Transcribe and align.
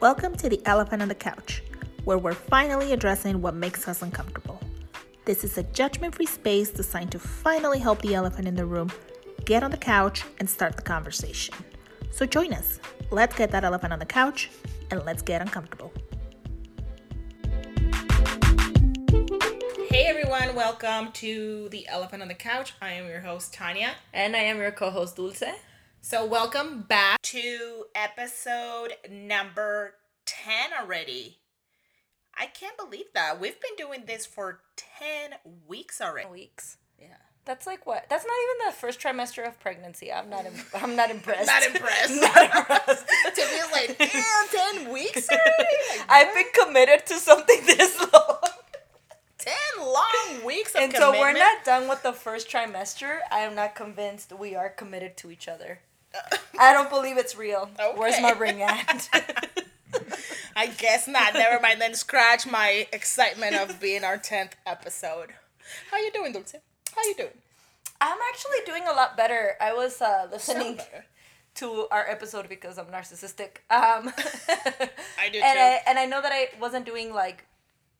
Welcome 0.00 0.36
to 0.36 0.48
the 0.48 0.64
Elephant 0.64 1.02
on 1.02 1.08
the 1.08 1.14
Couch, 1.16 1.60
where 2.04 2.18
we're 2.18 2.32
finally 2.32 2.92
addressing 2.92 3.42
what 3.42 3.54
makes 3.54 3.88
us 3.88 4.00
uncomfortable. 4.00 4.60
This 5.24 5.42
is 5.42 5.58
a 5.58 5.64
judgment 5.64 6.14
free 6.14 6.24
space 6.24 6.70
designed 6.70 7.10
to 7.10 7.18
finally 7.18 7.80
help 7.80 8.00
the 8.02 8.14
elephant 8.14 8.46
in 8.46 8.54
the 8.54 8.64
room 8.64 8.92
get 9.44 9.64
on 9.64 9.72
the 9.72 9.76
couch 9.76 10.22
and 10.38 10.48
start 10.48 10.76
the 10.76 10.82
conversation. 10.82 11.52
So 12.12 12.26
join 12.26 12.52
us. 12.52 12.78
Let's 13.10 13.34
get 13.34 13.50
that 13.50 13.64
elephant 13.64 13.92
on 13.92 13.98
the 13.98 14.06
couch 14.06 14.50
and 14.92 15.04
let's 15.04 15.20
get 15.20 15.42
uncomfortable. 15.42 15.92
Hey 19.88 20.06
everyone, 20.06 20.54
welcome 20.54 21.10
to 21.14 21.68
the 21.70 21.88
Elephant 21.88 22.22
on 22.22 22.28
the 22.28 22.34
Couch. 22.34 22.74
I 22.80 22.92
am 22.92 23.08
your 23.08 23.22
host, 23.22 23.52
Tanya. 23.52 23.94
And 24.14 24.36
I 24.36 24.42
am 24.42 24.58
your 24.58 24.70
co 24.70 24.90
host, 24.90 25.16
Dulce. 25.16 25.42
So, 26.10 26.24
welcome 26.24 26.86
back 26.88 27.20
to 27.20 27.84
episode 27.94 28.94
number 29.10 29.92
10 30.24 30.70
already. 30.80 31.36
I 32.34 32.46
can't 32.46 32.78
believe 32.78 33.12
that. 33.12 33.38
We've 33.38 33.60
been 33.60 33.76
doing 33.76 34.04
this 34.06 34.24
for 34.24 34.60
10 35.00 35.32
weeks 35.66 36.00
already. 36.00 36.30
Weeks. 36.30 36.78
Yeah. 36.98 37.08
That's 37.44 37.66
like 37.66 37.86
what? 37.86 38.06
That's 38.08 38.24
not 38.24 38.32
even 38.32 38.68
the 38.68 38.72
first 38.72 39.00
trimester 39.00 39.46
of 39.46 39.60
pregnancy. 39.60 40.10
I'm 40.10 40.30
not. 40.30 40.46
Im- 40.46 40.54
I'm 40.82 40.96
not 40.96 41.10
impressed. 41.10 41.46
Not 41.46 41.62
impressed. 41.62 42.14
not 42.22 42.56
impressed. 42.56 43.04
Tiffany's 43.34 43.70
like, 43.70 43.98
damn, 43.98 44.84
10 44.84 44.90
weeks 44.90 45.28
already? 45.28 45.76
Like, 45.90 46.08
I've 46.08 46.34
been 46.34 46.64
committed 46.64 47.04
to 47.04 47.14
something 47.16 47.66
this 47.66 48.00
long. 48.14 48.38
10 49.36 49.54
long 49.84 50.46
weeks 50.46 50.74
of 50.74 50.84
Until 50.84 51.12
we're 51.12 51.34
not 51.34 51.66
done 51.66 51.86
with 51.86 52.02
the 52.02 52.14
first 52.14 52.48
trimester, 52.48 53.18
I 53.30 53.40
am 53.40 53.54
not 53.54 53.74
convinced 53.74 54.32
we 54.32 54.54
are 54.54 54.70
committed 54.70 55.18
to 55.18 55.30
each 55.30 55.48
other. 55.48 55.80
I 56.58 56.72
don't 56.72 56.90
believe 56.90 57.18
it's 57.18 57.36
real. 57.36 57.70
Where's 57.96 58.20
my 58.20 58.32
ring 58.32 58.62
at? 58.62 59.08
I 60.56 60.66
guess 60.66 61.06
not. 61.06 61.34
Never 61.34 61.60
mind. 61.60 61.80
Then 61.80 61.94
scratch 61.94 62.46
my 62.46 62.86
excitement 62.92 63.54
of 63.56 63.80
being 63.80 64.04
our 64.04 64.18
10th 64.18 64.52
episode. 64.66 65.30
How 65.90 65.98
you 65.98 66.10
doing, 66.12 66.32
Dulce? 66.32 66.56
How 66.94 67.02
you 67.04 67.14
doing? 67.14 67.30
I'm 68.00 68.18
actually 68.28 68.58
doing 68.66 68.84
a 68.88 68.92
lot 68.92 69.16
better. 69.16 69.54
I 69.60 69.72
was 69.72 70.00
uh, 70.00 70.28
listening 70.30 70.80
to 71.56 71.86
our 71.90 72.08
episode 72.08 72.48
because 72.48 72.78
I'm 72.78 72.86
narcissistic. 72.86 73.58
Um, 73.70 74.12
I 75.18 75.28
do 75.32 75.40
and 75.40 75.56
too. 75.56 75.60
I, 75.60 75.80
and 75.86 75.98
I 75.98 76.06
know 76.06 76.22
that 76.22 76.32
I 76.32 76.48
wasn't 76.60 76.86
doing 76.86 77.12
like 77.12 77.44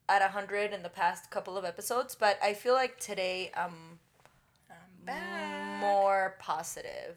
at 0.08 0.22
100 0.22 0.72
in 0.72 0.82
the 0.82 0.88
past 0.88 1.30
couple 1.30 1.56
of 1.56 1.64
episodes, 1.64 2.14
but 2.14 2.38
I 2.42 2.54
feel 2.54 2.74
like 2.74 2.98
today 2.98 3.50
I'm 3.56 3.98
Back. 5.04 5.80
more 5.80 6.36
positive. 6.38 7.16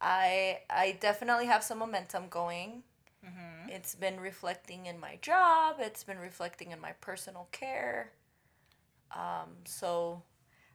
I 0.00 0.60
I 0.70 0.96
definitely 1.00 1.46
have 1.46 1.62
some 1.62 1.78
momentum 1.78 2.24
going. 2.28 2.82
It's 3.70 3.94
been 3.94 4.18
reflecting 4.18 4.86
in 4.86 4.98
my 4.98 5.18
job. 5.22 5.76
It's 5.78 6.02
been 6.02 6.18
reflecting 6.18 6.72
in 6.72 6.80
my 6.80 6.92
personal 7.00 7.48
care. 7.52 8.10
Um, 9.12 9.50
so 9.64 10.22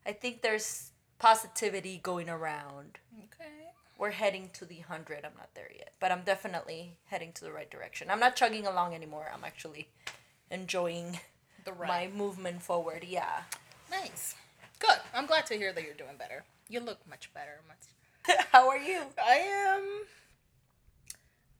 I 0.05 0.13
think 0.13 0.41
there's 0.41 0.91
positivity 1.19 1.99
going 2.01 2.29
around. 2.29 2.99
Okay. 3.17 3.69
We're 3.97 4.11
heading 4.11 4.49
to 4.53 4.65
the 4.65 4.75
100. 4.75 5.25
I'm 5.25 5.31
not 5.37 5.49
there 5.55 5.71
yet, 5.75 5.93
but 5.99 6.11
I'm 6.11 6.23
definitely 6.23 6.97
heading 7.05 7.31
to 7.33 7.43
the 7.43 7.51
right 7.51 7.69
direction. 7.69 8.09
I'm 8.09 8.19
not 8.19 8.35
chugging 8.35 8.65
along 8.65 8.93
anymore. 8.93 9.29
I'm 9.33 9.43
actually 9.43 9.87
enjoying 10.51 11.19
The 11.65 11.73
my 11.73 12.09
movement 12.15 12.61
forward. 12.61 13.05
Yeah. 13.07 13.41
Nice. 13.89 14.35
Good. 14.79 14.99
I'm 15.13 15.25
glad 15.25 15.45
to 15.47 15.55
hear 15.55 15.73
that 15.73 15.83
you're 15.83 15.93
doing 15.93 16.17
better. 16.17 16.43
You 16.69 16.79
look 16.79 16.99
much 17.09 17.33
better. 17.33 17.61
Much. 17.67 17.77
How 18.51 18.69
are 18.69 18.77
you? 18.77 19.01
I 19.23 19.35
am 19.35 19.83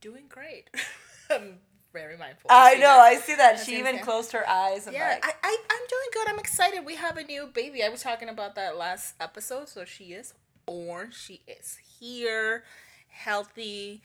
doing 0.02 0.26
great. 0.30 0.70
I'm 1.30 1.60
very 1.94 2.18
mindful. 2.18 2.50
I 2.50 2.76
know. 2.76 2.82
that. 2.82 3.00
I 3.00 3.16
see 3.16 3.36
that. 3.36 3.56
That's 3.56 3.66
She 3.66 3.80
even 3.80 4.00
closed 4.00 4.32
her 4.34 4.48
eyes 4.48 4.86
and 4.86 4.96
Yeah, 4.96 5.10
like, 5.10 5.26
I, 5.26 5.34
I, 5.44 5.58
I'm 5.72 5.88
doing 5.88 6.08
good. 6.14 6.28
I'm 6.30 6.40
excited. 6.40 6.86
We 6.86 6.96
have 6.96 7.18
a 7.18 7.24
new 7.24 7.48
baby. 7.48 7.84
I 7.84 7.90
was 7.90 8.02
talking 8.02 8.30
about 8.30 8.56
that 8.56 8.78
last 8.78 9.16
episode. 9.20 9.70
So 9.70 9.86
she 9.86 10.06
is 10.14 10.34
born. 10.66 11.12
She 11.12 11.42
is 11.48 11.78
here, 12.00 12.64
healthy, 13.08 14.02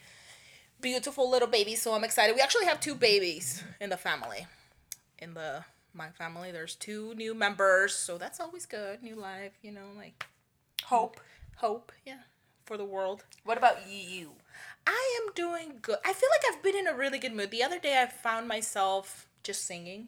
beautiful 0.81 1.29
little 1.29 1.49
baby. 1.49 1.75
So 1.75 1.93
I'm 1.95 2.05
excited. 2.05 2.35
We 2.35 2.41
actually 2.41 2.67
have 2.67 2.81
two 2.81 2.95
babies 2.95 3.65
in 3.81 3.91
the 3.91 3.97
family. 3.97 4.47
In 5.19 5.35
the 5.35 5.65
my 5.93 6.11
family, 6.11 6.53
there's 6.53 6.77
two 6.77 7.15
new 7.15 7.35
members. 7.35 7.95
So 7.95 8.17
that's 8.19 8.41
always 8.41 8.67
good. 8.67 9.03
New 9.03 9.17
life, 9.17 9.53
you 9.63 9.73
know, 9.73 9.89
like 9.97 10.25
hope. 10.85 11.21
hope. 11.57 11.93
Yeah, 12.07 12.21
for 12.71 12.77
the 12.77 12.85
world. 12.85 13.25
What 13.43 13.59
about 13.59 13.91
you? 13.91 14.31
I 14.87 15.21
am 15.21 15.33
doing 15.35 15.79
good. 15.83 15.97
I 16.05 16.13
feel 16.13 16.29
like 16.31 16.55
I've 16.55 16.63
been 16.63 16.77
in 16.77 16.87
a 16.87 16.95
really 16.95 17.19
good 17.19 17.35
mood. 17.35 17.51
The 17.51 17.65
other 17.65 17.81
day, 17.81 18.01
I 18.01 18.07
found 18.07 18.47
myself 18.47 19.29
just 19.43 19.67
singing 19.67 20.07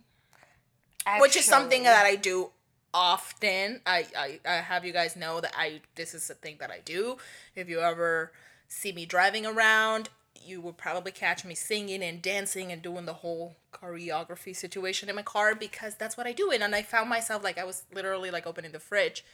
which 1.18 1.36
is 1.36 1.44
something 1.44 1.82
that 1.82 2.06
I 2.06 2.14
do 2.14 2.50
often. 2.94 3.80
I, 3.84 4.06
I 4.16 4.40
I 4.46 4.54
have 4.54 4.84
you 4.84 4.92
guys 4.92 5.16
know 5.16 5.40
that 5.40 5.52
I 5.56 5.80
this 5.96 6.14
is 6.14 6.30
a 6.30 6.34
thing 6.34 6.58
that 6.60 6.70
I 6.70 6.78
do. 6.84 7.16
If 7.56 7.68
you 7.68 7.80
ever 7.80 8.30
see 8.68 8.92
me 8.92 9.06
driving 9.06 9.44
around, 9.44 10.10
you 10.40 10.60
will 10.60 10.72
probably 10.72 11.10
catch 11.10 11.44
me 11.44 11.56
singing 11.56 12.00
and 12.00 12.22
dancing 12.22 12.70
and 12.70 12.80
doing 12.80 13.06
the 13.06 13.14
whole 13.14 13.56
choreography 13.72 14.54
situation 14.54 15.08
in 15.08 15.16
my 15.16 15.22
car 15.22 15.56
because 15.56 15.96
that's 15.96 16.16
what 16.16 16.28
I 16.28 16.32
do. 16.32 16.52
And, 16.52 16.62
and 16.62 16.76
I 16.76 16.82
found 16.82 17.08
myself 17.08 17.42
like 17.42 17.58
I 17.58 17.64
was 17.64 17.82
literally 17.92 18.30
like 18.30 18.46
opening 18.46 18.70
the 18.70 18.78
fridge 18.78 19.24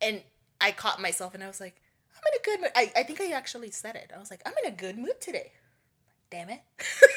and 0.00 0.22
I 0.60 0.70
caught 0.72 1.00
myself 1.00 1.34
and 1.34 1.42
I 1.42 1.48
was 1.48 1.60
like, 1.60 1.80
I'm 2.18 2.32
in 2.32 2.40
a 2.40 2.44
good 2.44 2.60
mood. 2.60 2.70
I, 2.74 3.00
I 3.00 3.02
think 3.04 3.20
I 3.20 3.30
actually 3.30 3.70
said 3.70 3.94
it. 3.94 4.10
I 4.14 4.18
was 4.18 4.30
like, 4.30 4.42
I'm 4.44 4.54
in 4.64 4.72
a 4.72 4.76
good 4.76 4.98
mood 4.98 5.20
today. 5.20 5.52
Damn 6.30 6.50
it. 6.50 6.60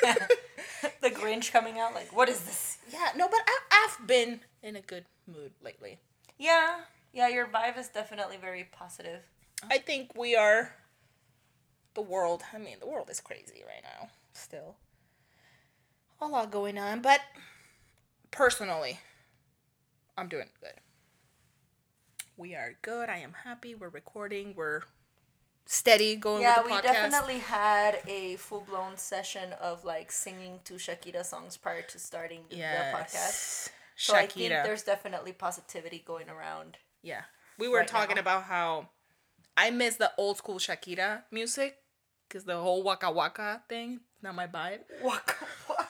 the 1.01 1.09
Grinch 1.11 1.51
coming 1.51 1.79
out. 1.79 1.93
Like, 1.93 2.15
what 2.15 2.29
is 2.29 2.41
this? 2.41 2.77
yeah, 2.91 3.09
no, 3.15 3.27
but 3.27 3.39
I, 3.45 3.59
I've 3.71 4.07
been 4.07 4.41
in 4.61 4.75
a 4.75 4.81
good 4.81 5.05
mood 5.27 5.51
lately. 5.61 5.99
Yeah, 6.37 6.81
yeah. 7.13 7.27
Your 7.27 7.47
vibe 7.47 7.77
is 7.77 7.89
definitely 7.89 8.37
very 8.37 8.67
positive. 8.71 9.21
I 9.69 9.79
think 9.79 10.15
we 10.15 10.35
are 10.35 10.75
the 11.93 12.01
world. 12.01 12.43
I 12.53 12.57
mean, 12.57 12.77
the 12.79 12.87
world 12.87 13.09
is 13.09 13.19
crazy 13.19 13.63
right 13.65 13.83
now. 13.83 14.09
Still, 14.33 14.75
a 16.21 16.27
lot 16.27 16.51
going 16.51 16.77
on, 16.77 17.01
but 17.01 17.19
personally, 18.31 18.99
I'm 20.17 20.29
doing 20.29 20.47
good. 20.61 20.73
We 22.37 22.55
are 22.55 22.75
good. 22.81 23.09
I 23.09 23.17
am 23.17 23.33
happy. 23.43 23.75
We're 23.75 23.89
recording. 23.89 24.53
We're 24.55 24.81
steady 25.65 26.15
going 26.15 26.41
Yeah, 26.41 26.57
with 26.61 26.71
we 26.71 26.77
the 26.77 26.81
podcast. 26.81 26.83
definitely 26.93 27.37
had 27.39 27.99
a 28.07 28.35
full 28.37 28.61
blown 28.61 28.97
session 28.97 29.53
of 29.61 29.85
like 29.85 30.11
singing 30.11 30.59
to 30.65 30.75
Shakira 30.75 31.23
songs 31.25 31.57
prior 31.57 31.81
to 31.83 31.99
starting 31.99 32.41
the 32.49 32.55
podcast. 32.57 33.13
yes. 33.13 33.69
So 33.95 34.15
I 34.15 34.25
think 34.25 34.51
Shakira. 34.51 34.63
there's 34.63 34.83
definitely 34.83 35.33
positivity 35.33 36.03
going 36.05 36.29
around. 36.29 36.77
Yeah. 37.03 37.21
We 37.59 37.67
were 37.67 37.79
right 37.79 37.87
talking 37.87 38.15
now. 38.15 38.21
about 38.21 38.43
how 38.43 38.89
I 39.55 39.69
miss 39.69 39.97
the 39.97 40.11
old 40.17 40.37
school 40.37 40.57
Shakira 40.57 41.23
music 41.31 41.77
because 42.27 42.45
the 42.45 42.57
whole 42.57 42.81
Waka 42.81 43.11
Waka 43.11 43.61
thing, 43.69 43.99
not 44.23 44.33
my 44.35 44.47
vibe. 44.47 44.79
Waka 45.03 45.35
waka. 45.69 45.80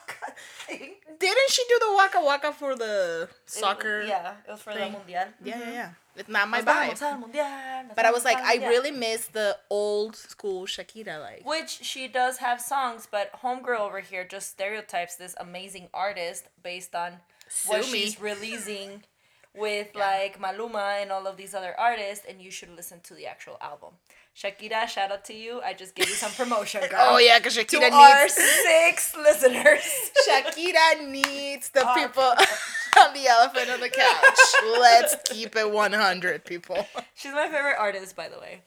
Didn't 1.22 1.50
she 1.50 1.62
do 1.68 1.78
the 1.86 1.94
Waka 1.94 2.20
Waka 2.22 2.52
for 2.52 2.74
the 2.74 3.28
soccer? 3.46 4.00
It, 4.00 4.08
yeah, 4.08 4.34
it 4.46 4.50
was 4.50 4.60
for 4.60 4.72
thing. 4.72 4.92
the 4.92 4.98
mundial. 4.98 5.06
Yeah, 5.14 5.28
yeah, 5.44 5.54
mm-hmm. 5.54 5.70
yeah. 5.70 5.90
It's 6.16 6.28
not 6.28 6.48
my 6.48 6.60
vibe. 6.60 7.94
But 7.96 8.04
I 8.04 8.10
was 8.10 8.24
like, 8.24 8.36
I 8.38 8.56
really 8.68 8.90
miss 8.90 9.26
the 9.26 9.56
old 9.70 10.16
school 10.16 10.66
Shakira. 10.66 11.20
Like, 11.20 11.46
Which 11.46 11.70
she 11.70 12.06
does 12.08 12.38
have 12.38 12.60
songs, 12.60 13.08
but 13.10 13.32
Homegirl 13.42 13.80
over 13.80 14.00
here 14.00 14.24
just 14.24 14.50
stereotypes 14.50 15.16
this 15.16 15.34
amazing 15.38 15.88
artist 15.94 16.48
based 16.62 16.94
on 16.94 17.20
what 17.66 17.80
me. 17.82 17.86
she's 17.86 18.20
releasing 18.20 19.04
with 19.54 19.88
like 19.94 20.40
Maluma 20.40 21.00
and 21.00 21.10
all 21.12 21.26
of 21.26 21.36
these 21.36 21.54
other 21.54 21.74
artists, 21.78 22.26
and 22.28 22.42
you 22.42 22.50
should 22.50 22.74
listen 22.74 23.00
to 23.04 23.14
the 23.14 23.26
actual 23.26 23.56
album. 23.60 23.94
Shakira, 24.36 24.88
shout 24.88 25.12
out 25.12 25.24
to 25.26 25.34
you. 25.34 25.60
I 25.62 25.74
just 25.74 25.94
gave 25.94 26.08
you 26.08 26.14
some 26.14 26.32
promotion, 26.32 26.80
girl. 26.88 27.00
oh 27.02 27.18
yeah, 27.18 27.38
because 27.38 27.54
To 27.54 27.64
Shakira 27.64 27.92
our 27.92 28.22
needs 28.22 28.34
six 28.34 29.14
listeners. 29.16 30.10
Shakira 30.28 31.06
needs 31.08 31.68
the 31.70 31.86
Our 31.86 31.94
people 31.94 32.22
on 33.00 33.12
the 33.14 33.26
elephant 33.28 33.70
on 33.70 33.80
the 33.80 33.90
couch. 33.90 34.38
Let's 34.80 35.16
keep 35.30 35.54
it 35.56 35.70
one 35.70 35.92
hundred, 35.92 36.44
people. 36.46 36.86
She's 37.14 37.32
my 37.32 37.48
favorite 37.48 37.76
artist, 37.78 38.16
by 38.16 38.28
the 38.28 38.38
way. 38.38 38.62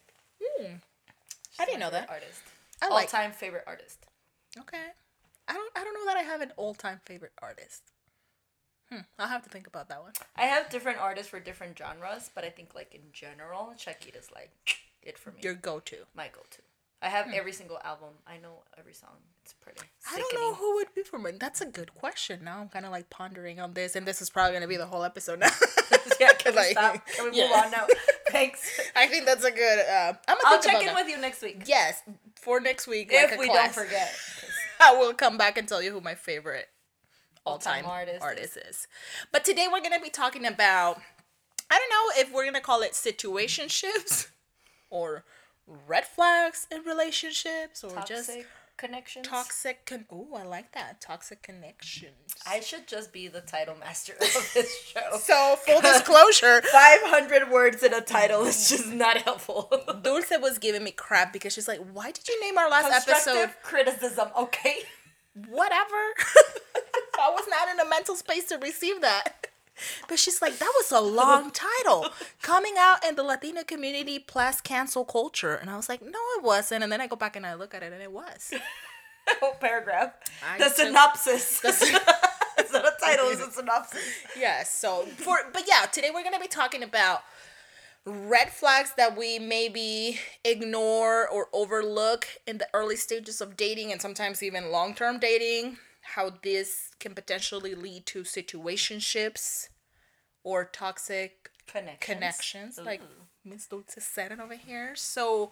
I 1.59 1.65
didn't 1.65 1.79
know 1.79 1.89
that. 1.89 2.09
Artist. 2.09 2.41
I 2.81 2.89
like. 2.89 3.05
All-time 3.05 3.31
favorite 3.31 3.63
artist. 3.65 4.05
Okay. 4.59 4.77
I 5.47 5.53
don't. 5.53 5.71
I 5.75 5.83
don't 5.83 5.93
know 5.93 6.05
that 6.05 6.17
I 6.17 6.21
have 6.23 6.41
an 6.41 6.51
all-time 6.57 6.99
favorite 7.05 7.31
artist. 7.41 7.81
Hmm. 8.91 8.99
I'll 9.17 9.27
have 9.27 9.41
to 9.43 9.49
think 9.49 9.65
about 9.65 9.89
that 9.89 10.01
one. 10.03 10.11
I 10.35 10.43
have 10.43 10.69
different 10.69 10.99
artists 10.99 11.29
for 11.29 11.39
different 11.39 11.75
genres, 11.77 12.29
but 12.35 12.43
I 12.43 12.49
think 12.49 12.75
like 12.75 12.93
in 12.93 13.01
general, 13.13 13.73
Shakira's 13.77 14.29
like 14.33 14.51
it 15.05 15.17
for 15.17 15.31
me. 15.31 15.39
Your 15.41 15.53
go-to. 15.53 15.97
my 16.15 16.27
go-to. 16.27 16.61
I 17.01 17.09
have 17.09 17.27
every 17.33 17.51
single 17.51 17.77
album. 17.83 18.09
I 18.25 18.37
know 18.37 18.63
every 18.79 18.93
song. 18.93 19.11
It's 19.43 19.53
pretty. 19.53 19.81
I 20.11 20.17
don't 20.17 20.33
know 20.33 20.55
who 20.55 20.75
would 20.75 20.87
be 20.95 21.03
for 21.03 21.19
me. 21.19 21.31
That's 21.39 21.61
a 21.61 21.65
good 21.67 21.93
question. 21.93 22.39
Now 22.43 22.59
I'm 22.61 22.69
kind 22.69 22.85
of 22.85 22.91
like 22.91 23.09
pondering 23.11 23.59
on 23.59 23.73
this, 23.73 23.95
and 23.95 24.07
this 24.07 24.21
is 24.21 24.29
probably 24.31 24.53
gonna 24.53 24.67
be 24.67 24.77
the 24.77 24.87
whole 24.87 25.03
episode 25.03 25.39
now. 25.39 25.49
yeah, 26.19 26.29
can 26.29 26.53
we 26.53 26.57
Like, 26.61 26.71
stop? 26.71 27.05
Can 27.05 27.25
we 27.25 27.31
move 27.41 27.51
on 27.51 27.69
now? 27.69 27.85
Thanks. 28.31 28.79
I 28.95 29.05
think 29.07 29.25
that's 29.25 29.43
a 29.43 29.51
good. 29.51 29.79
Uh, 29.87 30.13
I'm 30.27 30.37
gonna 30.41 30.55
I'll 30.55 30.61
check 30.61 30.79
in 30.79 30.87
that. 30.87 30.95
with 30.95 31.07
you 31.07 31.17
next 31.19 31.43
week 31.43 31.63
Yes, 31.67 32.01
for 32.35 32.59
next 32.59 32.87
week. 32.87 33.09
if 33.11 33.31
like 33.31 33.39
we 33.39 33.47
class. 33.49 33.75
don't 33.75 33.85
forget, 33.85 34.11
I 34.81 34.97
will 34.97 35.13
come 35.13 35.37
back 35.37 35.57
and 35.59 35.67
tell 35.67 35.83
you 35.83 35.91
who 35.91 36.01
my 36.01 36.15
favorite 36.15 36.67
all-time, 37.45 37.85
artist 37.85 38.21
artist, 38.23 38.57
is. 38.67 38.87
But 39.31 39.45
today 39.45 39.67
we're 39.71 39.81
gonna 39.81 39.99
be 40.01 40.09
talking 40.09 40.45
about 40.45 40.99
I 41.69 41.77
don't 41.77 41.89
know 41.89 42.21
if 42.23 42.33
we're 42.33 42.45
gonna 42.45 42.61
call 42.61 42.81
it 42.81 42.93
situationships 42.93 44.27
or 44.95 45.23
red 45.67 46.05
flags 46.05 46.67
in 46.71 46.81
relationships 46.83 47.83
or 47.83 48.03
just 48.07 48.31
connections. 48.77 49.27
toxic. 49.27 49.85
Con- 49.85 50.05
Ooh, 50.13 50.35
I 50.35 50.43
like 50.43 50.71
that 50.73 51.01
toxic 51.01 51.41
connections. 51.41 52.13
I 52.47 52.61
should 52.61 52.87
just 52.87 53.11
be 53.11 53.27
the 53.27 53.41
title 53.41 53.75
master 53.79 54.13
of 54.13 54.51
this 54.53 54.93
show. 54.93 55.17
so 55.19 55.55
full 55.57 55.81
disclosure, 55.81 56.61
500 56.71 57.51
words 57.51 57.83
in 57.83 57.93
a 57.93 58.01
title 58.01 58.43
is 58.45 58.69
just 58.69 58.87
not 58.87 59.17
helpful. 59.17 59.69
Dulce 60.01 60.31
was 60.39 60.57
giving 60.59 60.83
me 60.83 60.91
crap 60.91 61.33
because 61.33 61.53
she's 61.53 61.67
like, 61.67 61.79
"Why 61.93 62.11
did 62.11 62.27
you 62.27 62.39
name 62.41 62.57
our 62.57 62.69
last 62.69 63.07
episode 63.09 63.49
criticism, 63.63 64.29
okay? 64.37 64.77
whatever. 65.49 66.01
I 67.19 67.29
was 67.29 67.45
not 67.49 67.69
in 67.69 67.79
a 67.79 67.89
mental 67.89 68.15
space 68.15 68.45
to 68.45 68.57
receive 68.57 69.01
that. 69.01 69.44
But 70.07 70.19
she's 70.19 70.41
like, 70.41 70.57
that 70.59 70.71
was 70.77 70.91
a 70.91 71.01
long 71.01 71.51
title. 71.51 72.07
Coming 72.41 72.75
out 72.77 73.05
in 73.05 73.15
the 73.15 73.23
Latina 73.23 73.63
community 73.63 74.19
plus 74.19 74.61
cancel 74.61 75.05
culture. 75.05 75.53
And 75.55 75.69
I 75.69 75.75
was 75.75 75.89
like, 75.89 76.01
no, 76.01 76.19
it 76.37 76.43
wasn't. 76.43 76.83
And 76.83 76.91
then 76.91 77.01
I 77.01 77.07
go 77.07 77.15
back 77.15 77.35
and 77.35 77.45
I 77.45 77.53
look 77.55 77.73
at 77.73 77.83
it 77.83 77.91
and 77.91 78.01
it 78.01 78.11
was. 78.11 78.53
Whole 79.41 79.55
paragraph. 79.55 80.13
I 80.47 80.57
the 80.57 80.65
took- 80.65 80.75
synopsis. 80.75 81.61
it's 81.63 82.71
not 82.71 82.85
a 82.85 82.93
title, 83.03 83.29
it's 83.29 83.41
a 83.45 83.51
synopsis. 83.59 84.03
Yes. 84.37 84.71
So 84.73 85.05
for 85.17 85.37
but 85.51 85.63
yeah, 85.67 85.85
today 85.91 86.09
we're 86.13 86.23
gonna 86.23 86.39
be 86.39 86.47
talking 86.47 86.83
about 86.83 87.23
red 88.05 88.51
flags 88.51 88.93
that 88.97 89.17
we 89.17 89.39
maybe 89.39 90.19
ignore 90.43 91.27
or 91.27 91.47
overlook 91.53 92.27
in 92.45 92.59
the 92.59 92.67
early 92.73 92.95
stages 92.95 93.41
of 93.41 93.57
dating 93.57 93.91
and 93.91 93.99
sometimes 94.01 94.43
even 94.43 94.71
long 94.71 94.93
term 94.93 95.17
dating. 95.19 95.77
How 96.13 96.31
this 96.41 96.91
can 96.99 97.13
potentially 97.13 97.75
lead 97.75 98.05
to 98.07 98.21
situationships 98.21 99.69
or 100.43 100.65
toxic 100.65 101.49
Connections. 101.67 101.99
connections, 101.99 102.79
like 102.83 103.01
Miss 103.43 103.65
Dulce 103.65 103.97
said 103.99 104.31
it 104.31 104.39
over 104.39 104.55
here. 104.55 104.95
So, 104.95 105.51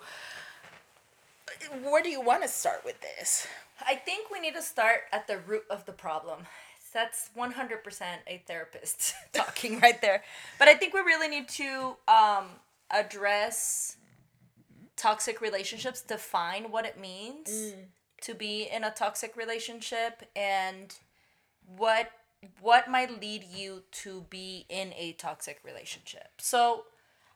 where 1.82 2.04
do 2.04 2.10
you 2.10 2.22
want 2.22 2.44
to 2.44 2.48
start 2.48 2.84
with 2.86 3.02
this? 3.02 3.48
I 3.82 3.96
think 3.96 4.32
we 4.32 4.40
need 4.40 4.54
to 4.56 4.62
start 4.62 5.02
at 5.12 5.28
the 5.28 5.40
root 5.40 5.64
of 5.70 5.86
the 5.86 5.92
problem. 5.92 6.46
That's 6.94 7.32
100% 7.36 8.02
a 8.28 8.44
therapist 8.48 9.16
talking 9.34 9.80
right 9.80 10.00
there. 10.00 10.24
But 10.60 10.68
I 10.68 10.76
think 10.76 10.94
we 10.94 11.00
really 11.00 11.28
need 11.28 11.50
to 11.50 11.96
um, 12.08 12.46
address 12.92 13.98
toxic 14.96 15.42
relationships, 15.42 16.02
define 16.02 16.70
what 16.70 16.86
it 16.86 17.00
means 17.00 17.74
to 18.24 18.34
be 18.34 18.64
in 18.64 18.84
a 18.84 18.92
toxic 18.92 19.36
relationship 19.36 20.24
and 20.36 20.96
what 21.78 22.12
what 22.60 22.90
might 22.90 23.22
lead 23.22 23.44
you 23.44 23.84
to 23.92 24.26
be 24.30 24.66
in 24.68 24.92
a 24.98 25.14
toxic 25.14 25.62
relationship. 25.64 26.28
So, 26.40 26.84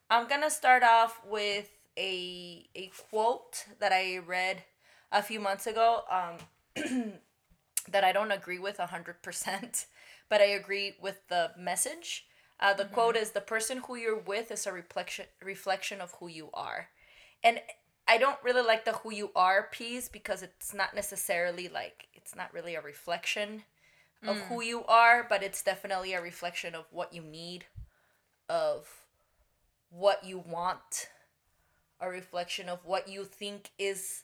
I'm 0.10 0.28
going 0.28 0.42
to 0.42 0.50
start 0.50 0.84
off 0.84 1.22
with 1.26 1.70
a 1.98 2.68
a 2.76 2.92
quote 3.10 3.66
that 3.80 3.92
I 3.92 4.18
read 4.18 4.64
a 5.12 5.22
few 5.22 5.40
months 5.40 5.68
ago 5.68 6.02
um, 6.12 6.38
that 7.90 8.04
I 8.04 8.12
don't 8.12 8.32
agree 8.32 8.60
with 8.60 8.78
100%, 8.78 9.86
but 10.30 10.42
I 10.42 10.46
agree 10.46 10.96
with 11.02 11.28
the 11.30 11.52
message. 11.58 12.26
Uh, 12.60 12.74
the 12.74 12.86
quote 12.86 13.16
is 13.16 13.32
The 13.32 13.42
person 13.42 13.82
who 13.88 13.96
you're 13.96 14.18
with 14.18 14.52
is 14.52 14.66
a 14.66 14.72
reflection, 14.72 15.26
reflection 15.44 16.02
of 16.02 16.14
who 16.20 16.28
you 16.28 16.50
are. 16.54 16.90
And 17.44 17.60
I 18.08 18.18
don't 18.18 18.38
really 18.44 18.62
like 18.62 18.86
the 18.86 18.94
who 18.94 19.12
you 19.12 19.32
are 19.36 19.68
piece 19.72 20.08
because 20.08 20.42
it's 20.42 20.74
not 20.74 20.96
necessarily 20.96 21.68
like, 21.68 22.08
it's 22.14 22.36
not 22.36 22.54
really 22.54 22.76
a 22.76 22.82
reflection 22.82 23.64
of 24.26 24.38
who 24.42 24.62
mm. 24.62 24.66
you 24.66 24.84
are, 24.86 25.26
but 25.28 25.44
it's 25.44 25.62
definitely 25.62 26.14
a 26.14 26.22
reflection 26.22 26.74
of 26.74 26.86
what 26.92 27.14
you 27.14 27.22
need, 27.22 27.66
of 28.50 28.88
what 29.90 30.24
you 30.24 30.40
want, 30.40 31.10
a 32.00 32.10
reflection 32.10 32.70
of 32.70 32.80
what 32.86 33.08
you 33.08 33.24
think 33.24 33.72
is 33.78 34.24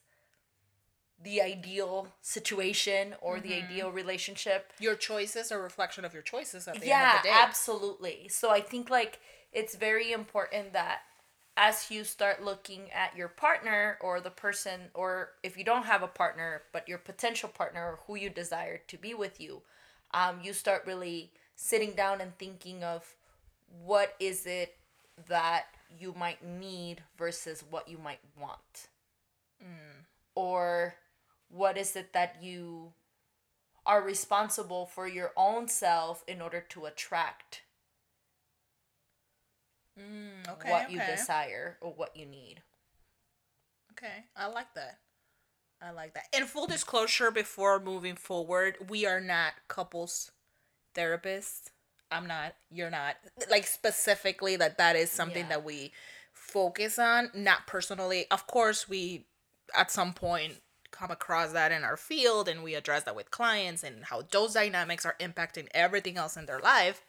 the 1.22 1.42
ideal 1.42 2.08
situation 2.22 3.16
or 3.22 3.40
the 3.40 3.50
mm-hmm. 3.50 3.72
ideal 3.72 3.92
relationship. 3.92 4.74
Your 4.80 4.96
choices 4.96 5.52
are 5.52 5.60
a 5.60 5.64
reflection 5.64 6.04
of 6.04 6.14
your 6.14 6.24
choices 6.24 6.68
at 6.68 6.80
the 6.80 6.88
Yeah, 6.88 7.00
end 7.00 7.18
of 7.18 7.24
the 7.24 7.28
day. 7.28 7.36
Yeah, 7.36 7.46
absolutely. 7.48 8.28
So 8.30 8.50
I 8.50 8.62
think 8.62 8.90
like 8.90 9.20
it's 9.52 9.76
very 9.76 10.12
important 10.12 10.74
that 10.74 11.02
as 11.56 11.92
you 11.92 12.04
start 12.04 12.44
looking 12.44 12.92
at 12.92 13.16
your 13.16 13.28
partner 13.28 13.98
or 14.02 14.20
the 14.20 14.30
person 14.30 14.82
or 14.94 15.30
if 15.44 15.58
you 15.58 15.64
don't 15.64 15.86
have 15.86 16.02
a 16.02 16.08
partner 16.08 16.64
but 16.72 16.88
your 16.88 16.98
potential 16.98 17.50
partner 17.50 17.82
or 17.84 18.00
who 18.08 18.16
you 18.16 18.30
desire 18.30 18.80
to 18.88 18.98
be 18.98 19.14
with 19.14 19.40
you 19.40 19.62
um, 20.14 20.40
you 20.42 20.54
start 20.54 20.84
really 20.86 21.32
sitting 21.56 21.92
down 21.92 22.22
and 22.22 22.38
thinking 22.38 22.84
of 22.84 23.16
what 23.84 24.16
is 24.20 24.46
it 24.46 24.78
that 25.28 25.66
you 26.00 26.14
might 26.18 26.44
need 26.44 27.04
versus 27.18 27.64
what 27.70 27.88
you 27.88 27.98
might 27.98 28.20
want. 28.40 28.88
Or 30.36 30.96
what 31.50 31.78
is 31.78 31.96
it 31.96 32.14
that 32.14 32.38
you 32.42 32.94
are 33.86 34.02
responsible 34.02 34.86
for 34.86 35.08
your 35.08 35.32
own 35.36 35.68
self 35.68 36.24
in 36.28 36.42
order 36.42 36.62
to 36.70 36.86
attract 36.86 37.62
Mm, 40.00 40.50
okay, 40.54 40.70
what 40.72 40.92
you 40.92 41.00
okay. 41.00 41.12
desire 41.16 41.78
or 41.82 41.92
what 41.94 42.16
you 42.16 42.26
need. 42.26 42.62
Okay, 43.92 44.26
I 44.36 44.48
like 44.48 44.74
that. 44.76 45.00
I 45.82 45.92
like 45.92 46.14
that. 46.14 46.24
In 46.36 46.46
full 46.46 46.66
disclosure, 46.68 47.30
before 47.30 47.80
moving 47.80 48.16
forward, 48.16 48.78
we 48.90 49.06
are 49.06 49.20
not 49.22 49.54
couples 49.68 50.32
therapists. 50.96 51.70
I'm 52.12 52.28
not. 52.28 52.54
You're 52.72 52.90
not. 52.90 53.16
Like 53.50 53.68
specifically 53.68 54.56
that 54.56 54.78
that 54.78 54.96
is 54.96 55.12
something 55.12 55.44
Yeah. 55.44 55.50
that 55.50 55.64
we 55.64 55.92
focus 56.32 56.98
on. 56.98 57.32
Not 57.34 57.68
personally. 57.68 58.26
Of 58.32 58.48
course, 58.48 58.88
we 58.88 59.26
at 59.76 59.92
some 59.92 60.14
point 60.14 60.62
come 60.92 61.10
across 61.12 61.52
that 61.54 61.72
in 61.72 61.84
our 61.84 61.98
field 61.98 62.48
and 62.48 62.64
we 62.64 62.76
address 62.76 63.04
that 63.04 63.16
with 63.16 63.32
clients 63.32 63.84
and 63.84 64.06
how 64.06 64.22
those 64.32 64.54
dynamics 64.54 65.06
are 65.06 65.16
impacting 65.20 65.68
everything 65.74 66.18
else 66.18 66.38
in 66.38 66.46
their 66.46 66.60
life. 66.60 67.04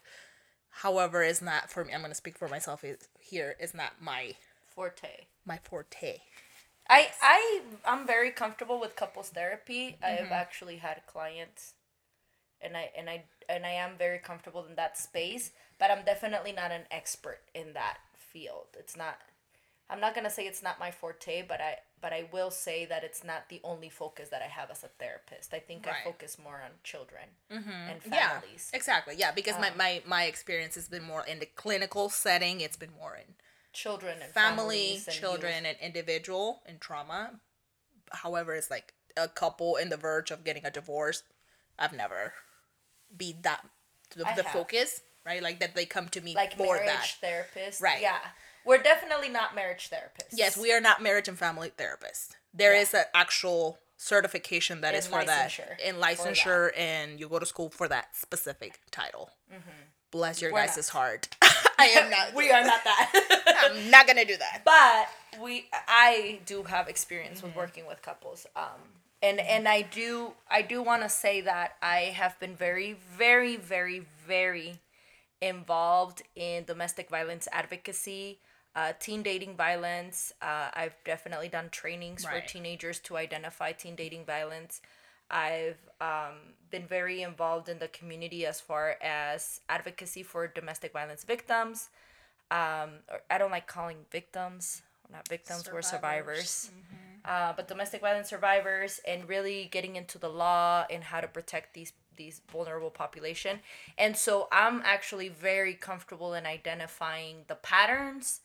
However, 0.82 1.22
it's 1.22 1.40
not 1.42 1.70
for 1.70 1.84
me. 1.84 1.92
I'm 1.94 2.02
gonna 2.02 2.14
speak 2.14 2.38
for 2.38 2.48
myself. 2.48 2.84
Is 2.84 3.08
here 3.18 3.56
is 3.60 3.74
not 3.74 4.00
my 4.02 4.34
Forte. 4.66 5.28
my 5.46 5.58
forte. 5.58 6.20
I 6.88 7.10
I 7.22 7.62
I'm 7.84 8.06
very 8.06 8.30
comfortable 8.30 8.78
with 8.80 8.96
couples 8.96 9.30
therapy. 9.30 9.98
I 10.02 10.10
Mm-hmm. 10.10 10.22
have 10.22 10.32
actually 10.32 10.76
had 10.78 11.02
clients 11.06 11.74
and 12.62 12.76
I 12.76 12.90
and 12.96 13.10
I 13.10 13.24
and 13.48 13.66
I 13.66 13.70
am 13.72 13.96
very 13.98 14.18
comfortable 14.18 14.66
in 14.66 14.76
that 14.76 14.98
space, 14.98 15.52
but 15.78 15.90
I'm 15.90 16.04
definitely 16.04 16.52
not 16.52 16.72
an 16.72 16.84
expert 16.90 17.40
in 17.54 17.74
that 17.74 17.98
field. 18.16 18.68
It's 18.78 18.96
not 18.96 19.18
I'm 19.90 20.00
not 20.00 20.14
going 20.14 20.24
to 20.24 20.30
say 20.30 20.46
it's 20.46 20.62
not 20.62 20.80
my 20.80 20.90
forte, 20.90 21.44
but 21.46 21.60
I 21.60 21.76
but 22.00 22.12
I 22.12 22.28
will 22.32 22.50
say 22.50 22.84
that 22.86 23.02
it's 23.02 23.24
not 23.24 23.48
the 23.48 23.60
only 23.64 23.88
focus 23.88 24.28
that 24.28 24.42
I 24.42 24.46
have 24.46 24.70
as 24.70 24.84
a 24.84 24.88
therapist. 24.88 25.54
I 25.54 25.58
think 25.58 25.86
Right. 25.86 25.96
I 26.00 26.04
focus 26.04 26.38
more 26.38 26.60
on 26.62 26.70
children 26.82 27.24
mm-hmm. 27.50 27.70
and 27.70 28.00
Yeah, 28.06 28.40
families. 28.40 28.70
exactly. 28.74 29.14
Yeah, 29.16 29.32
because 29.32 29.58
my, 29.58 29.70
um, 29.70 29.78
my 29.78 30.02
my 30.06 30.24
experience 30.24 30.74
has 30.74 30.88
been 30.88 31.02
more 31.02 31.24
in 31.26 31.38
the 31.38 31.46
clinical 31.46 32.08
setting. 32.10 32.60
It's 32.60 32.76
been 32.76 32.92
more 32.92 33.16
in 33.16 33.34
Children 33.72 34.18
and 34.22 34.32
family, 34.32 34.98
families 34.98 35.08
and 35.08 35.16
children, 35.16 35.66
and 35.66 35.76
individual 35.80 36.62
and 36.66 36.80
trauma. 36.80 37.40
However, 38.12 38.54
it's 38.54 38.70
like 38.70 38.94
a 39.16 39.26
couple 39.28 39.76
in 39.76 39.88
the 39.88 39.96
verge 39.96 40.30
of 40.30 40.44
getting 40.44 40.64
a 40.64 40.70
divorce. 40.70 41.24
I've 41.78 41.92
never 41.92 42.34
be 43.16 43.34
that 43.42 43.64
the, 44.16 44.24
the 44.36 44.44
focus, 44.44 45.00
right? 45.26 45.42
Like 45.42 45.58
that 45.60 45.74
they 45.74 45.86
come 45.86 46.08
to 46.10 46.20
me 46.20 46.34
like 46.34 46.56
for 46.56 46.76
marriage 46.76 46.86
that. 46.86 47.16
therapist. 47.20 47.80
Right. 47.82 48.00
Yeah. 48.00 48.18
We're 48.64 48.82
definitely 48.82 49.28
not 49.28 49.54
marriage 49.54 49.90
therapists. 49.90 50.32
Yes, 50.32 50.56
we 50.56 50.72
are 50.72 50.80
not 50.80 51.02
marriage 51.02 51.28
and 51.28 51.38
family 51.38 51.70
therapists. 51.76 52.30
There 52.52 52.74
Yeah. 52.74 52.80
is 52.82 52.94
an 52.94 53.04
actual 53.14 53.78
certification 53.96 54.80
that 54.82 54.88
And 54.94 54.96
is 54.98 55.06
for 55.06 55.24
that 55.24 55.58
in 55.82 55.96
licensure, 55.96 56.70
and 56.76 57.18
you 57.20 57.28
go 57.28 57.38
to 57.38 57.46
school 57.46 57.70
for 57.70 57.88
that 57.88 58.16
specific 58.16 58.80
title. 58.90 59.30
Bless 60.10 60.40
your 60.40 60.50
Mm-hmm. 60.50 60.54
We're 60.54 60.66
guys' 60.66 60.88
heart. 60.90 61.36
I 61.78 61.86
am 61.86 62.10
not. 62.10 62.34
we 62.34 62.50
are 62.50 62.62
not 62.64 62.84
that. 62.84 63.10
I'm 63.72 63.90
not 63.90 64.06
gonna 64.06 64.24
do 64.24 64.36
that. 64.36 64.62
but 64.64 65.08
we 65.42 65.68
I 65.88 66.40
do 66.46 66.62
have 66.64 66.88
experience 66.88 67.38
Mm-hmm. 67.38 67.48
with 67.48 67.56
working 67.56 67.86
with 67.86 68.00
couples. 68.02 68.46
Um 68.54 68.80
and 69.22 69.40
and 69.40 69.66
I 69.68 69.82
do 69.82 70.34
I 70.48 70.62
do 70.62 70.82
want 70.82 71.02
to 71.02 71.08
say 71.08 71.40
that 71.40 71.74
I 71.82 72.12
have 72.20 72.38
been 72.38 72.54
very 72.54 72.92
very 72.92 73.56
very 73.56 74.06
very 74.26 74.78
involved 75.40 76.22
in 76.36 76.64
domestic 76.64 77.10
violence 77.10 77.48
advocacy, 77.52 78.38
uh, 78.76 78.92
teen 78.98 79.22
dating 79.22 79.56
violence. 79.56 80.32
Uh, 80.42 80.68
I've 80.74 80.96
definitely 81.04 81.48
done 81.48 81.68
trainings 81.70 82.24
Right. 82.24 82.42
for 82.42 82.48
teenagers 82.48 82.98
to 83.00 83.16
identify 83.16 83.72
teen 83.72 83.94
dating 83.94 84.24
violence. 84.24 84.80
I've 85.30 85.78
um, 86.00 86.54
been 86.70 86.86
very 86.86 87.22
involved 87.22 87.68
in 87.68 87.78
the 87.78 87.88
community 87.88 88.44
as 88.46 88.60
far 88.60 88.96
as 89.00 89.60
advocacy 89.68 90.22
for 90.22 90.46
domestic 90.46 90.92
violence 90.92 91.24
victims. 91.24 91.88
Um, 92.50 93.00
or 93.10 93.20
I 93.30 93.38
don't 93.38 93.50
like 93.50 93.66
calling 93.66 93.98
victims. 94.10 94.82
We're 95.08 95.16
not 95.16 95.28
victims, 95.28 95.68
we're 95.72 95.82
survivors. 95.82 96.50
Survivors. 96.50 96.70
uh, 97.24 97.52
but 97.56 97.68
domestic 97.68 98.00
violence 98.00 98.28
survivors 98.28 99.00
and 99.06 99.28
really 99.28 99.68
getting 99.72 99.96
into 99.96 100.18
the 100.18 100.28
law 100.28 100.84
and 100.90 101.02
how 101.04 101.20
to 101.20 101.28
protect 101.28 101.74
these 101.74 101.92
these 102.16 102.42
vulnerable 102.50 102.90
population. 102.90 103.58
And 103.98 104.16
so 104.16 104.46
I'm 104.52 104.82
actually 104.84 105.28
very 105.28 105.74
comfortable 105.74 106.32
in 106.34 106.46
identifying 106.46 107.38
the 107.48 107.56
patterns, 107.56 108.40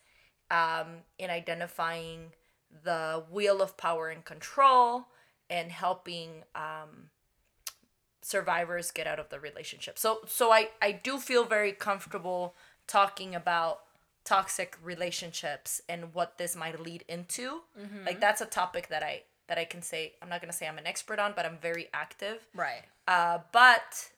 um, 0.51 1.03
in 1.17 1.29
identifying 1.29 2.33
the 2.83 3.23
wheel 3.31 3.61
of 3.61 3.77
power 3.77 4.09
and 4.09 4.23
control, 4.25 5.07
and 5.49 5.71
helping 5.71 6.43
um, 6.55 7.09
survivors 8.21 8.91
get 8.91 9.07
out 9.07 9.19
of 9.19 9.29
the 9.29 9.39
relationship. 9.39 9.97
So 9.97 10.19
so 10.27 10.51
I 10.51 10.69
I 10.81 10.91
do 10.91 11.17
feel 11.17 11.43
very 11.45 11.71
comfortable 11.71 12.55
talking 12.87 13.35
about 13.35 13.81
toxic 14.23 14.77
relationships 14.83 15.81
and 15.89 16.13
what 16.13 16.37
this 16.37 16.55
might 16.55 16.79
lead 16.79 17.03
into. 17.07 17.61
Mm-hmm. 17.79 18.05
Like 18.05 18.19
that's 18.19 18.41
a 18.41 18.45
topic 18.45 18.89
that 18.89 19.03
I 19.03 19.23
that 19.47 19.57
I 19.57 19.65
can 19.65 19.81
say 19.81 20.13
I'm 20.21 20.29
not 20.29 20.41
going 20.41 20.51
to 20.51 20.57
say 20.57 20.67
I'm 20.67 20.77
an 20.77 20.85
expert 20.85 21.19
on, 21.19 21.33
but 21.35 21.45
I'm 21.45 21.57
very 21.59 21.87
active. 21.93 22.47
Right. 22.53 22.83
Uh 23.07 23.39
but 23.51 24.09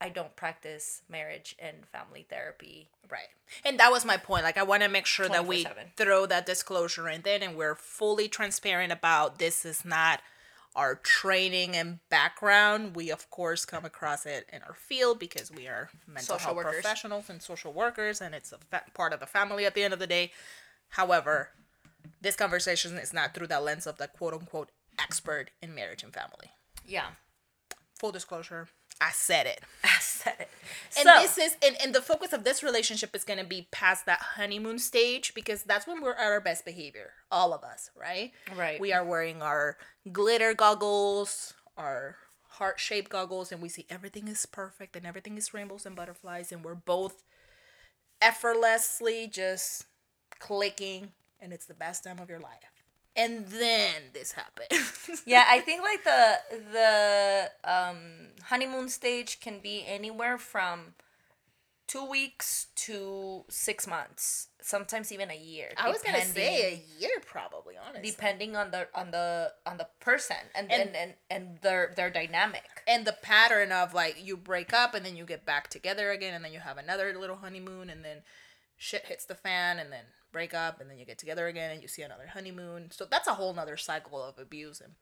I 0.00 0.08
don't 0.08 0.34
practice 0.34 1.02
marriage 1.08 1.54
and 1.58 1.86
family 1.92 2.26
therapy. 2.28 2.88
Right. 3.10 3.28
And 3.64 3.78
that 3.78 3.90
was 3.90 4.04
my 4.04 4.16
point. 4.16 4.44
Like 4.44 4.56
I 4.56 4.62
want 4.62 4.82
to 4.82 4.88
make 4.88 5.06
sure 5.06 5.28
that 5.28 5.46
we 5.46 5.66
throw 5.96 6.26
that 6.26 6.46
disclosure 6.46 7.08
in 7.08 7.22
then 7.22 7.42
and 7.42 7.56
we're 7.56 7.74
fully 7.74 8.28
transparent 8.28 8.92
about 8.92 9.38
this 9.38 9.64
is 9.64 9.84
not 9.84 10.20
our 10.76 10.94
training 10.94 11.76
and 11.76 11.98
background. 12.08 12.94
We 12.94 13.10
of 13.10 13.28
course 13.30 13.64
come 13.64 13.84
across 13.84 14.24
it 14.24 14.48
in 14.52 14.62
our 14.62 14.74
field 14.74 15.18
because 15.18 15.50
we 15.50 15.66
are 15.66 15.90
mental 16.06 16.38
social 16.38 16.54
health 16.54 16.56
workers. 16.56 16.74
professionals 16.74 17.28
and 17.28 17.42
social 17.42 17.72
workers 17.72 18.20
and 18.20 18.34
it's 18.34 18.52
a 18.52 18.58
fa- 18.70 18.84
part 18.94 19.12
of 19.12 19.20
the 19.20 19.26
family 19.26 19.66
at 19.66 19.74
the 19.74 19.82
end 19.82 19.92
of 19.92 19.98
the 19.98 20.06
day. 20.06 20.30
However, 20.90 21.50
this 22.20 22.36
conversation 22.36 22.96
is 22.96 23.12
not 23.12 23.34
through 23.34 23.48
that 23.48 23.62
lens 23.64 23.86
of 23.86 23.98
the 23.98 24.06
quote 24.08 24.32
unquote 24.32 24.70
expert 24.98 25.50
in 25.60 25.74
marriage 25.74 26.02
and 26.02 26.14
family. 26.14 26.52
Yeah. 26.86 27.06
Full 27.98 28.12
disclosure, 28.12 28.68
I 29.00 29.10
said 29.12 29.46
it. 29.46 29.60
Said 30.22 30.36
it. 30.40 30.48
And 30.98 31.04
so, 31.04 31.22
this 31.22 31.38
is 31.38 31.56
and, 31.64 31.76
and 31.82 31.94
the 31.94 32.02
focus 32.02 32.32
of 32.32 32.44
this 32.44 32.62
relationship 32.62 33.14
is 33.14 33.24
gonna 33.24 33.44
be 33.44 33.68
past 33.70 34.06
that 34.06 34.20
honeymoon 34.36 34.78
stage 34.78 35.34
because 35.34 35.62
that's 35.62 35.86
when 35.86 36.02
we're 36.02 36.12
at 36.12 36.20
our 36.20 36.40
best 36.40 36.64
behavior. 36.64 37.12
All 37.30 37.54
of 37.54 37.64
us, 37.64 37.90
right? 37.98 38.32
Right. 38.56 38.80
We 38.80 38.92
are 38.92 39.04
wearing 39.04 39.40
our 39.40 39.78
glitter 40.12 40.52
goggles, 40.52 41.54
our 41.76 42.16
heart 42.48 42.78
shaped 42.78 43.10
goggles, 43.10 43.50
and 43.50 43.62
we 43.62 43.68
see 43.68 43.86
everything 43.88 44.28
is 44.28 44.44
perfect 44.44 44.94
and 44.96 45.06
everything 45.06 45.38
is 45.38 45.54
rainbows 45.54 45.86
and 45.86 45.96
butterflies, 45.96 46.52
and 46.52 46.64
we're 46.64 46.74
both 46.74 47.22
effortlessly 48.20 49.26
just 49.26 49.86
clicking, 50.38 51.12
and 51.40 51.52
it's 51.52 51.66
the 51.66 51.74
best 51.74 52.04
time 52.04 52.18
of 52.18 52.28
your 52.28 52.40
life 52.40 52.79
and 53.16 53.46
then 53.48 54.02
this 54.12 54.32
happened. 54.32 54.68
yeah, 55.26 55.44
I 55.48 55.60
think 55.60 55.82
like 55.82 56.04
the 56.04 56.38
the 56.72 57.50
um, 57.64 57.98
honeymoon 58.44 58.88
stage 58.88 59.40
can 59.40 59.60
be 59.60 59.84
anywhere 59.86 60.38
from 60.38 60.94
two 61.90 62.08
weeks 62.08 62.68
to 62.76 63.44
six 63.48 63.84
months, 63.84 64.46
sometimes 64.62 65.10
even 65.10 65.28
a 65.28 65.36
year. 65.36 65.70
I 65.76 65.90
was 65.90 66.02
gonna 66.02 66.24
say 66.24 66.72
a 66.72 67.00
year, 67.00 67.10
probably 67.26 67.74
honestly, 67.76 68.10
depending 68.10 68.54
on 68.54 68.70
the 68.70 68.86
on 68.94 69.10
the 69.10 69.52
on 69.66 69.76
the 69.76 69.88
person 69.98 70.36
and 70.54 70.70
and, 70.70 70.82
and 70.82 70.96
and 70.96 71.14
and 71.30 71.58
their 71.62 71.92
their 71.96 72.10
dynamic 72.10 72.62
and 72.86 73.04
the 73.04 73.16
pattern 73.22 73.72
of 73.72 73.92
like 73.92 74.24
you 74.24 74.36
break 74.36 74.72
up 74.72 74.94
and 74.94 75.04
then 75.04 75.16
you 75.16 75.24
get 75.24 75.44
back 75.44 75.68
together 75.68 76.10
again 76.10 76.32
and 76.32 76.44
then 76.44 76.52
you 76.52 76.60
have 76.60 76.78
another 76.78 77.12
little 77.18 77.36
honeymoon 77.36 77.90
and 77.90 78.04
then 78.04 78.18
shit 78.76 79.06
hits 79.06 79.24
the 79.24 79.34
fan 79.34 79.78
and 79.80 79.90
then 79.92 80.04
break 80.32 80.54
up 80.54 80.80
and 80.80 80.90
then 80.90 80.98
you 80.98 81.04
get 81.04 81.18
together 81.18 81.46
again 81.46 81.70
and 81.70 81.82
you 81.82 81.88
see 81.88 82.02
another 82.02 82.28
honeymoon. 82.28 82.90
So 82.90 83.06
that's 83.10 83.28
a 83.28 83.34
whole 83.34 83.52
nother 83.52 83.76
cycle 83.76 84.22
of 84.22 84.38
abuse 84.38 84.80
and 84.80 84.94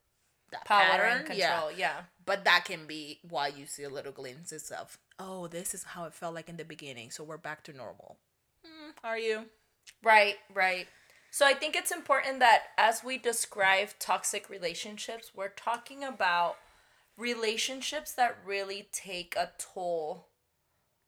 that 0.50 0.64
power 0.64 0.82
pattern. 0.82 1.18
and 1.18 1.26
control. 1.26 1.70
Yeah. 1.70 1.76
yeah. 1.76 2.00
But 2.24 2.44
that 2.44 2.64
can 2.64 2.86
be 2.86 3.20
why 3.28 3.48
you 3.48 3.66
see 3.66 3.82
a 3.82 3.90
little 3.90 4.12
glimpses 4.12 4.70
of, 4.70 4.98
oh, 5.18 5.46
this 5.46 5.74
is 5.74 5.84
how 5.84 6.04
it 6.04 6.14
felt 6.14 6.34
like 6.34 6.48
in 6.48 6.56
the 6.56 6.64
beginning. 6.64 7.10
So 7.10 7.24
we're 7.24 7.36
back 7.36 7.64
to 7.64 7.72
normal. 7.72 8.18
Mm, 8.64 8.92
are 9.04 9.18
you? 9.18 9.46
Right, 10.02 10.36
right. 10.52 10.86
So 11.30 11.46
I 11.46 11.52
think 11.54 11.76
it's 11.76 11.92
important 11.92 12.40
that 12.40 12.64
as 12.78 13.04
we 13.04 13.18
describe 13.18 13.90
toxic 13.98 14.48
relationships, 14.48 15.32
we're 15.34 15.48
talking 15.48 16.02
about 16.02 16.56
relationships 17.16 18.12
that 18.12 18.38
really 18.44 18.88
take 18.92 19.34
a 19.36 19.50
toll 19.58 20.28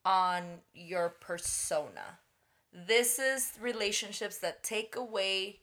on 0.05 0.61
your 0.75 1.09
persona 1.09 2.20
this 2.73 3.19
is 3.19 3.53
relationships 3.61 4.39
that 4.39 4.63
take 4.63 4.97
away 4.97 5.61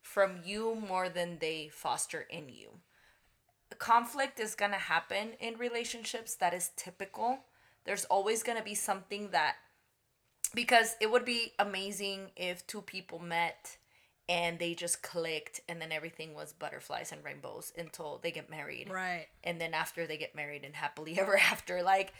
from 0.00 0.40
you 0.44 0.74
more 0.74 1.08
than 1.08 1.38
they 1.40 1.68
foster 1.72 2.26
in 2.30 2.48
you. 2.48 2.68
Conflict 3.78 4.38
is 4.38 4.54
going 4.54 4.70
to 4.70 4.78
happen 4.78 5.30
in 5.40 5.58
relationships. 5.58 6.36
That 6.36 6.54
is 6.54 6.70
typical. 6.76 7.40
There's 7.84 8.04
always 8.04 8.42
going 8.44 8.56
to 8.56 8.64
be 8.64 8.74
something 8.74 9.30
that, 9.30 9.56
because 10.54 10.94
it 11.00 11.10
would 11.10 11.24
be 11.24 11.54
amazing 11.58 12.30
if 12.36 12.64
two 12.66 12.82
people 12.82 13.18
met 13.18 13.76
and 14.28 14.58
they 14.58 14.74
just 14.74 15.02
clicked 15.02 15.60
and 15.68 15.80
then 15.80 15.90
everything 15.90 16.34
was 16.34 16.52
butterflies 16.52 17.10
and 17.10 17.24
rainbows 17.24 17.72
until 17.76 18.20
they 18.22 18.30
get 18.30 18.48
married. 18.48 18.90
Right. 18.90 19.26
And 19.42 19.60
then 19.60 19.74
after 19.74 20.06
they 20.06 20.16
get 20.16 20.36
married 20.36 20.64
and 20.64 20.74
happily 20.74 21.18
ever 21.18 21.36
after. 21.36 21.82
Like, 21.82 22.12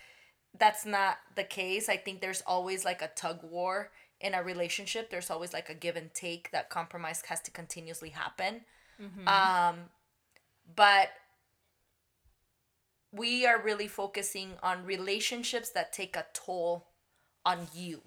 that's 0.59 0.85
not 0.85 1.19
the 1.35 1.45
case. 1.45 1.89
I 1.89 1.97
think 1.97 2.21
there's 2.21 2.43
always 2.47 2.85
like 2.85 3.03
a 3.03 3.11
tug 3.15 3.41
war 3.43 3.91
in 4.25 4.33
a 4.33 4.43
relationship 4.43 5.11
there's 5.11 5.31
always 5.31 5.53
like 5.53 5.69
a 5.69 5.75
give 5.75 5.97
and 5.97 6.13
take 6.15 6.51
that 6.51 6.71
compromise 6.71 7.23
has 7.29 7.43
to 7.43 7.51
continuously 7.51 8.09
happen 8.09 8.63
mm-hmm. 9.01 9.29
um 9.29 9.77
but 10.75 11.11
we 13.13 13.47
are 13.47 13.61
really 13.61 13.87
focusing 13.87 14.53
on 14.63 14.85
relationships 14.87 15.71
that 15.71 15.93
take 15.93 16.17
a 16.17 16.25
toll 16.33 16.87
on 17.45 17.69
you 17.75 18.01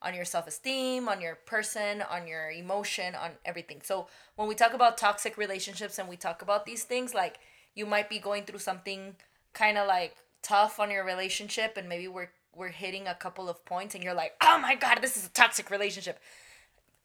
on 0.00 0.14
your 0.14 0.24
self-esteem 0.24 1.10
on 1.10 1.20
your 1.20 1.34
person 1.34 2.02
on 2.10 2.26
your 2.26 2.50
emotion 2.50 3.14
on 3.14 3.32
everything 3.44 3.82
so 3.84 4.06
when 4.36 4.48
we 4.48 4.54
talk 4.54 4.72
about 4.72 4.96
toxic 4.96 5.36
relationships 5.36 5.98
and 5.98 6.08
we 6.08 6.16
talk 6.16 6.40
about 6.40 6.64
these 6.64 6.84
things 6.84 7.12
like 7.12 7.38
you 7.74 7.84
might 7.84 8.08
be 8.08 8.18
going 8.18 8.44
through 8.44 8.58
something 8.58 9.14
kind 9.52 9.76
of 9.76 9.86
like 9.86 10.16
tough 10.42 10.80
on 10.80 10.90
your 10.90 11.04
relationship 11.04 11.76
and 11.76 11.86
maybe 11.86 12.08
we're 12.08 12.30
we're 12.54 12.68
hitting 12.68 13.06
a 13.06 13.14
couple 13.14 13.48
of 13.48 13.64
points 13.64 13.94
and 13.94 14.02
you're 14.02 14.14
like, 14.14 14.32
oh 14.42 14.58
my 14.60 14.74
God, 14.74 14.98
this 15.00 15.16
is 15.16 15.26
a 15.26 15.30
toxic 15.30 15.70
relationship. 15.70 16.18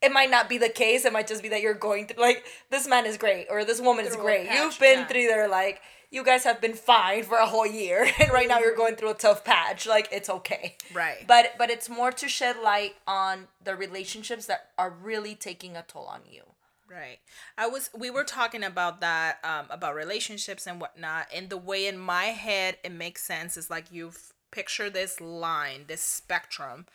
It 0.02 0.12
might 0.12 0.30
not 0.30 0.50
be 0.50 0.58
the 0.58 0.70
case. 0.70 1.06
It 1.06 1.14
might 1.14 1.28
just 1.28 1.42
be 1.42 1.50
that 1.50 1.62
you're 1.62 1.74
going 1.74 2.08
through, 2.08 2.22
like, 2.22 2.44
this 2.70 2.88
man 2.88 3.06
is 3.06 3.18
great 3.18 3.48
or 3.50 3.64
this 3.64 3.80
woman 3.80 4.06
is 4.06 4.16
great. 4.16 4.48
Patch, 4.48 4.58
You've 4.58 4.80
been 4.80 5.00
yeah. 5.00 5.08
through 5.08 5.28
there, 5.28 5.48
like, 5.48 5.82
you 6.12 6.24
guys 6.24 6.46
have 6.46 6.62
been 6.62 6.74
fine 6.74 7.24
for 7.24 7.38
a 7.38 7.46
whole 7.46 7.68
year 7.68 8.08
and 8.20 8.32
right 8.32 8.48
now 8.48 8.60
you're 8.60 8.76
going 8.76 8.96
through 8.96 9.12
a 9.12 9.16
tough 9.16 9.44
patch 9.44 9.86
like 9.86 10.08
it's 10.12 10.30
okay 10.30 10.78
right 10.94 11.26
but 11.28 11.54
but 11.58 11.70
it's 11.70 11.90
more 11.90 12.12
to 12.12 12.28
shed 12.28 12.56
light 12.64 12.96
on 13.06 13.48
the 13.64 13.76
relationships 13.76 14.46
that 14.46 14.70
are 14.78 14.90
really 14.90 15.36
taking 15.36 15.76
a 15.76 15.84
toll 15.84 16.06
on 16.06 16.22
you 16.30 16.44
right 16.90 17.18
i 17.58 17.68
was 17.68 17.90
we 17.98 18.10
were 18.10 18.24
talking 18.24 18.64
about 18.64 19.02
that 19.02 19.40
um 19.44 19.66
about 19.70 19.96
relationships 19.96 20.66
and 20.68 20.80
whatnot 20.80 21.28
and 21.36 21.50
the 21.50 21.58
way 21.58 21.88
in 21.88 21.98
my 21.98 22.26
head 22.26 22.78
it 22.84 22.92
makes 22.92 23.24
sense 23.24 23.58
is 23.58 23.70
like 23.70 23.92
you've 23.92 24.34
picture 24.56 24.90
this 24.90 25.20
line, 25.20 25.84
this 25.88 26.02
spectrum. 26.02 26.86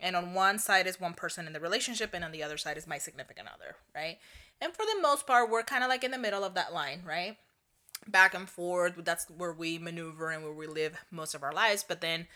And 0.00 0.16
on 0.16 0.34
one 0.34 0.58
side 0.58 0.86
is 0.86 0.98
one 0.98 1.14
person 1.14 1.46
in 1.46 1.52
the 1.52 1.60
relationship, 1.60 2.10
and 2.12 2.24
on 2.24 2.32
the 2.32 2.42
other 2.42 2.56
side 2.56 2.76
is 2.76 2.86
my 2.88 2.98
significant 2.98 3.48
other, 3.54 3.76
right? 3.94 4.18
And 4.60 4.72
for 4.72 4.84
the 4.84 5.00
most 5.00 5.26
part, 5.26 5.50
we're 5.50 5.62
kind 5.62 5.84
of 5.84 5.90
like 5.90 6.02
in 6.02 6.10
the 6.10 6.18
middle 6.18 6.42
of 6.42 6.54
that 6.54 6.72
line, 6.72 7.02
right? 7.06 7.36
Back 8.08 8.34
and 8.34 8.48
forth. 8.48 8.94
That's 9.04 9.26
where 9.30 9.52
we 9.52 9.78
maneuver 9.78 10.30
and 10.30 10.42
where 10.42 10.52
we 10.52 10.66
live 10.66 10.96
most 11.10 11.34
of 11.34 11.42
our 11.42 11.52
lives. 11.52 11.84
But 11.86 12.00
then 12.00 12.26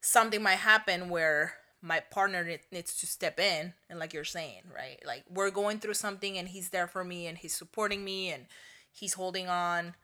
something 0.00 0.42
might 0.42 0.56
happen 0.56 1.08
where 1.08 1.54
my 1.82 2.00
partner 2.00 2.44
needs 2.70 2.96
to 2.98 3.06
step 3.06 3.38
in 3.38 3.72
and 3.88 3.98
like 3.98 4.14
you're 4.14 4.24
saying 4.24 4.62
right 4.74 4.98
like 5.06 5.24
we're 5.28 5.50
going 5.50 5.78
through 5.78 5.94
something 5.94 6.38
and 6.38 6.48
he's 6.48 6.70
there 6.70 6.86
for 6.86 7.04
me 7.04 7.26
and 7.26 7.38
he's 7.38 7.52
supporting 7.52 8.02
me 8.02 8.30
and 8.32 8.46
he's 8.90 9.14
holding 9.14 9.46
on 9.46 9.94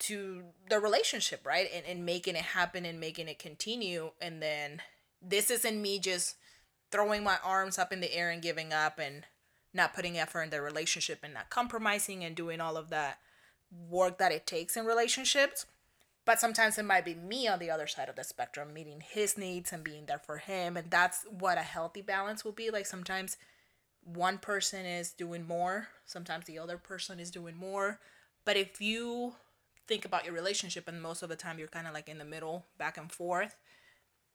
to 0.00 0.42
the 0.68 0.78
relationship, 0.78 1.46
right? 1.46 1.68
And, 1.74 1.84
and 1.86 2.06
making 2.06 2.36
it 2.36 2.42
happen 2.42 2.84
and 2.84 3.00
making 3.00 3.28
it 3.28 3.38
continue. 3.38 4.10
And 4.20 4.42
then 4.42 4.82
this 5.20 5.50
isn't 5.50 5.80
me 5.80 5.98
just 5.98 6.36
throwing 6.90 7.22
my 7.22 7.38
arms 7.44 7.78
up 7.78 7.92
in 7.92 8.00
the 8.00 8.14
air 8.14 8.30
and 8.30 8.42
giving 8.42 8.72
up 8.72 8.98
and 8.98 9.24
not 9.74 9.94
putting 9.94 10.18
effort 10.18 10.42
in 10.42 10.50
the 10.50 10.62
relationship 10.62 11.20
and 11.22 11.34
not 11.34 11.50
compromising 11.50 12.24
and 12.24 12.34
doing 12.34 12.60
all 12.60 12.76
of 12.76 12.90
that 12.90 13.18
work 13.90 14.18
that 14.18 14.32
it 14.32 14.46
takes 14.46 14.76
in 14.76 14.86
relationships. 14.86 15.66
But 16.24 16.40
sometimes 16.40 16.76
it 16.76 16.84
might 16.84 17.04
be 17.04 17.14
me 17.14 17.48
on 17.48 17.58
the 17.58 17.70
other 17.70 17.86
side 17.86 18.08
of 18.08 18.16
the 18.16 18.24
spectrum, 18.24 18.74
meeting 18.74 19.02
his 19.06 19.38
needs 19.38 19.72
and 19.72 19.82
being 19.82 20.06
there 20.06 20.18
for 20.18 20.38
him. 20.38 20.76
And 20.76 20.90
that's 20.90 21.24
what 21.30 21.56
a 21.58 21.62
healthy 21.62 22.02
balance 22.02 22.44
will 22.44 22.52
be. 22.52 22.70
Like 22.70 22.86
sometimes 22.86 23.38
one 24.04 24.38
person 24.38 24.84
is 24.84 25.12
doing 25.12 25.46
more, 25.46 25.88
sometimes 26.06 26.46
the 26.46 26.58
other 26.58 26.78
person 26.78 27.18
is 27.18 27.30
doing 27.30 27.56
more. 27.56 27.98
But 28.44 28.56
if 28.56 28.80
you 28.80 29.34
think 29.88 30.04
about 30.04 30.24
your 30.24 30.34
relationship 30.34 30.86
and 30.86 31.02
most 31.02 31.22
of 31.22 31.28
the 31.28 31.36
time 31.36 31.58
you're 31.58 31.68
kind 31.68 31.86
of 31.86 31.94
like 31.94 32.08
in 32.08 32.18
the 32.18 32.24
middle 32.24 32.66
back 32.76 32.96
and 32.96 33.10
forth 33.10 33.56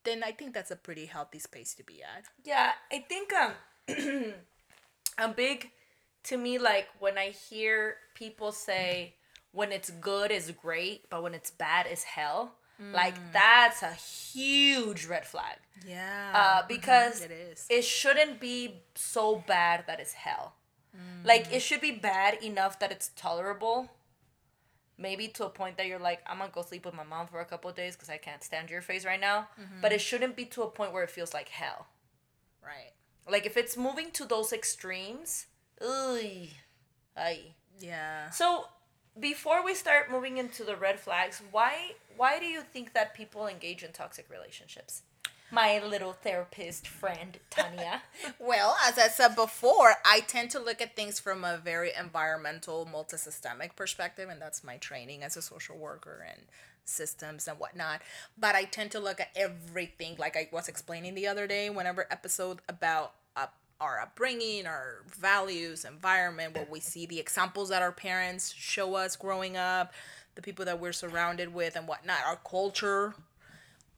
then 0.03 0.23
i 0.23 0.31
think 0.31 0.53
that's 0.53 0.71
a 0.71 0.75
pretty 0.75 1.05
healthy 1.05 1.39
space 1.39 1.73
to 1.73 1.83
be 1.83 2.01
at 2.03 2.25
yeah 2.43 2.71
i 2.91 2.99
think 2.99 3.31
um 3.33 3.53
a 5.17 5.29
big 5.29 5.69
to 6.23 6.37
me 6.37 6.57
like 6.57 6.87
when 6.99 7.17
I 7.17 7.29
hear 7.29 7.97
people 8.15 8.51
say 8.51 9.15
when 9.51 9.71
it's 9.71 9.91
good 9.91 10.31
is 10.31 10.51
great, 10.51 11.09
but 11.09 11.21
when 11.21 11.33
it's 11.33 11.51
bad 11.51 11.85
is 11.91 12.03
hell. 12.03 12.53
Like 12.91 13.13
that's 13.31 13.81
a 13.81 13.93
huge 13.93 15.05
red 15.05 15.25
flag. 15.25 15.57
Yeah. 15.87 16.31
Uh, 16.35 16.67
because 16.67 17.21
it 17.21 17.31
is. 17.31 17.65
it 17.69 17.83
shouldn't 17.83 18.41
be 18.41 18.81
so 18.95 19.41
bad 19.47 19.85
that 19.87 20.01
it's 20.01 20.13
hell. 20.13 20.55
Like 21.23 21.47
it 21.53 21.61
should 21.61 21.79
be 21.79 21.91
bad 21.91 22.43
enough 22.43 22.79
that 22.79 22.91
it's 22.91 23.11
tolerable. 23.15 23.89
Maybe 24.97 25.27
to 25.29 25.45
a 25.45 25.49
point 25.49 25.77
that 25.77 25.87
you're 25.87 25.99
like, 25.99 26.21
I'm 26.27 26.37
gonna 26.37 26.51
go 26.53 26.61
sleep 26.61 26.85
with 26.85 26.93
my 26.93 27.03
mom 27.03 27.27
for 27.27 27.39
a 27.39 27.45
couple 27.45 27.69
of 27.69 27.75
days 27.75 27.95
because 27.95 28.09
I 28.09 28.17
can't 28.17 28.43
stand 28.43 28.69
your 28.69 28.81
face 28.81 29.05
right 29.05 29.19
now. 29.19 29.47
Mm-hmm. 29.59 29.81
But 29.81 29.91
it 29.91 30.01
shouldn't 30.01 30.35
be 30.35 30.45
to 30.45 30.63
a 30.63 30.67
point 30.67 30.93
where 30.93 31.03
it 31.03 31.09
feels 31.09 31.33
like 31.33 31.49
hell. 31.49 31.87
Right. 32.63 32.91
Like 33.29 33.45
if 33.45 33.57
it's 33.57 33.75
moving 33.75 34.11
to 34.11 34.25
those 34.25 34.53
extremes, 34.53 35.47
ugh, 35.81 36.47
ay. 37.17 37.55
Yeah. 37.79 38.29
So 38.29 38.65
before 39.19 39.63
we 39.63 39.73
start 39.73 40.11
moving 40.11 40.37
into 40.37 40.63
the 40.63 40.75
red 40.75 40.99
flags, 40.99 41.41
why 41.51 41.93
why 42.15 42.39
do 42.39 42.45
you 42.45 42.61
think 42.61 42.93
that 42.93 43.13
people 43.13 43.47
engage 43.47 43.83
in 43.83 43.91
toxic 43.91 44.29
relationships? 44.29 45.03
My 45.53 45.79
little 45.85 46.13
therapist 46.13 46.87
friend 46.87 47.37
Tanya. 47.51 48.01
Well, 48.39 48.75
as 48.83 48.97
I 48.97 49.07
said 49.07 49.35
before, 49.35 49.93
I 50.03 50.21
tend 50.21 50.49
to 50.51 50.59
look 50.59 50.81
at 50.81 50.95
things 50.95 51.19
from 51.19 51.43
a 51.43 51.57
very 51.57 51.91
environmental, 51.97 52.89
multisystemic 52.91 53.75
perspective, 53.75 54.29
and 54.29 54.41
that's 54.41 54.63
my 54.63 54.77
training 54.77 55.21
as 55.21 55.37
a 55.37 55.43
social 55.43 55.77
worker 55.77 56.25
and 56.27 56.47
systems 56.85 57.47
and 57.47 57.59
whatnot. 57.59 58.01
But 58.35 58.55
I 58.55 58.63
tend 58.63 58.89
to 58.91 58.99
look 58.99 59.21
at 59.21 59.29
everything, 59.35 60.15
like 60.17 60.35
I 60.35 60.49
was 60.51 60.67
explaining 60.67 61.13
the 61.13 61.27
other 61.27 61.45
day, 61.45 61.69
whenever 61.69 62.07
episode 62.09 62.59
about 62.67 63.13
up 63.35 63.53
our 63.79 64.01
upbringing, 64.01 64.65
our 64.65 65.03
values, 65.07 65.85
environment, 65.85 66.57
what 66.57 66.71
we 66.71 66.79
see, 66.79 67.05
the 67.05 67.19
examples 67.19 67.69
that 67.69 67.83
our 67.83 67.91
parents 67.91 68.51
show 68.57 68.95
us 68.95 69.15
growing 69.15 69.55
up, 69.55 69.93
the 70.33 70.41
people 70.41 70.65
that 70.65 70.79
we're 70.79 70.93
surrounded 70.93 71.53
with, 71.53 71.75
and 71.75 71.87
whatnot, 71.87 72.21
our 72.25 72.37
culture, 72.37 73.13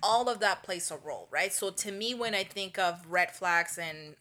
all 0.04 0.30
of 0.30 0.40
that 0.40 0.64
plays 0.64 0.92
a 0.92 0.98
role, 0.98 1.28
right? 1.32 1.54
So 1.54 1.70
to 1.72 1.92
me, 1.92 2.14
when 2.14 2.36
I 2.36 2.44
think 2.44 2.78
of 2.78 3.06
red 3.10 3.32
flags 3.32 3.78
and 3.78 4.16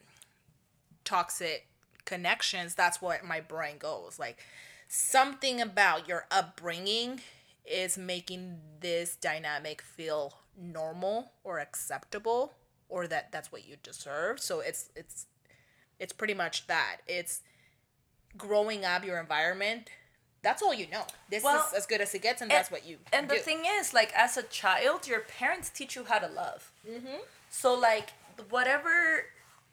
toxic 1.03 1.67
connections, 2.05 2.75
that's 2.75 3.01
what 3.01 3.23
my 3.23 3.39
brain 3.39 3.77
goes. 3.77 4.17
Like 4.19 4.37
something 4.87 5.61
about 5.61 6.07
your 6.07 6.25
upbringing 6.31 7.21
is 7.65 7.97
making 7.97 8.59
this 8.79 9.15
dynamic 9.15 9.81
feel 9.81 10.37
normal 10.57 11.31
or 11.43 11.59
acceptable 11.59 12.53
or 12.89 13.07
that 13.07 13.31
that's 13.31 13.51
what 13.51 13.67
you 13.67 13.75
deserve. 13.81 14.39
So 14.39 14.59
it's 14.59 14.89
it's 14.95 15.25
it's 15.99 16.13
pretty 16.13 16.33
much 16.33 16.67
that. 16.67 16.97
It's 17.07 17.41
growing 18.37 18.85
up 18.85 19.05
your 19.05 19.19
environment. 19.19 19.89
That's 20.45 20.61
all 20.61 20.75
you 20.75 20.85
know. 20.91 21.01
This 21.27 21.43
Well, 21.43 21.65
is 21.65 21.73
as 21.73 21.87
good 21.87 22.01
as 22.01 22.13
it 22.13 22.21
gets, 22.21 22.39
and 22.39 22.51
that's 22.51 22.69
what 22.69 22.85
you. 22.85 22.97
And 23.11 23.27
the 23.27 23.37
thing 23.37 23.63
is, 23.65 23.95
like 23.95 24.13
as 24.15 24.37
a 24.37 24.43
child, 24.43 25.07
your 25.07 25.21
parents 25.21 25.71
teach 25.71 25.95
you 25.95 26.03
how 26.03 26.19
to 26.19 26.27
love. 26.27 26.71
Mm-hmm. 26.87 27.17
So 27.49 27.73
like 27.73 28.11
whatever 28.51 29.25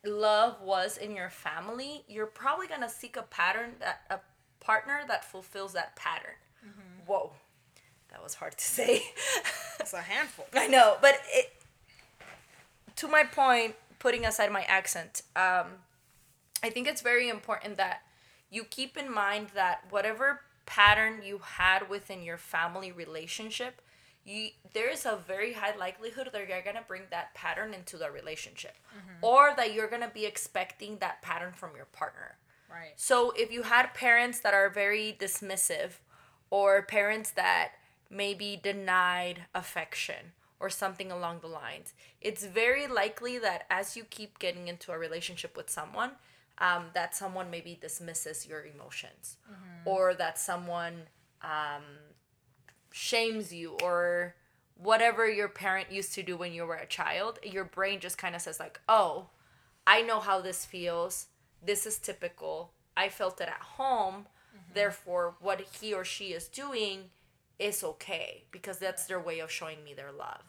love 0.03 0.63
was 0.63 0.97
in 0.97 1.15
your 1.15 1.29
family, 1.29 2.05
you're 2.09 2.25
probably 2.25 2.69
gonna 2.69 2.89
seek 2.89 3.19
a 3.19 3.23
pattern 3.23 3.73
that 3.81 4.01
a 4.09 4.21
partner 4.65 5.01
that 5.09 5.27
fulfills 5.27 5.75
that 5.75 5.95
pattern. 5.95 6.37
Whoa, 7.05 7.33
that 8.11 8.23
was 8.23 8.33
hard 8.37 8.57
to 8.57 8.65
say. 8.79 9.03
it's 9.79 9.93
a 9.93 10.01
handful. 10.01 10.47
I 10.55 10.69
know, 10.69 10.97
but 11.03 11.21
it. 11.35 11.53
To 12.97 13.09
my 13.09 13.25
point, 13.25 13.75
putting 13.99 14.25
aside 14.25 14.51
my 14.51 14.63
accent, 14.63 15.21
um, 15.37 15.67
I 16.63 16.71
think 16.71 16.89
it's 16.89 17.03
very 17.03 17.29
important 17.29 17.77
that 17.77 18.05
you 18.51 18.65
keep 18.65 18.97
in 18.97 19.13
mind 19.13 19.49
that 19.55 19.85
whatever 19.91 20.41
pattern 20.67 21.23
you 21.25 21.39
had 21.39 21.89
within 21.89 22.23
your 22.23 22.39
family 22.39 22.93
relationship, 22.93 23.81
you 24.25 24.51
there 24.73 24.91
is 24.91 25.05
a 25.05 25.19
very 25.27 25.55
high 25.55 25.77
likelihood 25.77 26.29
that 26.33 26.49
you're 26.49 26.63
gonna 26.63 26.85
bring 26.87 27.03
that 27.11 27.35
pattern 27.35 27.75
into 27.75 27.97
the 27.97 28.11
relationship, 28.11 28.77
mm-hmm. 28.91 29.25
or 29.25 29.55
that 29.57 29.75
you're 29.75 29.89
gonna 29.89 30.11
be 30.13 30.25
expecting 30.25 30.99
that 30.99 31.23
pattern 31.23 31.53
from 31.53 31.71
your 31.77 31.87
partner. 31.87 32.37
Right. 32.71 32.93
So 32.97 33.33
if 33.37 33.53
you 33.53 33.65
had 33.65 33.95
parents 33.95 34.41
that 34.41 34.55
are 34.55 34.71
very 34.71 35.17
dismissive 35.19 36.01
or 36.51 36.83
parents 36.83 37.31
that 37.33 37.73
maybe 38.09 38.59
denied 38.63 39.47
affection 39.55 40.33
or 40.59 40.71
something 40.71 41.11
along 41.11 41.41
the 41.41 41.49
lines, 41.49 41.93
it's 42.21 42.47
very 42.47 42.87
likely 42.87 43.39
that 43.39 43.67
as 43.69 43.97
you 43.97 44.05
keep 44.05 44.39
getting 44.39 44.69
into 44.69 44.93
a 44.93 44.99
relationship 44.99 45.57
with 45.57 45.69
someone, 45.69 46.13
um, 46.59 46.87
that 46.95 47.15
someone 47.15 47.51
maybe 47.51 47.79
dismisses 47.81 48.47
your 48.47 48.65
emotions 48.65 49.37
or 49.85 50.15
that 50.15 50.39
someone 50.39 50.95
um, 51.43 51.83
shames 52.93 53.53
you 53.53 53.77
or 53.83 54.35
whatever 54.77 55.29
your 55.29 55.49
parent 55.49 55.91
used 55.91 56.15
to 56.15 56.23
do 56.23 56.37
when 56.37 56.53
you 56.53 56.65
were 56.65 56.77
a 56.77 56.87
child, 56.87 57.39
your 57.43 57.65
brain 57.65 58.01
just 58.01 58.19
kind 58.19 58.35
of 58.35 58.43
says 58.43 58.61
like, 58.61 58.81
"Oh, 58.89 59.29
I 59.87 60.03
know 60.03 60.21
how 60.21 60.41
this 60.41 60.65
feels. 60.65 61.27
This 61.65 61.87
is 61.87 61.99
typical. 61.99 62.73
I 62.97 63.09
felt 63.09 63.41
it 63.41 63.49
at 63.49 63.63
home. 63.79 64.27
Therefore, 64.75 65.35
what 65.41 65.61
he 65.81 65.93
or 65.95 66.05
she 66.05 66.33
is 66.33 66.49
doing 66.49 67.11
is 67.59 67.83
okay 67.85 68.45
because 68.51 68.79
that's 68.79 69.07
their 69.07 69.21
way 69.21 69.41
of 69.41 69.51
showing 69.51 69.83
me 69.85 69.95
their 69.95 70.13
love." 70.13 70.43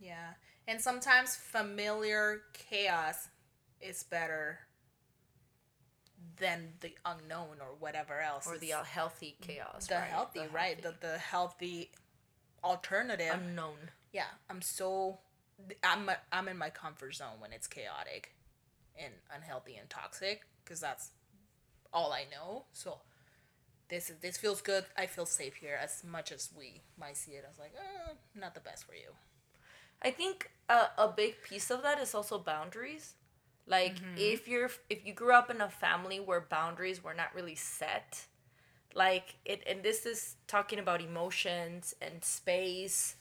Yeah. 0.00 0.34
And 0.66 0.80
sometimes 0.80 1.36
familiar 1.36 2.42
chaos 2.52 3.28
is 3.80 4.02
better 4.02 4.60
than 6.38 6.74
the 6.80 6.94
unknown 7.04 7.58
or 7.60 7.74
whatever 7.78 8.20
else. 8.20 8.46
Or 8.46 8.58
the 8.58 8.72
healthy 8.84 9.36
chaos. 9.40 9.86
the 9.86 9.94
right? 9.96 10.04
healthy, 10.04 10.40
The 10.40 10.48
right? 10.48 10.80
healthy. 10.80 10.96
The 11.00 11.06
the 11.12 11.18
healthy 11.18 11.90
alternative. 12.62 13.32
unknown. 13.32 13.90
yeah, 14.12 14.26
I'm 14.50 14.62
so 14.62 15.18
I'm 15.82 16.10
I'm 16.32 16.48
in 16.48 16.58
my 16.58 16.70
comfort 16.70 17.14
zone 17.14 17.38
when 17.40 17.52
it's 17.52 17.66
chaotic 17.66 18.34
and 18.98 19.12
unhealthy 19.34 19.76
and 19.76 19.88
toxic 19.90 20.42
because 20.64 20.80
that's 20.80 21.10
all 21.92 22.12
I 22.12 22.24
know. 22.30 22.64
So 22.72 22.98
this 23.88 24.10
is 24.10 24.16
this 24.18 24.36
feels 24.36 24.60
good. 24.60 24.84
I 24.96 25.06
feel 25.06 25.26
safe 25.26 25.56
here 25.56 25.78
as 25.80 26.02
much 26.04 26.32
as 26.32 26.50
we 26.56 26.80
might 26.98 27.16
see 27.16 27.32
it 27.32 27.44
as 27.48 27.58
like, 27.58 27.72
uh, 27.78 28.14
not 28.34 28.54
the 28.54 28.60
best 28.60 28.84
for 28.84 28.94
you. 28.94 29.10
I 30.02 30.10
think 30.10 30.50
a, 30.68 30.88
a 30.98 31.08
big 31.14 31.42
piece 31.42 31.70
of 31.70 31.82
that 31.82 31.98
is 32.00 32.14
also 32.14 32.38
boundaries. 32.38 33.14
Like 33.66 33.96
mm-hmm. 33.96 34.18
if 34.18 34.46
you're 34.46 34.70
if 34.90 35.06
you 35.06 35.14
grew 35.14 35.32
up 35.32 35.50
in 35.50 35.60
a 35.60 35.70
family 35.70 36.20
where 36.20 36.40
boundaries 36.40 37.02
were 37.02 37.14
not 37.14 37.34
really 37.34 37.54
set, 37.54 38.26
like 38.94 39.36
it 39.44 39.62
and 39.66 39.82
this 39.82 40.04
is 40.06 40.36
talking 40.46 40.78
about 40.78 41.00
emotions 41.00 41.94
and 42.02 42.22
space. 42.22 43.16
Mm-hmm. 43.16 43.20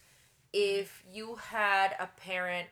If 0.56 1.03
you 1.12 1.36
had 1.36 1.95
a 1.99 2.08
parent 2.08 2.67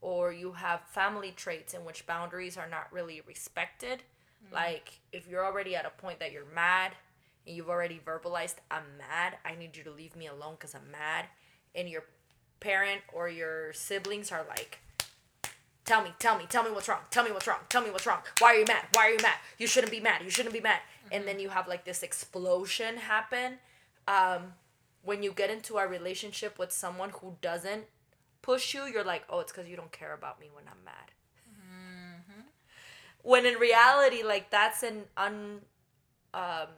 or 0.00 0.32
you 0.32 0.52
have 0.52 0.80
family 0.80 1.32
traits 1.32 1.74
in 1.74 1.84
which 1.84 2.06
boundaries 2.06 2.56
are 2.56 2.68
not 2.68 2.90
really 2.92 3.20
respected, 3.26 4.02
mm-hmm. 4.44 4.54
like 4.54 5.00
if 5.12 5.26
you're 5.28 5.44
already 5.44 5.76
at 5.76 5.84
a 5.84 5.90
point 5.90 6.20
that 6.20 6.32
you're 6.32 6.46
mad 6.54 6.92
and 7.46 7.56
you've 7.56 7.68
already 7.68 8.00
verbalized, 8.04 8.56
I'm 8.70 8.84
mad, 8.96 9.36
I 9.44 9.56
need 9.56 9.76
you 9.76 9.84
to 9.84 9.90
leave 9.90 10.14
me 10.16 10.28
alone 10.28 10.54
because 10.58 10.74
I'm 10.74 10.90
mad, 10.90 11.26
and 11.74 11.88
your 11.88 12.04
parent 12.60 13.02
or 13.12 13.28
your 13.28 13.72
siblings 13.72 14.30
are 14.32 14.44
like, 14.48 14.78
tell 15.88 16.02
me, 16.02 16.12
tell 16.18 16.36
me, 16.36 16.44
tell 16.48 16.62
me 16.62 16.70
what's 16.70 16.86
wrong, 16.86 17.00
tell 17.10 17.24
me 17.24 17.32
what's 17.32 17.46
wrong, 17.46 17.60
tell 17.70 17.82
me 17.82 17.90
what's 17.90 18.06
wrong. 18.06 18.18
Why 18.40 18.54
are 18.54 18.58
you 18.58 18.66
mad? 18.66 18.84
Why 18.92 19.08
are 19.08 19.10
you 19.12 19.22
mad? 19.22 19.38
You 19.56 19.66
shouldn't 19.66 19.90
be 19.90 20.00
mad. 20.00 20.22
You 20.22 20.30
shouldn't 20.30 20.52
be 20.52 20.60
mad. 20.60 20.80
And 21.10 21.26
then 21.26 21.40
you 21.40 21.48
have 21.48 21.66
like 21.66 21.84
this 21.86 22.02
explosion 22.02 22.98
happen. 22.98 23.54
Um, 24.06 24.52
when 25.02 25.22
you 25.22 25.32
get 25.32 25.48
into 25.48 25.78
a 25.78 25.86
relationship 25.88 26.58
with 26.58 26.70
someone 26.72 27.10
who 27.20 27.36
doesn't 27.40 27.84
push 28.42 28.74
you, 28.74 28.84
you're 28.84 29.04
like, 29.04 29.24
oh, 29.30 29.40
it's 29.40 29.50
because 29.50 29.66
you 29.66 29.76
don't 29.76 29.90
care 29.90 30.12
about 30.12 30.38
me 30.38 30.48
when 30.52 30.64
I'm 30.68 30.84
mad. 30.84 31.12
When 33.22 33.46
in 33.46 33.54
reality, 33.54 34.22
like 34.22 34.50
that's 34.50 34.82
an 34.82 35.04
un, 35.16 35.60
um, 36.34 36.68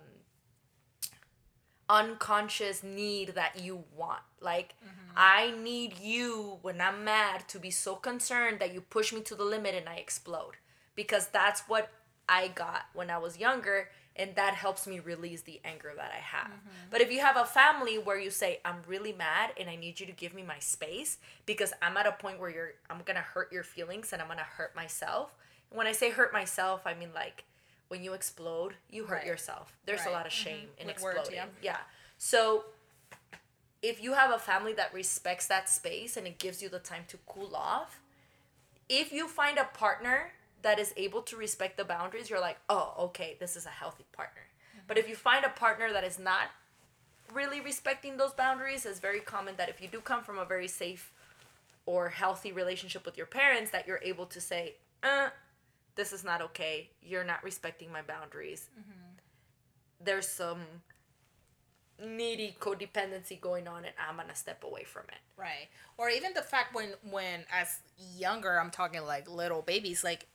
unconscious 1.90 2.82
need 2.84 3.34
that 3.34 3.60
you 3.60 3.84
want. 3.96 4.22
Like, 4.40 4.74
mm-hmm. 4.82 5.12
I 5.16 5.52
need 5.60 5.98
you 5.98 6.58
when 6.62 6.80
I'm 6.80 7.04
mad 7.04 7.48
to 7.48 7.58
be 7.58 7.72
so 7.72 7.96
concerned 7.96 8.60
that 8.60 8.72
you 8.72 8.80
push 8.80 9.12
me 9.12 9.20
to 9.22 9.34
the 9.34 9.44
limit 9.44 9.74
and 9.74 9.88
I 9.88 9.96
explode. 9.96 10.54
Because 10.94 11.26
that's 11.26 11.62
what 11.62 11.90
I 12.28 12.48
got 12.48 12.82
when 12.94 13.10
I 13.10 13.18
was 13.18 13.38
younger, 13.38 13.88
and 14.14 14.36
that 14.36 14.54
helps 14.54 14.86
me 14.86 15.00
release 15.00 15.42
the 15.42 15.60
anger 15.64 15.92
that 15.96 16.12
I 16.14 16.20
have. 16.20 16.48
Mm-hmm. 16.48 16.90
But 16.90 17.00
if 17.00 17.10
you 17.10 17.20
have 17.20 17.36
a 17.36 17.44
family 17.44 17.98
where 17.98 18.18
you 18.18 18.30
say, 18.30 18.60
I'm 18.64 18.82
really 18.86 19.12
mad 19.12 19.50
and 19.58 19.68
I 19.68 19.76
need 19.76 19.98
you 19.98 20.06
to 20.06 20.12
give 20.12 20.34
me 20.34 20.42
my 20.42 20.58
space 20.58 21.18
because 21.46 21.72
I'm 21.82 21.96
at 21.96 22.06
a 22.06 22.12
point 22.12 22.38
where 22.38 22.50
you're 22.50 22.72
I'm 22.88 23.00
gonna 23.04 23.20
hurt 23.20 23.52
your 23.52 23.62
feelings 23.62 24.12
and 24.12 24.20
I'm 24.20 24.28
gonna 24.28 24.42
hurt 24.42 24.76
myself. 24.76 25.34
And 25.70 25.78
when 25.78 25.86
I 25.86 25.92
say 25.92 26.10
hurt 26.10 26.32
myself, 26.32 26.82
I 26.84 26.94
mean 26.94 27.10
like 27.14 27.44
when 27.90 28.04
you 28.04 28.12
explode, 28.12 28.74
you 28.88 29.04
hurt 29.06 29.16
Right. 29.16 29.26
yourself. 29.26 29.76
There's 29.84 30.06
a 30.06 30.10
lot 30.10 30.24
of 30.24 30.32
shame 30.32 30.70
in 30.78 30.86
With 30.86 31.00
words, 31.00 31.18
exploding. 31.28 31.50
yeah. 31.60 31.72
Yeah. 31.72 31.78
So 32.18 32.64
if 33.82 34.00
you 34.00 34.12
have 34.12 34.30
a 34.30 34.38
family 34.38 34.72
that 34.74 34.94
respects 34.94 35.48
that 35.48 35.68
space 35.68 36.16
and 36.16 36.24
it 36.24 36.38
gives 36.38 36.62
you 36.62 36.68
the 36.68 36.78
time 36.78 37.04
to 37.08 37.18
cool 37.26 37.56
off, 37.56 38.00
if 38.88 39.12
you 39.12 39.26
find 39.26 39.58
a 39.58 39.64
partner 39.64 40.30
that 40.62 40.78
is 40.78 40.94
able 40.96 41.22
to 41.22 41.36
respect 41.36 41.76
the 41.76 41.84
boundaries, 41.84 42.30
you're 42.30 42.40
like, 42.40 42.58
oh, 42.68 42.94
okay, 43.06 43.36
this 43.40 43.56
is 43.56 43.66
a 43.66 43.70
healthy 43.70 44.04
partner. 44.12 44.42
But 44.86 44.96
if 44.96 45.08
you 45.08 45.16
find 45.16 45.44
a 45.44 45.48
partner 45.48 45.92
that 45.92 46.04
is 46.04 46.18
not 46.18 46.48
really 47.32 47.60
respecting 47.60 48.18
those 48.18 48.32
boundaries, 48.32 48.86
it's 48.86 49.00
very 49.00 49.20
common 49.20 49.56
that 49.56 49.68
if 49.68 49.80
you 49.80 49.88
do 49.88 50.00
come 50.00 50.22
from 50.22 50.38
a 50.38 50.44
very 50.44 50.68
safe 50.68 51.12
or 51.86 52.10
healthy 52.10 52.52
relationship 52.52 53.04
with 53.04 53.16
your 53.16 53.26
parents, 53.26 53.72
that 53.72 53.88
you're 53.88 54.00
able 54.04 54.26
to 54.26 54.40
say, 54.40 54.74
uh, 55.02 55.30
this 55.94 56.12
is 56.12 56.24
not 56.24 56.40
okay. 56.42 56.90
You're 57.02 57.24
not 57.24 57.42
respecting 57.42 57.92
my 57.92 58.02
boundaries. 58.02 58.68
Mm-hmm. 58.78 60.04
There's 60.04 60.28
some 60.28 60.60
needy 62.02 62.56
codependency 62.58 63.40
going 63.40 63.68
on, 63.68 63.84
and 63.84 63.94
I'm 64.08 64.16
gonna 64.16 64.34
step 64.34 64.64
away 64.64 64.84
from 64.84 65.04
it. 65.08 65.20
Right. 65.36 65.68
Or 65.98 66.08
even 66.08 66.32
the 66.34 66.42
fact 66.42 66.74
when 66.74 66.94
when 67.02 67.44
as 67.52 67.80
younger, 68.16 68.58
I'm 68.58 68.70
talking 68.70 69.02
like 69.04 69.28
little 69.28 69.62
babies, 69.62 70.02
like 70.02 70.26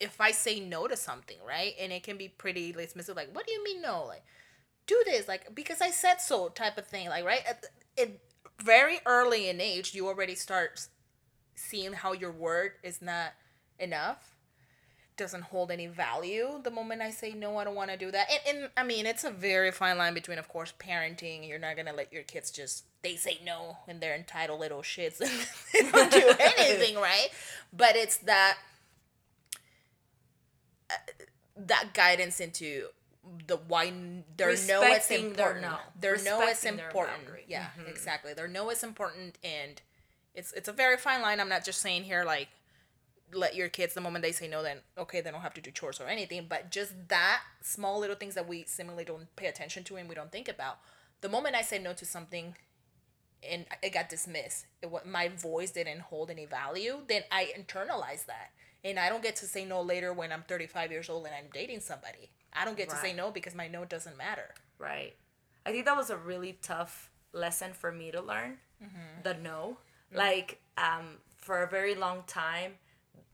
if 0.00 0.20
I 0.20 0.30
say 0.30 0.60
no 0.60 0.86
to 0.86 0.96
something, 0.96 1.38
right? 1.46 1.74
And 1.78 1.92
it 1.92 2.02
can 2.02 2.16
be 2.16 2.28
pretty 2.28 2.72
dismissive, 2.72 3.16
like, 3.16 3.34
what 3.34 3.46
do 3.46 3.52
you 3.52 3.64
mean 3.64 3.82
no? 3.82 4.04
Like, 4.04 4.22
do 4.86 5.02
this, 5.04 5.26
like, 5.28 5.54
because 5.54 5.80
I 5.80 5.90
said 5.90 6.20
so 6.20 6.48
type 6.48 6.78
of 6.78 6.86
thing, 6.86 7.08
like, 7.08 7.24
right? 7.24 7.42
At, 7.48 7.64
it 7.96 8.20
very 8.62 9.00
early 9.06 9.48
in 9.48 9.60
age, 9.60 9.94
you 9.94 10.06
already 10.06 10.34
start 10.34 10.86
seeing 11.54 11.92
how 11.92 12.12
your 12.12 12.30
word 12.30 12.72
is 12.82 13.02
not 13.02 13.32
enough 13.78 14.37
doesn't 15.18 15.42
hold 15.42 15.70
any 15.70 15.86
value 15.86 16.60
the 16.62 16.70
moment 16.70 17.02
I 17.02 17.10
say 17.10 17.32
no, 17.32 17.58
I 17.58 17.64
don't 17.64 17.74
want 17.74 17.90
to 17.90 17.96
do 17.96 18.10
that. 18.10 18.28
And, 18.46 18.58
and 18.58 18.70
I 18.76 18.84
mean, 18.84 19.04
it's 19.04 19.24
a 19.24 19.30
very 19.30 19.70
fine 19.70 19.98
line 19.98 20.14
between, 20.14 20.38
of 20.38 20.48
course, 20.48 20.72
parenting. 20.78 21.46
You're 21.46 21.58
not 21.58 21.76
gonna 21.76 21.92
let 21.92 22.12
your 22.12 22.22
kids 22.22 22.50
just 22.50 22.84
they 23.02 23.16
say 23.16 23.38
no 23.44 23.78
and 23.86 24.00
they're 24.00 24.14
entitled 24.14 24.60
little 24.60 24.80
shits 24.80 25.20
and 25.20 25.30
they 25.74 25.90
don't 25.90 26.10
do 26.10 26.32
anything 26.40 26.96
right. 27.00 27.28
But 27.72 27.96
it's 27.96 28.16
that 28.18 28.58
uh, 30.90 30.94
that 31.56 31.92
guidance 31.92 32.40
into 32.40 32.86
the 33.46 33.56
why 33.56 33.92
their 34.36 34.56
no 34.68 34.80
their 34.80 35.00
important. 35.18 35.62
no. 35.62 35.76
Their 36.00 36.16
no 36.24 36.42
is 36.42 36.64
important. 36.64 37.20
Yeah, 37.46 37.66
exactly. 37.86 38.32
Their 38.32 38.48
no 38.48 38.70
is 38.70 38.82
important, 38.82 39.38
and 39.42 39.80
it's 40.34 40.52
it's 40.52 40.68
a 40.68 40.72
very 40.72 40.96
fine 40.96 41.20
line. 41.20 41.40
I'm 41.40 41.48
not 41.48 41.64
just 41.64 41.80
saying 41.80 42.04
here 42.04 42.24
like 42.24 42.48
let 43.32 43.54
your 43.54 43.68
kids 43.68 43.94
the 43.94 44.00
moment 44.00 44.22
they 44.22 44.32
say 44.32 44.48
no 44.48 44.62
then 44.62 44.78
okay 44.96 45.20
they 45.20 45.30
don't 45.30 45.42
have 45.42 45.54
to 45.54 45.60
do 45.60 45.70
chores 45.70 46.00
or 46.00 46.06
anything 46.06 46.46
but 46.48 46.70
just 46.70 46.92
that 47.08 47.40
small 47.60 47.98
little 48.00 48.16
things 48.16 48.34
that 48.34 48.48
we 48.48 48.64
seemingly 48.66 49.04
don't 49.04 49.34
pay 49.36 49.46
attention 49.46 49.84
to 49.84 49.96
and 49.96 50.08
we 50.08 50.14
don't 50.14 50.32
think 50.32 50.48
about 50.48 50.78
the 51.20 51.28
moment 51.28 51.54
i 51.54 51.62
say 51.62 51.78
no 51.78 51.92
to 51.92 52.04
something 52.04 52.54
and 53.48 53.66
it 53.82 53.92
got 53.92 54.08
dismissed 54.08 54.66
it, 54.82 54.90
my 55.06 55.28
voice 55.28 55.70
didn't 55.70 56.00
hold 56.00 56.30
any 56.30 56.46
value 56.46 56.98
then 57.08 57.22
i 57.30 57.52
internalize 57.58 58.24
that 58.26 58.50
and 58.84 58.98
i 58.98 59.08
don't 59.08 59.22
get 59.22 59.36
to 59.36 59.46
say 59.46 59.64
no 59.64 59.80
later 59.82 60.12
when 60.12 60.32
i'm 60.32 60.44
35 60.48 60.90
years 60.90 61.08
old 61.10 61.26
and 61.26 61.34
i'm 61.34 61.50
dating 61.52 61.80
somebody 61.80 62.30
i 62.54 62.64
don't 62.64 62.76
get 62.76 62.88
to 62.88 62.96
say 62.96 63.12
no 63.12 63.30
because 63.30 63.54
my 63.54 63.68
no 63.68 63.84
doesn't 63.84 64.16
matter 64.16 64.54
Right. 64.78 65.14
I 65.66 65.72
think 65.72 65.84
that 65.86 65.96
was 65.96 66.08
a 66.08 66.16
really 66.16 66.56
tough 66.62 67.10
lesson 67.32 67.72
for 67.72 67.90
me 67.92 68.10
to 68.12 68.22
learn. 68.22 68.58
The 69.24 69.34
no. 69.34 69.78
Like, 70.14 70.60
um, 70.78 71.18
for 71.36 71.62
a 71.62 71.68
very 71.68 71.94
long 71.96 72.22
time, 72.28 72.74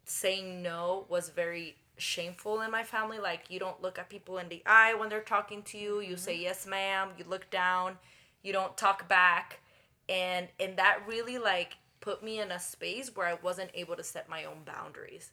saying 0.04 0.62
no 0.62 1.06
was 1.08 1.28
very 1.30 1.76
shameful 1.96 2.60
in 2.60 2.70
my 2.70 2.82
family. 2.82 3.18
Like, 3.18 3.44
you 3.48 3.58
don't 3.58 3.80
look 3.82 3.98
at 3.98 4.10
people 4.10 4.38
in 4.38 4.48
the 4.48 4.62
eye 4.66 4.94
when 4.94 5.08
they're 5.08 5.20
talking 5.20 5.62
to 5.64 5.78
you. 5.78 6.00
You 6.00 6.16
say 6.16 6.34
mm-hmm. 6.34 6.42
yes, 6.42 6.66
ma'am. 6.66 7.08
You 7.18 7.24
look 7.28 7.50
down. 7.50 7.98
You 8.42 8.52
don't 8.52 8.76
talk 8.76 9.08
back. 9.08 9.60
And 10.08 10.48
and 10.60 10.76
that 10.76 10.98
really 11.06 11.38
like 11.38 11.78
put 12.00 12.22
me 12.22 12.38
in 12.38 12.50
a 12.50 12.60
space 12.60 13.10
where 13.14 13.26
I 13.26 13.38
wasn't 13.42 13.70
able 13.72 13.96
to 13.96 14.02
set 14.02 14.28
my 14.28 14.44
own 14.44 14.58
boundaries. 14.66 15.30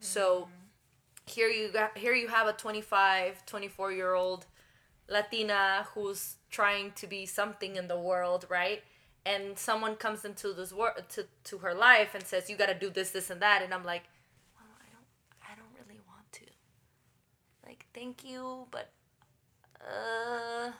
So 0.00 0.42
mm-hmm. 0.42 0.50
here 1.26 1.48
you 1.48 1.70
got 1.70 1.98
here 1.98 2.14
you 2.14 2.28
have 2.28 2.46
a 2.46 2.52
25 2.52 3.44
24 3.44 3.92
year 3.92 4.14
old 4.14 4.46
latina 5.08 5.86
who's 5.94 6.36
trying 6.50 6.92
to 6.92 7.06
be 7.06 7.26
something 7.26 7.76
in 7.76 7.88
the 7.88 7.98
world 7.98 8.46
right 8.48 8.82
and 9.26 9.58
someone 9.58 9.96
comes 9.96 10.24
into 10.24 10.52
this 10.52 10.72
world 10.72 11.02
to, 11.08 11.26
to 11.44 11.58
her 11.58 11.74
life 11.74 12.14
and 12.14 12.24
says 12.24 12.48
you 12.48 12.56
got 12.56 12.66
to 12.66 12.74
do 12.74 12.90
this 12.90 13.10
this 13.10 13.30
and 13.30 13.42
that 13.42 13.62
and 13.62 13.74
i'm 13.74 13.84
like 13.84 14.04
well 14.56 14.64
i 14.80 14.88
don't 14.92 15.52
i 15.52 15.54
don't 15.56 15.72
really 15.78 16.00
want 16.06 16.24
to 16.32 16.44
like 17.66 17.83
thank 17.94 18.24
you 18.24 18.66
but 18.70 18.90
uh 19.80 20.70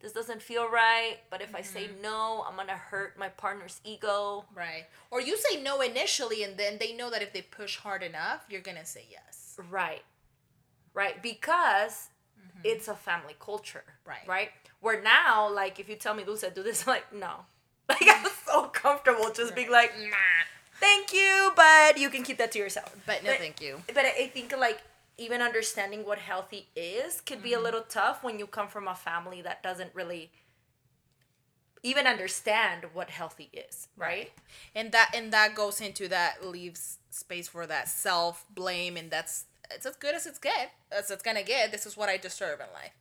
this 0.00 0.12
doesn't 0.12 0.42
feel 0.42 0.68
right 0.68 1.18
but 1.30 1.40
if 1.40 1.54
i 1.54 1.62
say 1.62 1.84
mm-hmm. 1.84 2.02
no 2.02 2.44
i'm 2.48 2.56
gonna 2.56 2.72
hurt 2.72 3.18
my 3.18 3.28
partner's 3.28 3.80
ego 3.84 4.44
right 4.54 4.84
or 5.10 5.20
you 5.20 5.36
say 5.36 5.62
no 5.62 5.80
initially 5.80 6.42
and 6.42 6.56
then 6.58 6.76
they 6.78 6.92
know 6.92 7.10
that 7.10 7.22
if 7.22 7.32
they 7.32 7.42
push 7.42 7.76
hard 7.78 8.02
enough 8.02 8.44
you're 8.50 8.60
gonna 8.60 8.84
say 8.84 9.04
yes 9.10 9.46
Right. 9.70 10.02
Right. 10.94 11.22
Because 11.22 12.08
mm-hmm. 12.38 12.60
it's 12.64 12.88
a 12.88 12.94
family 12.94 13.34
culture. 13.38 13.84
Right. 14.04 14.26
Right. 14.26 14.50
Where 14.80 15.02
now, 15.02 15.52
like, 15.52 15.80
if 15.80 15.88
you 15.88 15.96
tell 15.96 16.14
me, 16.14 16.24
Lucia, 16.26 16.50
do 16.50 16.62
this, 16.62 16.82
I'm 16.86 16.94
like, 16.94 17.12
no. 17.12 17.30
Like, 17.88 18.02
I'm 18.02 18.24
mm. 18.24 18.44
so 18.44 18.64
comfortable 18.64 19.30
just 19.32 19.54
being 19.54 19.70
like, 19.70 19.92
nah 19.96 20.16
thank 20.80 21.12
you, 21.12 21.52
but 21.54 21.96
you 21.96 22.10
can 22.10 22.24
keep 22.24 22.36
that 22.38 22.50
to 22.50 22.58
yourself. 22.58 22.94
but 23.06 23.22
no 23.22 23.32
thank 23.34 23.60
you 23.62 23.80
But 23.86 24.04
I 24.04 24.26
think, 24.26 24.52
like, 24.58 24.82
even 25.18 25.40
understanding 25.40 26.04
what 26.04 26.18
healthy 26.18 26.68
is 26.76 27.20
could 27.20 27.42
be 27.42 27.52
a 27.52 27.56
mm-hmm. 27.56 27.64
little 27.64 27.82
tough 27.88 28.22
when 28.22 28.38
you 28.38 28.46
come 28.46 28.68
from 28.68 28.86
a 28.86 28.94
family 28.94 29.40
that 29.42 29.62
doesn't 29.62 29.94
really 29.94 30.30
even 31.82 32.06
understand 32.06 32.84
what 32.92 33.10
healthy 33.10 33.48
is, 33.52 33.88
right? 33.96 34.32
and 34.74 34.92
that 34.92 35.10
and 35.14 35.32
that 35.32 35.54
goes 35.54 35.80
into 35.80 36.08
that 36.08 36.44
leaves 36.44 36.98
space 37.10 37.48
for 37.48 37.66
that 37.66 37.88
self 37.88 38.44
blame 38.50 38.96
and 38.96 39.10
that's 39.10 39.44
it's 39.70 39.86
as 39.86 39.96
good 39.96 40.14
as 40.14 40.26
it's 40.26 40.38
get 40.38 40.72
as 40.92 41.10
it's 41.10 41.22
gonna 41.22 41.42
get. 41.42 41.72
This 41.72 41.86
is 41.86 41.96
what 41.96 42.08
i 42.08 42.16
deserve 42.16 42.60
in 42.60 42.66
life. 42.72 42.92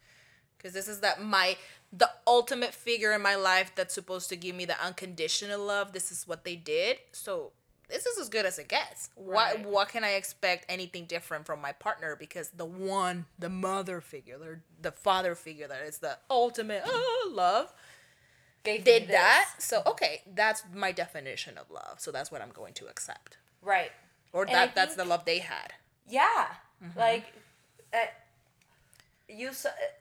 Because 0.58 0.74
this 0.74 0.88
is 0.88 1.02
that 1.02 1.22
my 1.22 1.58
the 1.92 2.10
ultimate 2.26 2.74
figure 2.74 3.14
in 3.14 3.22
my 3.22 3.36
life 3.36 3.72
that's 3.76 3.94
supposed 3.94 4.30
to 4.30 4.36
give 4.36 4.56
me 4.56 4.66
the 4.66 4.82
unconditional 4.84 5.64
love. 5.64 5.94
This 5.94 6.12
is 6.12 6.28
what 6.28 6.44
they 6.44 6.56
did. 6.56 6.98
So 7.12 7.52
this 7.90 8.06
is 8.06 8.18
as 8.18 8.30
good 8.30 8.46
as 8.46 8.58
it 8.60 8.68
gets 8.68 9.10
what 9.16 9.56
Right. 9.56 9.66
what 9.66 9.90
can 9.90 10.04
i 10.04 10.12
expect 10.12 10.66
anything 10.70 11.06
different 11.06 11.46
from 11.46 11.62
my 11.62 11.72
partner 11.72 12.16
because 12.16 12.50
the 12.50 12.66
one 12.66 13.26
the 13.40 13.50
mother 13.50 14.02
figure 14.02 14.38
the, 14.38 14.60
the 14.82 14.92
father 14.92 15.36
figure 15.36 15.68
that 15.68 15.82
is 15.84 16.00
the 16.00 16.18
ultimate 16.30 16.84
oh, 16.86 17.32
love 17.34 17.74
Gave 18.64 18.84
did 18.84 19.08
that 19.10 19.50
so 19.60 19.84
okay 19.86 20.22
that's 20.34 20.64
my 20.74 20.92
definition 20.92 21.58
of 21.58 21.70
love 21.70 22.00
so 22.00 22.12
that's 22.12 22.32
what 22.32 22.42
i'm 22.42 22.52
going 22.52 22.74
to 22.76 22.88
accept 22.88 23.38
Right. 23.62 23.92
or 24.34 24.44
And 24.44 24.54
that 24.54 24.76
that's 24.76 24.96
the 24.96 25.06
love 25.06 25.26
they 25.26 25.40
had 25.40 25.74
Yeah. 26.08 26.48
Mm-hmm. 26.84 27.00
Like, 27.00 27.26
uh, 27.94 27.98
you 29.28 29.50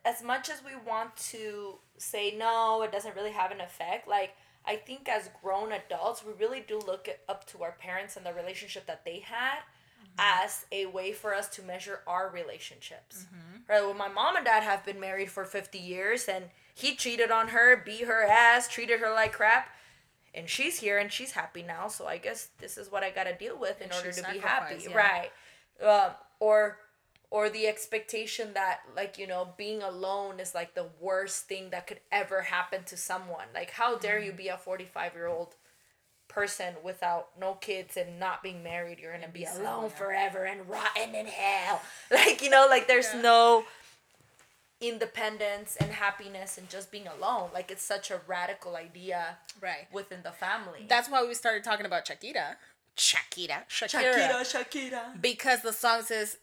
as 0.04 0.22
much 0.22 0.50
as 0.50 0.62
we 0.64 0.72
want 0.86 1.16
to 1.16 1.78
say 1.96 2.34
no, 2.36 2.82
it 2.82 2.92
doesn't 2.92 3.14
really 3.16 3.30
have 3.32 3.50
an 3.52 3.60
effect. 3.60 4.06
Like, 4.08 4.34
I 4.66 4.76
think 4.76 5.08
as 5.08 5.30
grown 5.42 5.72
adults, 5.72 6.24
we 6.24 6.32
really 6.32 6.64
do 6.66 6.78
look 6.78 7.08
up 7.28 7.46
to 7.48 7.62
our 7.62 7.72
parents 7.72 8.16
and 8.16 8.24
the 8.24 8.32
relationship 8.32 8.86
that 8.86 9.04
they 9.04 9.20
had 9.20 9.58
Mm-hmm. 10.04 10.44
as 10.44 10.66
a 10.70 10.86
way 10.86 11.12
for 11.12 11.34
us 11.34 11.48
to 11.48 11.62
measure 11.62 12.00
our 12.06 12.28
relationships. 12.28 13.24
Mm-hmm. 13.24 13.72
Right? 13.72 13.80
Well, 13.82 13.94
my 13.94 14.08
mom 14.08 14.36
and 14.36 14.44
dad 14.44 14.62
have 14.62 14.84
been 14.84 15.00
married 15.00 15.30
for 15.30 15.44
50 15.44 15.78
years 15.78 16.28
and 16.28 16.46
he 16.74 16.94
cheated 16.94 17.30
on 17.30 17.48
her, 17.48 17.76
beat 17.82 18.04
her 18.04 18.22
ass, 18.22 18.68
treated 18.68 19.00
her 19.00 19.12
like 19.14 19.32
crap. 19.32 19.68
And 20.34 20.48
she's 20.48 20.80
here 20.80 20.98
and 20.98 21.10
she's 21.10 21.32
happy 21.32 21.62
now, 21.62 21.88
so 21.88 22.06
I 22.06 22.18
guess 22.18 22.48
this 22.58 22.76
is 22.76 22.90
what 22.92 23.02
I 23.02 23.10
gotta 23.10 23.34
deal 23.34 23.58
with 23.58 23.80
in 23.80 23.90
order 23.92 24.12
to 24.12 24.22
be 24.32 24.40
happy, 24.40 24.84
yeah. 24.90 24.96
right? 24.96 25.30
um, 25.82 26.10
or 26.40 26.78
or 27.34 27.50
the 27.50 27.66
expectation 27.66 28.54
that 28.54 28.80
like 28.94 29.18
you 29.18 29.26
know 29.26 29.48
being 29.56 29.82
alone 29.82 30.38
is 30.38 30.54
like 30.54 30.74
the 30.74 30.86
worst 31.00 31.48
thing 31.48 31.70
that 31.70 31.84
could 31.88 31.98
ever 32.12 32.42
happen 32.42 32.84
to 32.84 32.96
someone 32.96 33.48
like 33.52 33.70
how 33.70 33.96
dare 33.98 34.18
Mm-hmm. 34.18 34.26
you 34.26 34.32
be 34.44 34.48
a 34.48 34.56
45 34.56 35.14
year 35.14 35.26
old 35.26 35.56
person 36.28 36.74
without 36.84 37.28
no 37.38 37.54
kids 37.54 37.96
and 37.96 38.20
not 38.20 38.42
being 38.42 38.62
married 38.62 38.98
you're 39.00 39.12
gonna 39.12 39.26
be 39.28 39.40
be 39.40 39.46
alone 39.60 39.90
forever 39.90 40.44
and 40.44 40.68
rotten 40.68 41.14
in 41.14 41.26
hell 41.26 41.82
like 42.10 42.40
you 42.40 42.50
know 42.50 42.66
like 42.70 42.86
there's 42.86 43.12
Yeah. 43.14 43.20
no 43.22 43.64
independence 44.80 45.76
and 45.80 45.90
happiness 45.92 46.58
and 46.58 46.68
just 46.68 46.90
being 46.90 47.06
alone 47.06 47.48
like 47.54 47.70
it's 47.70 47.82
such 47.84 48.10
a 48.10 48.20
radical 48.26 48.76
idea 48.76 49.38
right 49.60 49.86
within 49.92 50.20
the 50.22 50.30
family 50.32 50.84
that's 50.88 51.08
why 51.08 51.24
we 51.26 51.34
started 51.34 51.64
talking 51.64 51.86
about 51.86 52.04
Shakira. 52.04 52.56
Shakira. 52.96 53.58
Shakira. 53.68 54.30
Shakira. 54.42 55.20
Because 55.20 55.62
the 55.62 55.72
song 55.72 56.02
says 56.02 56.36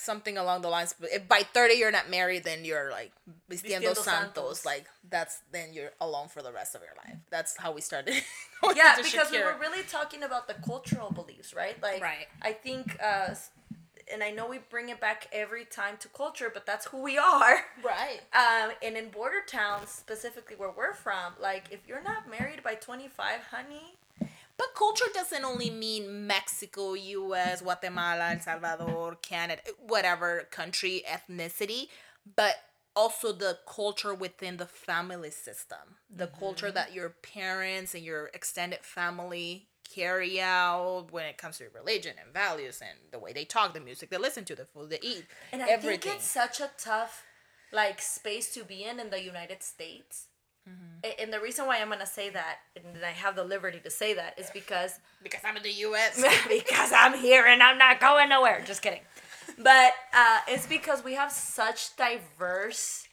something 0.00 0.38
along 0.38 0.62
the 0.62 0.68
lines 0.68 0.94
But 0.98 1.10
if 1.12 1.28
by 1.28 1.42
30 1.42 1.74
you're 1.74 1.90
not 1.90 2.08
married 2.08 2.44
then 2.44 2.64
you're 2.64 2.90
like 2.90 3.12
vistiendo, 3.50 3.82
Vistiendo 3.82 3.94
santos. 3.96 4.04
santos. 4.04 4.64
like 4.64 4.86
that's 5.10 5.40
then 5.52 5.72
you're 5.72 5.90
alone 6.00 6.28
for 6.28 6.40
the 6.42 6.52
rest 6.52 6.74
of 6.74 6.80
your 6.82 6.94
life 7.04 7.18
that's 7.30 7.56
how 7.56 7.72
we 7.72 7.80
started 7.80 8.14
yeah 8.76 8.96
because 9.02 9.30
we 9.30 9.42
were 9.42 9.56
really 9.60 9.82
talking 9.84 10.22
about 10.22 10.46
the 10.48 10.54
cultural 10.54 11.10
beliefs 11.10 11.52
right 11.54 11.76
like 11.82 12.00
Right. 12.02 12.26
i 12.42 12.52
think 12.52 12.96
uh 13.02 13.34
and 14.12 14.22
i 14.22 14.30
know 14.30 14.48
we 14.48 14.58
bring 14.70 14.88
it 14.88 15.00
back 15.00 15.26
every 15.32 15.64
time 15.64 15.96
to 16.00 16.08
culture 16.08 16.50
but 16.52 16.64
that's 16.64 16.86
who 16.86 17.02
we 17.02 17.18
are 17.18 17.58
right 17.84 18.20
um 18.32 18.70
and 18.82 18.96
in 18.96 19.08
border 19.10 19.42
towns 19.46 19.90
specifically 19.90 20.56
where 20.56 20.70
we're 20.70 20.94
from 20.94 21.32
like 21.40 21.64
if 21.70 21.80
you're 21.88 22.02
not 22.02 22.30
married 22.30 22.62
by 22.62 22.74
25 22.74 23.40
honey 23.50 23.96
But 24.58 24.74
culture 24.74 25.06
doesn't 25.14 25.44
only 25.44 25.70
mean 25.70 26.26
Mexico, 26.26 26.94
US, 26.94 27.62
Guatemala, 27.62 28.32
El 28.32 28.40
Salvador, 28.40 29.16
Canada, 29.22 29.62
whatever 29.86 30.48
country, 30.50 31.04
ethnicity, 31.08 31.88
but 32.36 32.56
also 32.96 33.32
the 33.32 33.58
culture 33.66 34.12
within 34.12 34.56
the 34.56 34.66
family 34.66 35.30
system. 35.30 35.96
The 36.10 36.26
mm-hmm. 36.26 36.38
culture 36.38 36.72
that 36.72 36.92
your 36.92 37.10
parents 37.10 37.94
and 37.94 38.04
your 38.04 38.26
extended 38.34 38.80
family 38.80 39.68
carry 39.94 40.40
out 40.40 41.06
when 41.10 41.24
it 41.24 41.38
comes 41.38 41.58
to 41.58 41.66
religion 41.74 42.14
and 42.22 42.34
values 42.34 42.82
and 42.82 42.98
the 43.12 43.18
way 43.18 43.32
they 43.32 43.44
talk, 43.44 43.74
the 43.74 43.80
music 43.80 44.10
they 44.10 44.18
listen 44.18 44.44
to, 44.44 44.56
the 44.56 44.64
food 44.64 44.90
they 44.90 44.98
eat. 45.02 45.24
And 45.52 45.62
I 45.62 45.68
everything. 45.68 46.00
think 46.00 46.16
it's 46.16 46.26
such 46.26 46.60
a 46.60 46.70
tough 46.76 47.24
like 47.72 48.00
space 48.00 48.52
to 48.54 48.64
be 48.64 48.84
in 48.84 48.98
in 48.98 49.10
the 49.10 49.22
United 49.22 49.62
States. 49.62 50.27
Mm-hmm. 50.68 51.22
And 51.22 51.32
the 51.32 51.40
reason 51.40 51.66
why 51.66 51.78
I'm 51.78 51.88
gonna 51.88 52.06
say 52.06 52.30
that, 52.30 52.58
and 52.76 53.04
I 53.04 53.10
have 53.10 53.36
the 53.36 53.44
liberty 53.44 53.80
to 53.80 53.90
say 53.90 54.14
that, 54.14 54.38
is 54.38 54.50
because 54.52 54.98
because 55.22 55.40
I'm 55.44 55.56
in 55.56 55.62
the 55.62 55.72
U.S. 55.72 56.22
because 56.48 56.92
I'm 56.92 57.14
here 57.14 57.46
and 57.46 57.62
I'm 57.62 57.78
not 57.78 58.00
going 58.00 58.28
nowhere. 58.28 58.62
Just 58.66 58.82
kidding. 58.82 59.00
But 59.60 59.94
uh, 60.12 60.40
it's 60.46 60.66
because 60.66 61.02
we 61.02 61.14
have 61.14 61.32
such 61.32 61.96
diverse 61.96 63.08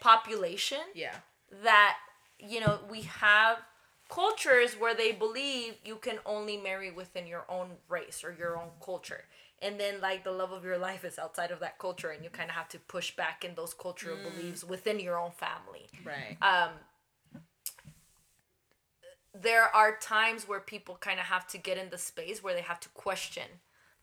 population. 0.00 0.80
Yeah. 0.94 1.14
That 1.62 1.96
you 2.40 2.60
know 2.60 2.80
we 2.90 3.02
have 3.02 3.58
cultures 4.08 4.74
where 4.74 4.94
they 4.94 5.12
believe 5.12 5.74
you 5.84 5.96
can 5.96 6.18
only 6.24 6.56
marry 6.56 6.90
within 6.90 7.26
your 7.26 7.44
own 7.48 7.72
race 7.88 8.24
or 8.24 8.34
your 8.36 8.56
own 8.56 8.70
culture 8.84 9.24
and 9.62 9.80
then 9.80 10.00
like 10.00 10.24
the 10.24 10.32
love 10.32 10.52
of 10.52 10.64
your 10.64 10.78
life 10.78 11.04
is 11.04 11.18
outside 11.18 11.50
of 11.50 11.60
that 11.60 11.78
culture 11.78 12.10
and 12.10 12.22
you 12.22 12.30
kind 12.30 12.50
of 12.50 12.56
have 12.56 12.68
to 12.68 12.78
push 12.78 13.16
back 13.16 13.44
in 13.44 13.54
those 13.54 13.74
cultural 13.74 14.16
mm. 14.16 14.24
beliefs 14.30 14.62
within 14.62 15.00
your 15.00 15.18
own 15.18 15.30
family. 15.32 15.88
Right. 16.04 16.36
Um 16.42 16.70
there 19.42 19.74
are 19.74 19.96
times 19.98 20.48
where 20.48 20.60
people 20.60 20.96
kind 20.98 21.20
of 21.20 21.26
have 21.26 21.46
to 21.48 21.58
get 21.58 21.76
in 21.76 21.90
the 21.90 21.98
space 21.98 22.42
where 22.42 22.54
they 22.54 22.62
have 22.62 22.80
to 22.80 22.88
question 22.90 23.44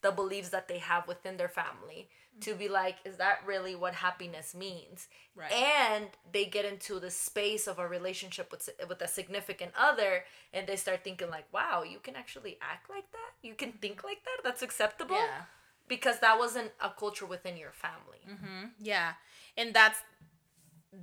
the 0.01 0.11
beliefs 0.11 0.49
that 0.49 0.67
they 0.67 0.77
have 0.77 1.07
within 1.07 1.37
their 1.37 1.49
family 1.49 2.09
to 2.41 2.55
be 2.55 2.67
like 2.67 2.97
is 3.05 3.17
that 3.17 3.39
really 3.45 3.75
what 3.75 3.93
happiness 3.93 4.55
means 4.55 5.07
right. 5.35 5.51
and 5.51 6.07
they 6.31 6.45
get 6.45 6.65
into 6.65 6.99
the 6.99 7.09
space 7.09 7.67
of 7.67 7.79
a 7.79 7.87
relationship 7.87 8.51
with 8.51 8.69
with 8.87 9.01
a 9.01 9.07
significant 9.07 9.71
other 9.77 10.23
and 10.53 10.67
they 10.67 10.75
start 10.75 11.03
thinking 11.03 11.29
like 11.29 11.45
wow 11.53 11.83
you 11.83 11.99
can 11.99 12.15
actually 12.15 12.57
act 12.61 12.89
like 12.89 13.09
that 13.11 13.47
you 13.47 13.53
can 13.53 13.71
think 13.73 14.03
like 14.03 14.23
that 14.23 14.43
that's 14.43 14.61
acceptable 14.61 15.15
yeah. 15.15 15.43
because 15.87 16.19
that 16.19 16.39
wasn't 16.39 16.71
a 16.81 16.89
culture 16.89 17.25
within 17.25 17.57
your 17.57 17.71
family 17.71 18.19
mm-hmm. 18.29 18.67
yeah 18.79 19.13
and 19.57 19.73
that's 19.73 19.99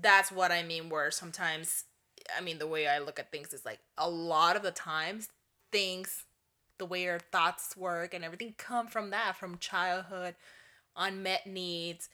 that's 0.00 0.32
what 0.32 0.50
i 0.50 0.62
mean 0.62 0.88
where 0.88 1.10
sometimes 1.10 1.84
i 2.36 2.40
mean 2.40 2.58
the 2.58 2.66
way 2.66 2.86
i 2.86 2.98
look 2.98 3.18
at 3.18 3.30
things 3.30 3.52
is 3.52 3.64
like 3.64 3.80
a 3.98 4.08
lot 4.08 4.56
of 4.56 4.62
the 4.62 4.70
times 4.70 5.28
things 5.70 6.24
the 6.78 6.86
way 6.86 7.02
your 7.02 7.18
thoughts 7.18 7.76
work 7.76 8.14
and 8.14 8.24
everything 8.24 8.54
come 8.56 8.88
from 8.88 9.10
that 9.10 9.36
from 9.36 9.58
childhood 9.58 10.34
unmet 11.00 11.46
needs, 11.46 12.08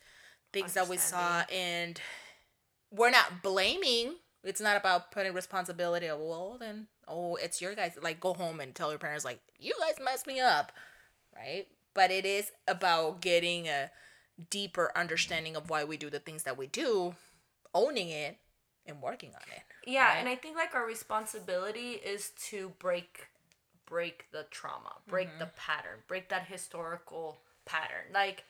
things 0.52 0.72
that 0.74 0.88
we 0.88 0.96
saw, 0.96 1.42
and 1.52 2.00
we're 2.90 3.10
not 3.10 3.42
blaming. 3.42 4.14
It's 4.42 4.60
not 4.60 4.76
about 4.76 5.10
putting 5.10 5.34
responsibility 5.34 6.06
of 6.06 6.20
well 6.20 6.56
then 6.58 6.86
oh 7.08 7.34
it's 7.34 7.60
your 7.60 7.74
guys 7.74 7.98
like 8.00 8.20
go 8.20 8.32
home 8.32 8.60
and 8.60 8.74
tell 8.74 8.90
your 8.90 8.98
parents 8.98 9.24
like 9.24 9.40
you 9.58 9.74
guys 9.80 9.96
messed 10.02 10.26
me 10.26 10.40
up, 10.40 10.72
right? 11.34 11.66
But 11.94 12.10
it 12.10 12.24
is 12.24 12.52
about 12.68 13.20
getting 13.20 13.68
a 13.68 13.90
deeper 14.50 14.92
understanding 14.94 15.56
of 15.56 15.70
why 15.70 15.84
we 15.84 15.96
do 15.96 16.10
the 16.10 16.18
things 16.18 16.44
that 16.44 16.58
we 16.58 16.66
do, 16.66 17.14
owning 17.74 18.10
it, 18.10 18.38
and 18.86 19.02
working 19.02 19.30
on 19.30 19.42
it. 19.54 19.62
Yeah, 19.90 20.08
right? 20.08 20.18
and 20.18 20.28
I 20.28 20.36
think 20.36 20.56
like 20.56 20.74
our 20.74 20.86
responsibility 20.86 21.92
is 21.92 22.30
to 22.48 22.72
break 22.78 23.28
break 23.86 24.26
the 24.32 24.46
trauma, 24.50 24.94
break 25.08 25.28
mm-hmm. 25.28 25.38
the 25.38 25.50
pattern, 25.56 26.00
break 26.08 26.28
that 26.28 26.46
historical 26.46 27.38
pattern. 27.64 28.12
Like 28.12 28.44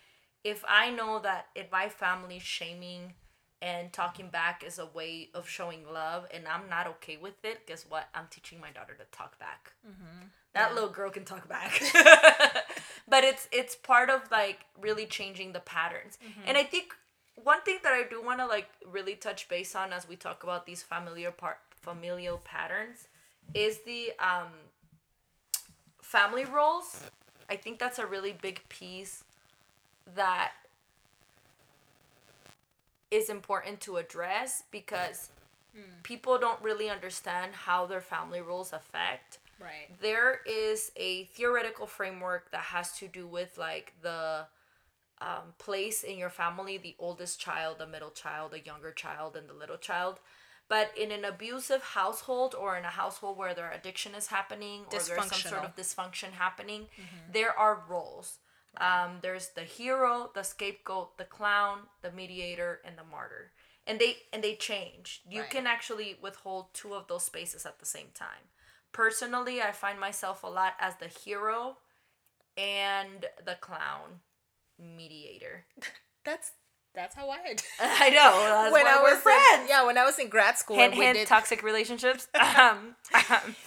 if 0.47 0.65
I 0.69 0.91
know 0.91 1.19
that 1.19 1.47
in 1.57 1.65
my 1.73 1.89
family 1.89 2.39
shaming 2.39 3.15
and 3.61 3.93
talking 3.93 4.29
back 4.29 4.63
is 4.65 4.79
a 4.79 4.87
way 4.87 5.29
of 5.35 5.49
showing 5.49 5.81
love 5.93 6.25
and 6.33 6.47
I'm 6.47 6.69
not 6.71 6.87
okay 6.87 7.17
with 7.17 7.45
it, 7.45 7.67
guess 7.67 7.85
what? 7.89 8.09
I'm 8.15 8.27
teaching 8.31 8.61
my 8.61 8.71
daughter 8.71 8.95
to 8.95 9.05
talk 9.11 9.41
back. 9.41 9.73
Mm-hmm. 9.85 10.27
That 10.55 10.69
yeah. 10.69 10.75
little 10.75 10.91
girl 10.91 11.11
can 11.11 11.25
talk 11.25 11.49
back. 11.49 11.83
but 13.09 13.25
it's 13.25 13.49
it's 13.51 13.75
part 13.75 14.09
of 14.09 14.21
like 14.31 14.67
really 14.81 15.05
changing 15.05 15.53
the 15.53 15.59
patterns. 15.59 16.17
Mm-hmm. 16.25 16.43
And 16.47 16.57
I 16.57 16.63
think 16.63 16.95
one 17.43 17.61
thing 17.63 17.79
that 17.83 17.93
I 17.93 18.05
do 18.09 18.23
want 18.23 18.39
to 18.39 18.47
like 18.47 18.69
really 18.87 19.17
touch 19.17 19.49
base 19.49 19.75
on 19.75 19.93
as 19.93 20.09
we 20.09 20.15
talk 20.15 20.45
about 20.45 20.65
these 20.65 20.81
familiar 20.81 21.33
part 21.33 21.59
familial 21.73 22.39
patterns 22.45 23.09
is 23.53 23.81
the 23.85 24.13
um 24.21 24.53
family 26.01 26.45
roles. 26.45 27.03
I 27.51 27.57
think 27.57 27.81
that's 27.81 27.99
a 27.99 28.07
really 28.07 28.33
big 28.41 28.61
piece 28.69 29.25
that 30.15 30.53
is 33.11 33.29
important 33.29 33.81
to 33.81 33.97
address 33.97 34.65
because 34.71 35.31
mm. 35.77 36.03
people 36.03 36.39
don't 36.39 36.61
really 36.63 36.89
understand 36.91 37.53
how 37.55 37.87
their 37.87 38.01
family 38.01 38.41
rules 38.41 38.73
affect. 38.73 39.39
Right. 39.61 39.89
There 40.01 40.41
is 40.45 40.93
a 40.97 41.25
theoretical 41.25 41.87
framework 41.87 42.51
that 42.51 42.61
has 42.61 42.93
to 42.99 43.09
do 43.09 43.27
with 43.27 43.57
like 43.57 43.95
the 44.03 44.47
um, 45.21 45.55
place 45.59 46.03
in 46.03 46.19
your 46.19 46.29
family, 46.31 46.77
the 46.77 46.95
oldest 46.99 47.41
child, 47.41 47.79
the 47.79 47.87
middle 47.87 48.11
child, 48.11 48.53
the 48.53 48.61
younger 48.61 48.93
child, 48.93 49.37
and 49.37 49.49
the 49.49 49.55
little 49.55 49.79
child. 49.79 50.19
But 50.69 50.91
in 50.97 51.13
an 51.13 51.25
abusive 51.25 51.83
household 51.83 52.55
or 52.59 52.77
in 52.77 52.85
a 52.85 52.89
household 52.89 53.39
where 53.39 53.55
their 53.55 53.71
addiction 53.71 54.15
is 54.15 54.27
happening 54.27 54.81
or 54.81 54.91
there's 54.91 55.07
some 55.07 55.29
sort 55.29 55.65
of 55.65 55.77
dysfunction 55.77 56.33
happening, 56.33 56.83
mm-hmm. 56.83 57.33
there 57.33 57.57
are 57.57 57.85
roles. 57.89 58.39
Um, 58.79 59.19
there's 59.23 59.49
the 59.51 59.63
hero, 59.63 60.31
the 60.35 60.43
scapegoat, 60.43 61.19
the 61.19 61.25
clown, 61.25 61.81
the 62.03 62.13
mediator, 62.13 62.81
and 62.85 62.97
the 62.97 63.05
martyr. 63.05 63.53
And 63.87 63.99
they 63.99 64.17
and 64.33 64.43
they 64.43 64.57
change. 64.57 65.23
You 65.29 65.43
right. 65.43 65.51
can 65.51 65.67
actually 65.67 66.17
withhold 66.21 66.75
two 66.75 66.95
of 66.95 67.07
those 67.07 67.25
spaces 67.25 67.65
at 67.65 67.79
the 67.79 67.87
same 67.87 68.09
time. 68.15 68.51
Personally, 68.93 69.63
I 69.63 69.73
find 69.73 70.01
myself 70.01 70.43
a 70.43 70.49
lot 70.49 70.75
as 70.81 70.97
the 70.97 71.07
hero 71.07 71.77
and 72.57 73.27
the 73.45 73.57
clown 73.61 74.21
mediator. 74.79 75.67
That's 76.25 76.53
that's 76.97 77.15
how 77.15 77.29
I 77.29 77.39
had. 77.39 77.63
I 77.81 78.11
know. 78.11 78.73
when 78.73 78.87
I 78.87 79.01
was 79.01 79.21
friends. 79.21 79.63
In, 79.63 79.69
yeah, 79.69 79.85
when 79.85 79.99
I 79.99 80.05
was 80.05 80.19
in 80.19 80.29
grad 80.29 80.57
school, 80.57 80.77
hint, 80.77 80.95
hint, 80.95 81.17
did, 81.17 81.29
toxic 81.29 81.63
relationships. 81.63 82.27
um, 82.35 82.97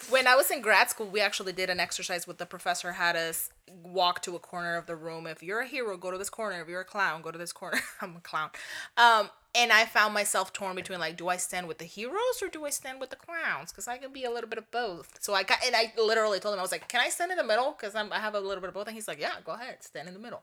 when 0.09 0.27
I 0.27 0.35
was 0.35 0.51
in 0.51 0.61
grad 0.61 0.89
school, 0.89 1.07
we 1.07 1.21
actually 1.21 1.53
did 1.53 1.69
an 1.69 1.79
exercise 1.79 2.27
with 2.27 2.39
the 2.39 2.45
professor 2.45 2.93
had 2.93 3.15
us 3.15 3.51
walk 3.83 4.23
to 4.23 4.35
a 4.35 4.39
corner 4.39 4.75
of 4.75 4.87
the 4.87 4.95
room. 4.95 5.27
If 5.27 5.43
you're 5.43 5.61
a 5.61 5.67
hero, 5.67 5.95
go 5.95 6.09
to 6.11 6.17
this 6.17 6.29
corner. 6.29 6.59
If 6.59 6.67
you're 6.67 6.81
a 6.81 6.85
clown, 6.85 7.21
go 7.21 7.31
to 7.31 7.37
this 7.37 7.53
corner. 7.53 7.79
I'm 8.01 8.17
a 8.17 8.19
clown. 8.19 8.49
Um, 8.97 9.29
and 9.55 9.71
I 9.71 9.85
found 9.85 10.13
myself 10.13 10.51
torn 10.51 10.75
between 10.75 10.99
like, 10.99 11.15
do 11.15 11.27
I 11.27 11.37
stand 11.37 11.67
with 11.67 11.77
the 11.77 11.85
heroes 11.85 12.41
or 12.41 12.49
do 12.49 12.65
I 12.65 12.71
stand 12.71 12.99
with 12.99 13.11
the 13.11 13.15
clowns? 13.15 13.71
Because 13.71 13.87
I 13.87 13.97
can 13.97 14.11
be 14.11 14.23
a 14.23 14.31
little 14.31 14.49
bit 14.49 14.57
of 14.57 14.69
both. 14.71 15.17
So 15.21 15.33
I 15.33 15.43
got, 15.43 15.59
and 15.65 15.75
I 15.75 15.93
literally 15.97 16.39
told 16.39 16.53
him 16.53 16.59
I 16.59 16.63
was 16.63 16.71
like, 16.71 16.87
can 16.87 17.01
I 17.01 17.09
stand 17.09 17.31
in 17.31 17.37
the 17.37 17.43
middle? 17.43 17.75
Because 17.77 17.95
I'm 17.95 18.11
I 18.11 18.19
have 18.19 18.35
a 18.35 18.39
little 18.39 18.61
bit 18.61 18.69
of 18.69 18.73
both. 18.73 18.87
And 18.87 18.95
he's 18.95 19.07
like, 19.07 19.19
yeah, 19.19 19.33
go 19.43 19.53
ahead, 19.53 19.83
stand 19.83 20.07
in 20.07 20.15
the 20.15 20.19
middle. 20.19 20.41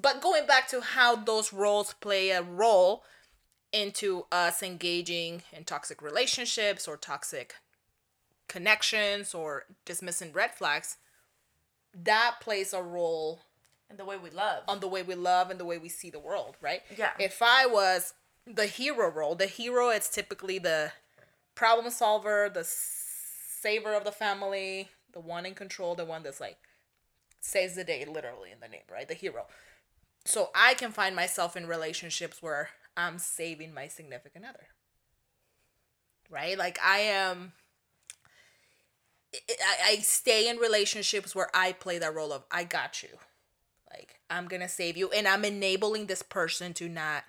But 0.00 0.20
going 0.20 0.46
back 0.46 0.68
to 0.68 0.80
how 0.80 1.16
those 1.16 1.52
roles 1.52 1.94
play 1.94 2.30
a 2.30 2.42
role 2.42 3.04
into 3.72 4.26
us 4.32 4.62
engaging 4.62 5.42
in 5.52 5.64
toxic 5.64 6.02
relationships 6.02 6.88
or 6.88 6.96
toxic 6.96 7.54
connections 8.48 9.34
or 9.34 9.64
dismissing 9.84 10.32
red 10.32 10.54
flags, 10.54 10.96
that 11.94 12.36
plays 12.40 12.72
a 12.72 12.82
role 12.82 13.40
in 13.88 13.96
the 13.96 14.04
way 14.04 14.16
we 14.16 14.30
love. 14.30 14.64
On 14.68 14.80
the 14.80 14.88
way 14.88 15.02
we 15.02 15.14
love 15.14 15.50
and 15.50 15.58
the 15.58 15.64
way 15.64 15.78
we 15.78 15.88
see 15.88 16.10
the 16.10 16.18
world, 16.18 16.56
right? 16.60 16.82
Yeah. 16.96 17.10
If 17.18 17.42
I 17.42 17.66
was 17.66 18.14
the 18.46 18.66
hero 18.66 19.10
role, 19.10 19.34
the 19.34 19.46
hero 19.46 19.90
it's 19.90 20.08
typically 20.08 20.58
the 20.58 20.92
problem 21.54 21.90
solver, 21.90 22.50
the 22.52 22.64
saver 22.64 23.94
of 23.94 24.04
the 24.04 24.12
family, 24.12 24.88
the 25.12 25.20
one 25.20 25.44
in 25.44 25.54
control, 25.54 25.94
the 25.94 26.04
one 26.04 26.22
that's 26.22 26.40
like 26.40 26.58
saves 27.40 27.74
the 27.74 27.84
day 27.84 28.04
literally 28.04 28.50
in 28.52 28.60
the 28.60 28.68
name, 28.68 28.82
right? 28.90 29.08
The 29.08 29.14
hero 29.14 29.46
so 30.24 30.50
I 30.54 30.74
can 30.74 30.92
find 30.92 31.16
myself 31.16 31.56
in 31.56 31.66
relationships 31.66 32.42
where 32.42 32.70
I'm 32.96 33.18
saving 33.18 33.72
my 33.72 33.88
significant 33.88 34.44
other. 34.44 34.66
Right? 36.28 36.56
Like 36.56 36.78
I 36.84 36.98
am 36.98 37.52
I, 39.84 39.98
stay 39.98 40.48
in 40.48 40.56
relationships 40.56 41.34
where 41.34 41.50
I 41.54 41.72
play 41.72 41.98
that 41.98 42.14
role 42.14 42.32
of 42.32 42.44
I 42.50 42.64
got 42.64 43.02
you. 43.02 43.10
Like 43.90 44.20
I'm 44.28 44.46
going 44.46 44.62
to 44.62 44.68
save 44.68 44.96
you 44.96 45.10
and 45.10 45.26
I'm 45.26 45.44
enabling 45.44 46.06
this 46.06 46.22
person 46.22 46.72
to 46.74 46.88
not 46.88 47.24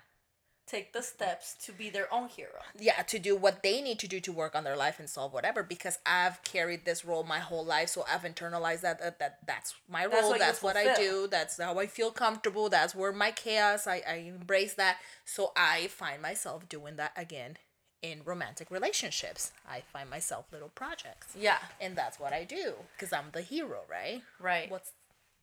take 0.72 0.92
the 0.92 1.02
steps 1.02 1.54
to 1.66 1.72
be 1.72 1.90
their 1.90 2.12
own 2.12 2.28
hero. 2.28 2.60
Yeah, 2.78 3.02
to 3.02 3.18
do 3.18 3.36
what 3.36 3.62
they 3.62 3.82
need 3.82 3.98
to 4.00 4.08
do 4.08 4.20
to 4.20 4.32
work 4.32 4.54
on 4.54 4.64
their 4.64 4.76
life 4.76 4.98
and 4.98 5.08
solve 5.08 5.32
whatever 5.32 5.62
because 5.62 5.98
I've 6.06 6.42
carried 6.44 6.84
this 6.84 7.04
role 7.04 7.24
my 7.24 7.40
whole 7.40 7.64
life 7.64 7.90
so 7.90 8.04
I've 8.10 8.22
internalized 8.22 8.80
that 8.80 9.00
that, 9.00 9.18
that 9.18 9.38
that's 9.46 9.74
my 9.88 10.04
role, 10.04 10.12
that's 10.12 10.28
what, 10.28 10.38
that's 10.38 10.62
what 10.62 10.76
I 10.76 10.94
do, 10.94 11.28
that's 11.30 11.60
how 11.60 11.78
I 11.78 11.86
feel 11.86 12.10
comfortable, 12.10 12.68
that's 12.68 12.94
where 12.94 13.12
my 13.12 13.30
chaos 13.30 13.86
I 13.86 14.02
I 14.08 14.14
embrace 14.14 14.74
that. 14.74 14.98
So 15.24 15.52
I 15.56 15.88
find 15.88 16.22
myself 16.22 16.68
doing 16.68 16.96
that 16.96 17.12
again 17.16 17.58
in 18.00 18.22
romantic 18.24 18.70
relationships. 18.70 19.52
I 19.68 19.82
find 19.92 20.10
myself 20.10 20.46
little 20.52 20.70
projects. 20.70 21.36
Yeah. 21.38 21.58
And 21.80 21.94
that's 21.94 22.18
what 22.18 22.32
I 22.32 22.44
do 22.44 22.74
because 22.96 23.12
I'm 23.12 23.26
the 23.32 23.42
hero, 23.42 23.80
right? 23.88 24.22
Right. 24.40 24.70
What's 24.70 24.92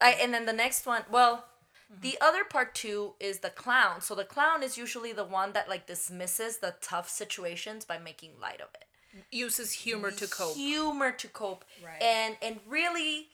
I 0.01 0.11
and 0.21 0.33
then 0.33 0.45
the 0.45 0.53
next 0.53 0.85
one, 0.85 1.03
well, 1.11 1.45
Mm-hmm. 1.91 2.01
the 2.01 2.17
other 2.21 2.43
part 2.43 2.75
too 2.75 3.13
is 3.19 3.39
the 3.39 3.49
clown. 3.49 4.01
So 4.01 4.13
the 4.15 4.23
clown 4.23 4.61
is 4.63 4.77
usually 4.77 5.11
the 5.13 5.23
one 5.23 5.53
that 5.53 5.67
like 5.69 5.87
dismisses 5.87 6.57
the 6.57 6.75
tough 6.81 7.09
situations 7.09 7.83
by 7.85 7.97
making 7.97 8.31
light 8.41 8.61
of 8.61 8.67
it. 8.75 8.85
uses 9.31 9.71
humor 9.71 10.11
to 10.11 10.27
cope? 10.27 10.55
Humor 10.55 11.11
to 11.13 11.27
cope. 11.27 11.65
Right. 11.83 12.01
And 12.01 12.37
and 12.41 12.59
really 12.67 13.27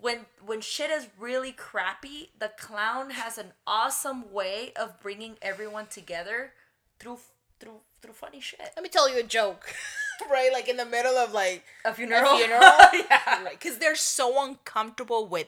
when 0.00 0.26
when 0.44 0.60
shit 0.60 0.90
is 0.90 1.08
really 1.18 1.52
crappy, 1.52 2.30
the 2.38 2.52
clown 2.58 3.10
has 3.10 3.38
an 3.38 3.52
awesome 3.66 4.32
way 4.32 4.72
of 4.76 4.98
bringing 5.00 5.36
everyone 5.42 5.86
together 5.86 6.52
through 6.98 7.18
through 7.60 7.80
through 8.00 8.14
funny 8.14 8.40
shit. 8.40 8.60
Let 8.76 8.82
me 8.82 8.88
tell 8.88 9.08
you 9.12 9.20
a 9.20 9.22
joke, 9.22 9.72
right? 10.30 10.50
Like 10.52 10.68
in 10.68 10.76
the 10.78 10.84
middle 10.86 11.16
of 11.16 11.32
like 11.32 11.64
A 11.84 11.92
funeral. 11.94 12.34
a 12.34 12.38
funeral, 12.38 12.60
yeah. 13.10 13.44
right? 13.44 13.58
Because 13.58 13.78
they're 13.78 13.94
so 13.96 14.42
uncomfortable 14.44 15.26
with 15.26 15.46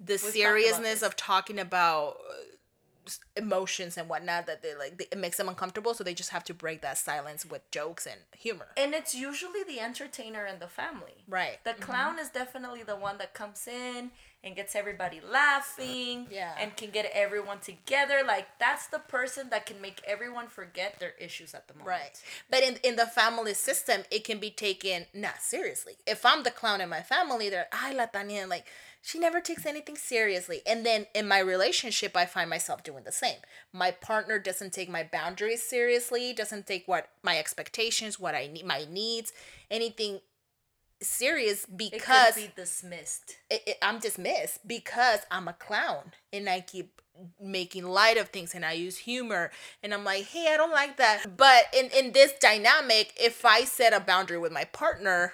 the 0.00 0.18
seriousness 0.18 1.02
of 1.02 1.16
talking 1.16 1.58
about 1.58 2.16
uh, 2.30 3.10
emotions 3.36 3.96
and 3.96 4.08
whatnot 4.08 4.46
that 4.46 4.62
they 4.62 4.74
like. 4.74 5.08
It 5.10 5.18
makes 5.18 5.36
them 5.36 5.48
uncomfortable, 5.48 5.94
so 5.94 6.02
they 6.04 6.14
just 6.14 6.30
have 6.30 6.44
to 6.44 6.54
break 6.54 6.82
that 6.82 6.98
silence 6.98 7.46
with 7.46 7.70
jokes 7.70 8.06
and 8.06 8.20
humor. 8.36 8.68
And 8.76 8.94
it's 8.94 9.14
usually 9.14 9.62
the 9.66 9.80
entertainer 9.80 10.44
in 10.46 10.58
the 10.58 10.66
family. 10.68 11.24
Right. 11.28 11.58
The 11.64 11.74
clown 11.74 12.18
is 12.18 12.28
definitely 12.30 12.82
the 12.82 12.96
one 12.96 13.18
that 13.18 13.32
comes 13.34 13.66
in 13.68 14.10
and 14.44 14.54
gets 14.54 14.76
everybody 14.76 15.20
laughing 15.20 16.26
Yeah. 16.30 16.54
and 16.60 16.76
can 16.76 16.90
get 16.90 17.10
everyone 17.12 17.58
together. 17.60 18.20
Like 18.26 18.46
that's 18.60 18.86
the 18.88 18.98
person 19.00 19.50
that 19.50 19.66
can 19.66 19.80
make 19.80 20.00
everyone 20.06 20.46
forget 20.48 20.98
their 21.00 21.14
issues 21.18 21.54
at 21.54 21.66
the 21.68 21.74
moment. 21.74 21.88
Right. 21.88 22.22
But 22.50 22.62
in 22.62 22.76
in 22.84 22.96
the 22.96 23.06
family 23.06 23.54
system, 23.54 24.02
it 24.10 24.24
can 24.24 24.38
be 24.38 24.50
taken 24.50 25.06
not 25.14 25.42
seriously. 25.42 25.94
If 26.06 26.24
I'm 26.24 26.42
the 26.42 26.50
clown 26.50 26.80
in 26.80 26.88
my 26.88 27.02
family, 27.02 27.50
they're 27.50 27.66
ay 27.72 27.92
la 27.92 28.06
Tania, 28.06 28.46
like 28.46 28.66
she 29.06 29.20
never 29.20 29.40
takes 29.40 29.64
anything 29.64 29.94
seriously. 29.96 30.62
And 30.66 30.84
then 30.84 31.06
in 31.14 31.28
my 31.28 31.38
relationship, 31.38 32.16
I 32.16 32.26
find 32.26 32.50
myself 32.50 32.82
doing 32.82 33.04
the 33.04 33.12
same. 33.12 33.36
My 33.72 33.92
partner 33.92 34.40
doesn't 34.40 34.72
take 34.72 34.88
my 34.88 35.04
boundaries 35.04 35.62
seriously, 35.62 36.32
doesn't 36.32 36.66
take 36.66 36.88
what 36.88 37.08
my 37.22 37.38
expectations, 37.38 38.18
what 38.18 38.34
I 38.34 38.48
need, 38.48 38.66
my 38.66 38.84
needs, 38.90 39.32
anything 39.70 40.18
serious 41.00 41.66
It 41.66 41.68
because 41.76 42.34
could 42.34 42.46
be 42.48 42.52
dismissed. 42.56 43.36
it, 43.48 43.62
it, 43.64 43.78
I'm 43.80 44.00
dismissed 44.00 44.66
because 44.66 45.20
I'm 45.30 45.46
a 45.46 45.52
clown 45.52 46.10
and 46.32 46.48
I 46.48 46.60
keep 46.62 47.00
making 47.40 47.84
light 47.84 48.16
of 48.16 48.30
things 48.30 48.56
and 48.56 48.64
I 48.64 48.72
use 48.72 48.98
humor 48.98 49.52
and 49.84 49.94
I'm 49.94 50.02
like, 50.02 50.24
hey, 50.24 50.48
I 50.52 50.56
don't 50.56 50.72
like 50.72 50.96
that. 50.96 51.36
But 51.36 51.66
in 51.72 51.90
in 51.96 52.10
this 52.10 52.32
dynamic, 52.40 53.12
if 53.20 53.44
I 53.44 53.62
set 53.62 53.92
a 53.92 54.00
boundary 54.00 54.38
with 54.38 54.50
my 54.50 54.64
partner 54.64 55.32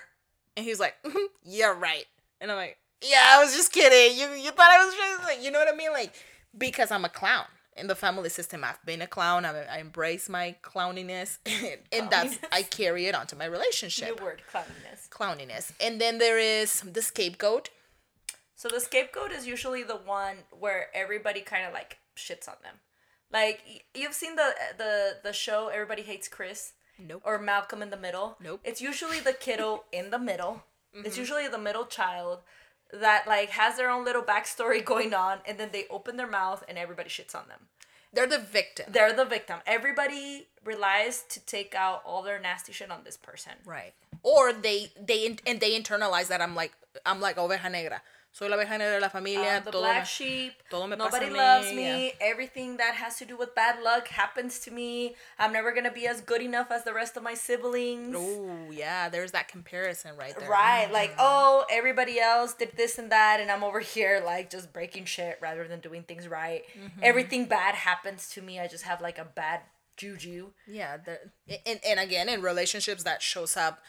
and 0.58 0.66
he's 0.66 0.78
like, 0.78 0.94
"Mhm, 1.04 1.26
you're 1.42 1.74
right, 1.74 2.04
and 2.38 2.50
I'm 2.50 2.58
like, 2.58 2.76
yeah, 3.02 3.24
I 3.28 3.42
was 3.42 3.54
just 3.54 3.72
kidding. 3.72 4.18
You 4.18 4.28
you 4.34 4.50
thought 4.50 4.70
I 4.70 4.84
was 4.84 4.94
just 4.94 5.22
like, 5.24 5.42
you 5.42 5.50
know 5.50 5.58
what 5.58 5.72
I 5.72 5.76
mean? 5.76 5.92
Like 5.92 6.14
because 6.56 6.90
I'm 6.90 7.04
a 7.04 7.08
clown. 7.08 7.46
In 7.74 7.86
the 7.86 7.94
family 7.94 8.28
system, 8.28 8.64
I've 8.64 8.84
been 8.84 9.00
a 9.00 9.06
clown. 9.06 9.46
I, 9.46 9.62
I 9.62 9.78
embrace 9.78 10.28
my 10.28 10.56
clowniness, 10.60 11.38
and 11.92 12.10
that's 12.10 12.38
I 12.52 12.62
carry 12.62 13.06
it 13.06 13.14
onto 13.14 13.34
my 13.34 13.46
relationship, 13.46 14.18
New 14.18 14.24
word, 14.24 14.42
clowniness. 14.50 15.08
clowniness. 15.08 15.72
And 15.80 15.98
then 15.98 16.18
there 16.18 16.38
is 16.38 16.82
the 16.82 17.00
scapegoat. 17.00 17.70
So 18.56 18.68
the 18.68 18.78
scapegoat 18.78 19.32
is 19.32 19.46
usually 19.46 19.82
the 19.82 19.96
one 19.96 20.36
where 20.50 20.88
everybody 20.94 21.40
kind 21.40 21.64
of 21.66 21.72
like 21.72 21.96
shits 22.14 22.46
on 22.46 22.56
them. 22.62 22.74
Like 23.32 23.86
you've 23.94 24.14
seen 24.14 24.36
the 24.36 24.54
the 24.76 25.16
the 25.24 25.32
show 25.32 25.68
Everybody 25.68 26.02
Hates 26.02 26.28
Chris 26.28 26.74
Nope. 26.98 27.22
or 27.24 27.38
Malcolm 27.38 27.80
in 27.80 27.90
the 27.90 27.96
Middle. 27.96 28.36
Nope. 28.42 28.60
It's 28.64 28.82
usually 28.82 29.20
the 29.20 29.32
kiddo 29.32 29.84
in 29.90 30.10
the 30.10 30.18
middle. 30.18 30.64
It's 30.92 31.10
mm-hmm. 31.10 31.20
usually 31.20 31.48
the 31.48 31.58
middle 31.58 31.86
child 31.86 32.40
that 32.92 33.26
like 33.26 33.50
has 33.50 33.76
their 33.76 33.90
own 33.90 34.04
little 34.04 34.22
backstory 34.22 34.84
going 34.92 35.14
on, 35.14 35.38
and 35.46 35.58
then 35.58 35.70
they 35.72 35.86
open 35.90 36.16
their 36.16 36.30
mouth 36.30 36.64
and 36.68 36.78
everybody 36.78 37.08
shits 37.08 37.34
on 37.34 37.48
them. 37.48 37.60
They're 38.12 38.26
the 38.26 38.38
victim. 38.38 38.86
They're 38.90 39.14
the 39.14 39.24
victim. 39.24 39.60
Everybody 39.66 40.48
relies 40.64 41.24
to 41.30 41.40
take 41.40 41.74
out 41.74 42.02
all 42.04 42.22
their 42.22 42.38
nasty 42.38 42.72
shit 42.72 42.90
on 42.90 43.04
this 43.04 43.16
person. 43.16 43.52
Right. 43.64 43.94
Or 44.22 44.52
they 44.52 44.92
they 45.00 45.36
and 45.46 45.60
they 45.60 45.78
internalize 45.80 46.28
that 46.28 46.40
I'm 46.40 46.54
like 46.54 46.72
I'm 47.06 47.20
like 47.20 47.36
oveja 47.36 47.70
negra. 47.70 48.02
Soy 48.34 48.48
la 48.48 48.56
oveja 48.56 48.78
negra 48.78 48.94
de 48.94 49.00
la 49.00 49.10
familia. 49.10 49.58
Um, 49.58 49.64
the 49.64 49.70
todo 49.72 49.82
black 49.82 50.02
me- 50.04 50.06
sheep. 50.06 50.52
todo 50.70 50.86
me 50.86 50.96
Nobody 50.96 51.26
pasa 51.26 51.36
loves 51.36 51.66
me. 51.72 52.06
yeah. 52.06 52.12
Everything 52.22 52.78
that 52.78 52.94
has 52.94 53.18
to 53.18 53.26
do 53.26 53.36
with 53.36 53.54
bad 53.54 53.82
luck 53.82 54.08
happens 54.08 54.58
to 54.60 54.70
me. 54.70 55.14
I'm 55.38 55.52
never 55.52 55.70
gonna 55.72 55.92
be 55.92 56.06
as 56.06 56.22
good 56.22 56.40
enough 56.40 56.70
as 56.70 56.82
the 56.84 56.94
rest 56.94 57.18
of 57.18 57.22
my 57.22 57.34
siblings. 57.34 58.16
Oh 58.18 58.70
yeah, 58.70 59.10
there's 59.10 59.32
that 59.32 59.48
comparison 59.48 60.16
right 60.16 60.34
there. 60.38 60.48
Right, 60.48 60.90
like 60.90 61.14
oh, 61.18 61.66
everybody 61.70 62.18
else 62.18 62.54
did 62.54 62.72
this 62.74 62.98
and 62.98 63.12
that, 63.12 63.38
and 63.38 63.50
I'm 63.50 63.62
over 63.62 63.80
here 63.80 64.22
like 64.24 64.48
just 64.48 64.72
breaking 64.72 65.04
shit 65.04 65.38
rather 65.42 65.68
than 65.68 65.80
doing 65.80 66.02
things 66.02 66.26
right. 66.26 66.62
Mm-hmm. 66.74 67.00
Everything 67.02 67.44
bad 67.44 67.74
happens 67.74 68.30
to 68.30 68.40
me. 68.40 68.58
I 68.58 68.66
just 68.66 68.84
have 68.84 69.02
like 69.02 69.18
a 69.18 69.26
bad 69.26 69.60
juju. 69.98 70.52
Yeah, 70.66 70.96
there- 71.04 71.32
and 71.66 71.80
and 71.86 72.00
again 72.00 72.30
in 72.30 72.40
relationships 72.40 73.02
that 73.02 73.20
shows 73.20 73.58
up 73.58 73.82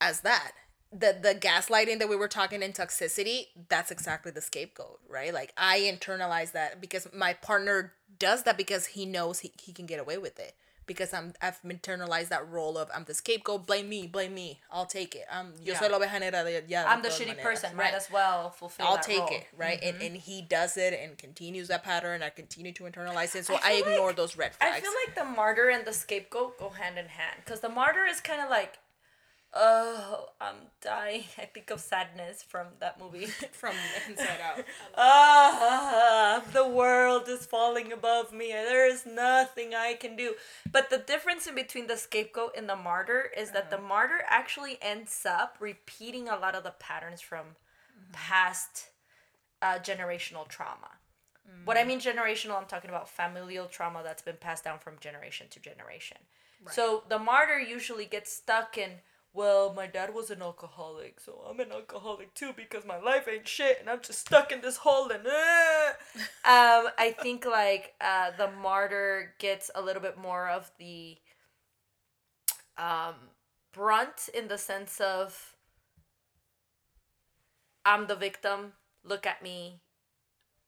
as 0.00 0.20
that. 0.20 0.52
The 0.96 1.16
the 1.20 1.34
gaslighting 1.34 1.98
that 1.98 2.08
we 2.08 2.14
were 2.16 2.28
talking 2.28 2.62
in 2.62 2.72
toxicity, 2.72 3.48
that's 3.68 3.90
exactly 3.90 4.30
the 4.30 4.40
scapegoat, 4.40 5.00
right? 5.08 5.34
Like 5.34 5.52
I 5.56 5.80
internalize 5.80 6.52
that 6.52 6.80
because 6.80 7.08
my 7.12 7.32
partner 7.32 7.92
does 8.18 8.44
that 8.44 8.56
because 8.56 8.86
he 8.86 9.04
knows 9.04 9.40
he, 9.40 9.52
he 9.60 9.72
can 9.72 9.86
get 9.86 9.98
away 9.98 10.18
with 10.18 10.38
it. 10.38 10.54
Because 10.86 11.14
I'm 11.14 11.32
I've 11.40 11.60
internalized 11.62 12.28
that 12.28 12.46
role 12.48 12.76
of 12.76 12.90
I'm 12.94 13.04
the 13.04 13.14
scapegoat, 13.14 13.66
blame 13.66 13.88
me, 13.88 14.06
blame 14.06 14.34
me. 14.34 14.60
I'll 14.70 14.84
take 14.84 15.14
it. 15.16 15.24
I'm 15.32 15.54
yo 15.62 15.72
Yeah. 15.72 15.80
soy 15.80 15.88
la 15.88 15.98
oveja 15.98 16.20
negra 16.20 16.44
de 16.44 16.60
de 16.60 16.76
I'm 16.76 17.00
the 17.02 17.08
shitty 17.08 17.28
maneras, 17.28 17.42
person. 17.42 17.74
Might 17.76 17.94
as 17.94 18.10
well 18.12 18.50
fulfill. 18.50 18.86
I'll 18.86 18.98
take 18.98 19.18
role. 19.20 19.28
Mm-hmm. 19.28 19.34
it, 19.34 19.46
right? 19.56 19.78
And 19.82 20.00
and 20.02 20.14
he 20.16 20.42
does 20.42 20.76
it 20.76 20.92
and 21.02 21.16
continues 21.18 21.68
that 21.68 21.82
pattern. 21.84 22.22
I 22.22 22.28
continue 22.28 22.72
to 22.74 22.84
internalize 22.84 23.34
it, 23.34 23.46
so 23.46 23.54
I 23.54 23.60
I, 23.64 23.72
ignore 23.84 24.08
like- 24.08 24.16
those 24.16 24.36
red 24.36 24.54
flags 24.54 24.76
I 24.76 24.80
feel 24.80 24.92
like 25.06 25.14
the 25.16 25.24
martyr 25.24 25.70
and 25.70 25.86
the 25.86 25.92
scapegoat 25.94 26.58
go 26.58 26.68
hand 26.68 26.98
in 26.98 27.06
hand 27.06 27.36
because 27.44 27.60
the 27.60 27.70
martyr 27.70 28.04
is 28.04 28.20
kind 28.20 28.42
of 28.42 28.50
like, 28.50 28.78
oh, 29.54 30.26
I'm 30.40 30.56
dying. 30.80 31.24
I 31.38 31.44
think 31.46 31.70
of 31.70 31.80
sadness 31.80 32.42
from 32.42 32.68
that 32.80 33.00
movie. 33.00 33.26
from 33.52 33.74
inside 34.08 34.40
out. 34.42 34.64
ah, 34.96 36.42
the 36.52 36.68
world 36.68 37.28
is 37.28 37.46
falling 37.46 37.92
above 37.92 38.32
me. 38.32 38.48
There 38.48 38.88
is 38.88 39.06
nothing 39.06 39.74
I 39.74 39.94
can 39.94 40.16
do. 40.16 40.34
But 40.70 40.90
the 40.90 40.98
difference 40.98 41.46
in 41.46 41.54
between 41.54 41.86
the 41.86 41.96
scapegoat 41.96 42.54
and 42.56 42.68
the 42.68 42.76
martyr 42.76 43.30
is 43.36 43.52
that 43.52 43.70
the 43.70 43.78
martyr 43.78 44.22
actually 44.28 44.78
ends 44.82 45.24
up 45.24 45.56
repeating 45.60 46.28
a 46.28 46.36
lot 46.36 46.54
of 46.54 46.64
the 46.64 46.74
patterns 46.78 47.20
from 47.20 47.56
past 48.12 48.88
uh, 49.62 49.78
generational 49.78 50.46
trauma. 50.46 50.90
What 51.64 51.76
I 51.76 51.84
mean 51.84 52.00
generational, 52.00 52.58
I'm 52.58 52.66
talking 52.66 52.90
about 52.90 53.08
familial 53.08 53.66
trauma 53.66 54.02
that's 54.02 54.22
been 54.22 54.36
passed 54.36 54.64
down 54.64 54.78
from 54.78 54.94
generation 55.00 55.46
to 55.50 55.60
generation. 55.60 56.18
So 56.70 57.02
the 57.08 57.18
martyr 57.18 57.58
usually 57.58 58.06
gets 58.06 58.32
stuck 58.32 58.78
in, 58.78 58.90
well, 59.34 59.74
my 59.74 59.88
dad 59.88 60.14
was 60.14 60.30
an 60.30 60.40
alcoholic, 60.40 61.18
so 61.18 61.44
I'm 61.50 61.58
an 61.58 61.72
alcoholic 61.72 62.34
too 62.34 62.52
because 62.56 62.86
my 62.86 63.00
life 63.00 63.26
ain't 63.28 63.48
shit 63.48 63.78
and 63.80 63.90
I'm 63.90 64.00
just 64.00 64.20
stuck 64.20 64.52
in 64.52 64.60
this 64.60 64.76
hole 64.78 65.10
and 65.10 65.26
uh. 65.26 65.90
um 66.44 66.88
I 66.96 67.14
think 67.20 67.44
like 67.44 67.94
uh 68.00 68.30
the 68.38 68.50
martyr 68.62 69.34
gets 69.40 69.72
a 69.74 69.82
little 69.82 70.00
bit 70.00 70.16
more 70.16 70.48
of 70.48 70.70
the 70.78 71.16
um 72.78 73.14
brunt 73.72 74.28
in 74.32 74.46
the 74.46 74.56
sense 74.56 75.00
of 75.00 75.56
I'm 77.84 78.06
the 78.06 78.16
victim, 78.16 78.74
look 79.02 79.26
at 79.26 79.42
me, 79.42 79.80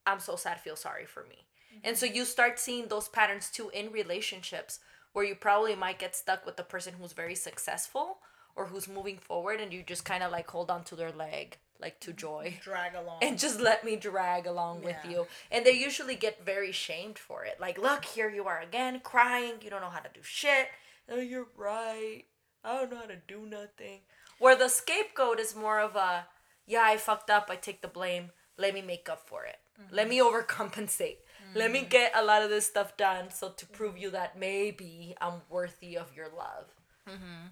I'm 0.05 0.21
so 0.21 0.35
sad, 0.37 0.61
feel 0.61 0.77
sorry 0.77 1.07
for 1.07 1.25
me. 1.25 1.47
And 1.85 1.97
so 1.97 2.05
you 2.05 2.25
start 2.25 2.59
seeing 2.59 2.89
those 2.89 3.09
patterns 3.09 3.49
too 3.49 3.71
in 3.73 3.93
relationships 3.93 4.81
where 5.13 5.25
you 5.25 5.37
probably 5.37 5.77
might 5.77 6.01
get 6.01 6.17
stuck 6.17 6.45
with 6.45 6.57
the 6.57 6.63
person 6.63 6.95
who's 6.99 7.13
very 7.13 7.37
successful 7.37 8.19
or 8.57 8.67
who's 8.67 8.89
moving 8.89 9.19
forward 9.19 9.61
and 9.61 9.73
you 9.73 9.83
just 9.83 10.05
kind 10.05 10.23
of 10.23 10.33
like 10.33 10.51
hold 10.51 10.71
on 10.71 10.83
to 10.85 10.97
their 10.97 11.13
leg 11.13 11.59
like 11.81 12.01
to 12.01 12.13
joy 12.13 12.59
Drag 12.63 12.95
along. 12.95 13.19
and 13.23 13.39
just 13.39 13.61
let 13.61 13.85
me 13.85 13.97
drag 13.97 14.47
along 14.47 14.83
with 14.83 14.97
you. 15.09 15.27
And 15.51 15.65
they 15.65 15.73
usually 15.73 16.17
get 16.17 16.45
very 16.45 16.73
shamed 16.73 17.19
for 17.19 17.45
it. 17.45 17.61
Like, 17.61 17.79
look, 17.79 18.05
here 18.05 18.31
you 18.31 18.47
are 18.47 18.61
again 18.61 19.01
crying. 19.01 19.55
You 19.61 19.71
don't 19.71 19.81
know 19.81 19.91
how 19.91 20.01
to 20.01 20.09
do 20.13 20.21
shit. 20.23 20.69
Oh, 21.09 21.21
you're 21.21 21.49
right. 21.57 22.25
I 22.65 22.81
don't 22.81 22.91
know 22.91 22.99
how 22.99 23.07
to 23.07 23.17
do 23.29 23.47
nothing. 23.47 24.01
Where 24.39 24.57
the 24.57 24.69
scapegoat 24.69 25.39
is 25.39 25.55
more 25.55 25.81
of 25.81 25.97
a, 25.97 26.27
yeah, 26.67 26.83
I 26.83 26.97
fucked 26.97 27.31
up. 27.31 27.49
I 27.51 27.57
take 27.57 27.83
the 27.83 27.89
blame. 27.89 28.31
Let 28.59 28.75
me 28.75 28.83
make 28.83 29.09
up 29.09 29.29
for 29.29 29.45
it. 29.45 29.57
Let 29.93 30.09
me 30.09 30.19
mm-hmm. 30.19 30.35
overcompensate. 30.35 31.19
Let 31.55 31.71
me 31.71 31.81
mm-hmm. 31.81 31.89
get 31.89 32.13
a 32.15 32.25
lot 32.25 32.43
of 32.43 32.51
this 32.51 32.67
stuff 32.67 32.97
done 32.97 33.31
so 33.31 33.51
to 33.51 33.67
prove 33.67 33.97
you 33.97 34.11
that 34.11 34.39
maybe 34.39 35.15
I'm 35.21 35.43
worthy 35.49 35.97
of 35.97 36.15
your 36.17 36.29
love. 36.29 36.75
Mm-hmm. 37.09 37.49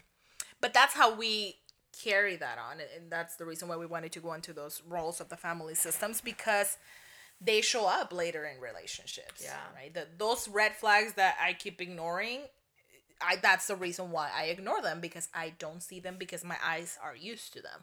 But 0.65 0.73
that's 0.79 0.95
how 0.95 1.09
we 1.15 1.57
carry 2.05 2.37
that 2.37 2.59
on 2.59 2.77
and- 2.81 3.11
that's 3.11 3.37
the 3.37 3.45
reason 3.45 3.69
why 3.69 3.77
we 3.77 3.87
wanted 3.95 4.11
to 4.13 4.21
go 4.27 4.33
into 4.39 4.53
those 4.53 4.83
roles 4.97 5.21
of 5.21 5.29
the 5.29 5.37
family 5.37 5.75
systems 5.75 6.21
because 6.33 6.71
they 7.49 7.61
show 7.61 7.85
up 7.87 8.13
later 8.13 8.43
in 8.47 8.57
relationships 8.61 9.41
Yeah. 9.45 9.57
right 9.79 9.93
the, 9.95 10.05
those 10.25 10.49
red 10.49 10.73
flags 10.83 11.13
that 11.21 11.35
i 11.41 11.53
keep 11.53 11.81
ignoring 11.81 12.41
I 13.21 13.37
that's 13.37 13.67
the 13.69 13.77
reason 13.77 14.11
why 14.11 14.29
I 14.41 14.45
ignore 14.55 14.83
them 14.83 14.99
because 15.01 15.29
I 15.33 15.47
don't 15.65 15.83
see 15.89 16.01
them 16.01 16.17
because 16.19 16.43
my 16.45 16.57
eyes 16.73 16.99
are 17.07 17.15
used 17.33 17.53
to 17.55 17.63
them. 17.63 17.81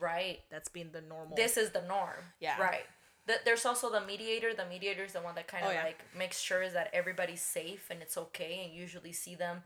Right. 0.00 0.38
That's 0.50 0.70
been 0.70 0.90
the 0.92 1.02
normal. 1.02 1.36
This 1.36 1.56
is 1.58 1.70
the 1.70 1.82
norm. 1.82 2.24
Yeah. 2.40 2.58
Right. 2.58 2.86
Th- 3.28 3.40
there's 3.44 3.66
also 3.66 3.90
the 3.92 4.00
mediator. 4.12 4.54
The 4.54 4.64
mediator 4.64 5.04
is 5.04 5.12
the 5.12 5.20
one 5.20 5.34
that 5.36 5.46
kind 5.46 5.64
of 5.64 5.70
Oh, 5.70 5.74
yeah. 5.74 5.84
like 5.84 6.00
makes 6.16 6.40
sure 6.40 6.66
that 6.70 6.88
everybody's 6.94 7.42
safe 7.42 7.84
and 7.90 8.00
it's 8.00 8.16
okay. 8.16 8.62
And 8.64 8.74
usually 8.74 9.12
see 9.12 9.34
them 9.34 9.62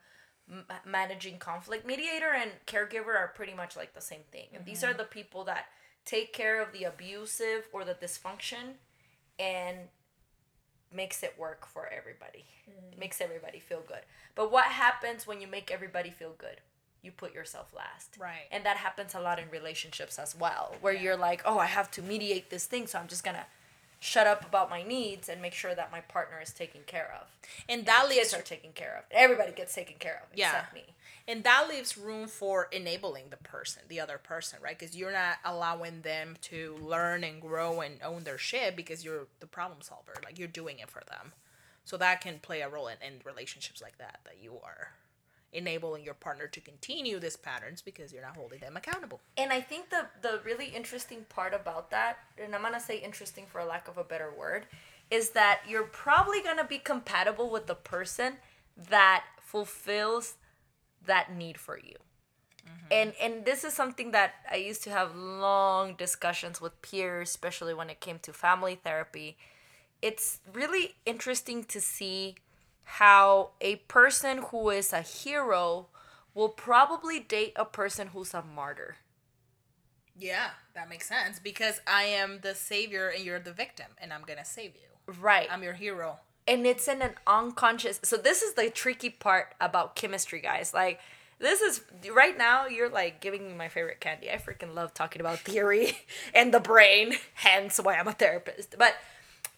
m- 0.51 0.65
managing 0.85 1.39
conflict. 1.39 1.87
Mediator 1.87 2.33
and 2.35 2.51
caregiver 2.67 3.17
are 3.17 3.33
pretty 3.35 3.55
much 3.55 3.77
like 3.77 3.95
the 3.95 4.01
same 4.01 4.21
thing. 4.31 4.47
And 4.55 4.65
these 4.65 4.83
are 4.85 4.89
Mm-hmm. 4.89 4.99
the 4.99 5.05
people 5.05 5.45
that 5.45 5.67
take 6.05 6.33
care 6.33 6.63
of 6.63 6.73
the 6.73 6.85
abusive 6.85 7.69
or 7.73 7.85
the 7.85 7.95
dysfunction, 7.95 8.75
and 9.39 9.77
makes 10.93 11.23
it 11.23 11.35
work 11.39 11.67
for 11.67 11.89
everybody. 11.93 12.45
Mm. 12.71 12.99
Makes 12.99 13.21
everybody 13.21 13.59
feel 13.59 13.83
good. 13.87 14.01
But 14.35 14.53
what 14.53 14.67
happens 14.67 15.27
when 15.27 15.41
you 15.41 15.47
make 15.49 15.71
everybody 15.71 16.11
feel 16.11 16.35
good? 16.39 16.61
You 17.03 17.11
put 17.11 17.35
yourself 17.35 17.73
last. 17.75 18.17
Right. 18.19 18.47
And 18.51 18.65
that 18.65 18.77
happens 18.79 19.15
a 19.15 19.21
lot 19.21 19.39
in 19.39 19.51
relationships 19.51 20.19
as 20.19 20.35
well, 20.39 20.75
where 20.81 20.93
you're 20.95 21.17
like, 21.17 21.43
oh, 21.45 21.59
I 21.59 21.67
have 21.67 21.91
to 21.93 22.03
mediate 22.03 22.51
this 22.51 22.67
thing, 22.67 22.87
so 22.87 22.99
I'm 22.99 23.09
just 23.09 23.25
gonna 23.25 23.47
shut 23.99 24.27
up 24.27 24.45
about 24.47 24.69
my 24.71 24.83
needs 24.83 25.29
and 25.29 25.41
make 25.41 25.55
sure 25.55 25.75
that 25.75 25.91
my 25.91 26.01
partner 26.01 26.41
is 26.41 26.53
taken 26.53 26.83
care 26.87 27.13
of. 27.21 27.27
and 27.69 27.87
that 27.87 28.03
The 28.05 28.09
leaves 28.09 28.31
kids 28.33 28.35
are 28.35 28.43
taken 28.43 28.73
care 28.73 28.97
of. 28.99 29.05
Everybody 29.11 29.53
gets 29.53 29.75
taken 29.75 29.97
care 29.99 30.23
of 30.23 30.37
Yeah. 30.37 30.49
except 30.51 30.75
me. 30.75 30.95
and 31.29 31.43
that 31.45 31.69
leaves 31.69 31.97
room 31.99 32.29
for 32.29 32.69
enabling 32.71 33.31
the 33.31 33.37
person 33.39 33.83
the 33.89 33.99
other 34.01 34.19
person 34.19 34.59
right 34.63 34.79
because 34.79 34.95
you're 34.97 35.11
not 35.13 35.39
allowing 35.45 36.03
them 36.03 36.37
to 36.43 36.77
learn 36.77 37.25
and 37.25 37.41
grow 37.41 37.81
and 37.81 38.01
own 38.03 38.23
their 38.25 38.39
shit 38.39 38.77
because 38.77 39.05
you're 39.05 39.27
the 39.41 39.47
problem 39.47 39.81
solver 39.83 40.15
like 40.25 40.39
you're 40.39 40.47
doing 40.47 40.79
it 40.79 40.89
for 40.91 41.03
them 41.11 41.33
so 41.85 41.97
that 41.97 42.21
can 42.21 42.39
play 42.39 42.61
a 42.61 42.69
role 42.69 42.87
in, 42.89 42.97
in 43.05 43.21
relationships 43.25 43.81
like 43.83 43.99
that 43.99 44.21
that 44.25 44.37
you 44.41 44.61
are 44.63 44.93
enabling 45.57 46.05
your 46.05 46.15
partner 46.15 46.47
to 46.47 46.61
continue 46.61 47.19
these 47.19 47.37
patterns 47.37 47.83
because 47.83 48.13
you're 48.13 48.23
not 48.23 48.37
holding 48.37 48.61
them 48.61 48.77
accountable 48.77 49.21
And 49.37 49.53
I 49.53 49.61
think 49.61 49.91
the 49.91 50.07
the 50.21 50.41
really 50.45 50.67
interesting 50.67 51.25
part 51.29 51.55
about 51.55 51.91
that, 51.91 52.19
and 52.43 52.55
I'm 52.55 52.63
gonna 52.63 52.81
say 52.81 52.99
interesting 52.99 53.47
for 53.47 53.65
lack 53.65 53.89
of 53.89 53.99
a 53.99 54.05
better 54.05 54.31
word, 54.37 54.67
is 55.11 55.31
that 55.31 55.61
you're 55.69 55.85
probably 55.85 56.43
gonna 56.43 56.65
be 56.65 56.79
compatible 56.79 57.51
with 57.51 57.67
the 57.67 57.75
person 57.75 58.39
that 58.77 59.25
fulfills 59.41 60.35
that 61.05 61.35
need 61.35 61.59
for 61.59 61.79
you. 61.79 61.97
Mm-hmm. 62.67 62.87
And 62.91 63.13
and 63.21 63.45
this 63.45 63.65
is 63.65 63.73
something 63.75 64.11
that 64.13 64.35
I 64.51 64.57
used 64.57 64.83
to 64.85 64.91
have 64.91 65.15
long 65.15 65.95
discussions 65.95 66.61
with 66.61 66.81
peers, 66.83 67.31
especially 67.31 67.75
when 67.75 67.91
it 67.91 68.01
came 68.01 68.19
to 68.21 68.33
family 68.33 68.75
therapy. 68.83 69.37
It's 70.03 70.41
really 70.53 70.97
interesting 71.07 71.65
to 71.65 71.81
see 71.81 72.37
how 72.87 73.51
a 73.61 73.77
person 73.77 74.39
who 74.51 74.71
is 74.71 74.93
a 74.93 75.03
hero 75.03 75.87
will 76.35 76.49
probably 76.49 77.19
date 77.19 77.53
a 77.57 77.65
person 77.65 78.09
who's 78.09 78.33
a 78.33 78.43
martyr. 78.43 78.97
yeah 80.19 80.51
that 80.75 80.89
makes 80.89 81.09
sense 81.09 81.39
because 81.39 81.81
i 81.87 82.05
am 82.05 82.39
the 82.43 82.55
savior 82.55 83.09
and 83.09 83.25
you're 83.25 83.41
the 83.41 83.53
victim 83.53 83.87
and 83.99 84.13
i'm 84.13 84.23
gonna 84.23 84.45
save 84.45 84.73
you. 84.75 85.13
Right. 85.21 85.49
i'm 85.51 85.63
your 85.63 85.75
hero. 85.75 86.19
And 86.49 86.65
it's 86.65 86.87
in 86.87 87.03
an 87.03 87.15
unconscious 87.27 88.01
so 88.05 88.17
this 88.17 88.41
is 88.43 88.55
the 88.55 88.71
tricky 88.71 89.11
part 89.11 89.55
about 89.61 89.97
chemistry 89.97 90.41
guys. 90.41 90.73
Like 90.73 91.01
this 91.39 91.61
is 91.61 91.83
right 92.15 92.39
now 92.39 92.67
you're 92.67 92.89
like 92.89 93.21
giving 93.21 93.49
me 93.49 93.55
my 93.55 93.69
favorite 93.69 94.01
candy. 94.01 94.31
I 94.31 94.37
freaking 94.37 94.75
love 94.75 94.95
talking 94.95 95.21
about 95.21 95.41
theory 95.41 95.99
and 96.35 96.55
the 96.55 96.61
brain 96.61 97.15
hence 97.35 97.81
why 97.83 97.97
i'm 97.97 98.09
a 98.09 98.13
therapist. 98.13 98.77
But 98.79 98.95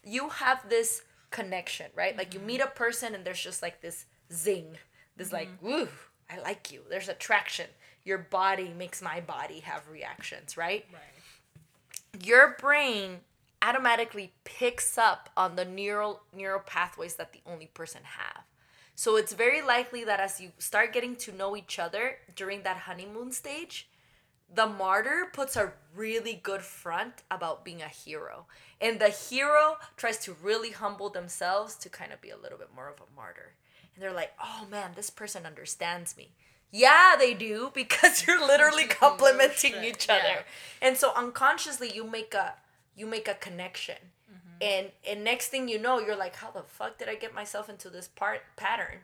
you 0.03 0.31
have 0.31 0.68
this 0.70 1.03
connection 1.31 1.87
right? 1.95 2.16
Like 2.16 2.35
you 2.35 2.41
mm-hmm. 2.41 2.47
meet 2.47 2.61
a 2.61 2.66
person 2.66 3.14
and 3.14 3.24
there's 3.24 3.41
just 3.41 3.62
like 3.62 3.81
this 3.81 4.07
zing 4.33 4.76
this 5.16 5.33
like 5.33 5.49
mm-hmm. 5.62 5.66
woo 5.66 5.89
i 6.31 6.39
like 6.41 6.72
you. 6.72 6.83
There's 6.91 7.09
attraction. 7.09 7.66
Your 8.05 8.18
body 8.18 8.74
makes 8.76 9.01
my 9.03 9.20
body 9.20 9.61
have 9.61 9.89
reactions 9.89 10.57
right? 10.57 10.85
Right. 10.93 12.26
Your 12.26 12.57
brain 12.61 13.20
automatically 13.61 14.33
picks 14.45 14.97
up 14.97 15.31
on 15.37 15.57
the 15.57 15.64
neural 15.64 16.22
neural 16.35 16.61
pathways 16.61 17.16
that 17.16 17.33
the 17.33 17.41
only 17.47 17.66
person 17.66 18.03
have. 18.05 18.45
So 18.95 19.16
it's 19.16 19.33
very 19.33 19.62
likely 19.62 20.03
that 20.05 20.18
as 20.18 20.41
you 20.41 20.51
start 20.59 20.93
getting 20.93 21.14
to 21.16 21.33
know 21.33 21.57
each 21.57 21.79
other 21.79 22.16
during 22.35 22.62
that 22.64 22.79
honeymoon 22.79 23.31
stage, 23.31 23.88
the 24.53 24.66
martyr 24.66 25.26
puts 25.32 25.57
a 25.57 25.72
really 25.94 26.40
good 26.42 26.62
front 26.62 27.22
about 27.30 27.64
being 27.64 27.82
a 27.82 27.88
hero. 27.88 28.46
And 28.80 29.01
the 29.01 29.09
hero 29.09 29.76
tries 29.96 30.18
to 30.20 30.36
really 30.42 30.70
humble 30.70 31.11
themselves 31.11 31.74
to 31.76 31.88
kind 31.88 32.12
of 32.12 32.20
be 32.20 32.30
a 32.30 32.36
little 32.36 32.59
bit 32.59 32.74
more 32.74 32.88
of 32.88 33.01
a 33.01 33.16
martyr. 33.16 33.55
And 33.94 34.03
they're 34.03 34.12
like, 34.12 34.32
"Oh 34.42 34.66
man, 34.70 34.92
this 34.94 35.11
person 35.11 35.44
understands 35.44 36.16
me." 36.16 36.32
Yeah, 36.70 37.16
they 37.18 37.34
do 37.34 37.70
because 37.74 38.26
you're 38.26 38.44
literally 38.44 38.86
complementing 38.86 39.82
each 39.82 40.09
yeah. 40.09 40.14
other. 40.16 40.44
And 40.80 40.96
so 40.96 41.12
unconsciously 41.14 41.90
you 41.92 42.05
make 42.05 42.34
a 42.34 42.55
you 42.96 43.07
make 43.07 43.28
a 43.28 43.34
connection. 43.34 43.96
Mm-hmm. 44.30 44.62
And 44.62 44.86
and 45.09 45.24
next 45.24 45.49
thing 45.49 45.68
you 45.68 45.78
know, 45.78 45.99
you're 45.99 46.16
like, 46.16 46.36
how 46.36 46.51
the 46.51 46.62
fuck 46.62 46.99
did 46.99 47.09
I 47.09 47.14
get 47.14 47.34
myself 47.34 47.68
into 47.68 47.90
this 47.90 48.09
part 48.09 48.42
pattern? 48.57 49.01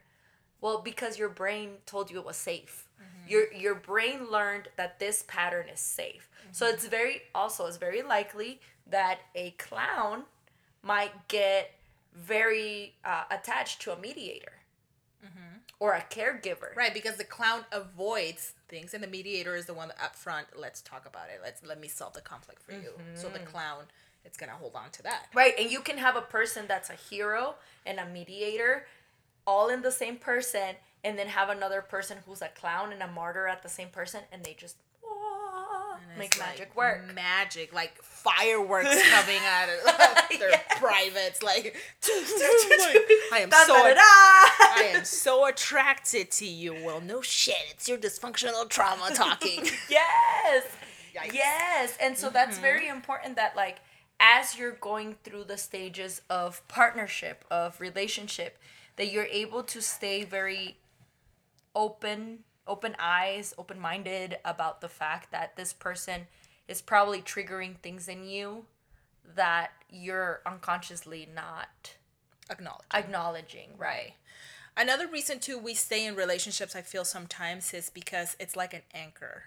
Well, 0.60 0.80
because 0.80 1.18
your 1.18 1.28
brain 1.28 1.78
told 1.84 2.10
you 2.10 2.18
it 2.18 2.24
was 2.24 2.36
safe. 2.36 2.83
Mm-hmm. 3.00 3.30
Your 3.30 3.52
your 3.52 3.74
brain 3.74 4.30
learned 4.30 4.68
that 4.76 4.98
this 4.98 5.24
pattern 5.26 5.68
is 5.68 5.80
safe. 5.80 6.28
So 6.52 6.66
Mm-hmm. 6.66 6.74
it's 6.74 6.86
very 6.86 7.22
also 7.34 7.66
it's 7.66 7.76
very 7.78 8.02
likely 8.02 8.60
that 8.86 9.20
a 9.34 9.50
clown 9.52 10.24
might 10.82 11.28
get 11.28 11.72
very 12.14 12.94
uh, 13.04 13.24
attached 13.30 13.80
to 13.82 13.92
a 13.92 13.98
mediator 13.98 14.52
or 15.80 15.92
a 15.94 16.00
caregiver. 16.02 16.70
Mm-hmm. 16.70 16.78
Right, 16.78 16.94
because 16.94 17.16
the 17.16 17.24
clown 17.24 17.64
avoids 17.72 18.52
things, 18.68 18.94
and 18.94 19.02
the 19.02 19.08
mediator 19.08 19.56
is 19.56 19.66
the 19.66 19.74
one 19.74 19.90
up 20.02 20.14
front. 20.14 20.46
Let's 20.56 20.80
talk 20.80 21.04
about 21.06 21.28
it. 21.28 21.40
Let's 21.42 21.64
let 21.64 21.80
me 21.80 21.88
solve 21.88 22.12
the 22.14 22.20
conflict 22.20 22.62
for 22.62 22.72
you. 22.72 22.90
So 23.14 23.28
the 23.28 23.40
clown, 23.40 23.84
it's 24.24 24.36
gonna 24.36 24.52
hold 24.52 24.76
on 24.76 24.90
to 24.92 25.02
that. 25.02 25.26
Right, 25.34 25.54
and 25.58 25.70
you 25.70 25.80
can 25.80 25.98
have 25.98 26.14
a 26.16 26.20
person 26.22 26.66
that's 26.68 26.90
a 26.90 26.94
hero 26.94 27.56
and 27.84 27.98
a 27.98 28.06
mediator 28.06 28.86
all 29.46 29.68
in 29.68 29.82
the 29.82 29.90
same 29.90 30.16
person, 30.16 30.76
and 31.04 31.18
then 31.18 31.28
have 31.28 31.50
another 31.50 31.80
person 31.82 32.18
who's 32.26 32.42
a 32.42 32.48
clown 32.48 32.92
and 32.92 33.02
a 33.02 33.06
martyr 33.06 33.46
at 33.46 33.62
the 33.62 33.68
same 33.68 33.88
person, 33.88 34.22
and 34.32 34.42
they 34.44 34.54
just 34.58 34.76
And 36.10 36.18
make 36.18 36.28
it's 36.32 36.38
like 36.38 36.48
magic 36.50 36.76
work. 36.76 37.14
Magic, 37.14 37.72
like 37.72 38.00
fireworks 38.02 38.88
coming 39.10 39.40
out 39.46 39.68
of 39.68 40.38
their 40.38 40.50
Yes. 40.50 40.78
privates. 40.78 41.42
Like 41.42 41.76
I 43.32 43.38
am 43.40 43.50
so. 43.50 43.74
I 43.76 44.90
am 44.94 45.04
so 45.04 45.46
attracted 45.46 46.30
to 46.32 46.46
you. 46.46 46.74
Well, 46.74 47.00
no 47.00 47.20
shit. 47.20 47.54
It's 47.70 47.88
your 47.88 47.98
dysfunctional 47.98 48.68
trauma 48.68 49.10
talking. 49.14 49.64
yes 49.88 50.64
Yikes. 51.14 51.32
yes 51.32 51.96
and 52.00 52.18
so 52.18 52.28
that's 52.28 52.54
mm-hmm. 52.54 52.62
very 52.62 52.88
important 52.88 53.36
that 53.36 53.54
like 53.54 53.78
as 54.18 54.58
you're 54.58 54.72
going 54.72 55.14
through 55.22 55.44
the 55.44 55.56
stages 55.56 56.22
of 56.28 56.66
partnership 56.66 57.44
of 57.52 57.80
relationship 57.80 58.58
that 58.96 59.12
you're 59.12 59.26
able 59.26 59.62
to 59.62 59.80
stay 59.80 60.24
very 60.24 60.76
open 61.74 62.40
open 62.66 62.96
eyes 62.98 63.52
open 63.58 63.78
minded 63.78 64.38
about 64.44 64.80
the 64.80 64.88
fact 64.88 65.30
that 65.32 65.54
this 65.56 65.72
person 65.72 66.26
is 66.66 66.80
probably 66.80 67.20
triggering 67.20 67.76
things 67.78 68.08
in 68.08 68.24
you 68.24 68.64
that 69.36 69.70
you're 69.90 70.40
unconsciously 70.46 71.28
not 71.34 71.94
Acknowledge. 72.50 72.84
acknowledging 72.92 73.70
right. 73.78 74.14
Another 74.76 75.06
reason 75.06 75.38
too 75.38 75.58
we 75.58 75.74
stay 75.74 76.04
in 76.06 76.14
relationships 76.14 76.74
I 76.74 76.82
feel 76.82 77.04
sometimes 77.04 77.72
is 77.74 77.90
because 77.90 78.36
it's 78.40 78.56
like 78.56 78.74
an 78.74 78.82
anchor 78.92 79.44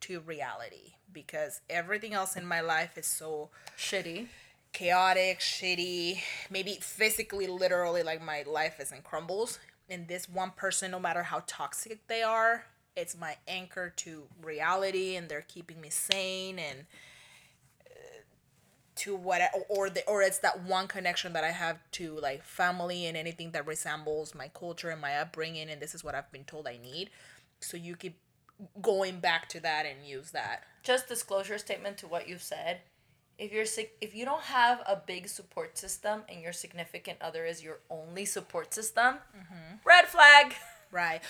to 0.00 0.20
reality 0.20 0.94
because 1.12 1.60
everything 1.68 2.14
else 2.14 2.36
in 2.36 2.46
my 2.46 2.60
life 2.60 2.96
is 2.96 3.06
so 3.06 3.50
shitty. 3.76 4.26
chaotic, 4.72 5.40
shitty, 5.40 6.20
maybe 6.50 6.78
physically 6.80 7.46
literally 7.46 8.02
like 8.02 8.22
my 8.22 8.42
life 8.46 8.78
is 8.80 8.92
in 8.92 9.02
crumbles 9.02 9.58
and 9.88 10.08
this 10.08 10.28
one 10.28 10.50
person 10.50 10.90
no 10.90 11.00
matter 11.00 11.22
how 11.24 11.42
toxic 11.46 12.06
they 12.06 12.22
are, 12.22 12.64
it's 12.96 13.16
my 13.16 13.36
anchor 13.46 13.92
to 13.96 14.24
reality 14.42 15.16
and 15.16 15.28
they're 15.28 15.44
keeping 15.46 15.80
me 15.80 15.88
sane 15.90 16.58
and 16.58 16.86
uh, 17.86 18.20
to 18.96 19.14
what 19.14 19.40
or 19.68 19.88
the 19.88 20.04
or 20.06 20.22
it's 20.22 20.38
that 20.38 20.62
one 20.62 20.88
connection 20.88 21.32
that 21.32 21.44
I 21.44 21.50
have 21.52 21.78
to 21.92 22.18
like 22.20 22.42
family 22.42 23.06
and 23.06 23.16
anything 23.16 23.52
that 23.52 23.66
resembles 23.66 24.34
my 24.34 24.48
culture 24.48 24.90
and 24.90 25.00
my 25.00 25.16
upbringing 25.16 25.70
and 25.70 25.80
this 25.80 25.94
is 25.94 26.02
what 26.02 26.14
I've 26.14 26.30
been 26.32 26.44
told 26.44 26.66
I 26.66 26.78
need. 26.82 27.10
So 27.60 27.76
you 27.76 27.96
keep 27.96 28.18
going 28.82 29.20
back 29.20 29.48
to 29.50 29.60
that 29.60 29.86
and 29.86 30.06
use 30.06 30.32
that. 30.32 30.64
just 30.82 31.08
disclosure 31.08 31.58
statement 31.58 31.98
to 31.98 32.08
what 32.08 32.28
you've 32.28 32.42
said. 32.42 32.80
If 33.38 33.52
you're 33.52 33.66
if 34.00 34.14
you 34.14 34.24
don't 34.24 34.42
have 34.42 34.80
a 34.80 34.96
big 34.96 35.28
support 35.28 35.78
system 35.78 36.22
and 36.28 36.42
your 36.42 36.52
significant 36.52 37.18
other 37.20 37.44
is 37.46 37.62
your 37.62 37.78
only 37.88 38.24
support 38.24 38.74
system, 38.74 39.16
mm-hmm. 39.36 39.76
red 39.84 40.06
flag. 40.06 40.54
Right. 40.90 41.20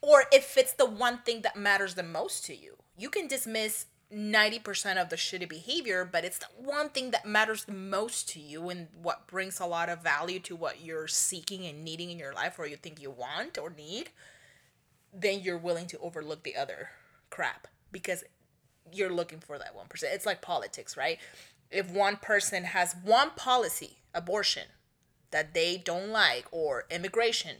Or 0.00 0.24
if 0.32 0.56
it's 0.56 0.74
the 0.74 0.86
one 0.86 1.18
thing 1.18 1.42
that 1.42 1.56
matters 1.56 1.94
the 1.94 2.02
most 2.02 2.44
to 2.46 2.54
you, 2.54 2.76
you 2.96 3.08
can 3.10 3.26
dismiss 3.26 3.86
90% 4.14 5.02
of 5.02 5.08
the 5.08 5.16
shitty 5.16 5.48
behavior, 5.48 6.04
but 6.04 6.24
it's 6.24 6.38
the 6.38 6.46
one 6.56 6.90
thing 6.90 7.10
that 7.10 7.26
matters 7.26 7.64
the 7.64 7.72
most 7.72 8.28
to 8.28 8.40
you 8.40 8.68
and 8.68 8.86
what 9.02 9.26
brings 9.26 9.58
a 9.58 9.66
lot 9.66 9.88
of 9.88 10.02
value 10.02 10.38
to 10.40 10.54
what 10.54 10.84
you're 10.84 11.08
seeking 11.08 11.66
and 11.66 11.84
needing 11.84 12.10
in 12.10 12.18
your 12.18 12.32
life 12.32 12.58
or 12.58 12.66
you 12.68 12.76
think 12.76 13.00
you 13.02 13.10
want 13.10 13.58
or 13.58 13.70
need. 13.70 14.10
then 15.12 15.40
you're 15.40 15.58
willing 15.58 15.86
to 15.86 15.98
overlook 15.98 16.42
the 16.42 16.56
other 16.56 16.90
crap 17.30 17.66
because 17.90 18.24
you're 18.92 19.12
looking 19.12 19.40
for 19.40 19.58
that 19.58 19.74
1%. 19.74 20.02
It's 20.12 20.26
like 20.26 20.42
politics, 20.42 20.96
right? 20.96 21.18
If 21.70 21.90
one 21.90 22.16
person 22.16 22.64
has 22.64 22.94
one 23.02 23.30
policy, 23.30 23.98
abortion, 24.14 24.68
that 25.30 25.54
they 25.54 25.76
don't 25.76 26.10
like, 26.10 26.46
or 26.50 26.84
immigration, 26.90 27.56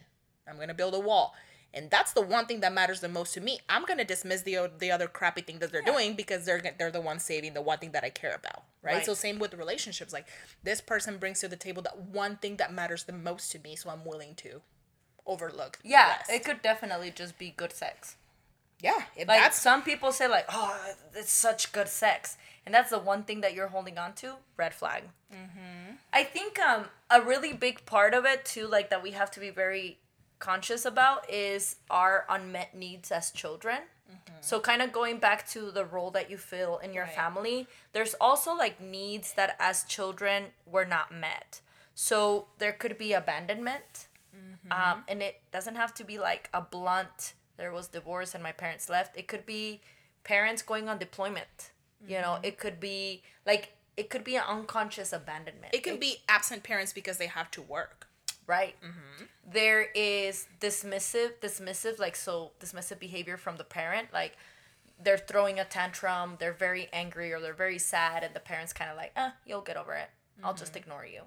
I'm 0.47 0.55
going 0.55 0.69
to 0.69 0.73
build 0.73 0.93
a 0.93 0.99
wall. 0.99 1.35
And 1.73 1.91
that's 1.91 2.13
the 2.13 2.21
one 2.21 2.45
thing 2.45 2.61
that 2.61 2.73
matters 2.73 3.01
the 3.01 3.09
most 3.09 3.33
to 3.35 3.41
me. 3.41 3.59
I'm 3.69 3.85
gonna 3.85 4.05
dismiss 4.05 4.41
the 4.41 4.71
the 4.79 4.89
other 4.89 5.07
crappy 5.07 5.41
thing 5.41 5.59
that 5.59 5.71
they're 5.71 5.83
yeah. 5.85 5.91
doing 5.91 6.15
because 6.15 6.43
they're 6.45 6.61
they're 6.77 6.91
the 6.91 7.01
ones 7.01 7.23
saving 7.23 7.53
the 7.53 7.61
one 7.61 7.77
thing 7.77 7.91
that 7.91 8.03
I 8.03 8.09
care 8.09 8.33
about, 8.33 8.63
right? 8.81 8.95
right? 8.95 9.05
So 9.05 9.13
same 9.13 9.37
with 9.37 9.53
relationships. 9.53 10.11
Like 10.11 10.27
this 10.63 10.81
person 10.81 11.17
brings 11.17 11.41
to 11.41 11.47
the 11.47 11.55
table 11.55 11.83
that 11.83 11.99
one 11.99 12.37
thing 12.37 12.57
that 12.57 12.73
matters 12.73 13.03
the 13.03 13.13
most 13.13 13.51
to 13.51 13.59
me, 13.59 13.75
so 13.75 13.89
I'm 13.89 14.05
willing 14.05 14.33
to 14.35 14.61
overlook. 15.25 15.77
Yeah, 15.83 16.15
it 16.29 16.43
could 16.43 16.61
definitely 16.61 17.11
just 17.11 17.37
be 17.37 17.53
good 17.55 17.73
sex. 17.73 18.15
Yeah, 18.81 19.01
like 19.27 19.53
some 19.53 19.81
people 19.81 20.11
say 20.11 20.27
like, 20.27 20.45
oh, 20.49 20.77
it's 21.15 21.31
such 21.31 21.71
good 21.71 21.87
sex, 21.87 22.37
and 22.65 22.73
that's 22.75 22.91
the 22.91 22.99
one 22.99 23.23
thing 23.23 23.41
that 23.41 23.53
you're 23.55 23.69
holding 23.69 23.97
on 23.97 24.13
to. 24.15 24.35
Red 24.55 24.73
flag. 24.73 25.03
Mm-hmm. 25.33 25.95
I 26.13 26.23
think 26.23 26.59
um 26.59 26.85
a 27.09 27.21
really 27.21 27.53
big 27.53 27.85
part 27.85 28.13
of 28.13 28.25
it 28.25 28.45
too, 28.45 28.67
like 28.67 28.89
that 28.89 29.01
we 29.01 29.11
have 29.11 29.31
to 29.31 29.39
be 29.39 29.49
very 29.49 29.97
conscious 30.39 30.85
about 30.85 31.29
is 31.29 31.77
our 31.89 32.25
unmet 32.29 32.75
needs 32.75 33.11
as 33.11 33.31
children. 33.31 33.79
Mm-hmm. 34.09 34.37
So 34.41 34.59
kind 34.59 34.81
of 34.81 34.91
going 34.91 35.17
back 35.17 35.47
to 35.49 35.71
the 35.71 35.83
role 35.83 36.11
that 36.11 36.29
you 36.29 36.37
fill 36.37 36.77
in 36.77 36.93
your 36.93 37.05
right. 37.05 37.13
family, 37.13 37.67
there's 37.93 38.13
also 38.21 38.55
like 38.55 38.79
needs 38.79 39.33
that 39.33 39.55
as 39.59 39.83
children 39.83 40.45
were 40.65 40.85
not 40.85 41.11
met. 41.11 41.61
So 41.95 42.47
there 42.59 42.71
could 42.71 42.97
be 42.97 43.13
abandonment. 43.13 44.07
Mm-hmm. 44.35 44.71
Um, 44.71 45.03
and 45.07 45.21
it 45.21 45.41
doesn't 45.51 45.75
have 45.75 45.93
to 45.95 46.03
be 46.03 46.19
like 46.19 46.49
a 46.53 46.61
blunt 46.61 47.33
there 47.57 47.71
was 47.71 47.87
divorce 47.87 48.33
and 48.33 48.43
my 48.43 48.51
parents 48.51 48.89
left. 48.89 49.17
It 49.17 49.27
could 49.27 49.45
be 49.45 49.81
parents 50.23 50.61
going 50.61 50.87
on 50.87 50.97
deployment. 50.97 51.71
Mm-hmm. 52.03 52.11
You 52.11 52.21
know, 52.21 52.33
mm-hmm. 52.33 52.45
it 52.45 52.57
could 52.57 52.79
be 52.79 53.23
like 53.45 53.73
it 53.95 54.09
could 54.09 54.23
be 54.23 54.35
an 54.35 54.43
unconscious 54.47 55.11
abandonment. 55.11 55.73
It 55.73 55.83
can 55.83 55.95
it, 55.95 56.01
be 56.01 56.17
absent 56.29 56.63
parents 56.63 56.93
because 56.93 57.17
they 57.17 57.27
have 57.27 57.49
to 57.51 57.61
work 57.61 58.07
right 58.47 58.75
mm-hmm. 58.81 59.25
there 59.51 59.87
is 59.93 60.47
dismissive 60.59 61.33
dismissive 61.41 61.99
like 61.99 62.15
so 62.15 62.51
dismissive 62.59 62.97
behavior 62.97 63.37
from 63.37 63.57
the 63.57 63.63
parent 63.63 64.07
like 64.13 64.37
they're 65.03 65.17
throwing 65.17 65.59
a 65.59 65.65
tantrum 65.65 66.37
they're 66.39 66.53
very 66.53 66.87
angry 66.91 67.31
or 67.31 67.39
they're 67.39 67.53
very 67.53 67.77
sad 67.77 68.23
and 68.23 68.33
the 68.33 68.39
parents 68.39 68.73
kind 68.73 68.89
of 68.89 68.97
like 68.97 69.11
eh, 69.15 69.29
you'll 69.45 69.61
get 69.61 69.77
over 69.77 69.93
it 69.93 70.09
mm-hmm. 70.37 70.45
i'll 70.45 70.53
just 70.53 70.73
mm-hmm. 70.73 70.83
ignore 70.83 71.05
you 71.05 71.21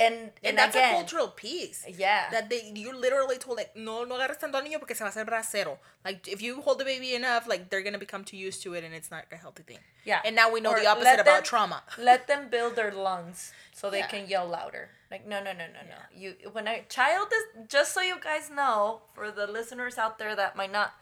and, 0.00 0.14
and, 0.14 0.32
and 0.42 0.58
that's 0.58 0.74
again, 0.74 0.94
a 0.94 0.96
cultural 0.96 1.28
piece. 1.28 1.84
Yeah. 1.88 2.30
That 2.30 2.50
they 2.50 2.72
you're 2.74 2.94
literally 2.94 3.36
told 3.36 3.58
like 3.58 3.76
no 3.76 4.04
no 4.04 4.16
agarres 4.16 4.38
tanto 4.38 4.58
al 4.58 4.64
niño 4.64 4.78
porque 4.78 4.94
se 4.94 5.04
va 5.04 5.10
a 5.10 5.12
hacer 5.12 5.26
bracero. 5.26 5.78
Like 6.04 6.26
if 6.28 6.42
you 6.42 6.60
hold 6.60 6.78
the 6.78 6.84
baby 6.84 7.14
enough, 7.14 7.46
like 7.46 7.70
they're 7.70 7.82
gonna 7.82 7.98
become 7.98 8.24
too 8.24 8.36
used 8.36 8.62
to 8.62 8.74
it 8.74 8.84
and 8.84 8.94
it's 8.94 9.10
not 9.10 9.24
a 9.30 9.36
healthy 9.36 9.62
thing. 9.62 9.78
Yeah. 10.04 10.20
And 10.24 10.34
now 10.34 10.50
we 10.50 10.60
know 10.60 10.70
or 10.70 10.80
the 10.80 10.86
opposite 10.86 11.20
about 11.20 11.44
trauma. 11.44 11.82
let 11.98 12.26
them 12.26 12.48
build 12.50 12.76
their 12.76 12.92
lungs 12.92 13.52
so 13.72 13.90
they 13.90 13.98
yeah. 13.98 14.06
can 14.06 14.28
yell 14.28 14.46
louder. 14.48 14.90
Like 15.10 15.26
no 15.26 15.38
no 15.42 15.52
no 15.52 15.66
no 15.66 15.82
no. 15.88 15.96
You 16.14 16.34
when 16.52 16.66
a 16.66 16.82
child 16.88 17.28
is 17.32 17.68
just 17.68 17.92
so 17.94 18.00
you 18.00 18.16
guys 18.20 18.50
know 18.50 19.02
for 19.14 19.30
the 19.30 19.46
listeners 19.46 19.98
out 19.98 20.18
there 20.18 20.34
that 20.36 20.56
might 20.56 20.72
not 20.72 20.94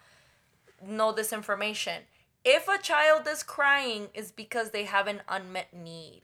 know 0.87 1.13
this 1.13 1.33
information. 1.33 2.03
If 2.45 2.69
a 2.69 2.79
child 2.79 3.27
is 3.29 3.43
crying 3.43 4.09
is 4.15 4.33
because 4.33 4.71
they 4.71 4.85
have 4.85 5.07
an 5.07 5.23
unmet 5.29 5.75
need. 5.75 6.23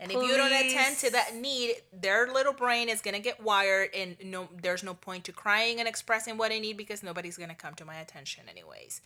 And 0.00 0.10
Please. 0.10 0.24
if 0.24 0.30
you 0.30 0.36
don't 0.38 0.52
attend 0.52 0.96
to 0.98 1.10
that 1.10 1.36
need, 1.36 1.74
their 1.92 2.32
little 2.32 2.54
brain 2.54 2.88
is 2.88 3.02
gonna 3.02 3.20
get 3.20 3.42
wired, 3.42 3.90
and 3.94 4.16
no, 4.24 4.48
there's 4.62 4.82
no 4.82 4.94
point 4.94 5.24
to 5.24 5.32
crying 5.32 5.78
and 5.78 5.86
expressing 5.86 6.38
what 6.38 6.50
I 6.50 6.58
need 6.58 6.78
because 6.78 7.02
nobody's 7.02 7.36
gonna 7.36 7.54
come 7.54 7.74
to 7.74 7.84
my 7.84 7.96
attention 7.96 8.44
anyways. 8.48 9.02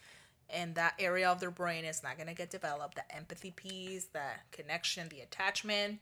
And 0.48 0.76
that 0.76 0.94
area 1.00 1.28
of 1.28 1.40
their 1.40 1.50
brain 1.50 1.84
is 1.84 2.04
not 2.04 2.16
gonna 2.16 2.32
get 2.32 2.48
developed. 2.48 2.94
The 2.94 3.16
empathy 3.16 3.50
piece, 3.50 4.04
the 4.04 4.20
connection, 4.52 5.08
the 5.08 5.20
attachment, 5.20 5.98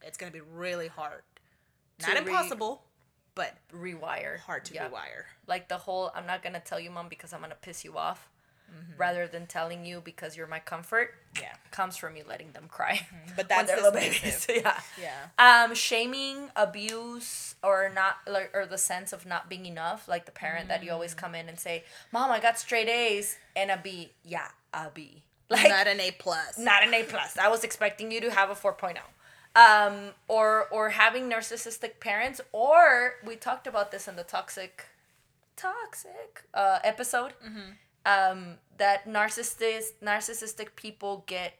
it's 0.00 0.16
gonna 0.16 0.30
be 0.30 0.40
really 0.40 0.86
hard. 0.86 1.22
Not 2.00 2.12
re- 2.12 2.18
impossible, 2.18 2.84
but 3.34 3.56
rewire. 3.74 4.38
Hard 4.38 4.64
to 4.66 4.74
yep. 4.74 4.92
rewire. 4.92 5.24
Like 5.48 5.66
the 5.68 5.78
whole, 5.78 6.12
I'm 6.14 6.26
not 6.26 6.44
gonna 6.44 6.60
tell 6.60 6.78
you, 6.78 6.92
mom, 6.92 7.08
because 7.08 7.32
I'm 7.32 7.40
gonna 7.40 7.56
piss 7.60 7.84
you 7.84 7.98
off 7.98 8.30
mm-hmm. 8.70 9.00
rather 9.00 9.26
than 9.26 9.46
telling 9.46 9.84
you 9.84 10.00
because 10.04 10.36
you're 10.36 10.46
my 10.46 10.58
comfort. 10.58 11.14
Yeah, 11.38 11.54
comes 11.70 11.96
from 11.96 12.16
you 12.16 12.24
letting 12.28 12.52
them 12.52 12.66
cry. 12.68 12.94
Mm-hmm. 12.94 13.32
But 13.36 13.48
that's 13.48 13.68
their 13.68 13.76
little 13.76 13.92
babies. 13.92 14.46
yeah, 14.54 14.80
yeah. 15.00 15.64
Um, 15.64 15.74
shaming, 15.74 16.50
abuse, 16.56 17.54
or 17.62 17.90
not, 17.94 18.16
like, 18.26 18.50
or 18.54 18.66
the 18.66 18.78
sense 18.78 19.12
of 19.12 19.26
not 19.26 19.48
being 19.48 19.66
enough. 19.66 20.08
Like 20.08 20.26
the 20.26 20.32
parent 20.32 20.62
mm-hmm. 20.62 20.68
that 20.68 20.84
you 20.84 20.92
always 20.92 21.14
mm. 21.14 21.18
come 21.18 21.34
in 21.34 21.48
and 21.48 21.58
say, 21.58 21.84
"Mom, 22.12 22.30
I 22.30 22.40
got 22.40 22.58
straight 22.58 22.88
A's," 22.88 23.36
and 23.54 23.70
a 23.70 23.76
B. 23.82 24.12
Yeah, 24.24 24.48
a 24.72 24.88
B. 24.92 25.22
Like 25.48 25.68
not 25.68 25.88
an 25.88 25.98
A 25.98 26.12
plus. 26.12 26.58
Not 26.58 26.84
an 26.84 26.94
A 26.94 27.02
plus. 27.02 27.36
I 27.36 27.48
was 27.48 27.64
expecting 27.64 28.12
you 28.12 28.20
to 28.20 28.30
have 28.30 28.50
a 28.50 28.54
4.0 28.54 28.98
um, 29.56 30.10
or 30.28 30.68
or 30.70 30.90
having 30.90 31.28
narcissistic 31.28 32.00
parents, 32.00 32.40
or 32.52 33.14
we 33.24 33.36
talked 33.36 33.66
about 33.66 33.90
this 33.90 34.06
in 34.06 34.16
the 34.16 34.22
toxic, 34.22 34.86
toxic 35.56 36.44
uh, 36.54 36.78
episode. 36.84 37.32
Mm-hmm 37.44 37.72
um, 38.06 38.56
that 38.78 39.06
narcissist 39.06 39.92
narcissistic 40.02 40.74
people 40.76 41.24
get 41.26 41.54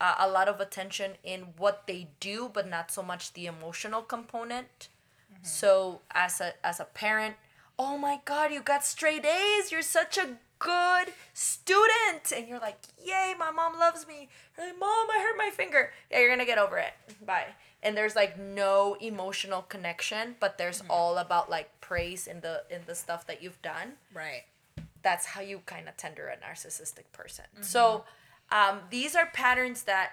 uh, 0.00 0.16
a 0.18 0.28
lot 0.28 0.48
of 0.48 0.60
attention 0.60 1.12
in 1.22 1.40
what 1.56 1.86
they 1.86 2.08
do, 2.20 2.50
but 2.52 2.68
not 2.68 2.90
so 2.90 3.02
much 3.02 3.32
the 3.32 3.46
emotional 3.46 4.02
component. 4.02 4.88
Mm-hmm. 5.32 5.44
So 5.44 6.00
as 6.12 6.40
a 6.40 6.54
as 6.66 6.80
a 6.80 6.84
parent, 6.84 7.36
oh 7.78 7.96
my 7.96 8.20
God, 8.24 8.52
you 8.52 8.60
got 8.60 8.84
straight 8.84 9.24
A's. 9.24 9.70
You're 9.70 9.82
such 9.82 10.18
a 10.18 10.36
good 10.58 11.12
student, 11.32 12.32
and 12.34 12.48
you're 12.48 12.58
like, 12.58 12.78
yay, 13.04 13.34
my 13.38 13.50
mom 13.50 13.78
loves 13.78 14.06
me. 14.06 14.28
You're 14.56 14.66
like, 14.68 14.78
mom, 14.78 15.06
I 15.10 15.20
hurt 15.22 15.38
my 15.38 15.50
finger. 15.50 15.92
Yeah, 16.10 16.20
you're 16.20 16.30
gonna 16.30 16.44
get 16.44 16.58
over 16.58 16.78
it. 16.78 16.92
Bye. 17.24 17.54
And 17.82 17.96
there's 17.96 18.16
like 18.16 18.38
no 18.38 18.96
emotional 19.00 19.62
connection, 19.62 20.36
but 20.40 20.58
there's 20.58 20.80
mm-hmm. 20.82 20.90
all 20.90 21.18
about 21.18 21.50
like 21.50 21.80
praise 21.80 22.26
in 22.26 22.40
the 22.40 22.64
in 22.68 22.80
the 22.86 22.94
stuff 22.94 23.26
that 23.28 23.42
you've 23.42 23.62
done. 23.62 23.92
Right 24.12 24.44
that's 25.04 25.26
how 25.26 25.40
you 25.40 25.60
kind 25.66 25.88
of 25.88 25.96
tender 25.96 26.26
a 26.26 26.36
narcissistic 26.36 27.12
person. 27.12 27.44
Mm-hmm. 27.54 27.62
So 27.62 28.04
um, 28.50 28.80
these 28.90 29.14
are 29.14 29.26
patterns 29.26 29.84
that 29.84 30.12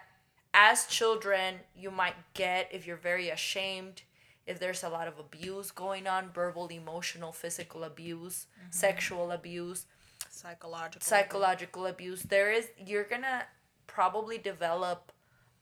as 0.53 0.85
children 0.85 1.55
you 1.75 1.91
might 1.91 2.15
get 2.33 2.67
if 2.71 2.85
you're 2.85 2.97
very 2.97 3.29
ashamed 3.29 4.01
if 4.45 4.59
there's 4.59 4.83
a 4.83 4.89
lot 4.89 5.07
of 5.07 5.17
abuse 5.19 5.71
going 5.71 6.07
on 6.07 6.29
verbal 6.33 6.67
emotional 6.67 7.31
physical 7.31 7.83
abuse 7.83 8.47
mm-hmm. 8.59 8.67
sexual 8.69 9.31
abuse 9.31 9.85
psychological 10.29 11.01
psychological 11.01 11.85
abuse. 11.85 12.21
abuse 12.21 12.29
there 12.29 12.51
is 12.51 12.67
you're 12.85 13.05
gonna 13.05 13.43
probably 13.87 14.37
develop 14.37 15.11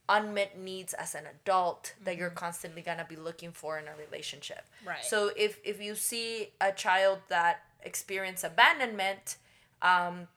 unmet 0.08 0.58
needs 0.58 0.92
as 0.94 1.14
an 1.14 1.24
adult 1.26 1.92
mm-hmm. 1.94 2.04
that 2.04 2.16
you're 2.16 2.28
mm-hmm. 2.28 2.38
constantly 2.38 2.82
gonna 2.82 3.06
be 3.08 3.16
looking 3.16 3.52
for 3.52 3.78
in 3.78 3.84
a 3.86 3.94
relationship 3.96 4.66
right 4.84 5.04
so 5.04 5.30
if 5.36 5.58
if 5.64 5.80
you 5.80 5.94
see 5.94 6.48
a 6.60 6.72
child 6.72 7.18
that 7.28 7.62
experience 7.82 8.44
abandonment, 8.44 9.36
um, 9.82 10.28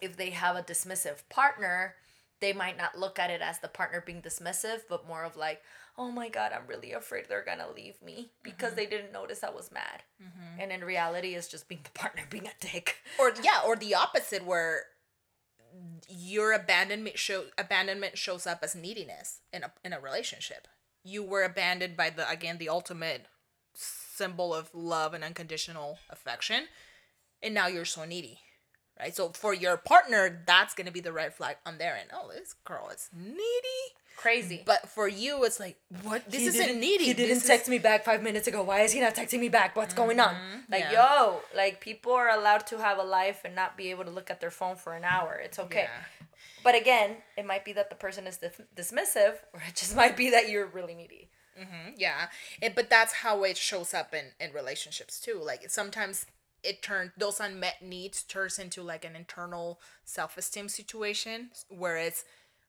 if 0.00 0.16
they 0.16 0.30
have 0.30 0.56
a 0.56 0.62
dismissive 0.62 1.22
partner, 1.28 1.94
they 2.40 2.52
might 2.52 2.76
not 2.76 2.98
look 2.98 3.18
at 3.18 3.30
it 3.30 3.40
as 3.40 3.60
the 3.60 3.68
partner 3.68 4.02
being 4.04 4.20
dismissive, 4.20 4.80
but 4.88 5.06
more 5.06 5.24
of 5.24 5.36
like, 5.36 5.62
oh 5.96 6.10
my 6.10 6.28
God, 6.28 6.52
I'm 6.52 6.66
really 6.66 6.92
afraid 6.92 7.26
they're 7.28 7.44
gonna 7.44 7.68
leave 7.74 8.02
me 8.02 8.32
because 8.42 8.70
mm-hmm. 8.70 8.76
they 8.76 8.86
didn't 8.86 9.12
notice 9.12 9.44
I 9.44 9.50
was 9.50 9.70
mad. 9.70 10.02
Mm-hmm. 10.20 10.60
And 10.60 10.72
in 10.72 10.84
reality, 10.84 11.34
it's 11.34 11.48
just 11.48 11.68
being 11.68 11.82
the 11.84 11.90
partner 11.98 12.22
being 12.28 12.46
a 12.46 12.52
dick. 12.60 12.96
Or, 13.18 13.32
yeah, 13.42 13.60
or 13.64 13.76
the 13.76 13.94
opposite 13.94 14.44
where 14.44 14.86
your 16.08 16.52
abandonment 16.52 17.18
show 17.18 17.44
abandonment 17.56 18.18
shows 18.18 18.46
up 18.46 18.60
as 18.62 18.74
neediness 18.74 19.40
in 19.52 19.62
a 19.62 19.72
in 19.84 19.92
a 19.92 20.00
relationship. 20.00 20.68
You 21.04 21.22
were 21.22 21.42
abandoned 21.42 21.96
by 21.96 22.10
the 22.10 22.28
again 22.28 22.58
the 22.58 22.68
ultimate 22.68 23.26
symbol 24.12 24.54
of 24.54 24.70
love 24.74 25.14
and 25.14 25.24
unconditional 25.24 25.98
affection 26.10 26.64
and 27.42 27.54
now 27.54 27.66
you're 27.66 27.84
so 27.84 28.04
needy 28.04 28.40
right? 29.02 29.14
So 29.14 29.30
for 29.30 29.54
your 29.54 29.76
partner 29.76 30.42
that's 30.46 30.74
gonna 30.74 30.90
be 30.90 31.00
the 31.00 31.12
red 31.12 31.34
flag 31.34 31.56
on 31.66 31.78
their 31.78 31.96
end. 31.96 32.10
Oh 32.12 32.30
this 32.32 32.54
girl 32.64 32.88
is 32.90 33.08
needy. 33.14 33.38
Crazy. 34.16 34.62
But 34.64 34.88
for 34.88 35.08
you 35.08 35.44
it's 35.44 35.58
like 35.58 35.78
what? 36.02 36.30
This 36.30 36.40
he 36.40 36.46
isn't 36.48 36.78
needy. 36.78 37.04
he 37.04 37.14
didn't 37.14 37.36
this 37.36 37.46
text 37.46 37.66
is... 37.66 37.70
me 37.70 37.78
back 37.78 38.04
five 38.04 38.22
minutes 38.22 38.46
ago. 38.46 38.62
Why 38.62 38.80
is 38.80 38.92
he 38.92 39.00
not 39.00 39.14
texting 39.14 39.40
me 39.40 39.48
back? 39.48 39.74
What's 39.74 39.94
mm-hmm. 39.94 40.02
going 40.04 40.20
on? 40.20 40.34
Mm-hmm. 40.34 40.72
like 40.72 40.84
yeah. 40.90 40.92
yo 40.92 41.40
like 41.54 41.80
people 41.80 42.12
are 42.12 42.30
allowed 42.30 42.66
to 42.68 42.78
have 42.78 42.98
a 42.98 43.02
life 43.02 43.42
and 43.44 43.54
not 43.54 43.76
be 43.76 43.90
able 43.90 44.04
to 44.04 44.10
look 44.10 44.30
at 44.30 44.40
their 44.40 44.50
phone 44.50 44.76
for 44.76 44.94
an 44.94 45.04
hour. 45.04 45.40
It's 45.42 45.58
okay. 45.58 45.86
Yeah. 45.88 46.26
but 46.62 46.74
again 46.74 47.16
it 47.36 47.46
might 47.46 47.64
be 47.64 47.72
that 47.72 47.90
the 47.90 47.96
person 47.96 48.26
is 48.26 48.38
dismissive 48.76 49.36
or 49.52 49.60
it 49.68 49.74
just 49.74 49.96
might 49.96 50.16
be 50.16 50.30
that 50.30 50.48
you're 50.48 50.66
really 50.66 50.94
needy 50.94 51.28
Mm-hmm, 51.58 51.94
yeah, 51.98 52.28
it, 52.62 52.74
but 52.74 52.88
that's 52.88 53.12
how 53.12 53.44
it 53.44 53.56
shows 53.58 53.92
up 53.92 54.14
in 54.14 54.26
in 54.40 54.52
relationships 54.54 55.20
too. 55.20 55.38
Like 55.42 55.68
sometimes 55.70 56.24
it 56.62 56.82
turns 56.82 57.10
those 57.16 57.40
unmet 57.40 57.82
needs 57.82 58.22
turns 58.22 58.58
into 58.58 58.82
like 58.82 59.04
an 59.04 59.14
internal 59.16 59.80
self 60.04 60.36
esteem 60.38 60.68
situation 60.68 61.50
whereas 61.68 62.24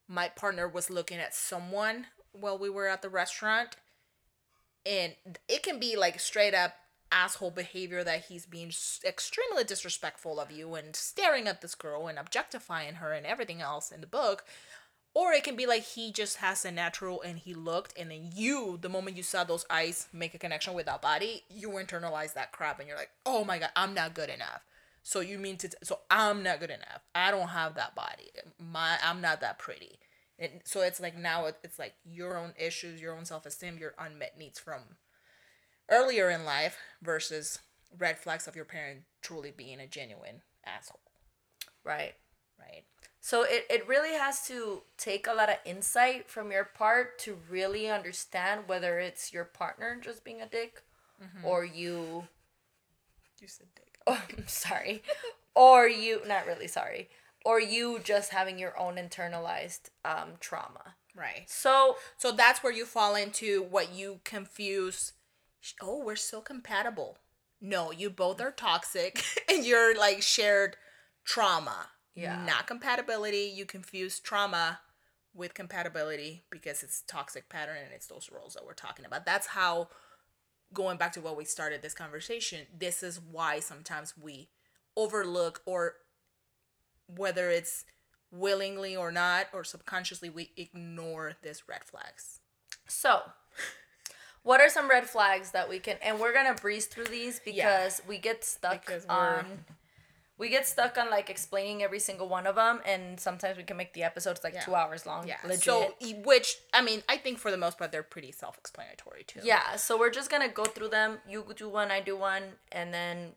my 0.07 0.27
partner 0.29 0.67
was 0.67 0.89
looking 0.89 1.17
at 1.19 1.33
someone 1.35 2.07
while 2.33 2.57
we 2.57 2.69
were 2.69 2.87
at 2.87 3.01
the 3.01 3.09
restaurant, 3.09 3.77
and 4.85 5.13
it 5.47 5.63
can 5.63 5.79
be 5.79 5.95
like 5.95 6.19
straight 6.19 6.53
up. 6.53 6.75
asshole 7.11 7.51
behavior 7.51 8.03
that 8.03 8.25
he's 8.25 8.47
being 8.47 8.71
extremely 9.05 9.63
disrespectful 9.63 10.39
of 10.39 10.49
you 10.51 10.73
and 10.73 10.95
staring 10.95 11.47
at 11.47 11.61
this 11.61 11.75
girl 11.75 12.07
and 12.07 12.17
objectifying 12.17 12.95
her 12.95 13.13
and 13.13 13.23
everything 13.25 13.61
else 13.61 13.91
in 13.91 14.01
the 14.01 14.07
book. 14.07 14.43
Or 15.15 15.31
it 15.31 15.43
can 15.43 15.55
be 15.55 15.67
like 15.67 15.83
he 15.83 16.11
just 16.11 16.37
has 16.37 16.65
a 16.65 16.71
natural 16.71 17.21
and 17.21 17.37
he 17.37 17.53
looked, 17.53 17.93
and 17.97 18.09
then 18.09 18.31
you, 18.33 18.79
the 18.81 18.89
moment 18.89 19.15
you 19.15 19.21
saw 19.23 19.43
those 19.43 19.65
eyes 19.69 20.07
make 20.11 20.33
a 20.33 20.39
connection 20.39 20.73
with 20.73 20.87
that 20.87 21.03
body, 21.03 21.43
you 21.49 21.69
internalize 21.69 22.33
that 22.33 22.51
crap 22.51 22.79
and 22.79 22.87
you're 22.87 22.97
like, 22.97 23.11
oh 23.25 23.43
my 23.43 23.59
God, 23.59 23.69
I'm 23.75 23.93
not 23.93 24.15
good 24.15 24.29
enough. 24.29 24.65
So 25.03 25.19
you 25.19 25.37
mean 25.37 25.57
to, 25.57 25.67
t- 25.67 25.77
so 25.83 25.99
I'm 26.09 26.41
not 26.41 26.59
good 26.59 26.71
enough. 26.71 27.03
I 27.13 27.29
don't 27.29 27.49
have 27.49 27.75
that 27.75 27.93
body. 27.93 28.31
My, 28.57 28.97
I'm 29.03 29.21
not 29.21 29.41
that 29.41 29.59
pretty. 29.59 29.99
And 30.39 30.61
so 30.63 30.81
it's 30.81 30.99
like 30.99 31.15
now 31.17 31.45
it's 31.63 31.77
like 31.77 31.93
your 32.03 32.37
own 32.37 32.53
issues, 32.57 32.99
your 32.99 33.15
own 33.15 33.25
self 33.25 33.45
esteem, 33.45 33.77
your 33.77 33.93
unmet 33.99 34.37
needs 34.37 34.59
from 34.59 34.81
earlier 35.89 36.29
in 36.29 36.43
life 36.45 36.77
versus 37.01 37.59
red 37.97 38.17
flags 38.17 38.47
of 38.47 38.55
your 38.55 38.65
parent 38.65 39.01
truly 39.21 39.51
being 39.55 39.79
a 39.79 39.85
genuine 39.87 40.41
asshole, 40.65 40.99
Right. 41.83 42.15
right? 42.59 42.83
So 43.25 43.43
it, 43.43 43.65
it 43.69 43.87
really 43.87 44.17
has 44.17 44.45
to 44.47 44.81
take 44.97 45.27
a 45.27 45.33
lot 45.33 45.49
of 45.49 45.55
insight 45.65 46.29
from 46.29 46.51
your 46.51 46.65
part 46.65 47.17
to 47.19 47.37
really 47.49 47.89
understand 47.89 48.63
whether 48.67 48.99
it's 48.99 49.31
your 49.31 49.45
partner 49.45 49.97
just 50.03 50.25
being 50.25 50.41
a 50.41 50.45
dick 50.45 50.83
or 51.41 51.63
you 51.63 52.27
You 53.39 53.47
said 53.47 53.67
dick. 53.75 53.97
oh, 54.07 54.21
I'm 54.37 54.45
sorry. 54.49 55.03
or 55.55 55.87
you 55.87 56.19
not 56.27 56.45
really 56.45 56.67
sorry. 56.67 57.07
Or 57.45 57.61
you 57.61 57.99
just 58.03 58.31
having 58.31 58.59
your 58.59 58.77
own 58.77 58.95
internalized 58.97 59.89
um, 60.03 60.31
trauma. 60.41 60.95
Right. 61.15 61.45
So 61.47 61.95
So 62.17 62.33
that's 62.33 62.61
where 62.61 62.73
you 62.73 62.83
fall 62.85 63.15
into 63.15 63.63
what 63.63 63.93
you 63.93 64.19
confuse. 64.25 65.13
Oh, 65.81 66.03
we're 66.03 66.17
so 66.17 66.41
compatible. 66.41 67.19
No, 67.61 67.89
you 67.93 68.09
both 68.09 68.41
are 68.41 68.51
toxic 68.51 69.23
and 69.49 69.65
you're 69.65 69.97
like 69.97 70.21
shared 70.21 70.75
trauma. 71.23 71.87
Yeah. 72.15 72.43
Not 72.45 72.67
compatibility. 72.67 73.51
You 73.55 73.65
confuse 73.65 74.19
trauma 74.19 74.79
with 75.33 75.53
compatibility 75.53 76.43
because 76.51 76.83
it's 76.83 77.01
toxic 77.07 77.49
pattern 77.49 77.77
and 77.83 77.91
it's 77.93 78.05
those 78.07 78.29
roles 78.31 78.53
that 78.53 78.65
we're 78.65 78.73
talking 78.73 79.03
about. 79.05 79.25
That's 79.25 79.47
how 79.47 79.89
going 80.73 80.97
back 80.97 81.11
to 81.13 81.21
what 81.21 81.35
we 81.37 81.45
started 81.45 81.81
this 81.81 81.93
conversation, 81.93 82.67
this 82.77 83.01
is 83.03 83.19
why 83.19 83.59
sometimes 83.59 84.13
we 84.15 84.49
overlook 84.95 85.61
or 85.65 85.95
whether 87.07 87.49
it's 87.49 87.85
willingly 88.31 88.95
or 88.95 89.11
not 89.11 89.47
or 89.53 89.63
subconsciously 89.63 90.29
we 90.29 90.51
ignore 90.57 91.33
these 91.41 91.63
red 91.67 91.83
flags. 91.83 92.39
So, 92.87 93.21
what 94.43 94.61
are 94.61 94.69
some 94.69 94.89
red 94.89 95.07
flags 95.09 95.51
that 95.51 95.69
we 95.69 95.79
can? 95.79 95.97
And 96.01 96.19
we're 96.19 96.33
gonna 96.33 96.53
breeze 96.55 96.85
through 96.85 97.05
these 97.05 97.39
Yeah. 97.45 97.53
because 97.79 98.01
we 98.07 98.17
get 98.17 98.43
stuck 98.43 98.85
Because 98.85 99.05
we're- 99.07 99.17
on. 99.19 99.65
We 100.37 100.49
get 100.49 100.67
stuck 100.67 100.97
on 100.97 101.09
like 101.11 101.29
explaining 101.29 101.83
every 101.83 101.99
single 101.99 102.27
one 102.27 102.47
of 102.47 102.55
them, 102.55 102.81
and 102.85 103.19
sometimes 103.19 103.55
we 103.57 103.63
can 103.63 103.77
make 103.77 103.93
the 103.93 104.03
episodes 104.03 104.43
like 104.43 104.53
Yeah. 104.55 104.61
two 104.61 104.73
hours 104.75 105.05
long. 105.05 105.27
Yeah. 105.27 105.37
legit. 105.43 105.63
So 105.63 105.95
which 106.25 106.57
I 106.73 106.81
mean, 106.81 107.03
I 107.07 107.17
think 107.17 107.37
for 107.37 107.51
the 107.51 107.57
most 107.57 107.77
part 107.77 107.91
they're 107.91 108.01
pretty 108.03 108.31
self-explanatory 108.31 109.23
too. 109.25 109.41
yeah, 109.43 109.75
so 109.75 109.97
we're 109.97 110.09
just 110.09 110.29
gonna 110.31 110.49
go 110.49 110.65
through 110.65 110.89
them. 110.89 111.19
You 111.27 111.45
do 111.55 111.69
one, 111.69 111.91
I 111.91 112.01
do 112.01 112.17
one, 112.17 112.43
and 112.71 112.93
then, 112.93 113.33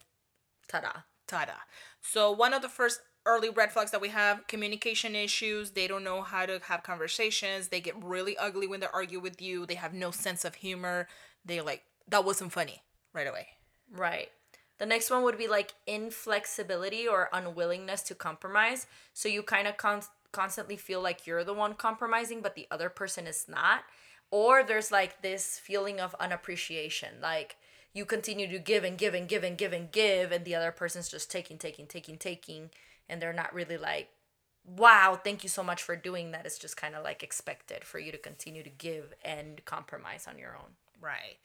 ta-da! 0.69 1.01
Ta-da. 1.27 1.53
So 2.01 2.31
one 2.31 2.55
of 2.55 2.63
the 2.63 2.69
first 2.69 3.01
early 3.27 3.51
red 3.51 3.73
flags 3.73 3.91
that 3.91 4.01
we 4.01 4.09
have 4.09 4.47
communication 4.47 5.17
issues. 5.17 5.73
They 5.73 5.89
don't 5.89 6.05
know 6.05 6.23
how 6.23 6.47
to 6.47 6.61
have 6.69 6.83
conversations. 6.85 7.69
They 7.69 7.81
get 7.81 8.03
really 8.03 8.39
ugly 8.39 8.67
when 8.69 8.79
they 8.81 8.87
argue 8.93 9.19
with 9.21 9.43
you. 9.43 9.67
They 9.67 9.75
have 9.75 9.93
no 9.93 10.13
sense 10.13 10.45
of 10.45 10.55
humor. 10.55 11.09
They 11.45 11.61
like 11.61 11.83
that 12.09 12.25
wasn't 12.25 12.53
funny 12.53 12.83
right 13.13 13.27
away. 13.27 13.49
Right. 13.91 14.31
The 14.79 14.87
next 14.87 15.11
one 15.11 15.23
would 15.23 15.39
be 15.39 15.49
like 15.49 15.75
inflexibility 15.87 17.09
or 17.09 17.31
unwillingness 17.33 18.03
to 18.03 18.15
compromise. 18.15 18.87
So 19.15 19.29
you 19.29 19.43
kind 19.43 19.67
of 19.67 19.77
con- 19.77 20.03
constantly 20.33 20.77
feel 20.77 21.01
like 21.01 21.27
you're 21.27 21.45
the 21.45 21.55
one 21.55 21.75
compromising, 21.75 22.43
but 22.43 22.55
the 22.55 22.67
other 22.71 22.89
person 22.91 23.27
is 23.27 23.47
not. 23.49 23.85
Or 24.31 24.63
there's 24.63 24.93
like 24.93 25.23
this 25.23 25.59
feeling 25.59 26.01
of 26.01 26.15
unappreciation. 26.21 27.21
Like 27.23 27.57
you 27.95 28.05
continue 28.05 28.49
to 28.49 28.59
give 28.59 28.85
and 28.85 28.99
give 28.99 29.15
and 29.15 29.27
give 29.27 29.43
and 29.43 29.57
give 29.57 29.73
and 29.73 29.91
give, 29.91 30.31
and 30.33 30.45
the 30.45 30.55
other 30.55 30.73
person's 30.73 31.09
just 31.09 31.31
taking, 31.31 31.57
taking, 31.57 31.87
taking, 31.87 32.19
taking. 32.19 32.71
And 33.09 33.23
they're 33.23 33.33
not 33.33 33.55
really 33.55 33.79
like, 33.79 34.11
wow, 34.67 35.19
thank 35.23 35.43
you 35.43 35.49
so 35.49 35.63
much 35.63 35.83
for 35.83 35.97
doing 35.97 36.33
that. 36.33 36.45
It's 36.45 36.59
just 36.59 36.77
kind 36.77 36.95
of 36.95 37.05
like 37.05 37.23
expected 37.23 37.85
for 37.85 37.99
you 37.99 38.13
to 38.13 38.19
continue 38.19 38.63
to 38.63 38.71
give 38.71 39.15
and 39.25 39.65
compromise 39.65 40.27
on 40.29 40.39
your 40.39 40.57
own. 40.57 40.73
Right. 41.01 41.39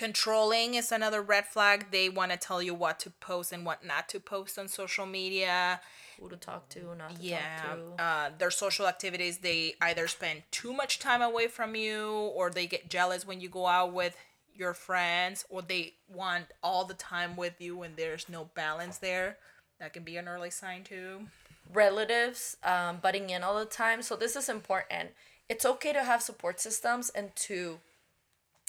Controlling 0.00 0.76
is 0.76 0.90
another 0.92 1.20
red 1.20 1.44
flag. 1.44 1.90
They 1.90 2.08
want 2.08 2.30
to 2.30 2.38
tell 2.38 2.62
you 2.62 2.72
what 2.72 2.98
to 3.00 3.10
post 3.10 3.52
and 3.52 3.66
what 3.66 3.84
not 3.84 4.08
to 4.08 4.18
post 4.18 4.58
on 4.58 4.66
social 4.66 5.04
media. 5.04 5.82
Who 6.18 6.30
to 6.30 6.36
talk 6.36 6.70
to, 6.70 6.94
not 6.94 7.16
to 7.16 7.22
Yeah. 7.22 7.44
talk 7.60 7.98
to. 7.98 8.02
Uh, 8.02 8.30
their 8.38 8.50
social 8.50 8.86
activities, 8.86 9.40
they 9.40 9.74
either 9.78 10.08
spend 10.08 10.44
too 10.50 10.72
much 10.72 11.00
time 11.00 11.20
away 11.20 11.48
from 11.48 11.74
you 11.74 12.08
or 12.34 12.48
they 12.48 12.66
get 12.66 12.88
jealous 12.88 13.26
when 13.26 13.42
you 13.42 13.50
go 13.50 13.66
out 13.66 13.92
with 13.92 14.16
your 14.54 14.72
friends 14.72 15.44
or 15.50 15.60
they 15.60 15.92
want 16.08 16.46
all 16.62 16.86
the 16.86 16.94
time 16.94 17.36
with 17.36 17.60
you 17.60 17.76
when 17.76 17.96
there's 17.96 18.26
no 18.26 18.46
balance 18.54 18.96
there. 18.96 19.36
That 19.80 19.92
can 19.92 20.02
be 20.02 20.16
an 20.16 20.28
early 20.28 20.50
sign 20.50 20.82
too. 20.82 21.26
relatives 21.74 22.56
um, 22.64 22.96
butting 23.02 23.28
in 23.28 23.42
all 23.44 23.58
the 23.58 23.66
time. 23.66 24.00
So 24.00 24.16
this 24.16 24.34
is 24.34 24.48
important. 24.48 25.10
It's 25.50 25.66
okay 25.66 25.92
to 25.92 26.04
have 26.04 26.22
support 26.22 26.58
systems 26.58 27.10
and 27.10 27.36
to 27.36 27.80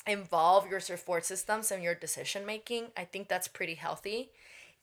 involve 0.08 0.70
your 0.70 0.80
support 0.80 1.26
systems 1.26 1.72
and 1.72 1.84
your 1.84 1.96
decision 1.96 2.46
making. 2.46 2.88
I 2.98 3.06
think 3.06 3.28
that's 3.28 3.48
pretty 3.48 3.76
healthy. 3.76 4.32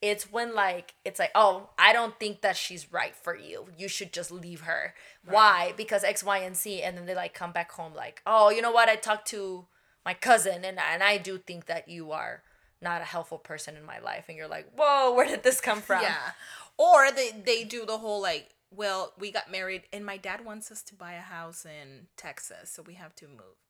It's 0.00 0.30
when 0.30 0.54
like 0.54 0.94
it's 1.04 1.18
like, 1.18 1.32
oh, 1.34 1.70
I 1.76 1.92
don't 1.92 2.18
think 2.20 2.40
that 2.42 2.56
she's 2.56 2.92
right 2.92 3.16
for 3.16 3.36
you. 3.36 3.66
You 3.76 3.88
should 3.88 4.12
just 4.12 4.30
leave 4.30 4.60
her. 4.60 4.94
Why? 5.24 5.74
Because 5.76 6.04
X, 6.04 6.22
Y, 6.22 6.38
and 6.38 6.56
Z, 6.56 6.82
and 6.82 6.96
then 6.96 7.06
they 7.06 7.16
like 7.16 7.34
come 7.34 7.50
back 7.50 7.72
home 7.72 7.94
like, 7.94 8.22
oh, 8.24 8.50
you 8.50 8.62
know 8.62 8.70
what? 8.70 8.88
I 8.88 8.94
talked 8.94 9.26
to 9.28 9.66
my 10.04 10.14
cousin, 10.14 10.64
and 10.64 10.78
and 10.78 11.02
I 11.02 11.18
do 11.18 11.38
think 11.38 11.66
that 11.66 11.88
you 11.88 12.12
are 12.12 12.42
not 12.80 13.00
a 13.00 13.04
helpful 13.04 13.38
person 13.38 13.76
in 13.76 13.84
my 13.84 13.98
life, 13.98 14.26
and 14.28 14.36
you're 14.36 14.46
like, 14.46 14.70
whoa, 14.76 15.12
where 15.16 15.26
did 15.26 15.42
this 15.42 15.60
come 15.60 15.80
from? 15.80 16.02
Yeah. 16.02 16.30
Or 16.76 17.10
they 17.10 17.32
they 17.32 17.64
do 17.64 17.84
the 17.84 17.98
whole 17.98 18.22
like, 18.22 18.50
well, 18.70 19.14
we 19.18 19.32
got 19.32 19.50
married 19.50 19.82
and 19.92 20.04
my 20.04 20.16
dad 20.16 20.44
wants 20.44 20.70
us 20.70 20.82
to 20.84 20.94
buy 20.94 21.14
a 21.14 21.20
house 21.20 21.64
in 21.64 22.06
Texas, 22.16 22.70
so 22.70 22.82
we 22.82 22.94
have 22.94 23.16
to 23.16 23.26
move. 23.26 23.67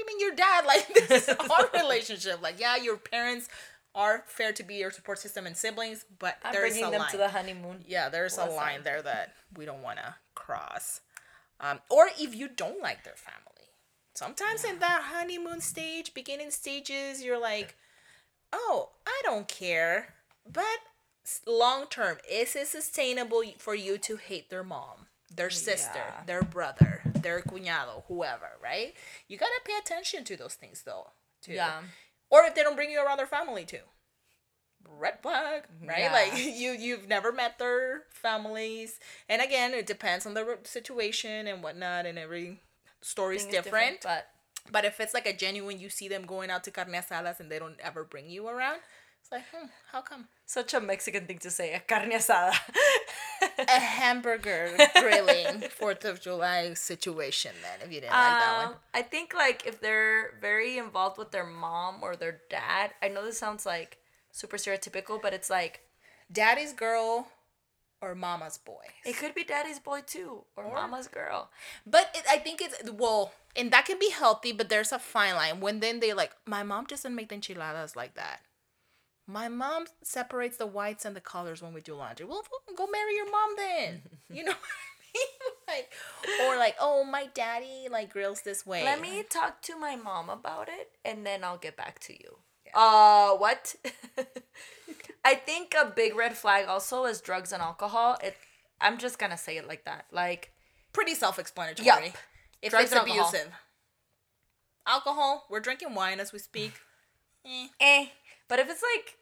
I 0.00 0.04
mean, 0.06 0.20
your 0.20 0.34
dad 0.34 0.64
like 0.66 0.88
this 1.08 1.28
is 1.28 1.36
our 1.50 1.70
relationship. 1.74 2.42
Like, 2.42 2.58
yeah, 2.60 2.76
your 2.76 2.96
parents 2.96 3.48
are 3.94 4.24
fair 4.26 4.52
to 4.52 4.62
be 4.62 4.76
your 4.76 4.90
support 4.90 5.18
system 5.18 5.46
and 5.46 5.56
siblings, 5.56 6.04
but 6.18 6.38
I'm 6.42 6.52
there's 6.52 6.72
bringing 6.72 6.88
a 6.88 6.90
them 6.92 7.00
line. 7.02 7.10
to 7.10 7.16
the 7.18 7.28
honeymoon. 7.28 7.84
yeah, 7.86 8.08
there's 8.08 8.38
a 8.38 8.46
line 8.46 8.82
there 8.84 9.02
that 9.02 9.34
we 9.56 9.64
don't 9.66 9.82
want 9.82 9.98
to 9.98 10.14
cross. 10.34 11.00
Um, 11.60 11.80
or 11.90 12.08
if 12.18 12.34
you 12.34 12.48
don't 12.48 12.80
like 12.82 13.04
their 13.04 13.14
family, 13.16 13.68
sometimes 14.14 14.64
in 14.64 14.78
that 14.80 15.02
honeymoon 15.12 15.60
stage, 15.60 16.14
beginning 16.14 16.50
stages, 16.50 17.22
you're 17.22 17.38
like, 17.40 17.76
oh, 18.52 18.90
I 19.06 19.20
don't 19.24 19.46
care. 19.46 20.14
But 20.50 20.64
long 21.46 21.86
term, 21.88 22.16
is 22.28 22.56
it 22.56 22.66
sustainable 22.68 23.42
for 23.58 23.74
you 23.74 23.98
to 23.98 24.16
hate 24.16 24.48
their 24.50 24.64
mom, 24.64 25.06
their 25.32 25.50
sister, 25.50 25.92
Yeah. 25.94 26.22
their 26.26 26.42
brother, 26.42 27.02
their 27.22 27.40
cuñado, 27.40 28.04
whoever, 28.08 28.50
right? 28.62 28.94
You 29.28 29.38
gotta 29.38 29.60
pay 29.64 29.74
attention 29.78 30.24
to 30.24 30.36
those 30.36 30.54
things 30.54 30.82
though. 30.82 31.08
Too. 31.42 31.52
Yeah. 31.52 31.80
Or 32.30 32.44
if 32.44 32.54
they 32.54 32.62
don't 32.62 32.76
bring 32.76 32.90
you 32.90 33.04
around 33.04 33.18
their 33.18 33.26
family 33.26 33.64
too. 33.64 33.84
Red 34.98 35.20
flag, 35.22 35.64
right? 35.84 36.00
Yeah. 36.00 36.12
Like 36.12 36.36
you 36.38 36.72
you've 36.72 37.08
never 37.08 37.32
met 37.32 37.58
their 37.58 38.04
families. 38.10 38.98
And 39.28 39.40
again, 39.42 39.72
it 39.72 39.86
depends 39.86 40.26
on 40.26 40.34
the 40.34 40.58
situation 40.64 41.46
and 41.46 41.62
whatnot 41.62 42.06
and 42.06 42.18
every 42.18 42.60
story's 43.00 43.44
is 43.44 43.48
different. 43.48 44.00
but 44.02 44.28
But 44.70 44.84
if 44.84 45.00
it's 45.00 45.14
like 45.14 45.26
a 45.26 45.32
genuine, 45.32 45.78
you 45.80 45.88
see 45.88 46.08
them 46.08 46.24
going 46.24 46.50
out 46.50 46.64
to 46.64 46.70
carne 46.70 46.92
asadas 46.92 47.40
and 47.40 47.50
they 47.50 47.58
don't 47.58 47.80
ever 47.80 48.04
bring 48.04 48.30
you 48.30 48.48
around, 48.48 48.80
it's 49.20 49.32
like, 49.32 49.42
hmm, 49.52 49.66
how 49.90 50.00
come? 50.00 50.28
Such 50.52 50.74
a 50.74 50.80
Mexican 50.80 51.26
thing 51.26 51.38
to 51.38 51.50
say, 51.50 51.72
a 51.72 51.80
carne 51.80 52.12
asada. 52.12 52.52
A 53.58 53.80
hamburger 53.98 54.76
grilling 55.00 55.60
Fourth 55.78 56.04
of 56.04 56.20
July 56.20 56.74
situation. 56.74 57.52
Then, 57.62 57.86
if 57.86 57.92
you 57.92 58.00
didn't 58.00 58.12
like 58.12 58.40
that 58.44 58.56
one, 58.64 58.74
Um, 58.74 58.80
I 58.94 59.02
think 59.02 59.34
like 59.34 59.66
if 59.66 59.80
they're 59.80 60.34
very 60.40 60.78
involved 60.78 61.16
with 61.18 61.30
their 61.32 61.46
mom 61.46 62.02
or 62.02 62.16
their 62.16 62.40
dad, 62.50 62.90
I 63.02 63.08
know 63.08 63.24
this 63.24 63.38
sounds 63.38 63.64
like 63.66 63.98
super 64.30 64.56
stereotypical, 64.58 65.20
but 65.20 65.32
it's 65.32 65.50
like 65.50 65.80
daddy's 66.30 66.72
girl 66.72 67.28
or 68.00 68.14
mama's 68.14 68.58
boy. 68.58 68.86
it 69.04 69.16
could 69.16 69.34
be 69.34 69.44
daddy's 69.44 69.78
boy 69.78 70.00
too 70.06 70.44
or, 70.56 70.64
mama's 70.74 71.08
girl. 71.08 71.50
But 71.86 72.10
it, 72.14 72.24
I 72.28 72.38
think 72.38 72.60
it's 72.60 72.90
well, 72.90 73.32
and 73.56 73.70
that 73.72 73.86
can 73.86 73.98
be 73.98 74.10
healthy, 74.10 74.52
but 74.52 74.68
there's 74.68 74.92
a 74.92 74.98
fine 74.98 75.34
line 75.34 75.60
when 75.60 75.80
then 75.80 76.00
they 76.00 76.12
like 76.12 76.32
my 76.46 76.62
mom 76.62 76.84
doesn't 76.84 77.14
make 77.14 77.28
the 77.30 77.36
enchiladas 77.36 77.96
like 77.96 78.14
that. 78.14 78.40
My 79.26 79.48
mom 79.48 79.86
separates 80.02 80.56
the 80.56 80.66
whites 80.66 81.04
and 81.04 81.14
the 81.14 81.20
colors 81.20 81.62
when 81.62 81.72
we 81.72 81.80
do 81.80 81.94
laundry. 81.94 82.26
Well, 82.26 82.42
go 82.76 82.86
marry 82.86 83.14
your 83.14 83.30
mom 83.30 83.50
then. 83.56 84.02
you 84.30 84.44
know 84.44 84.52
what 84.52 84.58
I 84.58 85.14
mean? 85.14 85.26
Like, 85.68 85.90
or 86.42 86.56
like, 86.56 86.76
oh, 86.80 87.04
my 87.04 87.28
daddy 87.32 87.86
like 87.90 88.12
grills 88.12 88.42
this 88.42 88.66
way. 88.66 88.84
Let 88.84 89.00
me 89.00 89.22
talk 89.22 89.62
to 89.62 89.78
my 89.78 89.96
mom 89.96 90.28
about 90.28 90.68
it 90.68 90.90
and 91.04 91.24
then 91.24 91.44
I'll 91.44 91.56
get 91.56 91.76
back 91.76 91.98
to 92.00 92.12
you. 92.12 92.36
Yeah. 92.66 92.72
Uh, 92.78 93.36
what? 93.36 93.74
I 95.24 95.34
think 95.34 95.74
a 95.80 95.86
big 95.86 96.14
red 96.14 96.36
flag 96.36 96.66
also 96.66 97.04
is 97.04 97.20
drugs 97.22 97.52
and 97.52 97.62
alcohol. 97.62 98.18
It. 98.22 98.36
I'm 98.82 98.98
just 98.98 99.18
gonna 99.18 99.38
say 99.38 99.56
it 99.56 99.66
like 99.66 99.84
that. 99.84 100.06
Like, 100.10 100.52
Pretty 100.92 101.14
self-explanatory. 101.14 101.86
Yup. 101.86 102.02
If 102.60 102.70
Drugs 102.70 102.84
it's 102.84 102.92
and 102.92 103.00
alcohol. 103.00 103.28
abusive. 103.28 103.52
Alcohol, 104.86 105.46
we're 105.48 105.60
drinking 105.60 105.94
wine 105.94 106.20
as 106.20 106.32
we 106.32 106.38
speak. 106.38 106.72
Eh. 107.46 107.68
eh. 107.80 108.06
But 108.52 108.58
if 108.60 108.68
it's 108.68 108.82
like 108.82 109.16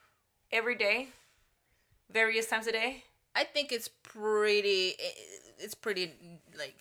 every 0.50 0.74
day, 0.74 1.10
various 2.10 2.48
times 2.48 2.66
a 2.66 2.72
day, 2.72 3.04
I 3.36 3.44
think 3.44 3.70
it's 3.70 3.86
pretty. 3.86 4.94
It's 5.56 5.76
pretty 5.76 6.10
like 6.58 6.74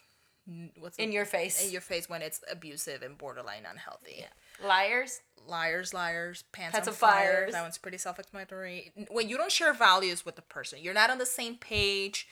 what's 0.79 0.97
in 0.97 1.09
the- 1.09 1.13
your 1.13 1.25
face, 1.25 1.63
in 1.63 1.69
your 1.69 1.79
face 1.81 2.09
when 2.09 2.23
it's 2.23 2.41
abusive 2.51 3.03
and 3.03 3.15
borderline 3.19 3.67
unhealthy. 3.69 4.25
liars. 4.63 5.21
Liars, 5.45 5.93
liars, 5.93 6.43
pants, 6.51 6.73
Pants 6.73 6.87
on 6.87 6.93
fire. 6.95 7.11
fires. 7.41 7.51
That 7.51 7.61
one's 7.61 7.77
pretty 7.77 7.99
self-explanatory. 7.99 8.93
When 9.11 9.29
you 9.29 9.37
don't 9.37 9.51
share 9.51 9.71
values 9.73 10.25
with 10.25 10.35
the 10.35 10.41
person, 10.41 10.79
you're 10.81 10.95
not 10.95 11.11
on 11.11 11.19
the 11.19 11.27
same 11.27 11.55
page. 11.55 12.27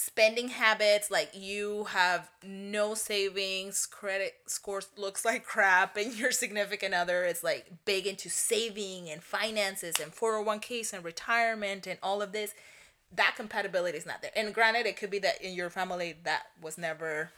Spending 0.00 0.46
habits, 0.46 1.10
like 1.10 1.30
you 1.34 1.86
have 1.90 2.30
no 2.44 2.94
savings, 2.94 3.84
credit 3.84 4.34
scores 4.46 4.86
looks 4.96 5.24
like 5.24 5.44
crap, 5.44 5.96
and 5.96 6.14
your 6.14 6.30
significant 6.30 6.94
other 6.94 7.24
is 7.24 7.42
like 7.42 7.66
big 7.84 8.06
into 8.06 8.28
saving 8.30 9.10
and 9.10 9.24
finances 9.24 9.96
and 10.00 10.14
401ks 10.14 10.92
and 10.92 11.04
retirement 11.04 11.88
and 11.88 11.98
all 12.00 12.22
of 12.22 12.30
this. 12.30 12.54
That 13.12 13.34
compatibility 13.34 13.98
is 13.98 14.06
not 14.06 14.22
there. 14.22 14.30
And 14.36 14.54
granted, 14.54 14.86
it 14.86 14.96
could 14.96 15.10
be 15.10 15.18
that 15.18 15.42
in 15.42 15.52
your 15.54 15.68
family 15.68 16.14
that 16.22 16.44
was 16.62 16.78
never 16.78 17.30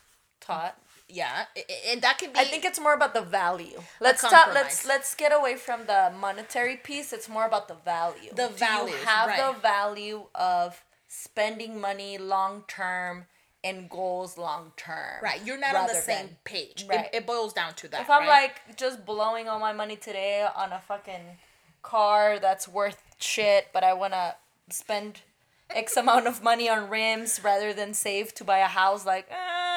Taught. 0.43 0.77
yeah, 1.09 1.47
and 1.91 2.03
that 2.03 2.19
could 2.19 2.35
be. 2.35 2.41
I 2.41 2.45
think 2.45 2.67
it's 2.67 2.79
more 2.79 2.93
about 2.93 3.15
the 3.15 3.23
value. 3.23 3.81
Let's 4.03 4.21
talk. 4.21 4.53
Let's 4.53 4.87
let's 4.87 5.15
get 5.15 5.33
away 5.33 5.57
from 5.57 5.87
the 5.87 6.13
monetary 6.21 6.77
piece. 6.77 7.15
It's 7.15 7.27
more 7.27 7.47
about 7.47 7.69
the 7.69 7.75
value. 7.87 8.35
The 8.35 8.49
Do 8.49 8.65
you 8.67 8.97
have 9.07 9.29
right. 9.29 9.55
the 9.55 9.59
value 9.61 10.25
of 10.35 10.83
spending 11.13 11.81
money 11.81 12.17
long 12.19 12.63
term 12.69 13.27
and 13.65 13.91
goals 13.91 14.39
long 14.39 14.73
term? 14.77 15.23
right. 15.23 15.45
You're 15.45 15.59
not 15.59 15.75
on 15.75 15.89
the 15.89 15.95
same 15.95 16.27
than- 16.29 16.37
page. 16.45 16.87
right. 16.89 17.07
It, 17.13 17.17
it 17.19 17.27
boils 17.27 17.53
down 17.53 17.75
to 17.75 17.89
that. 17.89 18.01
If 18.03 18.09
I'm 18.11 18.21
right? 18.21 18.43
like 18.45 18.77
just 18.77 19.05
blowing 19.05 19.49
all 19.49 19.59
my 19.59 19.73
money 19.73 19.97
today 19.97 20.47
on 20.57 20.73
a 20.73 20.79
fucking 20.81 21.39
car 21.83 22.39
that's 22.39 22.69
worth 22.69 23.03
shit, 23.19 23.67
but 23.73 23.83
I 23.85 23.93
wanna 23.93 24.37
spend 24.71 25.21
X 25.69 25.97
amount 25.97 26.27
of 26.27 26.43
money 26.43 26.69
on 26.69 26.89
rims 26.89 27.43
rather 27.45 27.73
than 27.73 27.93
save 27.93 28.33
to 28.35 28.45
buy 28.45 28.59
a 28.59 28.67
house, 28.67 29.05
like, 29.05 29.27
Yeah. 29.31 29.70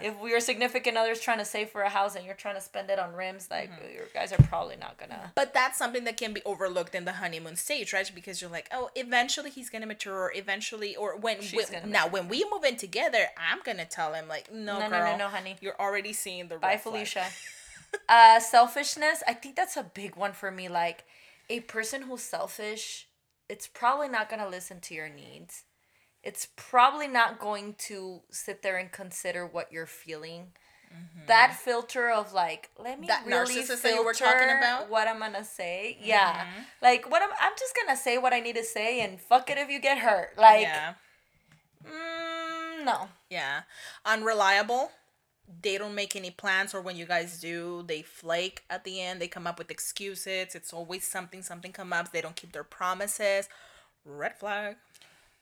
If 0.00 0.14
your 0.24 0.40
significant 0.40 0.96
other's 0.96 1.20
trying 1.20 1.38
to 1.38 1.44
save 1.44 1.70
for 1.70 1.82
a 1.82 1.88
house 1.88 2.14
and 2.16 2.24
you're 2.24 2.34
trying 2.34 2.54
to 2.56 2.60
spend 2.60 2.90
it 2.90 2.98
on 2.98 3.14
rims, 3.14 3.48
like, 3.50 3.70
Mm-hmm. 3.70 3.94
your 3.94 4.06
guys 4.14 4.32
are 4.32 4.42
probably 4.44 4.76
not 4.76 4.98
gonna. 4.98 5.32
But 5.34 5.52
that's 5.54 5.78
something 5.78 6.04
that 6.04 6.16
can 6.16 6.32
be 6.32 6.42
overlooked 6.44 6.94
in 6.94 7.04
the 7.04 7.12
honeymoon 7.12 7.56
stage, 7.56 7.92
right? 7.92 8.10
Because 8.14 8.40
you're 8.40 8.50
like, 8.50 8.68
oh, 8.72 8.90
eventually 8.94 9.50
he's 9.50 9.70
gonna 9.70 9.86
mature, 9.86 10.14
or 10.18 10.32
eventually, 10.34 10.94
or 10.96 11.16
when 11.16 11.38
gonna 11.70 11.86
now 11.86 12.06
when 12.08 12.28
we 12.28 12.44
move 12.50 12.64
in 12.64 12.76
together, 12.76 13.26
I'm 13.36 13.58
gonna 13.64 13.84
tell 13.86 14.12
him 14.14 14.28
like, 14.28 14.52
no, 14.52 14.78
No, 14.78 14.88
no, 14.88 14.90
girl, 14.90 15.12
no, 15.12 15.16
no, 15.18 15.28
honey. 15.28 15.56
you're 15.60 15.78
already 15.80 16.12
seeing 16.12 16.48
the 16.48 16.56
Bye, 16.58 16.70
red 16.72 16.80
flag." 16.80 16.94
Felicia. 16.94 17.26
uh, 18.08 18.40
selfishness. 18.40 19.22
I 19.26 19.34
think 19.34 19.56
that's 19.56 19.76
a 19.76 19.82
big 19.82 20.16
one 20.16 20.32
for 20.32 20.50
me. 20.50 20.68
Like 20.68 21.04
a 21.48 21.60
person 21.60 22.02
who's 22.02 22.22
selfish, 22.22 23.06
it's 23.48 23.66
probably 23.66 24.08
not 24.08 24.28
gonna 24.28 24.48
listen 24.48 24.80
to 24.80 24.94
your 24.94 25.08
needs. 25.08 25.64
It's 26.26 26.48
probably 26.56 27.06
not 27.06 27.38
going 27.38 27.76
to 27.86 28.22
sit 28.30 28.62
there 28.62 28.76
and 28.76 28.90
consider 28.90 29.46
what 29.46 29.70
you're 29.70 29.86
feeling. 29.86 30.48
That 31.26 31.54
filter 31.54 32.10
of 32.10 32.32
like, 32.32 32.70
let 32.78 33.00
me 33.00 33.06
Mm-hmm. 33.06 33.28
That 33.28 33.38
really 33.38 33.56
narcissist 33.56 33.66
filter 33.66 33.82
that 33.82 33.94
you 33.94 34.04
were 34.04 34.12
talking 34.12 34.48
about? 34.48 34.82
Mm-hmm. 34.82 34.92
what 34.92 35.08
I'm 35.08 35.18
gonna 35.18 35.44
say. 35.44 35.98
Yeah, 36.00 36.46
like 36.80 37.10
what 37.10 37.22
I'm. 37.22 37.30
I'm 37.40 37.52
just 37.58 37.74
gonna 37.74 37.96
say 37.96 38.16
what 38.18 38.32
I 38.32 38.40
need 38.40 38.56
to 38.56 38.64
say, 38.64 39.00
and 39.00 39.20
fuck 39.20 39.50
it 39.50 39.58
if 39.58 39.68
you 39.68 39.80
get 39.80 39.98
hurt. 39.98 40.38
Like, 40.38 40.62
yeah, 40.62 40.94
mm, 41.84 42.84
no. 42.84 43.08
yeah, 43.28 43.62
unreliable. 44.04 44.92
They 45.62 45.78
don't 45.78 45.94
make 45.94 46.14
any 46.16 46.30
plans, 46.30 46.74
or 46.74 46.80
when 46.80 46.96
you 46.96 47.06
guys 47.06 47.40
do, 47.40 47.84
they 47.86 48.02
flake 48.02 48.62
at 48.70 48.84
the 48.84 49.00
end. 49.00 49.20
They 49.20 49.28
come 49.28 49.46
up 49.46 49.58
with 49.58 49.70
excuses. 49.70 50.54
It's 50.54 50.72
always 50.72 51.04
something, 51.04 51.42
something 51.42 51.72
come 51.72 51.92
up. 51.92 52.12
They 52.12 52.20
don't 52.20 52.36
keep 52.36 52.52
their 52.52 52.64
promises. 52.64 53.48
Red 54.04 54.38
flag. 54.38 54.76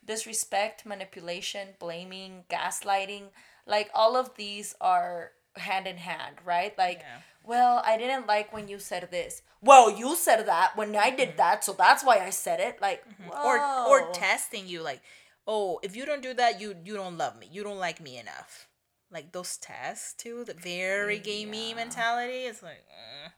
Disrespect, 0.04 0.84
manipulation, 0.86 1.68
blaming, 1.78 2.44
gaslighting, 2.50 3.30
like 3.66 3.90
all 3.94 4.16
of 4.16 4.34
these 4.36 4.74
are 4.80 5.32
hand 5.56 5.86
in 5.86 5.96
hand, 5.98 6.36
right? 6.44 6.76
Like, 6.78 6.98
Yeah. 7.00 7.20
well, 7.44 7.82
I 7.84 7.96
didn't 7.96 8.26
like 8.26 8.52
when 8.52 8.68
you 8.68 8.78
said 8.78 9.08
this. 9.10 9.42
Well, 9.62 9.90
you 9.90 10.14
said 10.16 10.44
that 10.46 10.76
when 10.76 10.94
I 10.96 11.10
did 11.10 11.36
that, 11.38 11.64
so 11.64 11.72
that's 11.72 12.04
why 12.04 12.18
I 12.18 12.30
said 12.30 12.60
it. 12.60 12.80
Like, 12.80 13.04
or 13.42 13.58
or 13.88 14.12
testing 14.12 14.68
you 14.68 14.82
like 14.82 15.00
oh 15.46 15.78
if 15.82 15.94
you 15.94 16.06
don't 16.06 16.22
do 16.22 16.32
that 16.32 16.58
you 16.60 16.74
you 16.84 16.94
don't 16.96 17.18
love 17.18 17.38
me 17.38 17.46
you 17.52 17.62
don't 17.62 17.78
like 17.78 18.00
me 18.00 18.16
enough 18.18 18.66
like 19.10 19.30
those 19.32 19.58
tests 19.58 20.14
too 20.14 20.42
the 20.44 20.54
very 20.54 21.18
gamey 21.18 21.68
Yeah. 21.70 21.74
mentality 21.76 22.44
is 22.44 22.62
like 22.62 22.82
mm. 22.88 23.30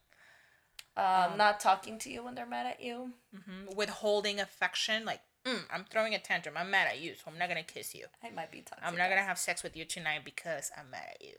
um, 0.97 1.37
not 1.37 1.59
talking 1.61 1.99
to 2.01 2.11
you 2.11 2.23
when 2.25 2.35
they're 2.35 2.47
mad 2.47 2.67
at 2.67 2.81
you. 2.81 3.13
Mhm. 3.35 3.75
withholding 3.75 4.39
affection 4.41 5.05
like 5.05 5.21
mm, 5.47 5.61
i'm 5.73 5.85
throwing 5.91 6.15
a 6.15 6.19
tantrum 6.19 6.57
i'm 6.59 6.71
mad 6.71 6.89
at 6.89 7.01
you 7.01 7.15
so 7.15 7.31
i'm 7.31 7.39
not 7.39 7.49
gonna 7.49 7.63
kiss 7.63 7.95
you 7.95 8.07
I 8.23 8.31
might 8.31 8.51
be 8.51 8.61
toxic. 8.63 8.85
i'm 8.87 8.97
not 8.97 9.09
gonna 9.09 9.23
have 9.23 9.39
sex 9.39 9.63
with 9.63 9.77
you 9.77 9.85
tonight 9.85 10.21
because 10.25 10.71
i'm 10.77 10.91
mad 10.91 11.05
at 11.15 11.23
you 11.27 11.35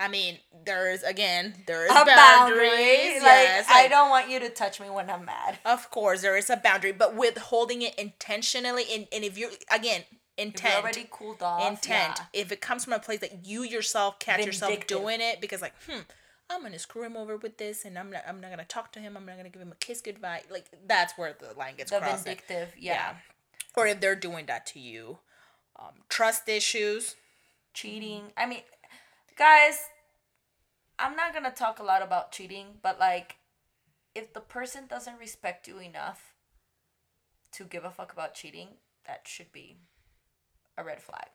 I 0.00 0.06
mean, 0.06 0.38
there 0.64 0.92
is 0.92 1.02
again, 1.02 1.54
there 1.66 1.84
is 1.84 1.90
a 1.90 1.94
boundaries. 2.04 2.14
boundary. 2.70 3.14
Like, 3.14 3.22
yes, 3.48 3.66
I 3.68 3.88
don't 3.88 4.10
want 4.10 4.30
you 4.30 4.38
to 4.38 4.48
touch 4.48 4.80
me 4.80 4.88
when 4.88 5.10
I'm 5.10 5.24
mad. 5.24 5.58
Of 5.64 5.90
course, 5.90 6.22
there 6.22 6.36
is 6.36 6.48
a 6.50 6.56
boundary, 6.56 6.92
but 6.92 7.16
withholding 7.16 7.82
it 7.82 7.96
intentionally, 7.98 8.84
and, 8.94 9.08
and 9.12 9.24
if 9.24 9.36
you're 9.36 9.50
again 9.74 10.02
If 10.36 10.46
intent, 10.46 10.72
you're 10.74 10.82
already 10.82 11.06
cooled 11.10 11.42
off. 11.42 11.68
intent. 11.68 12.14
yeah. 12.18 12.24
If 12.32 12.52
it 12.52 12.60
comes 12.60 12.84
from 12.84 12.92
a 12.92 13.00
place 13.00 13.18
that 13.20 13.44
you 13.44 13.64
yourself 13.64 14.20
catch 14.20 14.46
yourself 14.46 14.86
doing 14.86 15.20
it, 15.20 15.40
because 15.40 15.62
like, 15.62 15.74
hmm, 15.88 16.02
I'm 16.50 16.62
gonna 16.62 16.78
screw 16.78 17.04
him 17.04 17.16
over 17.16 17.36
with 17.36 17.58
this, 17.58 17.84
and 17.84 17.98
I'm 17.98 18.10
not, 18.10 18.22
I'm 18.26 18.40
not 18.40 18.50
gonna 18.50 18.64
talk 18.64 18.92
to 18.92 19.00
him. 19.00 19.16
I'm 19.16 19.26
not 19.26 19.36
gonna 19.36 19.50
give 19.50 19.60
him 19.62 19.72
a 19.72 19.76
kiss 19.76 20.00
goodbye. 20.00 20.42
Like 20.50 20.66
that's 20.86 21.16
where 21.18 21.34
the 21.38 21.52
line 21.58 21.74
gets 21.76 21.90
The 21.90 21.98
crossed. 21.98 22.24
vindictive, 22.24 22.72
yeah. 22.78 23.16
Or 23.76 23.86
if 23.86 24.00
they're 24.00 24.16
doing 24.16 24.46
that 24.46 24.66
to 24.68 24.80
you, 24.80 25.18
um, 25.78 25.92
trust 26.08 26.48
issues. 26.48 27.16
cheating. 27.74 28.32
I 28.36 28.46
mean, 28.46 28.62
guys, 29.36 29.78
I'm 30.98 31.14
not 31.14 31.32
gonna 31.34 31.50
talk 31.52 31.78
a 31.78 31.84
lot 31.84 32.02
about 32.02 32.32
cheating, 32.32 32.78
but 32.82 32.98
like, 32.98 33.36
if 34.14 34.32
the 34.32 34.40
person 34.40 34.86
doesn't 34.88 35.18
respect 35.18 35.68
you 35.68 35.78
enough 35.78 36.32
to 37.52 37.64
give 37.64 37.84
a 37.84 37.90
fuck 37.90 38.12
about 38.12 38.34
cheating, 38.34 38.68
that 39.06 39.28
should 39.28 39.52
be 39.52 39.76
a 40.76 40.82
red 40.82 41.00
flag. 41.02 41.28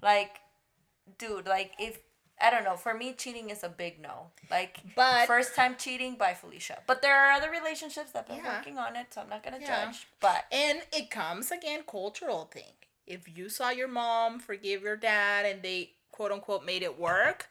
Like, 0.00 0.36
dude, 1.18 1.46
like 1.46 1.72
if 1.78 1.98
I 2.40 2.50
don't 2.50 2.64
know, 2.64 2.76
for 2.76 2.94
me, 2.94 3.12
cheating 3.12 3.50
is 3.50 3.62
a 3.62 3.68
big 3.68 4.00
no. 4.00 4.30
Like, 4.50 4.78
But- 4.96 5.26
first 5.26 5.54
time 5.54 5.76
cheating, 5.76 6.16
bye 6.16 6.34
Felicia. 6.34 6.82
But 6.86 7.00
there 7.00 7.16
are 7.16 7.30
other 7.32 7.50
relationships 7.50 8.10
that 8.12 8.18
have 8.20 8.26
been 8.28 8.44
Yeah. 8.44 8.56
working 8.58 8.76
on 8.78 8.96
it, 8.96 9.14
so 9.14 9.20
I'm 9.20 9.28
not 9.28 9.42
gonna 9.42 9.60
Yeah. 9.60 9.86
judge. 9.86 10.06
But 10.20 10.44
And 10.50 10.82
it 10.92 11.10
comes 11.10 11.50
again 11.50 11.84
cultural 11.84 12.46
thing. 12.46 12.74
If 13.06 13.28
you 13.28 13.48
saw 13.48 13.70
your 13.70 13.88
mom 13.88 14.40
forgive 14.40 14.82
your 14.82 14.96
dad 14.96 15.44
and 15.46 15.62
they 15.62 15.94
quote 16.10 16.32
unquote 16.32 16.64
made 16.64 16.82
it 16.82 16.98
work, 16.98 17.50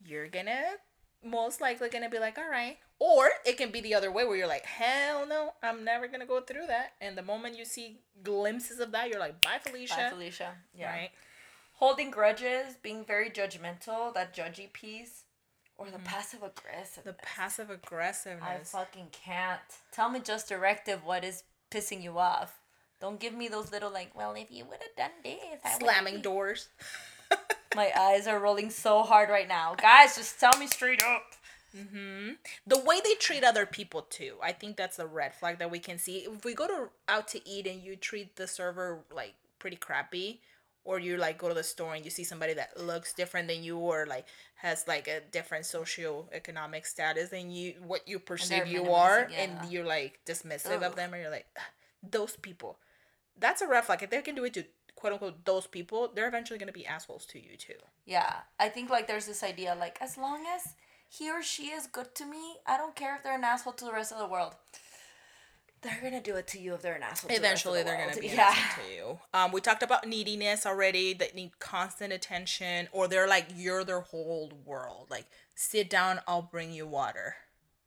you're 0.00 0.28
gonna 0.28 0.76
most 1.22 1.60
likely 1.60 1.88
gonna 1.88 2.08
be 2.08 2.18
like, 2.18 2.38
all 2.38 2.48
right. 2.48 2.78
Or 2.98 3.30
it 3.44 3.56
can 3.56 3.70
be 3.70 3.80
the 3.80 3.94
other 3.94 4.10
way 4.10 4.24
where 4.24 4.36
you're 4.36 4.46
like, 4.46 4.64
hell 4.64 5.26
no, 5.26 5.54
I'm 5.62 5.84
never 5.84 6.08
gonna 6.08 6.26
go 6.26 6.40
through 6.40 6.68
that. 6.68 6.94
And 7.00 7.18
the 7.18 7.22
moment 7.22 7.56
you 7.56 7.64
see 7.64 8.00
glimpses 8.22 8.80
of 8.80 8.92
that, 8.92 9.08
you're 9.08 9.20
like, 9.20 9.40
bye 9.42 9.58
Felicia. 9.58 9.94
bye 9.96 10.08
Felicia, 10.10 10.56
yeah. 10.72 10.90
Right. 10.90 11.10
Holding 11.82 12.12
grudges, 12.12 12.76
being 12.80 13.04
very 13.04 13.28
judgmental, 13.28 14.14
that 14.14 14.32
judgy 14.32 14.72
piece, 14.72 15.24
or 15.76 15.86
the 15.90 15.98
mm. 15.98 16.04
passive 16.04 16.40
aggressive. 16.40 17.02
The 17.02 17.14
passive 17.14 17.70
aggressiveness. 17.70 18.72
I 18.72 18.78
fucking 18.78 19.08
can't. 19.10 19.58
Tell 19.90 20.08
me 20.08 20.20
just 20.20 20.48
directive 20.48 21.04
what 21.04 21.24
is 21.24 21.42
pissing 21.72 22.00
you 22.00 22.18
off. 22.18 22.60
Don't 23.00 23.18
give 23.18 23.34
me 23.34 23.48
those 23.48 23.72
little 23.72 23.90
like, 23.90 24.16
well, 24.16 24.32
if 24.34 24.46
you 24.48 24.64
would 24.66 24.78
have 24.80 24.96
done 24.96 25.10
this, 25.24 25.60
I 25.64 25.76
Slamming 25.80 26.14
been-" 26.14 26.22
doors. 26.22 26.68
My 27.74 27.90
eyes 27.98 28.28
are 28.28 28.38
rolling 28.38 28.70
so 28.70 29.02
hard 29.02 29.28
right 29.28 29.48
now, 29.48 29.74
guys. 29.74 30.14
Just 30.14 30.38
tell 30.38 30.56
me 30.60 30.68
straight 30.68 31.02
up. 31.02 31.32
Mm-hmm. 31.76 32.32
the 32.66 32.78
way 32.80 33.00
they 33.02 33.14
treat 33.14 33.42
other 33.42 33.64
people 33.64 34.02
too 34.02 34.34
i 34.42 34.52
think 34.52 34.76
that's 34.76 34.98
a 34.98 35.06
red 35.06 35.34
flag 35.34 35.58
that 35.58 35.70
we 35.70 35.78
can 35.78 35.96
see 35.96 36.18
if 36.18 36.44
we 36.44 36.52
go 36.52 36.66
to 36.66 36.90
out 37.08 37.28
to 37.28 37.48
eat 37.48 37.66
and 37.66 37.80
you 37.82 37.96
treat 37.96 38.36
the 38.36 38.46
server 38.46 39.04
like 39.10 39.32
pretty 39.58 39.76
crappy 39.76 40.42
or 40.84 40.98
you 40.98 41.16
like 41.16 41.38
go 41.38 41.48
to 41.48 41.54
the 41.54 41.62
store 41.62 41.94
and 41.94 42.04
you 42.04 42.10
see 42.10 42.24
somebody 42.24 42.54
that 42.54 42.78
looks 42.80 43.12
different 43.12 43.48
than 43.48 43.62
you 43.62 43.76
or 43.76 44.06
like 44.06 44.26
has 44.56 44.86
like 44.88 45.08
a 45.08 45.20
different 45.30 45.64
socioeconomic 45.64 46.86
status 46.86 47.30
than 47.30 47.50
you 47.50 47.74
what 47.86 48.06
you 48.06 48.18
perceive 48.18 48.66
you 48.66 48.92
are 48.92 49.28
yeah. 49.30 49.44
and 49.44 49.72
you're 49.72 49.84
like 49.84 50.20
dismissive 50.26 50.82
of 50.82 50.96
them 50.96 51.12
or 51.14 51.20
you're 51.20 51.30
like 51.30 51.46
"Ah, 51.58 51.70
those 52.02 52.36
people. 52.36 52.78
That's 53.38 53.62
a 53.62 53.66
red 53.66 53.84
flag. 53.84 54.02
If 54.02 54.10
they 54.10 54.20
can 54.22 54.34
do 54.34 54.44
it 54.44 54.54
to 54.54 54.64
quote 54.94 55.14
unquote 55.14 55.44
those 55.44 55.66
people 55.66 56.10
they're 56.14 56.28
eventually 56.28 56.58
going 56.58 56.68
to 56.68 56.72
be 56.72 56.86
assholes 56.86 57.26
to 57.26 57.38
you 57.38 57.56
too. 57.56 57.80
Yeah, 58.04 58.34
I 58.58 58.68
think 58.68 58.90
like 58.90 59.06
there's 59.06 59.26
this 59.26 59.42
idea 59.42 59.76
like 59.78 59.98
as 60.00 60.16
long 60.16 60.44
as 60.54 60.74
he 61.08 61.30
or 61.30 61.42
she 61.42 61.64
is 61.64 61.86
good 61.86 62.14
to 62.14 62.24
me, 62.24 62.56
I 62.66 62.78
don't 62.78 62.96
care 62.96 63.14
if 63.16 63.22
they're 63.22 63.36
an 63.36 63.44
asshole 63.44 63.74
to 63.74 63.84
the 63.84 63.92
rest 63.92 64.12
of 64.12 64.18
the 64.18 64.26
world. 64.26 64.54
They're 65.82 65.98
gonna 66.00 66.20
do 66.22 66.36
it 66.36 66.46
to 66.48 66.60
you 66.60 66.74
if 66.74 66.82
they're 66.82 66.94
an 66.94 67.02
asshole. 67.02 67.30
Eventually, 67.32 67.80
to 67.80 67.84
the 67.84 67.90
they're 67.90 68.06
rest 68.06 68.20
gonna 68.20 68.28
be 68.28 68.36
world. 68.36 68.48
asshole 68.48 68.84
to 68.84 68.92
you. 68.92 69.18
Um, 69.34 69.52
we 69.52 69.60
talked 69.60 69.82
about 69.82 70.06
neediness 70.06 70.64
already. 70.64 71.12
That 71.12 71.34
need 71.34 71.58
constant 71.58 72.12
attention, 72.12 72.88
or 72.92 73.08
they're 73.08 73.26
like 73.28 73.48
you're 73.56 73.82
their 73.82 74.00
whole 74.00 74.52
world. 74.64 75.08
Like 75.10 75.26
sit 75.54 75.90
down, 75.90 76.20
I'll 76.28 76.42
bring 76.42 76.72
you 76.72 76.86
water. 76.86 77.34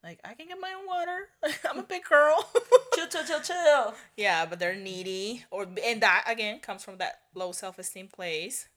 Like 0.04 0.20
I 0.26 0.34
can 0.34 0.48
get 0.50 0.58
my 0.60 0.74
own 0.78 0.86
water. 0.86 1.30
I'm 1.70 1.80
a 1.80 1.84
big 1.84 2.04
girl. 2.04 2.48
chill, 2.96 3.08
chill, 3.08 3.24
chill, 3.24 3.42
chill. 3.42 3.94
yeah, 4.18 4.46
but 4.46 4.60
they're 4.60 4.76
needy, 4.76 5.46
or 5.50 5.66
and 5.84 6.02
that 6.02 6.26
again 6.28 6.60
comes 6.60 6.84
from 6.84 6.98
that 6.98 7.22
low 7.34 7.54
self 7.54 7.80
esteem 7.80 8.10
place. 8.10 8.68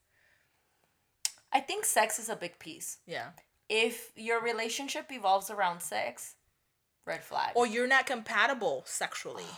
I 1.53 1.61
think 1.61 1.85
sex 1.85 2.19
is 2.19 2.29
a 2.29 2.37
big 2.37 2.59
piece. 2.59 2.99
Yeah. 3.07 3.31
If 3.69 4.13
your 4.17 4.41
relationship 4.43 5.11
evolves 5.11 5.51
around 5.51 5.81
sex, 5.81 6.35
red 7.09 7.25
flag. 7.25 7.53
Or 7.57 7.67
you're 7.67 7.89
not 7.89 8.07
compatible 8.07 8.85
sexually. 8.87 9.45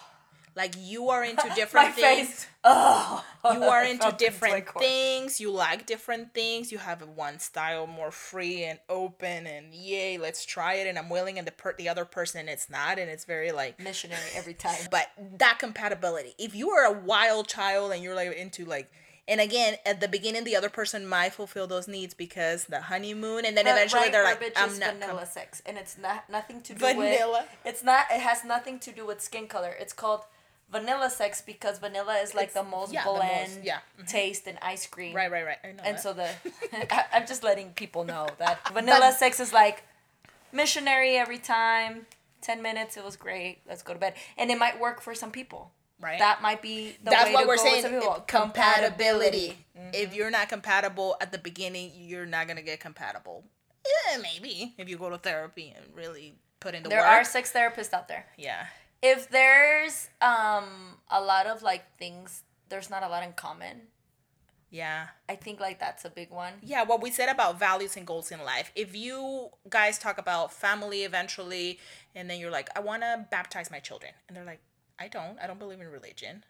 Like 0.57 0.75
you 0.77 1.11
are 1.11 1.25
into 1.25 1.49
different 1.55 1.91
My 1.91 1.93
things. 1.93 2.29
face. 2.29 2.47
Oh, 2.65 3.25
you 3.55 3.63
are 3.63 3.85
into 3.91 4.03
felt 4.03 4.21
it 4.21 4.27
in 4.27 4.33
my 4.41 4.61
different 4.61 4.69
things 4.81 5.41
you 5.41 5.51
like 5.53 5.87
different 5.87 6.35
things 6.35 6.73
you 6.73 6.79
have 6.79 7.01
one 7.07 7.39
style 7.39 7.87
more 7.87 8.11
free 8.11 8.65
and 8.65 8.81
open 8.89 9.47
and 9.47 9.73
yay 9.73 10.19
let's 10.19 10.45
try 10.45 10.75
it 10.75 10.89
and 10.89 10.99
i'm 10.99 11.09
willing 11.09 11.39
and 11.39 11.47
the 11.47 11.53
per- 11.53 11.77
the 11.79 11.89
other 11.89 12.05
person 12.05 12.49
it's 12.49 12.69
not 12.69 12.99
and 12.99 13.09
it's 13.09 13.25
very 13.25 13.53
like 13.53 13.79
Missionary 13.81 14.21
every 14.35 14.55
time. 14.55 14.77
but 14.91 15.07
that 15.39 15.59
compatibility 15.61 16.35
if 16.37 16.55
you 16.55 16.71
are 16.71 16.85
a 16.85 16.99
wild 16.99 17.47
child 17.47 17.93
and 17.93 18.03
you're 18.03 18.17
like 18.17 18.37
into 18.37 18.65
like 18.65 18.91
and 19.31 19.41
again 19.41 19.77
at 19.87 20.01
the 20.01 20.09
beginning 20.09 20.45
the 20.45 20.57
other 20.57 20.69
person 20.69 21.07
might 21.07 21.33
fulfill 21.33 21.67
those 21.67 21.89
needs 21.89 22.13
because 22.13 22.65
the 22.65 22.81
honeymoon 22.83 23.45
and 23.47 23.57
then 23.57 23.65
The 23.65 23.71
eventually 23.73 24.03
right 24.03 24.13
they're 24.13 24.25
like 24.25 24.53
i'm 24.57 24.79
not 24.79 24.95
vanilla 24.95 25.21
com- 25.21 25.27
sex, 25.39 25.63
and 25.65 25.79
it's 25.79 25.97
not 25.97 26.29
nothing 26.29 26.61
to 26.63 26.73
do 26.75 26.79
Vanilla. 26.81 27.47
with. 27.47 27.59
It's 27.65 27.83
not. 27.91 28.07
It 28.11 28.21
has 28.21 28.45
nothing 28.45 28.79
to 28.81 28.91
do 28.93 29.07
with 29.07 29.21
skin 29.23 29.47
color. 29.47 29.73
It's 29.81 29.93
called 29.95 30.23
vanilla 30.71 31.11
sex 31.11 31.41
because 31.53 31.79
vanilla 31.79 32.17
is 32.25 32.35
like 32.35 32.53
the 32.53 32.63
most 32.63 32.93
yeah, 32.93 33.03
the 33.05 33.11
most- 33.11 33.19
bland 33.21 33.53
yeah, 33.65 33.79
mhm. 34.01 34.07
taste 34.07 34.47
in 34.47 34.57
ice 34.63 34.87
cream. 34.87 35.15
right 35.17 35.31
right 35.31 35.45
right 35.45 35.59
I 35.65 35.69
know 35.73 35.83
And 35.85 35.97
that. 35.97 36.03
so 36.03 36.13
the 36.13 36.29
I, 36.95 37.05
I'm 37.15 37.27
just 37.27 37.43
letting 37.43 37.71
people 37.83 38.05
know 38.05 38.29
that 38.39 38.57
vanilla 38.73 39.13
sex 39.13 39.41
is 39.41 39.53
like 39.53 39.83
missionary 40.53 41.17
every 41.17 41.39
time. 41.39 42.07
Ten 42.41 42.63
minutes, 42.63 42.97
it 42.97 43.05
was 43.05 43.17
great. 43.17 43.59
Let's 43.69 43.83
go 43.83 43.93
to 43.93 43.99
bed, 43.99 44.15
and 44.39 44.51
it 44.51 44.59
might 44.59 44.81
work 44.81 45.01
for 45.03 45.15
some 45.15 45.31
people. 45.31 45.73
Right. 46.01 46.19
That 46.19 46.41
might 46.41 46.63
be 46.63 46.97
the 47.05 47.11
that's 47.11 47.27
way 47.27 47.35
what 47.35 47.43
to 47.43 47.49
we're 47.49 47.57
saying 47.59 47.85
it- 47.85 48.27
compatibility. 48.27 49.59
If 49.93 50.15
you're 50.15 50.31
not 50.31 50.49
compatible 50.49 51.17
at 51.21 51.33
the 51.33 51.39
beginning 51.39 51.93
you're 51.95 52.27
not 52.27 52.47
gonna 52.49 52.63
get 52.63 52.81
compatible. 52.81 53.45
Yeah 54.11 54.19
maybe 54.19 54.75
if 54.79 54.89
you 54.89 54.97
go 54.99 55.11
to 55.11 55.19
therapy 55.19 55.75
and 55.77 55.85
really 55.95 56.35
put 56.61 56.75
in 56.75 56.83
the 56.83 56.89
There 56.89 56.99
work. 56.99 57.07
There 57.07 57.21
are 57.21 57.25
sex 57.25 57.53
therapists 57.53 57.93
out 57.93 58.09
there. 58.09 58.27
yeah. 58.37 58.67
If 59.03 59.31
there's 59.31 60.09
um 60.21 60.97
a 61.11 61.21
lot 61.21 61.47
of 61.47 61.63
like 61.63 61.85
things 61.99 62.43
there's 62.69 62.91
not 62.91 63.03
a 63.03 63.09
lot 63.09 63.23
in 63.23 63.33
common 63.33 63.83
yeah. 64.73 65.09
I 65.29 65.35
think 65.35 65.59
like 65.59 65.81
that's 65.81 66.05
a 66.05 66.11
big 66.11 66.31
one. 66.31 66.53
Yeah 66.63 66.85
what 66.85 67.03
we 67.03 67.11
said 67.11 67.29
about 67.29 67.59
values 67.59 67.97
and 67.97 68.07
goals 68.07 68.31
in 68.31 68.41
life. 68.45 68.71
If 68.77 68.95
you 68.95 69.49
guys 69.69 69.99
talk 69.99 70.17
about 70.19 70.53
family 70.53 71.03
eventually 71.03 71.79
and 72.15 72.31
then 72.31 72.39
you're 72.41 72.51
like 72.53 72.69
i 72.77 72.81
want 72.81 73.03
to 73.03 73.27
baptize 73.31 73.71
my 73.71 73.79
children 73.81 74.13
and 74.29 74.37
they're 74.37 74.45
like 74.45 74.61
i 75.01 75.09
don't. 75.09 75.39
I 75.43 75.47
don't 75.47 75.59
believe 75.59 75.81
in 75.81 75.89
religion. 75.89 76.45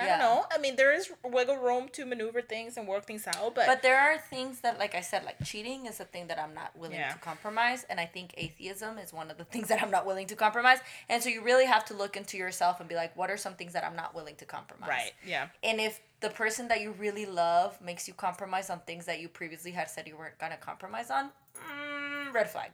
I 0.00 0.04
Yeah. 0.04 0.10
don't 0.10 0.18
know. 0.20 0.46
I 0.52 0.58
mean, 0.58 0.76
there 0.76 0.92
is 0.94 1.10
wiggle 1.24 1.56
room 1.56 1.88
to 1.94 2.06
maneuver 2.06 2.40
things 2.40 2.76
and 2.76 2.86
work 2.86 3.04
things 3.04 3.26
out, 3.26 3.56
but, 3.56 3.66
but 3.66 3.82
there 3.82 3.98
are 3.98 4.16
things 4.16 4.60
that 4.60 4.78
like 4.78 4.94
i 4.94 5.00
said 5.00 5.24
like 5.24 5.42
cheating 5.44 5.86
is 5.86 5.98
a 5.98 6.04
thing 6.04 6.28
that 6.28 6.38
i'm 6.38 6.54
not 6.54 6.76
willing 6.78 6.98
Yeah. 7.00 7.12
to 7.14 7.18
compromise 7.18 7.84
and 7.90 7.98
i 7.98 8.06
think 8.06 8.32
atheism 8.36 8.96
is 8.98 9.12
one 9.12 9.28
of 9.32 9.38
the 9.38 9.44
things 9.44 9.66
that 9.68 9.82
i'm 9.82 9.90
not 9.90 10.06
willing 10.06 10.28
to 10.28 10.36
compromise. 10.36 10.78
And 11.08 11.20
so 11.22 11.28
you 11.30 11.42
really 11.42 11.64
have 11.66 11.84
to 11.86 11.94
look 11.94 12.16
into 12.16 12.36
yourself 12.36 12.78
and 12.78 12.88
be 12.88 12.94
like 12.94 13.16
what 13.16 13.28
are 13.28 13.36
some 13.36 13.54
things 13.54 13.72
that 13.72 13.84
i'm 13.84 13.96
not 13.96 14.14
willing 14.14 14.36
to 14.36 14.44
compromise? 14.44 14.88
Right, 14.88 15.12
yeah, 15.26 15.48
and 15.64 15.80
if 15.80 16.00
the 16.20 16.30
person 16.30 16.68
that 16.68 16.80
you 16.80 16.92
really 16.92 17.26
love 17.26 17.80
makes 17.80 18.06
you 18.06 18.14
compromise 18.14 18.70
on 18.70 18.78
things 18.80 19.04
that 19.06 19.18
you 19.20 19.28
previously 19.28 19.72
had 19.72 19.90
said 19.90 20.06
you 20.06 20.16
weren't 20.16 20.38
gonna 20.38 20.56
compromise 20.58 21.10
on 21.10 21.30
mm, 21.56 22.32
red 22.32 22.48
flag 22.48 22.70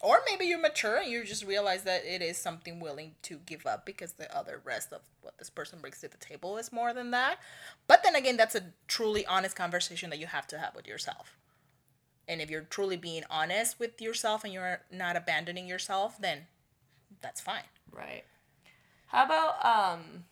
or 0.00 0.20
maybe 0.30 0.44
you're 0.44 0.60
mature 0.60 0.96
and 0.98 1.10
you 1.10 1.24
just 1.24 1.44
realize 1.44 1.82
that 1.84 2.04
it 2.04 2.22
is 2.22 2.36
something 2.36 2.80
willing 2.80 3.14
to 3.22 3.38
give 3.46 3.66
up 3.66 3.84
because 3.84 4.12
the 4.12 4.34
other 4.36 4.60
rest 4.64 4.92
of 4.92 5.00
what 5.22 5.36
this 5.38 5.50
person 5.50 5.80
brings 5.80 6.00
to 6.00 6.08
the 6.08 6.16
table 6.16 6.56
is 6.56 6.72
more 6.72 6.92
than 6.92 7.10
that. 7.10 7.38
But 7.86 8.02
then 8.02 8.14
again, 8.14 8.36
that's 8.36 8.54
a 8.54 8.72
truly 8.86 9.26
honest 9.26 9.56
conversation 9.56 10.10
that 10.10 10.18
you 10.18 10.26
have 10.26 10.46
to 10.48 10.58
have 10.58 10.74
with 10.74 10.86
yourself. 10.86 11.36
And 12.28 12.40
if 12.40 12.50
you're 12.50 12.62
truly 12.62 12.96
being 12.96 13.24
honest 13.30 13.80
with 13.80 14.00
yourself 14.00 14.44
and 14.44 14.52
you're 14.52 14.82
not 14.92 15.16
abandoning 15.16 15.66
yourself, 15.66 16.20
then 16.20 16.46
that's 17.20 17.40
fine. 17.40 17.64
Right. 17.90 18.24
How 19.06 19.24
about 19.24 19.64
um 19.64 20.24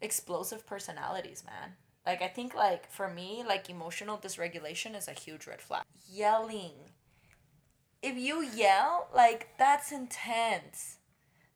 explosive 0.00 0.66
personalities, 0.66 1.44
man? 1.46 1.74
Like 2.04 2.20
I 2.20 2.28
think 2.28 2.54
like 2.54 2.90
for 2.90 3.08
me, 3.08 3.44
like 3.46 3.70
emotional 3.70 4.18
dysregulation 4.18 4.96
is 4.96 5.08
a 5.08 5.12
huge 5.12 5.46
red 5.46 5.62
flag. 5.62 5.84
Yelling. 6.10 6.72
If 8.02 8.16
you 8.16 8.42
yell, 8.42 9.08
like 9.14 9.48
that's 9.58 9.92
intense. 9.92 10.98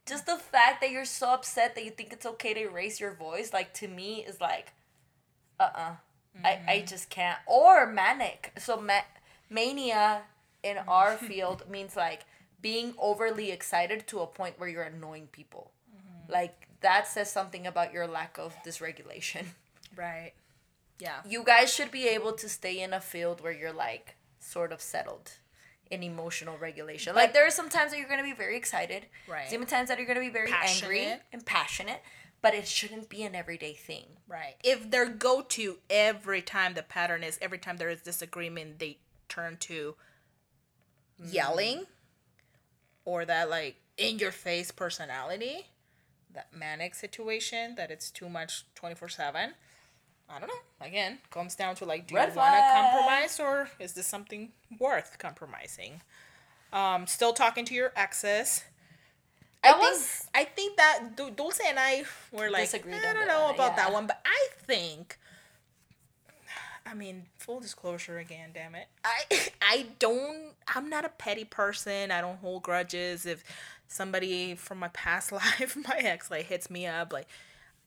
Just 0.07 0.27
the 0.27 0.37
fact 0.37 0.81
that 0.81 0.91
you're 0.91 1.05
so 1.05 1.31
upset 1.31 1.75
that 1.75 1.85
you 1.85 1.91
think 1.91 2.13
it's 2.13 2.27
okay 2.27 2.55
to 2.55 2.69
raise 2.69 3.01
your 3.01 3.13
voice, 3.13 3.53
like 3.53 3.75
to 3.75 3.89
me 3.89 4.25
is 4.25 4.41
like 4.41 4.73
uh-uh. 5.59 5.97
I, 6.45 6.49
I 6.49 6.55
mm-hmm. 6.55 6.87
just 6.87 7.11
can't. 7.11 7.39
Or 7.47 7.87
manic. 7.87 8.53
So 8.59 8.81
ma- 8.81 9.01
mania 9.51 10.23
in 10.63 10.79
our 10.89 11.17
field 11.17 11.65
means 11.71 11.97
like 11.97 12.25
being 12.61 12.95
overly 12.99 13.51
excited 13.51 14.07
to 14.09 14.21
a 14.21 14.27
point 14.27 14.59
where 14.59 14.69
you're 14.69 14.83
annoying 14.83 15.29
people. 15.33 15.71
Mm-hmm. 15.91 16.33
Like 16.33 16.69
that 16.81 17.07
says 17.07 17.31
something 17.31 17.67
about 17.67 17.93
your 17.93 18.07
lack 18.07 18.39
of 18.39 18.55
dysregulation. 18.65 19.47
Right. 19.97 20.33
Yeah. 20.99 21.21
You 21.27 21.43
guys 21.43 21.73
should 21.73 21.91
be 21.91 22.07
able 22.09 22.33
to 22.33 22.49
stay 22.49 22.83
in 22.83 22.93
a 22.93 23.01
field 23.01 23.41
where 23.41 23.53
you're 23.53 23.73
like 23.73 24.17
sort 24.39 24.73
of 24.73 24.81
settled 24.81 25.33
in 25.91 26.03
emotional 26.03 26.57
regulation. 26.59 27.15
like 27.15 27.33
there 27.33 27.47
are 27.47 27.51
some 27.51 27.69
times 27.69 27.93
that 27.93 27.99
you're 27.99 28.09
gonna 28.09 28.23
be 28.23 28.33
very 28.33 28.57
excited. 28.57 29.07
Right. 29.29 29.49
Some 29.49 29.67
times 29.67 29.89
that 29.89 29.99
you're 29.99 30.07
gonna 30.07 30.21
be 30.21 30.31
very 30.31 30.53
angry 30.53 31.07
and 31.33 31.45
passionate. 31.45 32.03
But 32.43 32.55
it 32.55 32.69
shouldn't 32.69 33.09
be 33.09 33.23
an 33.23 33.35
everyday 33.35 33.73
thing. 33.73 34.05
Right. 34.29 34.55
If 34.63 34.91
their 34.91 35.09
go 35.09 35.43
to 35.43 35.79
every 35.89 36.43
time 36.43 36.75
the 36.75 36.83
pattern 36.83 37.25
is 37.25 37.39
every 37.41 37.59
time 37.59 37.79
there 37.79 37.89
is 37.89 38.03
disagreement, 38.03 38.79
they 38.79 38.99
turn 39.29 39.57
to 39.61 39.97
mm. 41.21 41.33
yelling 41.33 41.87
or 43.05 43.25
that 43.25 43.49
like 43.49 43.77
in 43.97 44.19
your 44.19 44.31
face 44.31 44.71
personality, 44.71 45.67
that 46.35 46.49
manic 46.55 46.95
situation 46.95 47.75
that 47.77 47.91
it's 47.91 48.11
too 48.11 48.29
much 48.29 48.67
24 48.75 49.09
7. 49.09 49.55
I 50.29 50.39
don't 50.41 50.49
know. 50.49 50.87
Again, 50.87 51.19
comes 51.31 51.55
down 51.55 51.77
to 51.77 51.85
like, 51.85 52.07
do 52.07 52.15
Red 52.17 52.31
you 52.31 52.37
want 52.37 52.55
to 52.55 52.61
compromise 52.73 53.41
or 53.41 53.71
is 53.79 53.93
this 53.93 54.07
something 54.07 54.51
worth 54.79 55.19
compromising? 55.19 56.01
Um, 56.73 57.07
still 57.07 57.33
talking 57.33 57.65
to 57.67 57.75
your 57.75 57.93
exes. 57.97 58.65
I 59.63 59.73
think 59.73 59.83
was- 59.83 60.29
I 60.35 60.45
think 60.45 60.77
that 60.77 61.17
Du- 61.17 61.31
Dulce 61.31 61.61
and 61.67 61.79
I 61.79 62.05
were 62.33 62.51
like, 62.51 62.73
I 62.75 62.79
don't 63.15 63.27
know 63.27 63.45
one, 63.45 63.55
about 63.55 63.77
that 63.77 63.93
one, 63.93 64.07
but 64.07 64.21
I 64.25 64.49
think, 64.59 65.19
I 66.85 66.95
mean, 66.95 67.27
full 67.39 67.61
disclosure 67.61 68.19
again, 68.19 68.51
damn 68.53 68.75
it, 68.75 68.87
I 69.05 69.51
I 69.63 69.87
don't, 69.99 70.53
I'm 70.73 70.89
not 70.89 71.05
a 71.05 71.09
petty 71.09 71.45
person. 71.45 72.11
I 72.11 72.21
don't 72.21 72.39
hold 72.39 72.63
grudges. 72.63 73.27
If 73.27 73.43
somebody 73.89 74.55
from 74.55 74.79
my 74.79 74.89
past 74.89 75.33
life, 75.33 75.77
my 75.77 75.97
ex, 75.99 76.31
like 76.31 76.47
hits 76.47 76.69
me 76.71 76.87
up, 76.87 77.13
like. 77.13 77.29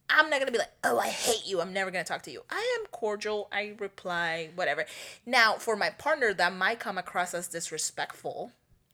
I'm 0.10 0.30
not 0.30 0.40
gonna 0.40 0.52
be 0.52 0.58
like, 0.58 0.72
oh, 0.84 0.98
I 1.00 1.08
hate 1.10 1.46
you. 1.46 1.62
I'm 1.62 1.74
never 1.74 1.92
gonna 1.92 2.04
talk 2.04 2.24
to 2.24 2.32
you. 2.32 2.44
I 2.50 2.78
am 2.80 2.88
cordial. 2.88 3.48
I 3.52 3.76
reply, 3.80 4.50
whatever. 4.56 4.86
Now, 5.26 5.54
for 5.54 5.76
my 5.76 5.90
partner, 5.92 6.34
that 6.34 6.54
might 6.54 6.80
come 6.80 6.98
across 6.98 7.34
as 7.34 7.48
disrespectful, 7.48 8.52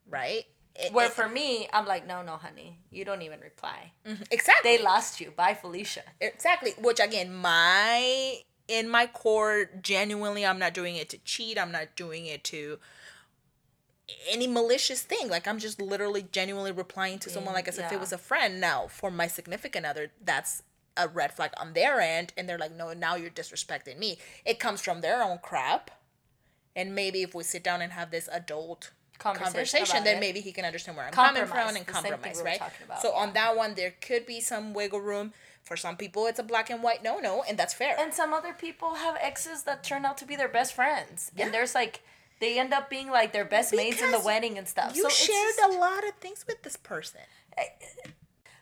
right? 0.10 0.46
It- 0.76 0.92
Where 0.94 1.10
for 1.10 1.30
me, 1.30 1.70
I'm 1.72 1.86
like, 1.86 2.06
no, 2.06 2.22
no, 2.22 2.34
honey, 2.34 2.80
you 2.92 3.06
don't 3.06 3.22
even 3.22 3.40
reply. 3.40 3.92
Mm-hmm. 4.06 4.24
exactly. 4.30 4.78
They 4.78 4.84
lost 4.84 5.22
you. 5.22 5.32
Bye, 5.32 5.54
Felicia. 5.54 6.04
Exactly. 6.20 6.74
Which 6.80 7.00
again, 7.00 7.34
my 7.34 8.40
in 8.68 8.90
my 8.90 9.06
core, 9.08 9.70
genuinely, 9.82 10.46
I'm 10.46 10.60
not 10.60 10.74
doing 10.74 10.96
it 10.96 11.08
to 11.10 11.18
cheat. 11.20 11.58
I'm 11.58 11.72
not 11.72 11.96
doing 11.96 12.26
it 12.26 12.44
to 12.46 12.80
any 14.30 14.48
malicious 14.48 15.02
thing. 15.02 15.30
Like 15.30 15.48
I'm 15.48 15.60
just 15.60 15.82
literally 15.82 16.26
genuinely 16.32 16.72
replying 16.72 17.20
to 17.20 17.30
someone 17.30 17.54
like 17.54 17.68
as 17.68 17.78
if 17.80 17.92
it 17.92 18.00
was 18.00 18.12
a 18.12 18.18
friend. 18.18 18.60
Now, 18.60 18.88
for 18.88 19.10
my 19.10 19.28
significant 19.28 19.86
other, 19.86 20.12
that's 20.24 20.62
a 20.98 21.08
red 21.08 21.34
flag 21.34 21.52
on 21.58 21.74
their 21.74 22.00
end, 22.00 22.34
and 22.38 22.48
they're 22.48 22.58
like, 22.58 22.76
no, 22.76 22.94
now 22.94 23.16
you're 23.16 23.30
disrespecting 23.30 23.98
me. 23.98 24.18
It 24.46 24.60
comes 24.60 24.82
from 24.82 25.02
their 25.02 25.22
own 25.24 25.40
crap. 25.42 25.92
And 26.76 26.94
maybe 26.94 27.22
if 27.22 27.34
we 27.34 27.44
sit 27.44 27.64
down 27.64 27.82
and 27.82 27.94
have 27.94 28.12
this 28.12 28.28
adult 28.32 28.92
Conversation 29.18 29.54
conversation, 29.54 30.04
then 30.04 30.18
it. 30.18 30.20
maybe 30.20 30.42
he 30.42 30.52
can 30.52 30.66
understand 30.66 30.98
where 30.98 31.06
I'm 31.06 31.14
coming 31.14 31.46
from 31.46 31.58
and 31.58 31.86
the 31.86 31.94
same 31.94 32.04
thing 32.04 32.34
compromise, 32.34 32.42
right? 32.44 32.62
so 33.02 33.12
yeah. 33.12 33.22
on 33.22 33.34
that 33.34 33.56
one, 33.56 33.76
there 33.76 33.94
could 34.02 34.26
be 34.26 34.42
some 34.42 34.74
wiggle 34.74 35.00
room. 35.00 35.34
For 35.64 35.78
some 35.78 35.96
people, 35.98 36.28
it's 36.28 36.38
a 36.38 36.44
black 36.44 36.70
and 36.70 36.84
white 36.84 37.02
no 37.02 37.18
no, 37.18 37.44
and 37.48 37.58
that's 37.58 37.74
fair. 37.74 37.96
And 37.98 38.14
some 38.14 38.34
other 38.34 38.54
people 38.54 38.96
have 38.96 39.18
exes 39.20 39.64
that 39.64 39.84
turn 39.84 40.06
out 40.06 40.18
to 40.20 40.26
be 40.26 40.36
their 40.36 40.50
best 40.50 40.74
friends. 40.74 41.32
Yeah. 41.36 41.46
And 41.46 41.54
there's 41.54 41.74
like 41.74 42.02
they 42.40 42.60
end 42.60 42.74
up 42.74 42.90
being 42.90 43.10
like 43.10 43.34
their 43.34 43.46
best 43.46 43.74
mates 43.74 44.02
in 44.02 44.12
the 44.12 44.20
wedding 44.20 44.58
and 44.58 44.68
stuff. 44.68 44.96
You 44.96 45.04
so 45.04 45.08
it's 45.08 45.26
shared 45.26 45.56
just- 45.56 45.76
a 45.76 45.80
lot 45.80 46.08
of 46.08 46.14
things 46.16 46.46
with 46.48 46.62
this 46.64 46.76
person. 46.76 47.22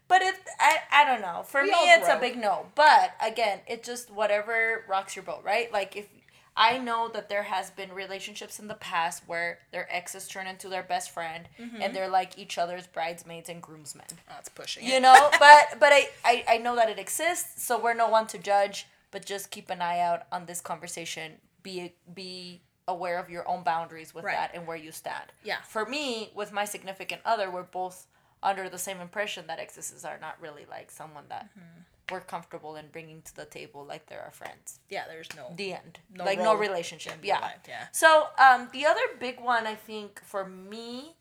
But 0.08 0.22
if 0.22 0.40
I, 0.60 0.78
I 0.92 1.06
don't 1.06 1.22
know. 1.22 1.44
For 1.44 1.62
We 1.64 1.70
me, 1.72 1.78
it's 1.78 2.08
grow. 2.08 2.18
a 2.18 2.20
big 2.20 2.38
no. 2.38 2.68
But 2.76 3.12
again, 3.26 3.60
it 3.68 3.84
just 3.84 4.12
whatever 4.12 4.84
rocks 4.88 5.16
your 5.16 5.24
boat, 5.24 5.42
right? 5.44 5.72
Like 5.72 5.96
if 5.96 6.08
I 6.56 6.78
know 6.78 7.10
that 7.14 7.30
there 7.30 7.44
has 7.44 7.72
been 7.72 7.92
relationships 7.92 8.60
in 8.60 8.68
the 8.68 8.76
past 8.76 9.24
where 9.26 9.60
their 9.72 9.88
exes 9.92 10.28
turn 10.28 10.46
into 10.46 10.70
their 10.70 10.84
best 10.84 11.10
friend 11.12 11.48
Mm-hmm. 11.60 11.82
and 11.82 11.96
they're 11.96 12.10
like 12.10 12.38
each 12.38 12.58
other's 12.60 12.86
bridesmaids 12.86 13.50
and 13.50 13.62
groomsmen. 13.62 14.06
That's 14.28 14.50
pushing 14.50 14.86
You 14.86 14.96
it. 14.98 15.02
know, 15.02 15.30
but 15.40 15.80
but 15.80 15.92
I, 15.94 16.10
I 16.24 16.44
I 16.50 16.58
know 16.58 16.76
that 16.76 16.90
it 16.90 17.00
exists, 17.00 17.64
so 17.64 17.80
we're 17.82 17.96
no 17.96 18.10
one 18.10 18.28
to 18.28 18.38
judge. 18.38 18.88
But 19.12 19.26
just 19.26 19.52
keep 19.52 19.70
an 19.70 19.80
eye 19.82 20.00
out 20.00 20.24
on 20.32 20.46
this 20.48 20.60
conversation. 20.62 21.34
Be 21.64 21.94
be 22.14 22.62
aware 22.88 23.18
of 23.20 23.30
your 23.30 23.48
own 23.48 23.64
boundaries 23.64 24.14
with 24.14 24.26
Right. 24.26 24.36
that 24.36 24.52
and 24.54 24.68
where 24.68 24.76
you 24.76 24.92
stand. 24.92 25.32
Yeah. 25.44 25.62
For 25.68 25.86
me, 25.86 26.32
with 26.36 26.52
my 26.52 26.66
significant 26.66 27.22
other, 27.24 27.50
we're 27.50 27.64
both 27.64 28.08
under 28.44 28.70
the 28.70 28.78
same 28.78 29.00
impression 29.00 29.48
that 29.48 29.60
exes 29.60 30.04
are 30.06 30.18
not 30.22 30.36
really 30.42 30.66
like 30.70 30.92
someone 30.92 31.24
that 31.30 31.50
Mm-hmm. 31.58 32.14
we're 32.14 32.22
comfortable 32.22 32.76
in 32.76 32.86
bringing 32.92 33.22
to 33.24 33.36
the 33.36 33.46
table 33.46 33.86
like 33.86 34.06
they're 34.08 34.22
our 34.22 34.32
friends. 34.32 34.80
Yeah, 34.90 35.06
there's 35.08 35.30
no. 35.36 35.54
The 35.56 35.74
end. 35.74 36.00
No 36.16 36.26
like 36.26 36.38
no 36.40 36.54
relationship. 36.56 37.16
Yeah. 37.24 37.40
life, 37.40 37.60
yeah. 37.68 37.86
So 37.92 38.28
um, 38.38 38.68
the 38.74 38.86
other 38.86 39.02
big 39.20 39.40
one 39.40 39.66
I 39.66 39.76
think 39.76 40.22
for 40.24 40.46
me 40.48 41.16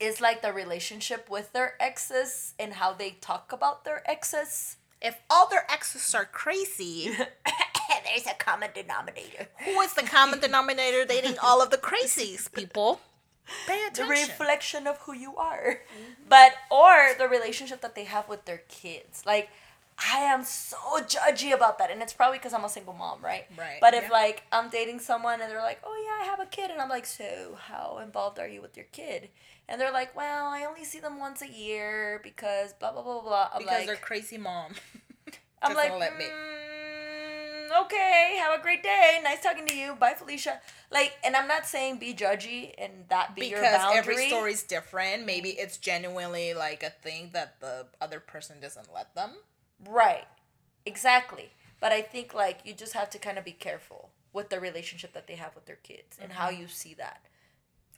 is 0.00 0.20
like 0.20 0.42
the 0.42 0.52
relationship 0.52 1.28
with 1.30 1.52
their 1.52 1.74
exes 1.80 2.54
and 2.58 2.74
how 2.74 2.92
they 2.92 3.10
talk 3.20 3.52
about 3.52 3.84
their 3.84 4.02
exes. 4.10 4.76
If 5.00 5.20
all 5.30 5.48
their 5.48 5.64
exes 5.70 6.14
are 6.14 6.24
crazy, 6.24 7.10
There's 8.04 8.26
a 8.26 8.34
common 8.38 8.70
denominator. 8.74 9.46
who 9.64 9.80
is 9.80 9.94
the 9.94 10.02
common 10.02 10.40
denominator 10.40 11.04
dating 11.04 11.36
all 11.42 11.60
of 11.62 11.70
the 11.70 11.76
crazies, 11.78 12.50
people? 12.52 13.00
Pay 13.66 13.84
attention. 13.86 14.06
The 14.06 14.10
reflection 14.10 14.86
of 14.86 14.98
who 14.98 15.14
you 15.14 15.36
are. 15.36 15.80
But 16.28 16.52
or 16.70 17.10
the 17.18 17.28
relationship 17.28 17.80
that 17.80 17.94
they 17.94 18.04
have 18.04 18.28
with 18.28 18.44
their 18.44 18.62
kids. 18.68 19.24
Like 19.26 19.48
I 19.98 20.18
am 20.20 20.44
so 20.44 20.76
judgy 21.00 21.52
about 21.52 21.78
that, 21.78 21.90
and 21.90 22.00
it's 22.00 22.12
probably 22.12 22.38
because 22.38 22.54
I'm 22.54 22.64
a 22.64 22.68
single 22.68 22.92
mom, 22.94 23.18
right? 23.20 23.46
Right, 23.56 23.78
But 23.80 23.94
if 23.94 24.04
yeah. 24.04 24.10
like 24.10 24.44
I'm 24.52 24.68
dating 24.70 25.00
someone 25.00 25.40
and 25.40 25.50
they're 25.50 25.60
like, 25.60 25.80
"Oh 25.84 25.96
yeah, 26.04 26.24
I 26.24 26.30
have 26.30 26.38
a 26.40 26.46
kid," 26.46 26.70
and 26.70 26.80
I'm 26.80 26.88
like, 26.88 27.04
"So 27.06 27.58
how 27.58 27.98
involved 28.02 28.38
are 28.38 28.46
you 28.46 28.62
with 28.62 28.76
your 28.76 28.86
kid?" 28.92 29.28
And 29.68 29.80
they're 29.80 29.92
like, 29.92 30.14
"Well, 30.16 30.46
I 30.46 30.64
only 30.64 30.84
see 30.84 31.00
them 31.00 31.18
once 31.18 31.42
a 31.42 31.48
year 31.48 32.20
because 32.22 32.74
blah 32.74 32.92
blah 32.92 33.02
blah 33.02 33.22
blah." 33.22 33.48
I'm 33.52 33.58
because 33.62 33.78
like, 33.78 33.86
they're 33.86 33.96
crazy 33.96 34.38
mom. 34.38 34.74
I'm 35.62 35.74
like, 35.74 35.92
let 35.98 36.16
me. 36.16 36.26
"Mm, 36.26 36.77
okay, 37.84 38.38
have 38.40 38.58
a 38.58 38.62
great 38.62 38.82
day. 38.82 39.20
Nice 39.22 39.42
talking 39.42 39.66
to 39.66 39.74
you. 39.76 39.94
Bye, 39.94 40.14
Felicia. 40.16 40.60
Like, 40.90 41.12
and 41.24 41.34
I'm 41.36 41.48
not 41.48 41.66
saying 41.66 41.98
be 41.98 42.14
judgy 42.14 42.72
and 42.78 42.92
that 43.08 43.34
be 43.34 43.46
your 43.46 43.60
because 43.60 43.76
boundary. 43.78 43.98
every 43.98 44.28
story's 44.28 44.62
different. 44.62 45.26
Maybe 45.26 45.50
it's 45.50 45.76
genuinely 45.78 46.54
like 46.54 46.82
a 46.82 46.90
thing 46.90 47.30
that 47.32 47.60
the 47.60 47.86
other 48.00 48.20
person 48.20 48.60
doesn't 48.60 48.92
let 48.94 49.14
them. 49.14 49.32
Right. 49.86 50.26
Exactly. 50.86 51.50
But 51.80 51.92
I 51.92 52.02
think 52.02 52.34
like 52.34 52.60
you 52.64 52.72
just 52.74 52.92
have 52.94 53.10
to 53.10 53.18
kind 53.18 53.38
of 53.38 53.44
be 53.44 53.52
careful 53.52 54.10
with 54.32 54.50
the 54.50 54.60
relationship 54.60 55.12
that 55.14 55.26
they 55.26 55.36
have 55.36 55.54
with 55.54 55.66
their 55.66 55.76
kids 55.76 56.18
and 56.20 56.32
how 56.32 56.48
Mm-hmm. 56.50 56.62
you 56.62 56.68
see 56.68 56.94
that. 56.94 57.22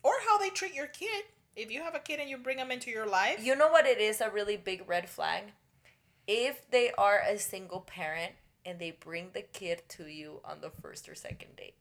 Or 0.03 0.13
how 0.27 0.37
they 0.37 0.49
treat 0.49 0.73
your 0.73 0.87
kid. 0.87 1.25
If 1.55 1.69
you 1.71 1.81
have 1.83 1.95
a 1.95 1.99
kid 1.99 2.19
and 2.19 2.29
you 2.29 2.37
bring 2.37 2.57
them 2.57 2.71
into 2.71 2.89
your 2.89 3.05
life, 3.05 3.39
You 3.43 3.55
know 3.55 3.69
what 3.69 3.85
it 3.85 3.99
is 3.99 4.21
a 4.21 4.29
really 4.29 4.57
big 4.57 4.87
red 4.87 5.09
flag? 5.09 5.43
If 6.27 6.69
they 6.71 6.91
are 6.97 7.19
a 7.27 7.37
single 7.37 7.81
parent 7.81 8.33
and 8.65 8.79
they 8.79 8.91
bring 8.91 9.29
the 9.33 9.41
kid 9.41 9.81
to 9.89 10.05
you 10.07 10.39
on 10.45 10.61
the 10.61 10.69
first 10.69 11.07
or 11.09 11.15
second 11.15 11.55
date. 11.55 11.75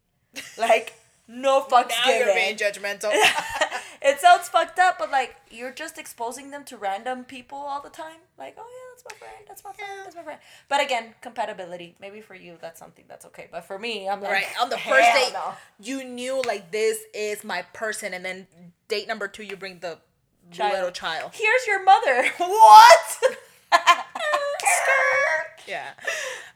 Like 0.59 0.95
no 1.28 1.61
fucks 1.70 1.91
now 2.05 2.12
you're 2.12 2.35
being 2.35 2.57
given. 2.57 2.83
judgmental. 2.83 3.11
it 4.03 4.18
sounds 4.20 4.49
fucked 4.49 4.78
up, 4.78 4.99
but 4.99 5.11
like 5.11 5.37
you're 5.51 5.72
just 5.72 5.99
exposing 5.99 6.51
them 6.51 6.64
to 6.64 6.76
random 6.76 7.24
people 7.24 7.59
all 7.59 7.81
the 7.81 7.91
time. 7.91 8.16
Like, 8.39 8.57
oh 8.59 8.64
yeah, 8.66 8.95
that's 8.95 9.05
my 9.12 9.18
friend, 9.18 9.45
that's 9.47 9.64
my 9.64 9.72
friend, 9.72 9.91
Yeah. 9.97 10.03
that's 10.05 10.16
my 10.16 10.22
friend. 10.22 10.41
But 10.68 10.83
again, 10.83 11.14
compatibility. 11.20 11.95
Maybe 12.01 12.20
for 12.20 12.35
you 12.35 12.57
that's 12.61 12.78
something 12.81 13.05
that's 13.09 13.24
okay. 13.26 13.49
But 13.51 13.64
for 13.64 13.78
me, 13.78 14.09
I'm 14.09 14.20
like 14.20 14.31
right 14.33 14.47
on 14.61 14.70
the 14.70 14.78
first 14.78 15.12
date, 15.14 15.33
no. 15.33 15.53
you 15.81 16.03
knew 16.05 16.43
like 16.47 16.70
this 16.72 16.99
is 17.14 17.45
my 17.45 17.62
person, 17.74 18.12
and 18.14 18.24
then 18.24 18.47
date 18.89 19.07
number 19.07 19.28
two, 19.28 19.43
you 19.45 19.57
bring 19.57 19.78
the 19.81 19.99
Child. 20.51 20.72
little 20.72 20.91
child. 20.91 21.31
Here's 21.35 21.64
your 21.68 21.85
mother. 21.85 22.24
what? 22.39 23.37
Yeah. 25.68 25.91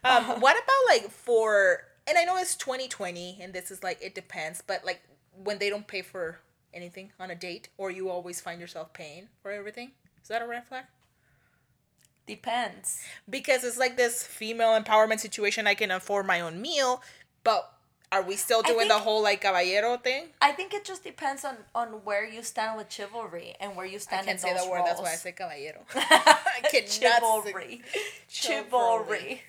Um, 0.04 0.24
what 0.40 0.56
about 0.56 0.88
like 0.88 1.10
for 1.10 1.84
and 2.06 2.18
I 2.18 2.24
know 2.24 2.36
it's 2.36 2.54
2020 2.56 3.38
and 3.40 3.52
this 3.52 3.70
is 3.70 3.82
like 3.82 3.98
it 4.02 4.14
depends, 4.14 4.62
but 4.66 4.84
like 4.84 5.02
when 5.42 5.58
they 5.58 5.70
don't 5.70 5.86
pay 5.86 6.02
for 6.02 6.40
anything 6.72 7.12
on 7.18 7.30
a 7.30 7.34
date 7.34 7.68
or 7.78 7.90
you 7.90 8.10
always 8.10 8.40
find 8.40 8.60
yourself 8.60 8.92
paying 8.92 9.28
for 9.42 9.50
everything, 9.50 9.92
is 10.22 10.28
that 10.28 10.42
a 10.42 10.46
red 10.46 10.66
flag? 10.66 10.84
Depends. 12.26 13.02
Because 13.28 13.64
it's 13.64 13.76
like 13.76 13.96
this 13.96 14.26
female 14.26 14.80
empowerment 14.80 15.20
situation. 15.20 15.66
I 15.66 15.74
can 15.74 15.90
afford 15.90 16.26
my 16.26 16.40
own 16.40 16.60
meal, 16.60 17.02
but 17.42 17.70
are 18.10 18.22
we 18.22 18.36
still 18.36 18.62
doing 18.62 18.88
the 18.88 18.98
whole 18.98 19.22
like 19.22 19.42
caballero 19.42 19.96
thing? 19.98 20.28
I 20.40 20.52
think 20.52 20.72
it 20.72 20.84
just 20.84 21.04
depends 21.04 21.44
on 21.44 21.56
on 21.74 21.88
where 22.04 22.24
you 22.24 22.42
stand 22.42 22.78
with 22.78 22.90
chivalry 22.90 23.54
and 23.60 23.76
where 23.76 23.84
you 23.84 23.98
stand 23.98 24.22
I 24.22 24.24
can't 24.24 24.36
in 24.36 24.38
say 24.38 24.54
those 24.54 24.64
the 24.64 24.70
word. 24.70 24.82
That's 24.86 25.00
why 25.00 25.12
I 25.12 25.16
say 25.16 25.32
caballero. 25.32 25.80
I 25.94 26.62
cannot 26.70 26.88
chivalry. 27.20 27.82
Chivalry. 28.28 28.28
chivalry. 28.28 29.42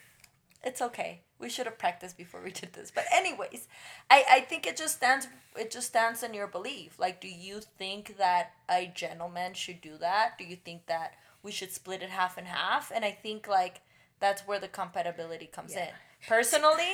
It's 0.65 0.81
okay. 0.81 1.21
We 1.37 1.49
should 1.49 1.67
have 1.67 1.77
practiced 1.77 2.17
before 2.17 2.41
we 2.41 2.51
did 2.51 2.73
this. 2.73 2.91
But 2.91 3.05
anyways, 3.13 3.67
I 4.09 4.23
I 4.29 4.39
think 4.41 4.65
it 4.65 4.75
just 4.75 4.95
stands 4.97 5.27
it 5.55 5.69
just 5.71 5.87
stands 5.87 6.23
in 6.23 6.33
your 6.33 6.47
belief. 6.47 6.97
Like 6.99 7.21
do 7.21 7.27
you 7.29 7.61
think 7.77 8.17
that 8.17 8.51
a 8.69 8.87
gentleman 8.93 9.53
should 9.53 9.79
do 9.81 9.97
that? 9.99 10.37
Do 10.39 10.43
you 10.43 10.55
think 10.55 10.87
that 10.87 11.13
we 11.43 11.51
should 11.51 11.71
split 11.71 12.01
it 12.01 12.09
half 12.09 12.37
and 12.37 12.47
half? 12.47 12.91
And 12.93 13.05
I 13.05 13.11
think 13.11 13.47
like 13.47 13.81
that's 14.19 14.41
where 14.47 14.59
the 14.59 14.67
compatibility 14.67 15.45
comes 15.45 15.73
Yeah. 15.73 15.85
in. 15.89 15.93
Personally, 16.27 16.93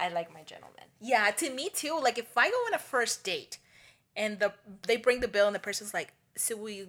I 0.00 0.08
like 0.08 0.32
my 0.34 0.42
gentleman. 0.42 0.86
Yeah, 1.00 1.30
to 1.30 1.50
me 1.50 1.68
too. 1.68 1.98
Like 2.02 2.18
if 2.18 2.36
I 2.36 2.50
go 2.50 2.56
on 2.66 2.74
a 2.74 2.78
first 2.78 3.22
date 3.22 3.58
and 4.16 4.40
the 4.40 4.52
they 4.88 4.96
bring 4.96 5.20
the 5.20 5.28
bill 5.28 5.46
and 5.46 5.54
the 5.54 5.60
person's 5.60 5.94
like, 5.94 6.12
"So 6.36 6.56
we 6.56 6.88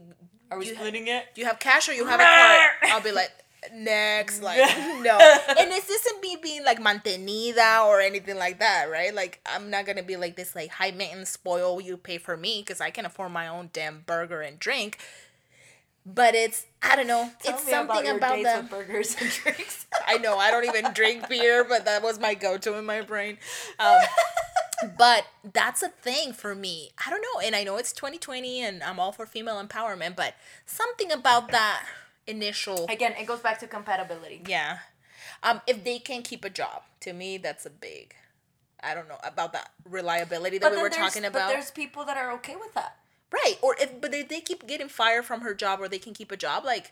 Are 0.49 0.57
we 0.57 0.63
do 0.65 0.69
you, 0.71 0.75
splitting 0.77 1.07
it? 1.07 1.25
do 1.35 1.41
you 1.41 1.47
have 1.47 1.59
cash 1.59 1.87
or 1.89 1.93
you 1.93 2.07
have 2.07 2.19
a 2.19 2.23
card?" 2.23 2.71
I'll 2.93 3.01
be 3.01 3.11
like, 3.11 3.31
"Next." 3.74 4.41
Like, 4.41 4.59
no. 5.01 5.18
And 5.59 5.72
this 5.72 5.89
isn't 5.89 6.22
me 6.22 6.38
being 6.41 6.64
like 6.64 6.80
mantenida 6.80 7.86
or 7.86 8.01
anything 8.01 8.38
like 8.38 8.59
that, 8.59 8.89
right? 8.89 9.14
Like 9.14 9.39
I'm 9.45 9.70
not 9.70 9.86
gonna 9.86 10.03
be 10.03 10.18
like 10.18 10.36
this 10.36 10.55
like 10.55 10.72
high 10.72 10.91
maintenance 10.91 11.30
spoil 11.30 11.82
you 11.82 11.97
pay 11.97 12.18
for 12.18 12.38
me 12.38 12.64
because 12.66 12.82
I 12.82 12.89
can 12.89 13.05
afford 13.05 13.32
my 13.32 13.47
own 13.47 13.70
damn 13.74 14.01
burger 14.05 14.41
and 14.41 14.59
drink. 14.59 14.97
But 16.05 16.34
it's 16.34 16.66
I 16.82 16.95
don't 16.95 17.07
know. 17.07 17.30
Tell 17.43 17.55
it's 17.55 17.66
me 17.66 17.72
something 17.72 18.05
your 18.05 18.18
about 18.18 18.41
the 18.41 18.68
burgers 18.70 19.16
and 19.20 19.30
drinks. 19.30 19.86
I 20.07 20.18
know 20.18 20.38
I 20.38 20.49
don't 20.49 20.66
even 20.66 20.93
drink 20.93 21.30
beer, 21.30 21.64
but 21.64 21.86
that 21.86 22.01
was 22.01 22.20
my 22.20 22.34
go-to 22.34 22.76
in 22.78 22.86
my 22.86 23.01
brain. 23.01 23.38
Um, 23.78 23.99
but 24.97 25.26
that's 25.53 25.84
a 25.84 25.89
thing 25.89 26.34
for 26.34 26.55
me. 26.55 26.89
I 27.05 27.12
don't 27.12 27.22
know, 27.22 27.45
and 27.45 27.55
I 27.55 27.64
know 27.64 27.78
it's 27.78 27.91
2020, 27.93 28.62
and 28.64 28.82
I'm 28.82 28.99
all 28.99 29.12
for 29.12 29.28
female 29.28 29.64
empowerment, 29.64 30.16
but 30.16 30.34
something 30.66 31.12
about 31.12 31.51
that 31.51 31.86
initial, 32.28 32.86
Again, 32.89 33.13
it 33.19 33.26
goes 33.26 33.39
back 33.39 33.59
to 33.59 33.67
compatibility. 33.67 34.41
yeah. 34.47 34.80
Um, 35.43 35.61
if 35.65 35.84
they 35.84 35.99
can 35.99 36.22
keep 36.22 36.45
a 36.45 36.49
job, 36.49 36.84
to 37.01 37.13
me, 37.13 37.38
that's 37.38 37.65
a 37.65 37.69
big. 37.69 38.15
I 38.84 38.93
don't 38.93 39.07
know 39.07 39.17
about 39.24 39.53
that 39.53 39.72
reliability 39.89 40.57
that 40.59 40.72
we 40.72 40.76
then 40.76 40.84
were 40.84 40.89
talking 40.89 41.24
But 41.24 41.34
there's 41.34 41.72
people 41.72 42.05
that 42.05 42.17
are 42.17 42.32
okay 42.34 42.55
with 42.55 42.74
that. 42.74 42.97
Right. 43.32 43.55
Or 43.61 43.76
if 43.80 44.01
but 44.01 44.13
if 44.13 44.28
they 44.28 44.41
keep 44.41 44.67
getting 44.67 44.88
fired 44.88 45.26
from 45.26 45.41
her 45.41 45.53
job 45.53 45.80
or 45.80 45.88
they 45.88 45.99
can 45.99 46.13
keep 46.13 46.32
a 46.32 46.38
job, 46.38 46.65
like 46.65 46.91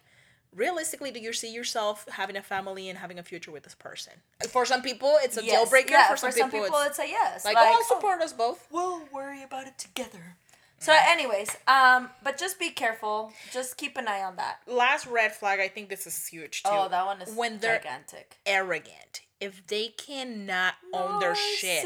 realistically, 0.55 1.11
do 1.11 1.19
you 1.19 1.33
see 1.33 1.51
yourself 1.51 2.07
having 2.11 2.35
a 2.37 2.41
family 2.41 2.89
and 2.89 2.97
having 2.99 3.19
a 3.19 3.23
future 3.23 3.51
with 3.51 3.63
this 3.63 3.75
person? 3.75 4.13
For 4.47 4.65
some 4.65 4.81
people, 4.81 5.17
it's 5.21 5.37
a 5.37 5.41
deal 5.41 5.65
breaker. 5.65 5.91
Yeah, 5.91 6.15
for 6.15 6.31
some, 6.31 6.49
people, 6.49 6.65
it's, 6.65 6.97
it's, 6.97 6.99
a 6.99 7.07
yes. 7.07 7.45
like, 7.45 7.57
oh, 7.59 7.75
I'll 7.75 7.83
support 7.83 8.21
us 8.21 8.33
both. 8.33 8.67
we'll 8.71 9.03
worry 9.13 9.43
about 9.43 9.67
it 9.67 9.77
together. 9.77 10.37
So, 10.81 10.93
anyways, 10.97 11.49
um, 11.67 12.09
but 12.23 12.37
just 12.37 12.57
be 12.59 12.69
careful. 12.69 13.33
Just 13.51 13.75
keep 13.77 13.97
an 13.97 14.07
eye 14.07 14.23
on 14.23 14.37
that. 14.37 14.59
Last 14.65 15.05
red 15.07 15.33
flag, 15.35 15.59
I 15.59 15.67
think 15.67 15.89
this 15.89 16.07
is 16.07 16.27
huge 16.27 16.63
too. 16.63 16.69
Oh, 16.71 16.87
that 16.89 17.05
one 17.05 17.21
is 17.21 17.35
when 17.35 17.59
they're 17.59 17.77
gigantic. 17.77 18.37
arrogant. 18.45 19.21
If 19.41 19.65
they 19.67 19.87
cannot 19.89 20.75
own 20.93 21.19
their 21.19 21.35
shit, 21.35 21.85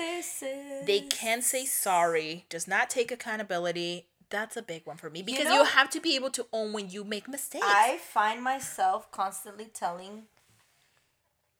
they 0.86 1.02
can 1.02 1.42
say 1.42 1.66
sorry, 1.66 2.46
does 2.50 2.68
not 2.68 2.90
take 2.90 3.12
accountability. 3.12 4.08
That's 4.30 4.58
a 4.58 4.64
big 4.64 4.86
one 4.88 4.98
for 4.98 5.12
me 5.12 5.22
because 5.22 5.46
you, 5.46 5.50
know- 5.50 5.64
have 5.64 5.90
to 5.92 6.00
be 6.00 6.16
able 6.16 6.32
to 6.32 6.48
own 6.52 6.74
when 6.74 6.90
you 6.90 7.04
make 7.04 7.28
mistakes. 7.28 7.66
I 7.68 7.98
find 7.98 8.42
myself 8.44 9.12
constantly 9.12 9.66
telling 9.66 10.24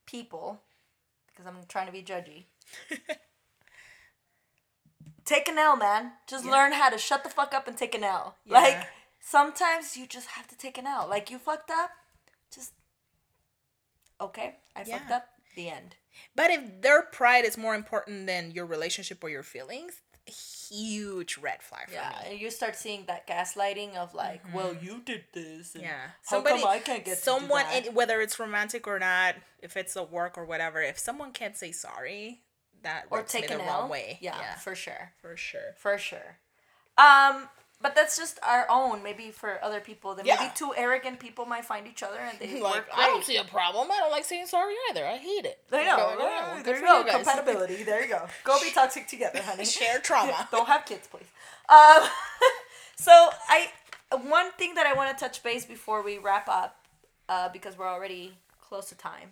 people, 0.08 0.62
because 1.28 1.46
I'm 1.46 1.58
trying 1.68 1.86
to 1.88 1.92
be 1.94 2.02
judgy. 2.02 2.46
take 5.26 5.48
an 5.48 5.58
L, 5.58 5.76
man. 5.78 6.12
Just 6.28 6.46
learn 6.46 6.72
how 6.74 6.90
to 6.90 6.98
shut 6.98 7.24
the 7.24 7.30
fuck 7.30 7.54
up 7.54 7.68
and 7.68 7.78
take 7.78 7.96
an 7.96 8.04
L. 8.04 8.36
Yeah. 8.46 8.54
Like 8.54 8.88
sometimes 9.20 9.96
you 9.98 10.06
just 10.08 10.28
have 10.30 10.48
to 10.48 10.58
take 10.58 10.78
an 10.78 10.86
L. 10.88 11.08
Like 11.10 11.30
you 11.32 11.38
fucked 11.38 11.72
up, 11.72 11.92
just 12.54 12.74
okay. 14.22 14.56
I 14.76 14.84
fucked 14.84 15.12
up. 15.12 15.28
The 15.56 15.70
end. 15.70 15.96
But 16.36 16.50
if 16.50 16.82
their 16.82 17.04
pride 17.04 17.46
is 17.46 17.58
more 17.58 17.76
important 17.76 18.26
than 18.26 18.52
your 18.52 18.66
relationship 18.66 19.24
or 19.24 19.30
your 19.30 19.44
feelings, 19.44 20.02
huge 20.26 21.38
red 21.38 21.62
flag 21.62 21.88
for 21.90 21.94
Yeah, 21.94 22.10
me. 22.24 22.32
and 22.32 22.40
you 22.42 22.50
start 22.50 22.76
seeing 22.76 23.06
that 23.06 23.28
gaslighting 23.28 23.96
of 23.96 24.16
like, 24.16 24.42
well, 24.54 24.76
you 24.82 25.02
did 25.06 25.26
this. 25.34 25.76
And 25.76 25.84
Mm-hmm. 25.84 25.92
Yeah. 25.94 26.08
How 26.28 26.42
come 26.42 26.66
I 26.66 26.80
can't 26.80 27.06
get 27.06 27.18
someone, 27.20 27.66
to 27.66 27.78
do 27.82 27.86
that? 27.86 27.94
whether 27.94 28.20
it's 28.22 28.40
romantic 28.40 28.88
or 28.88 28.98
not, 28.98 29.36
if 29.62 29.78
it's 29.78 29.96
a 29.96 30.04
work 30.04 30.38
or 30.40 30.46
whatever, 30.46 30.82
if 30.82 30.98
someone 30.98 31.32
can't 31.34 31.56
say 31.58 31.72
sorry, 31.72 32.42
that 32.84 33.06
or 33.10 33.20
rubs 33.20 33.34
me 33.34 33.42
take 33.42 33.50
the 33.50 33.58
wrong 33.58 33.84
L. 33.86 33.90
way. 33.90 34.18
Yeah, 34.22 34.56
for 34.56 34.76
sure, 34.76 35.12
for 35.22 35.36
sure. 35.36 35.74
for 35.78 35.98
sure. 35.98 36.38
Um, 36.98 37.50
but 37.82 37.96
that's 37.96 38.16
just 38.18 38.40
our 38.44 38.66
own. 38.70 39.04
Maybe 39.04 39.30
for 39.32 39.62
other 39.62 39.82
people, 39.82 40.16
then 40.16 40.26
Yeah. 40.26 40.38
maybe 40.40 40.52
two 40.56 40.74
arrogant 40.76 41.20
people 41.20 41.46
might 41.46 41.66
find 41.66 41.86
each 41.88 42.02
other 42.02 42.18
and 42.20 42.40
they 42.40 42.62
Like 42.62 42.76
work 42.76 42.88
I 42.96 43.08
don't 43.08 43.26
see 43.26 43.36
a 43.36 43.44
problem. 43.44 43.92
I 43.92 43.98
don't 43.98 44.12
like 44.12 44.24
saying 44.24 44.48
sorry 44.48 44.74
either. 44.90 45.06
I 45.06 45.18
hate 45.18 45.46
it. 45.46 45.60
I 45.72 45.84
know. 45.84 45.98
Go- 45.98 46.18
go- 46.18 46.64
there 46.64 46.76
you 46.78 46.82
go. 46.82 47.04
guys. 47.04 47.16
Compatibility. 47.16 47.84
There 47.84 48.02
you 48.02 48.08
go. 48.08 48.26
Go 48.46 48.58
be 48.62 48.72
toxic 48.74 49.08
together, 49.08 49.42
honey. 49.42 49.66
Share 49.66 50.00
trauma. 50.00 50.48
Don't 50.52 50.68
have 50.68 50.86
kids, 50.86 51.08
please. 51.08 51.28
Um, 51.68 52.08
so 52.96 53.32
I 53.50 53.70
one 54.22 54.52
thing 54.54 54.76
that 54.76 54.86
I 54.86 54.94
want 54.94 55.18
to 55.18 55.22
touch 55.22 55.42
base 55.44 55.66
before 55.66 56.04
we 56.04 56.20
wrap 56.20 56.48
up, 56.48 56.78
uh, 57.28 57.50
because 57.50 57.78
we're 57.78 57.90
already 57.90 58.38
close 58.62 58.88
to 58.90 58.96
time. 58.96 59.32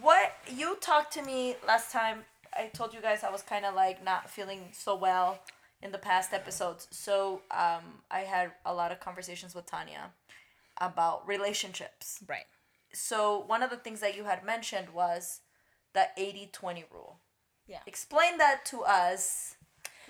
What 0.00 0.36
you 0.48 0.76
talked 0.80 1.12
to 1.14 1.22
me 1.22 1.56
last 1.66 1.90
time, 1.90 2.24
I 2.56 2.70
told 2.72 2.94
you 2.94 3.00
guys 3.00 3.22
I 3.22 3.30
was 3.30 3.42
kind 3.42 3.64
of 3.64 3.74
like 3.74 4.04
not 4.04 4.30
feeling 4.30 4.68
so 4.72 4.94
well 4.96 5.40
in 5.82 5.92
the 5.92 5.98
past 5.98 6.32
episodes. 6.32 6.88
So 6.90 7.42
um, 7.50 8.02
I 8.10 8.20
had 8.20 8.52
a 8.64 8.74
lot 8.74 8.90
of 8.92 9.00
conversations 9.00 9.54
with 9.54 9.66
Tanya 9.66 10.12
about 10.80 11.26
relationships. 11.26 12.20
Right. 12.26 12.46
So 12.92 13.44
one 13.46 13.62
of 13.62 13.70
the 13.70 13.76
things 13.76 14.00
that 14.00 14.16
you 14.16 14.24
had 14.24 14.44
mentioned 14.44 14.88
was 14.94 15.40
the 15.92 16.06
80-20 16.18 16.84
rule. 16.92 17.20
Yeah. 17.66 17.78
Explain 17.86 18.38
that 18.38 18.64
to 18.66 18.82
us, 18.82 19.56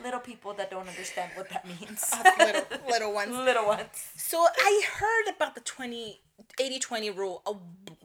little 0.03 0.21
people 0.21 0.55
that 0.55 0.71
don't 0.71 0.89
understand 0.89 1.31
what 1.35 1.49
that 1.51 1.67
means. 1.67 2.05
little 2.39 2.63
little 2.89 3.15
ones. 3.21 3.31
little 3.33 3.67
ones. 3.67 4.09
So 4.17 4.45
I 4.57 4.83
heard 4.97 5.35
about 5.35 5.55
the 5.55 5.61
20 5.61 6.21
80 6.61 6.79
20 6.81 7.11
rule 7.11 7.43
a 7.47 7.55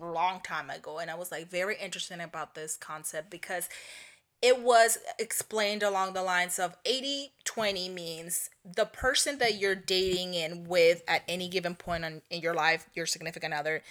long 0.04 0.40
time 0.42 0.70
ago 0.70 1.00
and 1.00 1.10
I 1.10 1.16
was 1.16 1.32
like 1.32 1.50
very 1.50 1.76
interested 1.78 2.20
about 2.20 2.54
this 2.54 2.78
concept 2.78 3.32
because 3.32 3.70
it 4.42 4.62
was 4.62 4.98
explained 5.18 5.84
along 5.84 6.14
the 6.14 6.24
lines 6.24 6.60
of 6.60 6.78
80 6.86 7.34
20 7.44 7.90
means 7.90 8.50
the 8.64 8.86
person 8.86 9.38
that 9.40 9.60
you're 9.60 9.76
dating 9.76 10.34
in 10.34 10.66
with 10.66 11.04
at 11.08 11.24
any 11.28 11.50
given 11.50 11.76
point 11.76 12.06
on, 12.06 12.22
in 12.30 12.42
your 12.42 12.54
life, 12.54 12.88
your 12.94 13.06
significant 13.06 13.54
other, 13.54 13.82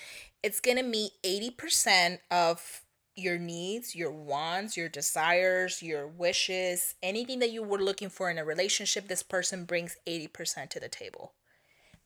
it's 0.43 0.61
going 0.61 0.77
to 0.77 0.83
meet 0.83 1.13
80% 1.23 2.21
of 2.31 2.83
your 3.17 3.37
needs, 3.37 3.97
your 3.97 4.13
wants, 4.13 4.77
your 4.77 4.89
desires, 4.89 5.83
your 5.83 6.07
wishes, 6.07 6.95
anything 7.03 7.41
that 7.41 7.51
you 7.51 7.63
were 7.63 7.79
looking 7.79 8.09
for 8.09 8.31
in 8.31 8.39
a 8.39 8.45
relationship, 8.45 9.09
this 9.09 9.25
person 9.25 9.65
brings 9.65 9.97
80% 10.07 10.71
to 10.71 10.81
the 10.81 10.89
table. 10.89 11.33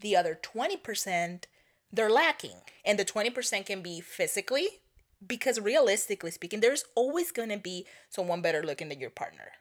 The 0.00 0.16
other 0.16 0.38
20% 0.42 1.44
they're 1.92 2.10
lacking 2.10 2.62
and 2.84 2.98
the 2.98 3.04
20% 3.04 3.66
can 3.66 3.82
be 3.82 4.00
physically 4.00 4.80
because 5.26 5.60
realistically 5.60 6.30
speaking 6.30 6.60
there's 6.60 6.84
always 6.94 7.30
going 7.32 7.48
to 7.48 7.58
be 7.58 7.86
someone 8.10 8.42
better 8.42 8.62
looking 8.62 8.88
than 8.88 9.00
your 9.00 9.10
partner 9.10 9.52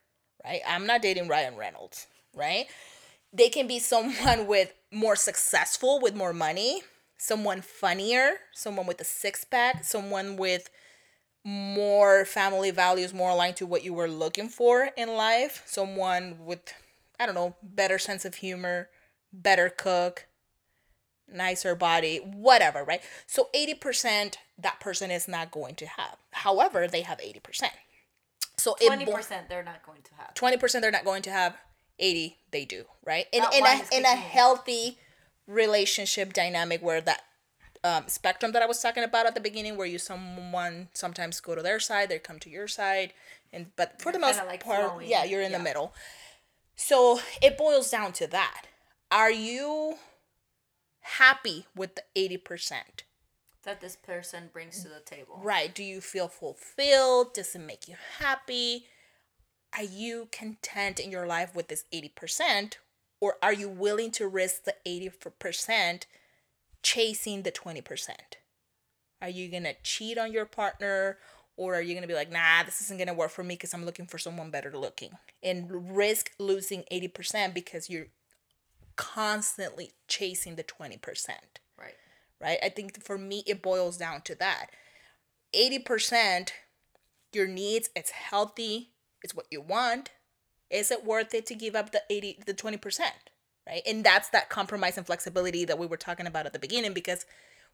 right? 0.44 0.62
I'm 0.68 0.88
not 0.88 1.02
dating 1.02 1.28
ryan 1.28 1.56
reynolds 1.56 2.08
right? 2.36 2.68
They 3.34 3.50
can 3.50 3.68
be 3.68 3.80
someone 3.80 4.48
with 4.48 4.74
more 4.92 5.16
successful 5.16 6.00
with 6.02 6.16
more 6.16 6.34
money 6.34 6.82
someone 7.18 7.62
funnier 7.62 8.32
someone 8.52 8.88
with 8.88 9.00
a 9.00 9.04
six 9.04 9.44
pack 9.44 9.84
someone 9.84 10.38
with 10.38 10.72
more 11.44 12.26
family 12.26 12.72
values 12.72 13.14
more 13.14 13.30
aligned 13.30 13.56
to 13.56 13.66
what 13.66 13.84
you 13.84 13.94
were 13.94 14.08
looking 14.08 14.50
for 14.50 14.90
in 14.98 15.08
life 15.08 15.62
someone 15.68 16.36
with 16.44 16.74
i 17.20 17.26
don't 17.26 17.36
know 17.36 17.56
better 17.62 18.00
sense 18.00 18.26
of 18.26 18.36
humor 18.36 18.90
better 19.32 19.70
cook 19.70 20.26
nicer 21.34 21.76
body 21.76 22.18
whatever 22.18 22.84
right? 22.84 23.02
So 23.28 23.50
80% 23.56 24.36
that 24.58 24.80
person 24.80 25.12
is 25.12 25.28
not 25.28 25.52
going 25.52 25.76
to 25.76 25.86
have. 25.86 26.18
However 26.32 26.88
they 26.88 27.02
have 27.02 27.20
80% 27.20 27.70
so 28.58 28.76
it 28.80 28.88
Twenty 28.88 29.06
bo- 29.06 29.14
percent 29.14 29.50
they're 29.50 29.64
not 29.64 29.84
going 29.86 30.02
to 30.04 30.12
have. 30.18 30.34
20% 30.36 30.82
they're 30.82 30.92
not 30.92 31.06
going 31.06 31.22
to 31.24 31.32
have 31.32 31.58
80 32.00 32.38
they 32.52 32.66
do 32.66 32.86
right? 33.06 33.26
In, 33.32 33.44
in 33.54 33.66
a 33.66 33.82
in 33.92 34.06
a 34.06 34.16
healthy 34.16 34.98
relationship 35.48 36.34
dynamic 36.34 36.82
where 36.82 37.02
that 37.02 37.24
um, 37.84 38.04
spectrum 38.08 38.52
that 38.52 38.62
i 38.62 38.66
was 38.68 38.80
talking 38.80 39.04
about 39.04 39.26
at 39.26 39.34
the 39.34 39.42
beginning 39.42 39.76
where 39.76 39.88
you 39.88 39.98
someone 39.98 40.88
sometimes 40.94 41.40
go 41.40 41.56
to 41.56 41.64
their 41.64 41.80
side 41.80 42.10
they 42.10 42.20
come 42.20 42.38
to 42.40 42.50
your 42.50 42.68
side 42.68 43.12
and 43.52 43.68
but 43.76 44.00
for 44.00 44.12
the 44.12 44.20
You're 44.20 44.28
most 44.28 44.46
like, 44.46 44.64
part 44.64 44.86
flowing. 44.88 45.10
yeah 45.10 45.24
you're 45.24 45.42
in 45.42 45.52
Yeah. 45.52 45.58
the 45.58 45.64
middle. 45.64 45.94
So 46.76 47.20
it 47.42 47.58
boils 47.58 47.90
down 47.92 48.12
to 48.14 48.28
that. 48.28 48.66
Are 49.12 49.32
you 49.32 49.96
happy 51.02 51.66
with 51.76 51.96
the 51.96 52.04
80% 52.16 53.04
That 53.64 53.82
this 53.82 53.96
person 53.96 54.50
brings 54.52 54.82
to 54.84 54.90
the 54.90 55.00
table. 55.00 55.40
Right. 55.44 55.74
Do 55.74 55.84
you 55.84 56.02
feel 56.02 56.28
fulfilled? 56.28 57.34
Does 57.34 57.56
it 57.56 57.60
make 57.60 57.88
you 57.88 57.96
happy? 58.20 58.86
Are 59.78 59.84
you 59.84 60.28
content 60.32 61.00
in 61.00 61.12
your 61.12 61.26
life 61.26 61.56
with 61.56 61.68
this 61.68 61.86
80%? 61.94 62.76
Or 63.20 63.36
are 63.42 63.54
you 63.54 63.70
willing 63.70 64.12
to 64.12 64.28
risk 64.28 64.64
the 64.64 64.76
80% 64.86 66.06
chasing 66.84 67.44
the 67.44 67.52
20%? 67.52 68.10
Are 69.22 69.30
you 69.30 69.50
going 69.50 69.64
to 69.64 69.76
cheat 69.84 70.18
on 70.18 70.34
your 70.34 70.46
partner? 70.46 71.20
Or 71.56 71.76
are 71.76 71.82
you 71.82 71.94
going 71.94 72.02
to 72.02 72.08
be 72.08 72.16
like, 72.16 72.32
nah, 72.32 72.64
this 72.64 72.82
isn't 72.82 72.98
going 72.98 73.08
to 73.08 73.14
work 73.14 73.30
for 73.30 73.44
me 73.44 73.54
because 73.54 73.74
I'm 73.74 73.86
looking 73.86 74.08
for 74.08 74.18
someone 74.18 74.50
better 74.50 74.76
looking? 74.76 75.12
And 75.44 75.96
risk 75.96 76.32
losing 76.40 76.84
80% 76.92 77.54
because 77.54 77.90
you're 77.90 78.08
constantly 78.96 79.92
chasing 80.08 80.56
the 80.56 80.64
20% 80.64 81.60
Right. 81.78 81.96
right? 82.40 82.60
I 82.62 82.70
think 82.70 83.04
for 83.04 83.18
me, 83.18 83.44
it 83.46 83.62
boils 83.62 83.98
down 83.98 84.22
to 84.24 84.36
that. 84.36 84.68
80% 85.54 86.54
your 87.34 87.48
needs, 87.48 87.90
it's 87.96 88.12
healthy, 88.12 88.92
it's 89.24 89.36
what 89.36 89.46
you 89.52 89.62
want. 89.62 90.12
Is 90.70 90.92
it 90.92 91.06
worth 91.06 91.34
it 91.34 91.46
to 91.48 91.56
give 91.56 91.76
up 91.76 91.92
the 91.92 92.04
80, 92.10 92.44
the 92.46 92.54
20%? 92.54 93.02
Right. 93.68 93.82
And 93.86 94.04
that's 94.04 94.30
that 94.30 94.50
compromise 94.50 94.98
and 94.98 95.06
flexibility 95.06 95.66
that 95.66 95.78
we 95.78 95.86
were 95.86 95.98
talking 95.98 96.26
about 96.26 96.46
at 96.46 96.54
the 96.54 96.60
beginning 96.60 96.94
because 96.94 97.26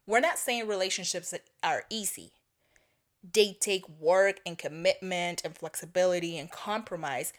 we're 0.06 0.20
not 0.20 0.38
saying 0.38 0.66
relationships 0.66 1.30
that 1.30 1.44
are 1.62 1.84
easy. 1.90 2.32
They 3.32 3.56
take 3.58 3.88
work 3.88 4.40
and 4.44 4.58
commitment 4.58 5.42
and 5.44 5.56
flexibility 5.56 6.38
and 6.38 6.50
compromise. 6.50 7.32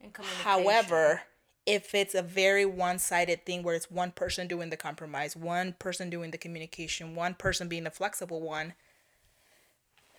And. 0.00 0.12
However, 0.42 1.22
if 1.66 1.94
it's 1.94 2.14
a 2.14 2.22
very 2.22 2.64
one 2.64 2.98
sided 2.98 3.44
thing 3.44 3.62
where 3.62 3.74
it's 3.74 3.90
one 3.90 4.12
person 4.12 4.46
doing 4.46 4.70
the 4.70 4.76
compromise, 4.76 5.36
one 5.36 5.74
person 5.78 6.08
doing 6.08 6.30
the 6.30 6.38
communication, 6.38 7.14
one 7.14 7.34
person 7.34 7.68
being 7.68 7.84
the 7.84 7.90
flexible 7.90 8.40
one, 8.40 8.74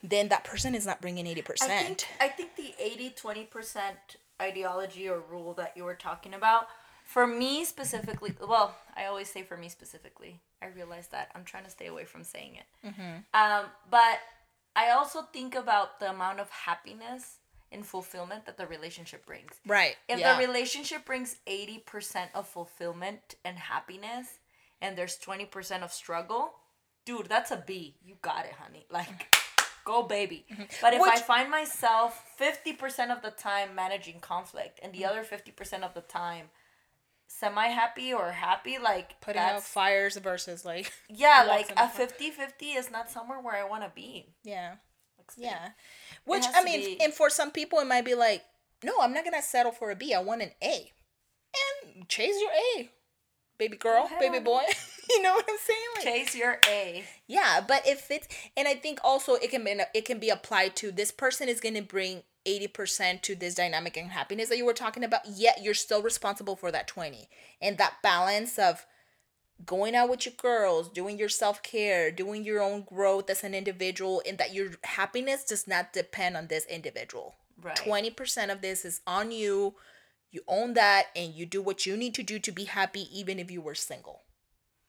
then 0.04 0.28
that 0.28 0.44
person 0.44 0.76
is 0.76 0.86
not 0.86 1.02
bringing 1.02 1.26
80%. 1.26 1.64
I 1.64 1.68
think, 1.68 2.08
I 2.20 2.28
think 2.28 2.56
the 2.56 2.74
80 2.80 3.12
20% 3.12 3.94
ideology 4.42 5.08
or 5.08 5.20
rule 5.20 5.54
that 5.54 5.74
you 5.76 5.84
were 5.86 5.96
talking 5.96 6.34
about, 6.34 6.68
for 7.06 7.26
me 7.26 7.64
specifically, 7.64 8.36
well, 8.46 8.76
I 8.96 9.06
always 9.06 9.30
say 9.30 9.42
for 9.42 9.56
me 9.58 9.70
specifically. 9.70 10.42
I 10.62 10.68
realize 10.68 11.08
that. 11.10 11.30
I'm 11.34 11.44
trying 11.44 11.64
to 11.64 11.70
stay 11.70 11.88
away 11.88 12.04
from 12.04 12.24
saying 12.24 12.56
it. 12.56 12.66
Um, 13.34 13.66
but 13.90 14.20
I 14.76 14.90
also 14.92 15.22
think 15.22 15.56
about 15.56 16.00
the 16.00 16.10
amount 16.10 16.40
of 16.40 16.50
happiness 16.50 17.38
and 17.72 17.86
fulfillment 17.86 18.46
that 18.46 18.58
the 18.58 18.66
relationship 18.68 19.26
brings. 19.26 19.52
right. 19.68 19.96
If 20.08 20.20
yeah. 20.20 20.34
the 20.40 20.46
relationship 20.48 21.06
brings 21.06 21.38
80% 21.48 22.30
of 22.34 22.48
fulfillment 22.48 23.36
and 23.44 23.58
happiness 23.58 24.40
and 24.82 24.98
there's 24.98 25.18
20% 25.18 25.84
of 25.84 25.92
struggle, 25.92 26.54
dude, 27.06 27.28
that's 27.28 27.52
a 27.52 27.64
B. 27.66 27.96
You 28.06 28.16
got 28.22 28.46
it, 28.46 28.54
honey. 28.54 28.86
Like, 28.92 29.36
go 29.86 30.04
baby. 30.04 30.46
But 30.82 30.94
if 30.94 31.02
I 31.02 31.16
Mm-hmm. 31.18 31.24
Find 31.26 31.50
myself 31.52 32.24
50% 32.40 33.12
of 33.16 33.22
the 33.22 33.32
time 33.32 33.76
managing 33.76 34.20
conflict 34.20 34.80
and 34.84 34.94
the 34.94 35.00
Mm-hmm. 35.02 35.10
other 35.10 35.24
50% 35.24 35.84
of 35.84 35.94
the 35.94 36.02
time 36.02 36.50
semi 37.28 37.68
happy 37.68 38.14
or 38.14 38.32
happy, 38.32 38.78
like, 38.78 39.20
Putting 39.20 39.42
out 39.42 39.62
fires 39.64 40.16
versus 40.18 40.64
like, 40.64 40.92
yeah, 41.10 41.44
like 41.48 41.70
a 41.72 41.76
front. 41.90 41.94
50 42.12 42.32
50 42.32 42.66
is 42.68 42.90
not 42.92 43.10
somewhere 43.10 43.40
where 43.42 43.56
I 43.56 43.68
want 43.68 43.84
to 43.84 43.92
be. 43.94 44.34
yeah. 44.44 44.76
Yeah. 45.36 45.70
Which, 46.26 46.44
I 46.54 46.64
mean, 46.64 46.82
be- 46.82 47.02
and 47.02 47.14
for 47.14 47.30
some 47.30 47.52
people, 47.52 47.80
it 47.80 47.88
might 47.88 48.06
be 48.06 48.16
like, 48.16 48.44
no, 48.84 48.94
I'm 49.02 49.14
not 49.14 49.24
going 49.24 49.34
to 49.36 49.42
settle 49.42 49.72
for 49.72 49.92
a 49.92 49.96
B. 49.96 50.14
I 50.14 50.22
want 50.22 50.42
an 50.42 50.52
A. 50.64 50.92
And 51.94 52.08
chase 52.08 52.36
your 52.40 52.52
A, 52.80 52.90
baby 53.58 53.78
girl, 53.78 54.06
ahead, 54.06 54.20
baby 54.20 54.40
boy. 54.40 54.62
you 55.10 55.22
know 55.22 55.34
what 55.34 55.46
I'm 55.50 55.58
saying? 55.58 55.80
Like, 55.96 56.04
Chase 56.04 56.36
your 56.36 56.60
A. 56.68 57.04
Yeah, 57.26 57.62
but 57.68 57.88
if 57.88 58.12
it's 58.12 58.28
and 58.56 58.68
I 58.68 58.76
think 58.76 59.00
also 59.04 59.36
it 59.36 59.50
can 59.50 59.64
be 59.64 59.80
it 59.96 60.06
can 60.06 60.20
be 60.20 60.30
applied 60.30 60.76
to 60.78 60.92
this 60.92 61.10
person 61.12 61.50
is 61.50 61.60
going 61.60 61.76
to 61.76 61.82
bring 61.82 62.24
80% 62.48 63.22
to 63.24 63.36
this 63.36 63.56
dynamic 63.56 63.98
and 63.98 64.12
happiness 64.12 64.50
that 64.50 64.58
you 64.58 64.66
were 64.66 64.74
talking 64.74 65.04
about, 65.04 65.22
yet 65.28 65.62
you're 65.62 65.74
still 65.74 66.02
responsible 66.02 66.56
for 66.56 66.72
that 66.72 66.88
20. 66.88 67.28
And 67.62 67.78
that 67.78 67.96
balance 68.02 68.58
of 68.58 68.86
going 69.66 69.96
out 69.96 70.10
with 70.10 70.26
your 70.26 70.36
girls, 70.38 70.90
doing 70.90 71.18
your 71.18 71.30
self-care, 71.30 72.12
doing 72.12 72.44
your 72.44 72.62
own 72.62 72.84
growth 72.84 73.30
as 73.30 73.44
an 73.44 73.54
individual 73.54 74.22
and 74.28 74.38
that 74.38 74.54
your 74.54 74.72
happiness 74.84 75.44
does 75.44 75.68
not 75.68 75.94
depend 75.94 76.38
on 76.38 76.48
this 76.48 76.66
individual. 76.68 77.36
Right. 77.62 77.76
20% 77.76 78.52
of 78.52 78.62
this 78.62 78.86
is 78.86 79.02
on 79.08 79.32
you 79.32 79.76
You 80.30 80.42
own 80.48 80.74
that 80.74 81.08
and 81.16 81.34
you 81.34 81.46
do 81.46 81.62
what 81.62 81.86
you 81.86 81.96
need 81.96 82.14
to 82.16 82.24
do 82.24 82.38
to 82.40 82.52
be 82.52 82.66
happy 82.66 83.08
even 83.18 83.40
if 83.40 83.50
you 83.50 83.62
were 83.62 83.76
single. 83.76 84.22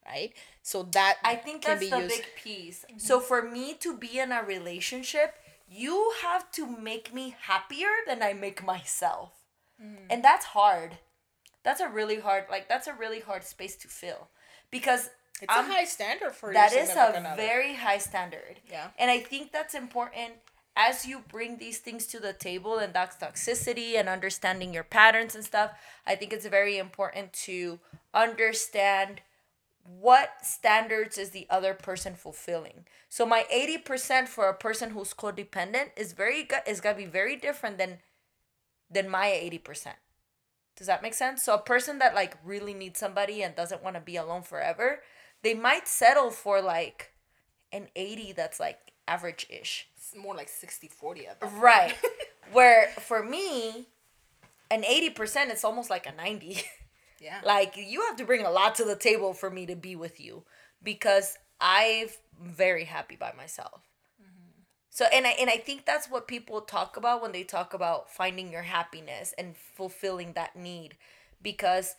Right? 0.05 0.33
So 0.63 0.83
that 0.93 1.19
I 1.23 1.37
think 1.37 1.65
that's 1.65 1.81
the 1.89 1.97
used... 1.97 2.09
big 2.09 2.27
piece. 2.43 2.85
Mm-hmm. 2.89 2.99
So 2.99 3.21
for 3.21 3.43
me 3.43 3.75
to 3.75 3.97
be 3.97 4.19
in 4.19 4.33
a 4.33 4.43
relationship, 4.43 5.35
you 5.71 6.13
have 6.23 6.51
to 6.53 6.67
make 6.67 7.15
me 7.15 7.37
happier 7.43 7.89
than 8.07 8.23
I 8.23 8.33
make 8.33 8.65
myself. 8.65 9.33
Mm. 9.83 10.07
And 10.11 10.25
that's 10.25 10.47
hard. 10.47 10.99
That's 11.63 11.81
a 11.81 11.89
really 11.89 12.21
hard 12.21 12.45
like 12.51 12.69
that's 12.69 12.87
a 12.87 12.95
really 12.95 13.21
hard 13.21 13.45
space 13.45 13.77
to 13.77 13.89
fill 13.89 14.29
because 14.71 15.11
it's 15.41 15.47
I'm, 15.49 15.71
a 15.71 15.75
high 15.75 15.85
standard 15.85 16.33
for 16.33 16.53
that 16.53 16.73
is 16.73 16.91
a 16.91 17.35
very 17.37 17.75
high 17.75 17.99
standard. 17.99 18.61
Yeah, 18.71 18.89
and 18.99 19.11
I 19.11 19.21
think 19.21 19.53
that's 19.53 19.75
important 19.75 20.35
as 20.77 21.05
you 21.05 21.25
bring 21.29 21.59
these 21.59 21.79
things 21.79 22.07
to 22.07 22.21
the 22.21 22.33
table 22.33 22.79
and 22.79 22.95
that's 22.95 23.17
toxicity 23.17 23.99
and 23.99 24.09
understanding 24.09 24.73
your 24.73 24.85
patterns 24.85 25.35
and 25.35 25.45
stuff. 25.45 25.73
I 26.07 26.15
think 26.15 26.33
it's 26.33 26.47
very 26.47 26.79
important 26.79 27.33
to 27.45 27.81
understand 28.15 29.21
what 29.83 30.31
standards 30.43 31.19
is 31.19 31.31
the 31.31 31.47
other 31.51 31.75
person 31.75 32.15
fulfilling. 32.15 32.85
So 33.09 33.25
my 33.25 33.45
80% 33.53 34.29
for 34.29 34.49
a 34.49 34.55
person 34.55 34.91
who's 34.91 35.15
codependent 35.15 35.91
is 35.97 36.13
very 36.13 36.45
good 36.45 36.61
is 36.67 36.81
gonna 36.81 36.97
be 36.97 37.07
very 37.07 37.37
different 37.37 37.79
than 37.79 37.99
than 38.91 39.09
my 39.09 39.27
80%. 39.27 39.95
Does 40.79 40.87
that 40.87 41.03
make 41.03 41.15
sense? 41.15 41.43
So 41.43 41.55
a 41.55 41.59
person 41.59 41.99
that 41.99 42.15
like 42.15 42.37
really 42.45 42.73
needs 42.73 43.01
somebody 43.01 43.43
and 43.43 43.55
doesn't 43.57 43.83
want 43.83 43.97
to 43.97 44.01
be 44.01 44.15
alone 44.17 44.43
forever, 44.43 45.01
they 45.43 45.53
might 45.53 45.89
settle 45.89 46.31
for 46.31 46.63
like 46.63 47.13
an 47.73 47.89
80 47.97 48.33
that's 48.33 48.61
like 48.61 48.79
average-ish. 49.09 49.89
It's 49.97 50.15
more 50.17 50.37
like 50.37 50.49
60-40 50.49 51.27
Right. 51.61 51.97
Where 52.53 52.89
for 53.01 53.25
me, 53.25 53.89
an 54.71 54.83
80% 54.83 55.53
is 55.53 55.65
almost 55.65 55.91
like 55.91 56.07
a 56.07 56.15
90. 56.15 56.63
Yeah. 57.21 57.41
like 57.45 57.75
you 57.77 58.03
have 58.03 58.15
to 58.19 58.25
bring 58.25 58.47
a 58.47 58.51
lot 58.51 58.77
to 58.77 58.85
the 58.85 58.95
table 58.95 59.33
for 59.35 59.51
me 59.51 59.67
to 59.67 59.75
be 59.75 59.97
with 59.97 60.21
you 60.21 60.45
because 60.85 61.37
I'm 61.61 62.07
very 62.41 62.85
happy 62.85 63.17
by 63.17 63.33
myself. 63.37 63.88
So 64.99 65.05
and 65.13 65.29
I 65.29 65.31
and 65.39 65.49
I 65.49 65.59
think 65.59 65.85
that's 65.85 66.11
what 66.11 66.27
people 66.27 66.61
talk 66.61 66.97
about 66.97 67.23
when 67.23 67.31
they 67.31 67.45
talk 67.45 67.73
about 67.73 68.11
finding 68.11 68.51
your 68.51 68.63
happiness 68.63 69.33
and 69.39 69.57
fulfilling 69.57 70.33
that 70.33 70.57
need 70.57 70.97
because 71.41 71.95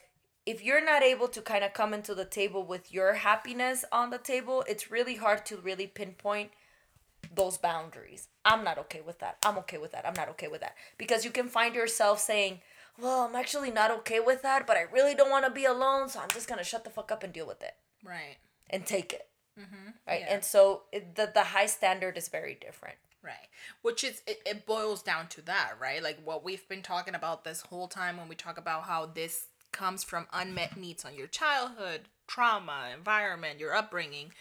if 0.46 0.62
you're 0.62 0.84
not 0.84 1.02
able 1.02 1.30
to 1.30 1.42
kind 1.42 1.64
of 1.64 1.74
come 1.74 1.94
into 1.94 2.14
the 2.14 2.26
table 2.26 2.66
with 2.66 2.94
your 2.94 3.14
happiness 3.14 3.86
on 3.94 4.10
the 4.10 4.18
table, 4.18 4.66
it's 4.68 4.92
really 4.92 5.16
hard 5.16 5.46
to 5.46 5.56
really 5.56 5.88
pinpoint 5.88 6.52
those 7.34 7.58
boundaries. 7.58 8.28
I'm 8.44 8.66
not 8.66 8.78
okay 8.80 9.00
with 9.00 9.20
that. 9.20 9.38
I'm 9.46 9.58
okay 9.60 9.78
with 9.78 9.94
that. 9.94 10.06
I'm 10.06 10.18
not 10.18 10.28
okay 10.32 10.50
with 10.50 10.60
that. 10.60 10.76
Because 10.98 11.24
you 11.24 11.32
can 11.32 11.48
find 11.48 11.76
yourself 11.76 12.20
saying, 12.20 12.60
"Well, 13.00 13.22
I'm 13.22 13.36
actually 13.38 13.72
not 13.72 13.92
okay 14.00 14.20
with 14.20 14.42
that, 14.42 14.68
but 14.68 14.76
I 14.76 14.82
really 14.82 15.16
don't 15.16 15.32
want 15.32 15.46
to 15.46 15.52
be 15.52 15.64
alone, 15.64 16.10
so 16.10 16.20
I'm 16.20 16.32
just 16.34 16.50
going 16.50 16.60
to 16.60 16.66
shut 16.66 16.84
the 16.84 16.90
fuck 16.90 17.14
up 17.14 17.24
and 17.24 17.32
deal 17.32 17.48
with 17.48 17.64
it." 17.64 17.76
Right. 18.04 18.36
And 18.70 18.86
take 18.86 19.14
it. 19.14 19.29
Mm-hmm. 19.60 19.90
Right. 20.08 20.22
Yeah. 20.22 20.34
And 20.34 20.44
so 20.44 20.84
it, 20.92 21.16
the, 21.16 21.32
the 21.34 21.44
high 21.44 21.66
standard 21.66 22.18
is 22.18 22.30
very 22.30 22.58
different. 22.60 22.96
Right. 23.22 23.50
Which 23.82 24.04
is, 24.04 24.22
it, 24.26 24.42
it 24.46 24.66
boils 24.66 25.04
down 25.04 25.28
to 25.28 25.42
that, 25.42 25.74
right? 25.80 26.02
Like 26.02 26.20
what 26.24 26.44
we've 26.44 26.68
been 26.70 26.82
talking 26.82 27.16
about 27.16 27.44
this 27.44 27.62
whole 27.62 27.88
time 27.88 28.18
when 28.18 28.30
we 28.30 28.36
talk 28.36 28.58
about 28.58 28.84
how 28.84 29.08
this 29.08 29.48
comes 29.72 30.04
from 30.04 30.28
unmet 30.32 30.78
needs 30.78 31.04
on 31.04 31.16
your 31.16 31.28
childhood, 31.28 32.02
trauma, 32.28 32.90
environment, 32.96 33.60
your 33.60 33.76
upbringing. 33.76 34.32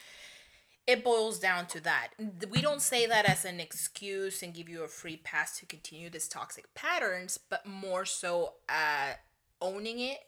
It 0.86 1.04
boils 1.04 1.38
down 1.38 1.66
to 1.66 1.80
that. 1.82 2.10
We 2.50 2.62
don't 2.62 2.80
say 2.80 3.04
that 3.06 3.26
as 3.26 3.44
an 3.44 3.60
excuse 3.60 4.42
and 4.42 4.54
give 4.54 4.68
you 4.68 4.84
a 4.84 4.88
free 4.88 5.16
pass 5.16 5.58
to 5.58 5.66
continue 5.66 6.08
this 6.08 6.28
toxic 6.28 6.72
patterns, 6.74 7.38
but 7.50 7.66
more 7.66 8.06
so 8.06 8.54
uh, 8.68 9.14
owning 9.60 9.98
it 9.98 10.18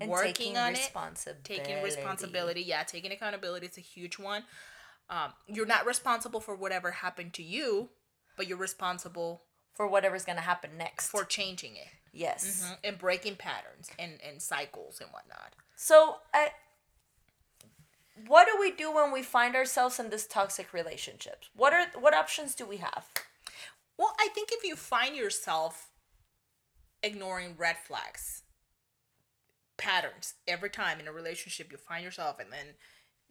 and 0.00 0.10
working 0.10 0.56
on 0.56 0.74
it, 0.74 0.90
taking 1.44 1.82
responsibility. 1.82 2.62
Yeah, 2.62 2.82
taking 2.82 3.12
accountability 3.12 3.66
is 3.66 3.78
a 3.78 3.82
huge 3.82 4.18
one. 4.18 4.44
Um, 5.10 5.32
you're 5.46 5.66
not 5.66 5.86
responsible 5.86 6.40
for 6.40 6.54
whatever 6.54 6.90
happened 6.90 7.32
to 7.34 7.42
you, 7.42 7.88
but 8.36 8.46
you're 8.46 8.58
responsible 8.58 9.42
for 9.74 9.86
whatever's 9.86 10.24
gonna 10.24 10.40
happen 10.40 10.70
next 10.76 11.08
for 11.08 11.24
changing 11.24 11.76
it. 11.76 11.88
Yes, 12.12 12.64
mm-hmm. 12.64 12.74
and 12.84 12.98
breaking 12.98 13.36
patterns 13.36 13.90
and 13.98 14.18
and 14.26 14.42
cycles 14.42 15.00
and 15.00 15.10
whatnot. 15.10 15.54
So, 15.76 16.16
I, 16.34 16.50
what 18.26 18.46
do 18.46 18.58
we 18.60 18.72
do 18.72 18.92
when 18.92 19.12
we 19.12 19.22
find 19.22 19.54
ourselves 19.54 19.98
in 20.00 20.10
this 20.10 20.26
toxic 20.26 20.72
relationships? 20.72 21.48
What 21.54 21.72
are 21.72 21.86
what 21.98 22.14
options 22.14 22.54
do 22.54 22.66
we 22.66 22.78
have? 22.78 23.06
Well, 23.96 24.14
I 24.18 24.28
think 24.34 24.50
if 24.52 24.64
you 24.64 24.76
find 24.76 25.16
yourself 25.16 25.88
ignoring 27.02 27.54
red 27.56 27.76
flags 27.76 28.42
patterns. 29.78 30.34
Every 30.46 30.68
time 30.68 31.00
in 31.00 31.08
a 31.08 31.12
relationship 31.12 31.72
you 31.72 31.78
find 31.78 32.04
yourself 32.04 32.38
and 32.38 32.52
then 32.52 32.74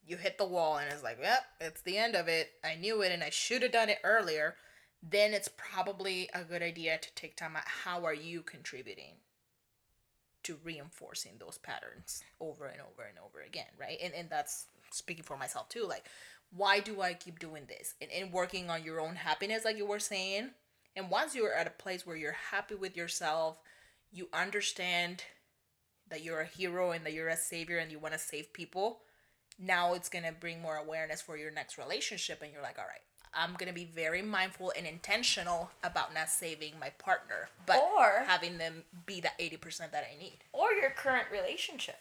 you 0.06 0.18
hit 0.18 0.38
the 0.38 0.46
wall 0.46 0.78
and 0.78 0.92
it's 0.92 1.04
like 1.04 1.20
yep 1.22 1.42
it's 1.62 1.82
the 1.82 1.98
end 1.98 2.16
of 2.16 2.28
it. 2.28 2.52
I 2.64 2.76
knew 2.76 3.02
it 3.02 3.12
and 3.12 3.24
i 3.24 3.30
should 3.30 3.62
have 3.62 3.72
done 3.72 3.90
it 3.90 4.00
earlier. 4.04 4.56
Then 5.04 5.34
it's 5.34 5.50
probably 5.56 6.30
a 6.34 6.44
good 6.44 6.64
idea 6.64 6.98
to 6.98 7.14
take 7.14 7.38
time 7.38 7.56
out. 7.56 7.68
How 7.84 8.04
are 8.06 8.14
you 8.14 8.42
contributing 8.42 9.16
to 10.44 10.58
reinforcing 10.64 11.34
those 11.40 11.58
patterns 11.58 12.24
over 12.40 12.66
and 12.66 12.80
over 12.82 13.04
and 13.08 13.18
over 13.24 13.42
again 13.42 13.68
right? 13.80 14.00
And, 14.02 14.14
and 14.14 14.30
that's 14.30 14.66
speaking 14.92 15.24
for 15.24 15.38
myself 15.38 15.70
too. 15.70 15.86
Like 15.88 16.06
why 16.56 16.80
do 16.80 17.02
i 17.02 17.14
keep 17.14 17.40
doing 17.40 17.64
this? 17.68 17.94
And, 18.02 18.10
and 18.12 18.32
working 18.32 18.70
on 18.70 18.84
your 18.84 19.02
own 19.02 19.16
happiness 19.16 19.66
like 19.66 19.78
you 19.78 19.86
were 19.86 20.00
saying. 20.00 20.52
And 20.96 21.12
once 21.12 21.36
you're 21.36 21.54
at 21.54 21.68
a 21.68 21.72
place 21.72 22.08
where 22.08 22.16
you're 22.16 22.38
happy 22.52 22.74
with 22.74 22.96
yourself 22.96 23.60
you 24.12 24.30
understand 24.34 25.24
that 26.10 26.24
you're 26.24 26.42
a 26.42 26.46
hero 26.46 26.92
and 26.92 27.06
that 27.06 27.14
you're 27.14 27.30
a 27.30 27.38
savior 27.38 27.78
and 27.78 27.92
you 27.92 28.00
want 28.00 28.14
to 28.14 28.20
save 28.20 28.54
people, 28.54 29.00
now 29.60 29.94
it's 29.94 30.10
going 30.10 30.26
to 30.26 30.32
bring 30.32 30.62
more 30.62 30.78
awareness 30.78 31.22
for 31.22 31.38
your 31.38 31.52
next 31.52 31.78
relationship. 31.78 32.42
And 32.42 32.52
you're 32.52 32.62
like, 32.62 32.78
all 32.78 32.86
right, 32.86 33.02
I'm 33.34 33.54
going 33.54 33.68
to 33.68 33.74
be 33.74 33.86
very 33.86 34.22
mindful 34.22 34.72
and 34.78 34.86
intentional 34.86 35.72
about 35.84 36.14
not 36.14 36.30
saving 36.30 36.74
my 36.80 36.90
partner, 36.98 37.50
but 37.66 37.78
or, 37.78 38.24
having 38.26 38.58
them 38.58 38.84
be 39.06 39.22
that 39.22 39.38
80% 39.40 39.92
that 39.92 40.08
I 40.12 40.18
need. 40.20 40.40
Or 40.54 40.72
your 40.72 40.92
current 40.92 41.28
relationship. 41.32 42.00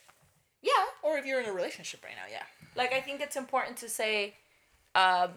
Yeah, 0.62 0.72
or 1.02 1.18
if 1.18 1.26
you're 1.26 1.40
in 1.40 1.48
a 1.48 1.52
relationship 1.52 2.04
right 2.04 2.14
now, 2.16 2.30
yeah. 2.30 2.44
Like, 2.74 2.92
I 2.92 3.00
think 3.00 3.20
it's 3.20 3.36
important 3.36 3.76
to 3.78 3.88
say, 3.88 4.34
um, 4.94 5.30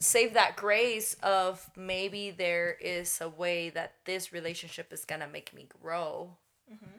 save 0.00 0.34
that 0.34 0.56
grace 0.56 1.16
of 1.22 1.68
maybe 1.76 2.30
there 2.30 2.76
is 2.80 3.20
a 3.20 3.28
way 3.28 3.70
that 3.70 3.94
this 4.04 4.32
relationship 4.32 4.92
is 4.92 5.04
going 5.04 5.20
to 5.20 5.26
make 5.26 5.54
me 5.54 5.66
grow. 5.82 6.36
Mm-hmm 6.72 6.97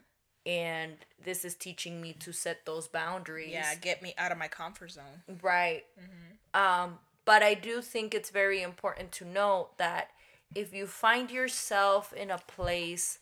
and 0.49 0.93
this 1.23 1.45
is 1.45 1.53
teaching 1.53 2.01
me 2.01 2.11
to 2.13 2.33
set 2.33 2.65
those 2.65 2.87
boundaries 2.87 3.51
yeah 3.51 3.75
get 3.75 4.01
me 4.01 4.13
out 4.17 4.31
of 4.31 4.37
my 4.37 4.47
comfort 4.47 4.91
zone 4.91 5.21
right 5.43 5.83
mm-hmm. 5.99 6.59
um 6.59 6.97
but 7.23 7.43
i 7.43 7.53
do 7.53 7.81
think 7.81 8.15
it's 8.15 8.31
very 8.31 8.61
important 8.63 9.11
to 9.11 9.23
note 9.23 9.77
that 9.77 10.09
if 10.55 10.73
you 10.73 10.87
find 10.87 11.29
yourself 11.29 12.11
in 12.13 12.31
a 12.31 12.39
place 12.39 13.19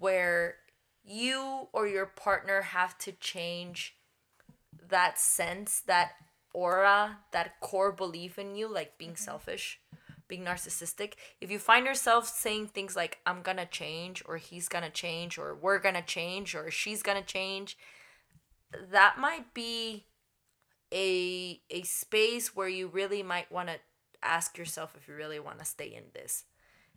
where 0.00 0.56
you 1.04 1.68
or 1.74 1.86
your 1.86 2.06
partner 2.06 2.62
have 2.62 2.96
to 2.96 3.12
change 3.12 3.94
that 4.88 5.18
sense 5.18 5.82
that 5.86 6.12
aura 6.54 7.18
that 7.32 7.60
core 7.60 7.92
belief 7.92 8.38
in 8.38 8.56
you 8.56 8.66
like 8.66 8.96
being 8.96 9.12
mm-hmm. 9.12 9.24
selfish 9.24 9.78
being 10.32 10.46
narcissistic, 10.46 11.12
if 11.42 11.50
you 11.50 11.58
find 11.58 11.84
yourself 11.84 12.26
saying 12.26 12.68
things 12.68 12.96
like, 12.96 13.18
I'm 13.26 13.42
gonna 13.42 13.66
change, 13.66 14.22
or 14.24 14.38
he's 14.38 14.66
gonna 14.66 14.88
change, 14.88 15.36
or 15.36 15.54
we're 15.54 15.78
gonna 15.78 16.00
change, 16.00 16.54
or 16.54 16.70
she's 16.70 17.02
gonna 17.02 17.20
change, 17.20 17.76
that 18.90 19.18
might 19.18 19.52
be 19.52 20.06
a 20.90 21.60
a 21.68 21.82
space 21.82 22.56
where 22.56 22.68
you 22.68 22.86
really 22.88 23.22
might 23.22 23.52
want 23.52 23.68
to 23.68 23.76
ask 24.22 24.56
yourself 24.56 24.96
if 24.96 25.06
you 25.06 25.14
really 25.14 25.38
want 25.38 25.58
to 25.58 25.66
stay 25.66 25.92
in 25.94 26.04
this. 26.14 26.44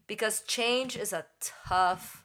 Because 0.08 0.40
change 0.40 0.96
is 0.96 1.12
a 1.12 1.26
tough 1.42 2.24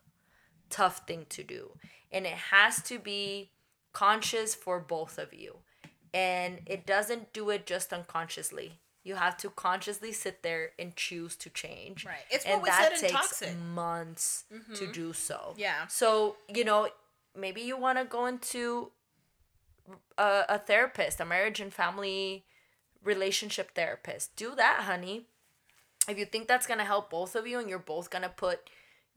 tough 0.69 0.99
thing 1.09 1.27
to 1.31 1.43
do 1.43 1.73
and 2.13 2.25
it 2.25 2.39
has 2.53 2.81
to 2.83 3.01
be 3.01 3.51
conscious 3.93 4.55
for 4.55 4.79
both 4.79 5.19
of 5.19 5.35
you 5.35 5.57
and 6.15 6.61
it 6.67 6.87
doesn't 6.87 7.33
do 7.33 7.51
it 7.51 7.67
just 7.67 7.93
unconsciously 7.93 8.79
you 9.03 9.15
have 9.15 9.37
to 9.39 9.51
consciously 9.51 10.13
sit 10.13 10.43
there 10.43 10.71
and 10.79 10.95
choose 10.95 11.37
to 11.37 11.51
change. 11.51 12.05
Right. 12.05 12.17
It's 12.31 12.45
and 12.45 12.55
what 12.55 12.63
we 12.63 12.69
that 12.69 12.83
said 12.83 12.93
in 12.93 13.01
takes 13.01 13.13
toxic. 13.13 13.59
months 13.59 14.45
mm-hmm. 14.53 14.75
to 14.75 14.93
do 14.93 15.13
so. 15.13 15.55
Yeah. 15.57 15.87
So, 15.89 16.37
you 16.49 16.65
know, 16.65 16.89
maybe 17.37 17.63
you 17.63 17.79
want 17.79 17.99
to 17.99 18.05
go 18.05 18.27
into 18.27 18.91
a, 20.19 20.45
a 20.49 20.59
therapist, 20.59 21.21
a 21.21 21.25
marriage 21.25 21.61
and 21.61 21.73
family 21.73 22.45
relationship 23.03 23.75
therapist. 23.75 24.37
Do 24.37 24.55
that, 24.57 24.81
honey. 24.83 25.27
If 26.09 26.19
you 26.19 26.27
think 26.27 26.49
that's 26.49 26.67
going 26.67 26.79
to 26.79 26.85
help 26.85 27.11
both 27.11 27.35
of 27.35 27.47
you 27.47 27.59
and 27.59 27.69
you're 27.69 27.79
both 27.79 28.11
going 28.11 28.23
to 28.23 28.29
put 28.29 28.69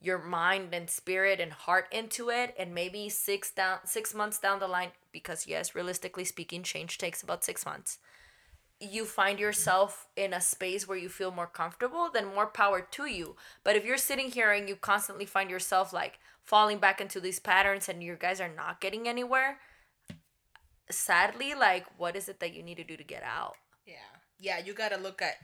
your 0.02 0.20
mind 0.20 0.74
and 0.74 0.90
spirit 0.90 1.40
and 1.40 1.52
heart 1.52 1.88
into 1.92 2.30
it 2.30 2.54
and 2.58 2.74
maybe 2.74 3.10
6 3.10 3.52
down 3.52 3.80
6 3.86 4.14
months 4.14 4.38
down 4.38 4.60
the 4.60 4.68
line 4.68 4.90
because 5.12 5.48
yes, 5.48 5.76
realistically 5.76 6.26
speaking, 6.26 6.62
change 6.62 6.98
takes 6.98 7.24
about 7.24 7.44
6 7.44 7.66
months 7.66 8.00
you 8.84 9.06
find 9.06 9.40
yourself 9.40 10.08
in 10.16 10.34
a 10.34 10.42
space 10.42 10.88
where 10.88 10.98
you 10.98 11.10
feel 11.10 11.32
more 11.32 11.48
comfortable, 11.48 12.10
then 12.14 12.34
more 12.34 12.48
power 12.48 12.82
to 12.92 13.06
you. 13.06 13.36
But 13.64 13.76
if 13.76 13.86
you're 13.86 13.98
sitting 13.98 14.32
here 14.32 14.52
and 14.52 14.68
you 14.68 14.76
constantly 14.76 15.26
find 15.26 15.50
yourself 15.50 15.94
like 15.94 16.20
falling 16.42 16.80
back 16.80 17.00
into 17.00 17.20
these 17.20 17.40
patterns 17.40 17.88
and 17.88 18.04
you 18.04 18.16
guys 18.20 18.42
are 18.42 18.54
not 18.54 18.82
getting 18.82 19.08
anywhere, 19.08 19.60
sadly, 20.90 21.54
like 21.54 21.86
what 21.98 22.16
is 22.16 22.28
it 22.28 22.40
that 22.40 22.54
you 22.54 22.64
need 22.64 22.78
to 22.78 22.84
do 22.84 22.98
to 22.98 23.04
get 23.04 23.24
out? 23.24 23.56
Yeah. 23.86 23.96
Yeah, 24.40 24.60
you 24.60 24.74
got 24.74 24.92
to 24.92 24.98
look 24.98 25.22
at 25.22 25.36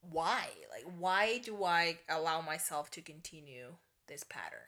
why. 0.00 0.46
Like 0.70 0.84
why 0.98 1.38
do 1.38 1.64
I 1.64 1.98
allow 2.08 2.40
myself 2.40 2.90
to 2.92 3.00
continue 3.00 3.74
this 4.08 4.24
pattern? 4.24 4.60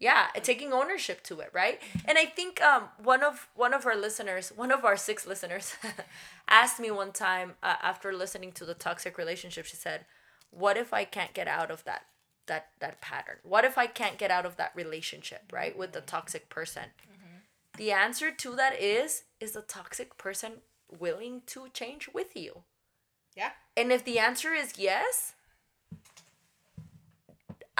Yeah 0.00 0.26
taking 0.42 0.72
ownership 0.72 1.22
to 1.22 1.38
it 1.40 1.50
right? 1.52 1.80
And 2.06 2.18
i 2.18 2.24
think 2.24 2.60
um 2.62 2.84
one 3.02 3.22
of 3.22 3.48
one 3.54 3.74
of 3.74 3.86
our 3.86 3.96
listeners 3.96 4.52
one 4.56 4.72
of 4.72 4.84
our 4.84 4.96
six 4.96 5.26
listeners 5.26 5.74
asked 6.48 6.80
me 6.80 6.90
one 6.90 7.12
time 7.12 7.52
uh, 7.62 7.76
after 7.82 8.12
listening 8.12 8.50
to 8.52 8.64
the 8.64 8.74
toxic 8.74 9.16
relationship 9.18 9.66
she 9.66 9.76
said 9.76 10.06
what 10.50 10.76
if 10.76 10.92
i 10.92 11.04
can't 11.04 11.34
get 11.34 11.46
out 11.46 11.70
of 11.70 11.84
that 11.84 12.02
that 12.50 12.68
that 12.80 13.00
pattern? 13.00 13.36
What 13.44 13.64
if 13.64 13.78
i 13.78 13.86
can't 13.86 14.18
get 14.18 14.30
out 14.30 14.44
of 14.44 14.56
that 14.56 14.72
relationship 14.74 15.42
right 15.52 15.76
with 15.78 15.92
the 15.92 16.00
toxic 16.00 16.50
person? 16.50 16.86
Mm-hmm. 17.02 17.36
the 17.78 17.92
answer 17.92 18.30
to 18.32 18.56
that 18.56 18.78
is 18.78 19.22
is 19.38 19.52
the 19.52 19.62
toxic 19.62 20.18
person 20.18 20.52
willing 20.98 21.42
to 21.46 21.68
change 21.72 22.10
with 22.12 22.36
you. 22.36 22.64
Yeah. 23.36 23.52
And 23.76 23.92
if 23.92 24.04
the 24.04 24.18
answer 24.18 24.52
is 24.52 24.74
yes 24.76 25.34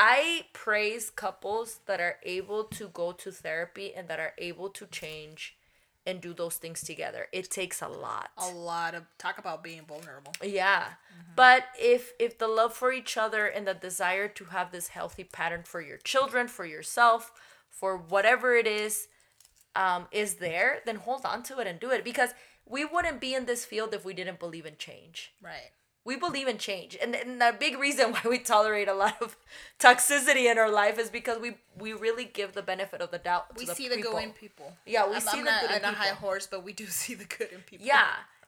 I 0.02 0.46
praise 0.54 1.10
couples 1.10 1.80
that 1.84 2.00
are 2.00 2.16
able 2.22 2.64
to 2.64 2.88
go 2.88 3.12
to 3.12 3.30
therapy 3.30 3.92
and 3.94 4.08
that 4.08 4.18
are 4.18 4.32
able 4.38 4.70
to 4.70 4.86
change 4.86 5.58
and 6.06 6.22
do 6.22 6.32
those 6.32 6.56
things 6.56 6.80
together. 6.80 7.26
It 7.32 7.50
takes 7.50 7.82
a 7.82 7.88
lot. 7.88 8.30
A 8.38 8.48
lot 8.48 8.94
of 8.94 9.04
talk 9.18 9.36
about 9.36 9.62
being 9.62 9.82
vulnerable. 9.86 10.32
Yeah. 10.42 10.84
Mm-hmm. 10.84 11.32
But 11.36 11.64
if 11.78 12.14
if 12.18 12.38
the 12.38 12.48
love 12.48 12.72
for 12.72 12.90
each 12.92 13.18
other 13.18 13.44
and 13.44 13.66
the 13.66 13.74
desire 13.74 14.26
to 14.26 14.44
have 14.46 14.72
this 14.72 14.88
healthy 14.88 15.22
pattern 15.22 15.64
for 15.64 15.82
your 15.82 15.98
children, 15.98 16.48
for 16.48 16.64
yourself, 16.64 17.30
for 17.68 17.98
whatever 17.98 18.56
it 18.56 18.66
is, 18.66 19.06
um, 19.76 20.08
is 20.12 20.36
there, 20.36 20.78
then 20.86 20.96
hold 20.96 21.26
on 21.26 21.42
to 21.42 21.58
it 21.58 21.66
and 21.66 21.78
do 21.78 21.90
it 21.90 22.04
because 22.04 22.30
we 22.64 22.86
wouldn't 22.86 23.20
be 23.20 23.34
in 23.34 23.44
this 23.44 23.66
field 23.66 23.92
if 23.92 24.02
we 24.02 24.14
didn't 24.14 24.40
believe 24.40 24.64
in 24.64 24.76
change. 24.78 25.34
Right 25.42 25.72
we 26.04 26.16
believe 26.16 26.48
in 26.48 26.58
change. 26.58 26.96
And, 27.00 27.14
and 27.14 27.40
the 27.40 27.54
big 27.58 27.78
reason 27.78 28.12
why 28.12 28.22
we 28.28 28.38
tolerate 28.38 28.88
a 28.88 28.94
lot 28.94 29.20
of 29.20 29.36
toxicity 29.78 30.50
in 30.50 30.58
our 30.58 30.70
life 30.70 30.98
is 30.98 31.10
because 31.10 31.38
we 31.38 31.54
we 31.78 31.92
really 31.92 32.24
give 32.24 32.52
the 32.52 32.62
benefit 32.62 33.00
of 33.00 33.10
the 33.10 33.18
doubt 33.18 33.56
we 33.56 33.64
the 33.64 33.74
see 33.74 33.88
the 33.88 34.00
good 34.00 34.22
in 34.22 34.32
people. 34.32 34.76
yeah 34.84 35.08
we 35.08 35.14
I'm, 35.14 35.20
see 35.20 35.38
I'm 35.38 35.44
the 35.44 35.50
not 35.50 35.60
good 35.62 35.70
in 35.70 35.76
people. 35.76 35.90
a 35.90 35.94
high 35.94 36.08
horse 36.14 36.46
but 36.46 36.62
we 36.62 36.72
do 36.72 36.86
see 37.02 37.14
the 37.14 37.24
good 37.24 37.50
in 37.52 37.60
people. 37.60 37.86
Yeah 37.86 38.06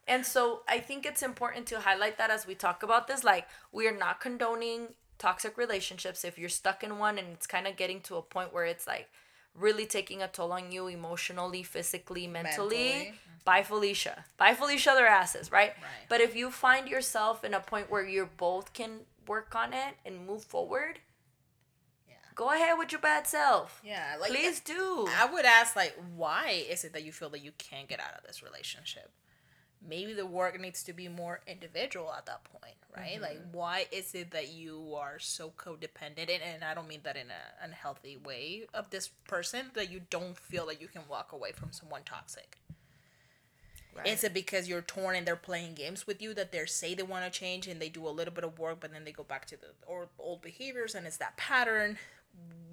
and 0.08 0.26
so 0.26 0.62
i 0.68 0.78
think 0.80 1.06
it's 1.06 1.22
important 1.22 1.64
to 1.64 1.78
highlight 1.80 2.18
that 2.18 2.28
as 2.28 2.46
we 2.46 2.54
talk 2.56 2.82
about 2.82 3.06
this 3.06 3.22
like 3.24 3.46
we 3.70 3.86
are 3.86 3.96
not 3.96 4.20
condoning 4.20 4.88
toxic 5.22 5.56
relationships. 5.56 6.24
If 6.24 6.36
you're 6.36 6.48
stuck 6.48 6.82
in 6.82 6.98
one 6.98 7.16
and 7.16 7.28
it's 7.28 7.46
kind 7.46 7.68
of 7.68 7.76
getting 7.76 8.00
to 8.02 8.16
a 8.16 8.22
point 8.22 8.52
where 8.52 8.64
it's 8.64 8.88
like 8.88 9.08
really 9.54 9.86
taking 9.86 10.22
a 10.22 10.28
toll 10.28 10.52
on 10.52 10.72
you 10.72 10.86
emotionally, 10.86 11.62
physically, 11.62 12.26
mentally, 12.26 12.76
mentally. 12.76 12.92
Mm-hmm. 13.06 13.44
bye 13.44 13.62
Felicia. 13.62 14.24
Bye 14.36 14.54
Felicia 14.54 14.92
their 14.94 15.06
asses, 15.06 15.52
right? 15.52 15.72
right? 15.80 16.08
But 16.08 16.20
if 16.20 16.34
you 16.34 16.50
find 16.50 16.88
yourself 16.88 17.44
in 17.44 17.54
a 17.54 17.60
point 17.60 17.90
where 17.90 18.06
you 18.06 18.28
both 18.36 18.72
can 18.72 19.00
work 19.26 19.54
on 19.54 19.72
it 19.72 19.94
and 20.04 20.26
move 20.26 20.42
forward, 20.44 21.00
yeah. 22.08 22.14
Go 22.34 22.50
ahead 22.52 22.78
with 22.78 22.92
your 22.92 23.00
bad 23.00 23.26
self. 23.26 23.80
Yeah, 23.84 24.16
like 24.20 24.30
please 24.30 24.60
do. 24.60 25.06
I 25.18 25.26
would 25.32 25.44
ask 25.44 25.76
like 25.76 25.96
why 26.16 26.64
is 26.68 26.84
it 26.84 26.92
that 26.94 27.04
you 27.04 27.12
feel 27.12 27.30
that 27.30 27.42
you 27.42 27.52
can't 27.58 27.88
get 27.88 28.00
out 28.00 28.14
of 28.18 28.26
this 28.26 28.42
relationship? 28.42 29.10
Maybe 29.88 30.12
the 30.12 30.26
work 30.26 30.60
needs 30.60 30.82
to 30.84 30.92
be 30.92 31.08
more 31.08 31.40
individual 31.46 32.12
at 32.16 32.26
that 32.26 32.44
point, 32.44 32.76
right? 32.96 33.14
Mm-hmm. 33.14 33.22
Like, 33.22 33.38
why 33.52 33.86
is 33.90 34.14
it 34.14 34.30
that 34.30 34.52
you 34.52 34.94
are 34.96 35.18
so 35.18 35.52
codependent? 35.56 36.30
And, 36.30 36.42
and 36.42 36.64
I 36.64 36.74
don't 36.74 36.88
mean 36.88 37.00
that 37.04 37.16
in 37.16 37.26
an 37.26 37.52
unhealthy 37.62 38.16
way 38.16 38.62
of 38.72 38.90
this 38.90 39.08
person, 39.26 39.70
that 39.74 39.90
you 39.90 40.02
don't 40.10 40.36
feel 40.36 40.66
that 40.66 40.80
you 40.80 40.88
can 40.88 41.02
walk 41.08 41.32
away 41.32 41.52
from 41.52 41.72
someone 41.72 42.02
toxic. 42.04 42.58
Right. 43.94 44.06
Is 44.06 44.24
it 44.24 44.32
because 44.32 44.68
you're 44.68 44.80
torn 44.80 45.16
and 45.16 45.26
they're 45.26 45.36
playing 45.36 45.74
games 45.74 46.06
with 46.06 46.22
you 46.22 46.32
that 46.34 46.50
they 46.50 46.64
say 46.64 46.94
they 46.94 47.02
want 47.02 47.30
to 47.30 47.38
change 47.38 47.66
and 47.66 47.80
they 47.80 47.90
do 47.90 48.08
a 48.08 48.10
little 48.10 48.32
bit 48.32 48.44
of 48.44 48.58
work, 48.58 48.78
but 48.80 48.92
then 48.92 49.04
they 49.04 49.12
go 49.12 49.22
back 49.22 49.44
to 49.46 49.56
the 49.56 49.68
old 50.18 50.40
behaviors 50.40 50.94
and 50.94 51.06
it's 51.06 51.18
that 51.18 51.36
pattern? 51.36 51.98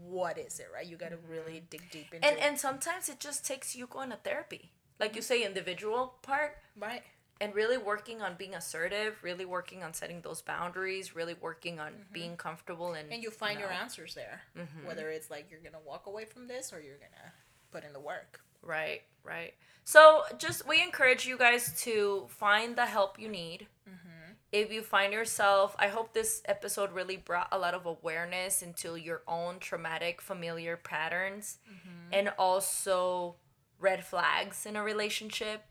What 0.08 0.38
is 0.38 0.60
it, 0.62 0.68
right? 0.74 0.86
You 0.86 0.96
got 0.96 1.10
to 1.10 1.18
really 1.30 1.58
mm-hmm. 1.58 1.66
dig 1.70 1.92
deep 1.92 2.14
into 2.14 2.26
and, 2.26 2.38
it. 2.38 2.42
And 2.44 2.58
sometimes 2.58 3.10
it 3.10 3.20
just 3.20 3.46
takes 3.46 3.76
you 3.76 3.86
going 3.86 4.12
to 4.12 4.16
therapy 4.16 4.72
like 5.00 5.16
you 5.16 5.22
say 5.22 5.44
individual 5.44 6.16
part 6.22 6.58
right 6.78 7.04
and 7.42 7.56
really 7.56 7.78
working 7.78 8.22
on 8.22 8.36
being 8.38 8.56
assertive 8.56 9.18
really 9.24 9.46
working 9.46 9.84
on 9.84 9.94
setting 9.94 10.22
those 10.22 10.42
boundaries 10.42 11.16
really 11.16 11.36
working 11.42 11.80
on 11.80 11.92
mm-hmm. 11.92 12.14
being 12.14 12.38
comfortable 12.38 12.94
and 12.94 13.12
and 13.12 13.24
you 13.24 13.32
find 13.32 13.60
you 13.60 13.66
know, 13.66 13.72
your 13.72 13.74
answers 13.74 14.14
there 14.14 14.42
mm-hmm. 14.58 14.88
whether 14.88 15.10
it's 15.10 15.30
like 15.30 15.48
you're 15.50 15.62
gonna 15.62 15.84
walk 15.86 16.08
away 16.08 16.26
from 16.26 16.48
this 16.48 16.74
or 16.74 16.82
you're 16.82 16.98
gonna 16.98 17.34
put 17.72 17.84
in 17.84 17.94
the 17.94 18.00
work 18.00 18.42
right 18.62 19.02
right 19.24 19.54
so 19.86 20.24
just 20.38 20.68
we 20.68 20.82
encourage 20.84 21.26
you 21.26 21.38
guys 21.38 21.74
to 21.82 22.26
find 22.30 22.76
the 22.76 22.86
help 22.86 23.20
you 23.20 23.30
need 23.30 23.68
mm-hmm. 23.88 24.32
if 24.52 24.72
you 24.72 24.82
find 24.82 25.14
yourself 25.14 25.76
i 25.80 25.88
hope 25.88 26.14
this 26.14 26.42
episode 26.46 26.92
really 26.92 27.18
brought 27.18 27.48
a 27.52 27.58
lot 27.58 27.74
of 27.74 27.86
awareness 27.86 28.62
into 28.62 28.96
your 28.96 29.22
own 29.28 29.60
traumatic 29.60 30.22
familiar 30.22 30.76
patterns 30.76 31.60
mm-hmm. 31.66 32.14
and 32.14 32.30
also 32.38 33.36
red 33.80 34.04
flags 34.04 34.66
in 34.66 34.76
a 34.76 34.84
relationship. 34.84 35.64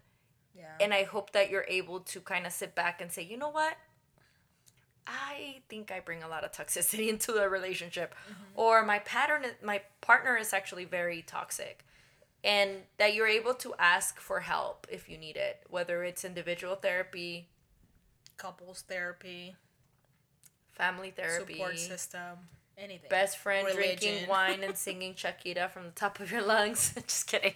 Yeah. 0.56 0.74
And 0.80 0.93
I 0.93 1.05
hope 1.05 1.32
that 1.32 1.51
you're 1.51 1.66
able 1.68 2.01
to 2.01 2.20
kind 2.20 2.47
of 2.47 2.52
sit 2.52 2.74
back 2.74 3.01
and 3.01 3.12
say, 3.12 3.22
you 3.22 3.36
know 3.36 3.51
what? 3.51 3.76
I 5.06 5.60
think 5.68 5.90
I 5.90 6.01
bring 6.01 6.22
a 6.22 6.28
lot 6.28 6.44
of 6.44 6.52
toxicity 6.52 7.09
into 7.12 7.32
the 7.32 7.48
relationship, 7.48 8.14
mm-hmm. 8.24 8.60
or 8.60 8.85
my 8.85 8.98
pattern, 9.01 9.44
my 9.62 9.82
partner 10.01 10.36
is 10.36 10.52
actually 10.52 10.85
very 10.85 11.22
toxic, 11.22 11.85
and 12.44 12.82
that 12.98 13.14
you're 13.14 13.26
able 13.26 13.55
to 13.55 13.74
ask 13.78 14.20
for 14.20 14.40
help 14.40 14.86
if 14.90 15.09
you 15.09 15.16
need 15.16 15.36
it, 15.36 15.62
whether 15.70 16.05
it's 16.05 16.24
individual 16.24 16.74
therapy, 16.74 17.48
couples 18.36 18.82
therapy, 18.82 19.56
family 20.72 21.10
therapy, 21.10 21.55
support 21.55 21.78
system, 21.78 22.39
anything. 22.79 23.09
Best 23.11 23.39
friend 23.39 23.67
Religion. 23.67 23.99
drinking 23.99 24.29
wine 24.29 24.63
and 24.63 24.77
singing 24.77 25.15
Shakira 25.15 25.71
from 25.71 25.85
the 25.87 25.91
top 25.91 26.21
of 26.21 26.31
your 26.31 26.43
lungs. 26.43 26.95
Just 27.07 27.27
kidding. 27.27 27.55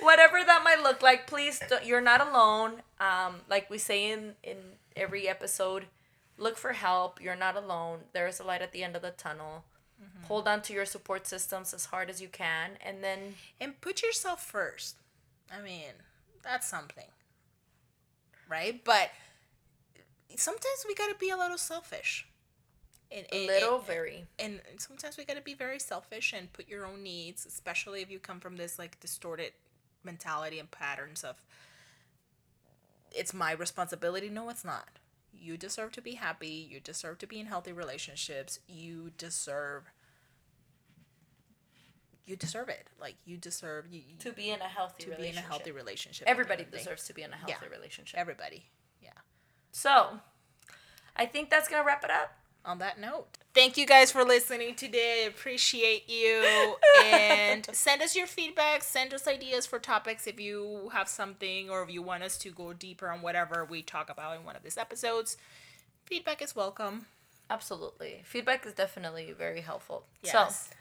Whatever 0.00 0.42
that 0.44 0.62
might 0.64 0.82
look 0.82 1.02
like, 1.02 1.26
please, 1.26 1.60
you're 1.84 2.00
not 2.00 2.20
alone. 2.20 2.82
Um, 3.00 3.36
like 3.48 3.70
we 3.70 3.78
say 3.78 4.10
in, 4.10 4.34
in 4.42 4.56
every 4.96 5.28
episode, 5.28 5.86
look 6.38 6.56
for 6.56 6.72
help. 6.72 7.20
You're 7.20 7.36
not 7.36 7.56
alone. 7.56 8.00
There 8.12 8.26
is 8.26 8.40
a 8.40 8.44
light 8.44 8.62
at 8.62 8.72
the 8.72 8.82
end 8.82 8.96
of 8.96 9.02
the 9.02 9.10
tunnel. 9.10 9.64
Mm-hmm. 10.02 10.26
Hold 10.26 10.48
on 10.48 10.62
to 10.62 10.72
your 10.72 10.86
support 10.86 11.26
systems 11.26 11.72
as 11.72 11.86
hard 11.86 12.10
as 12.10 12.20
you 12.20 12.28
can, 12.28 12.72
and 12.84 13.02
then 13.02 13.36
and 13.60 13.80
put 13.80 14.02
yourself 14.02 14.44
first. 14.44 14.96
I 15.52 15.62
mean, 15.62 15.92
that's 16.42 16.66
something, 16.66 17.06
right? 18.48 18.82
But 18.84 19.10
sometimes 20.36 20.84
we 20.86 20.94
gotta 20.94 21.14
be 21.14 21.30
a 21.30 21.36
little 21.36 21.58
selfish 21.58 22.26
and, 23.14 23.26
and, 23.32 23.46
little 23.46 23.76
and, 23.76 23.86
very. 23.86 24.26
and 24.38 24.60
sometimes 24.78 25.16
we 25.16 25.24
got 25.24 25.36
to 25.36 25.42
be 25.42 25.54
very 25.54 25.78
selfish 25.78 26.34
and 26.36 26.52
put 26.52 26.68
your 26.68 26.84
own 26.84 27.02
needs 27.02 27.46
especially 27.46 28.02
if 28.02 28.10
you 28.10 28.18
come 28.18 28.40
from 28.40 28.56
this 28.56 28.78
like 28.78 28.98
distorted 29.00 29.52
mentality 30.04 30.58
and 30.58 30.70
patterns 30.70 31.24
of 31.24 31.42
it's 33.14 33.32
my 33.32 33.52
responsibility. 33.52 34.28
No 34.28 34.48
it's 34.48 34.64
not. 34.64 34.88
You 35.32 35.56
deserve 35.56 35.92
to 35.92 36.02
be 36.02 36.12
happy. 36.12 36.68
You 36.70 36.80
deserve 36.80 37.18
to 37.18 37.26
be 37.26 37.40
in 37.40 37.46
healthy 37.46 37.72
relationships. 37.72 38.60
You 38.68 39.12
deserve 39.16 39.90
you 42.26 42.36
deserve 42.36 42.68
it. 42.70 42.88
Like 43.00 43.16
you 43.24 43.36
deserve 43.36 43.86
you, 43.90 44.02
to 44.20 44.32
be 44.32 44.50
in 44.50 44.60
a 44.60 44.64
healthy 44.64 45.04
to 45.04 45.16
be 45.16 45.28
in 45.28 45.36
a 45.36 45.40
healthy 45.40 45.72
relationship 45.72 46.26
everybody 46.26 46.66
deserves 46.70 47.04
to 47.06 47.14
be 47.14 47.22
in 47.22 47.32
a 47.32 47.36
healthy 47.36 47.54
yeah. 47.62 47.68
relationship. 47.68 48.18
Everybody. 48.18 48.64
Yeah. 49.02 49.10
So 49.72 50.20
i 51.16 51.24
think 51.24 51.48
that's 51.48 51.68
gonna 51.68 51.84
wrap 51.84 52.02
it 52.02 52.10
up 52.10 52.32
on 52.64 52.78
that 52.78 52.98
note, 52.98 53.26
thank 53.54 53.76
you 53.76 53.86
guys 53.86 54.10
for 54.10 54.24
listening 54.24 54.74
today. 54.74 55.24
I 55.24 55.28
appreciate 55.28 56.08
you. 56.08 56.76
and 57.04 57.66
send 57.72 58.02
us 58.02 58.16
your 58.16 58.26
feedback. 58.26 58.82
Send 58.82 59.14
us 59.14 59.28
ideas 59.28 59.66
for 59.66 59.78
topics 59.78 60.26
if 60.26 60.40
you 60.40 60.90
have 60.92 61.08
something 61.08 61.70
or 61.70 61.82
if 61.82 61.90
you 61.90 62.02
want 62.02 62.22
us 62.22 62.36
to 62.38 62.50
go 62.50 62.72
deeper 62.72 63.08
on 63.10 63.22
whatever 63.22 63.64
we 63.64 63.82
talk 63.82 64.10
about 64.10 64.36
in 64.36 64.44
one 64.44 64.56
of 64.56 64.62
these 64.62 64.78
episodes. 64.78 65.36
Feedback 66.04 66.42
is 66.42 66.56
welcome. 66.56 67.06
Absolutely. 67.50 68.22
Feedback 68.24 68.66
is 68.66 68.72
definitely 68.72 69.32
very 69.32 69.60
helpful. 69.60 70.04
Yes. 70.22 70.68
So, 70.70 70.74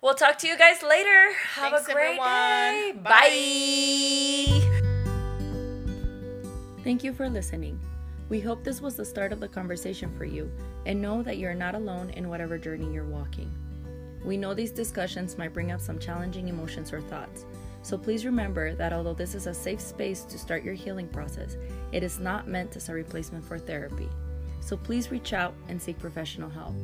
we'll 0.00 0.14
talk 0.14 0.38
to 0.38 0.46
you 0.46 0.56
guys 0.56 0.82
later. 0.82 1.32
Have 1.54 1.72
Thanks, 1.72 1.88
a 1.88 1.92
great 1.92 2.18
everyone. 2.18 2.28
day. 2.28 2.92
Bye. 3.02 4.60
Bye. 4.70 4.80
Thank 6.82 7.04
you 7.04 7.12
for 7.12 7.28
listening. 7.28 7.78
We 8.30 8.38
hope 8.40 8.62
this 8.62 8.80
was 8.80 8.94
the 8.94 9.04
start 9.04 9.32
of 9.32 9.40
the 9.40 9.48
conversation 9.48 10.16
for 10.16 10.24
you 10.24 10.50
and 10.86 11.02
know 11.02 11.20
that 11.22 11.36
you're 11.36 11.52
not 11.52 11.74
alone 11.74 12.10
in 12.10 12.28
whatever 12.28 12.56
journey 12.56 12.90
you're 12.94 13.04
walking. 13.04 13.52
We 14.24 14.36
know 14.36 14.54
these 14.54 14.70
discussions 14.70 15.36
might 15.36 15.52
bring 15.52 15.72
up 15.72 15.80
some 15.80 15.98
challenging 15.98 16.46
emotions 16.46 16.92
or 16.92 17.00
thoughts. 17.00 17.44
So 17.82 17.98
please 17.98 18.24
remember 18.24 18.74
that 18.76 18.92
although 18.92 19.14
this 19.14 19.34
is 19.34 19.48
a 19.48 19.54
safe 19.54 19.80
space 19.80 20.22
to 20.24 20.38
start 20.38 20.62
your 20.62 20.74
healing 20.74 21.08
process, 21.08 21.56
it 21.90 22.04
is 22.04 22.20
not 22.20 22.46
meant 22.46 22.76
as 22.76 22.88
a 22.88 22.94
replacement 22.94 23.44
for 23.44 23.58
therapy. 23.58 24.08
So 24.60 24.76
please 24.76 25.10
reach 25.10 25.32
out 25.32 25.54
and 25.68 25.82
seek 25.82 25.98
professional 25.98 26.50
help. 26.50 26.74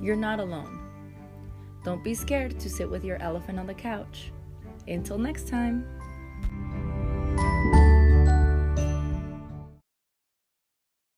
You're 0.00 0.16
not 0.16 0.40
alone. 0.40 0.80
Don't 1.84 2.02
be 2.02 2.14
scared 2.14 2.58
to 2.60 2.70
sit 2.70 2.88
with 2.88 3.04
your 3.04 3.20
elephant 3.20 3.58
on 3.58 3.66
the 3.66 3.74
couch. 3.74 4.32
Until 4.88 5.18
next 5.18 5.48
time. 5.48 5.84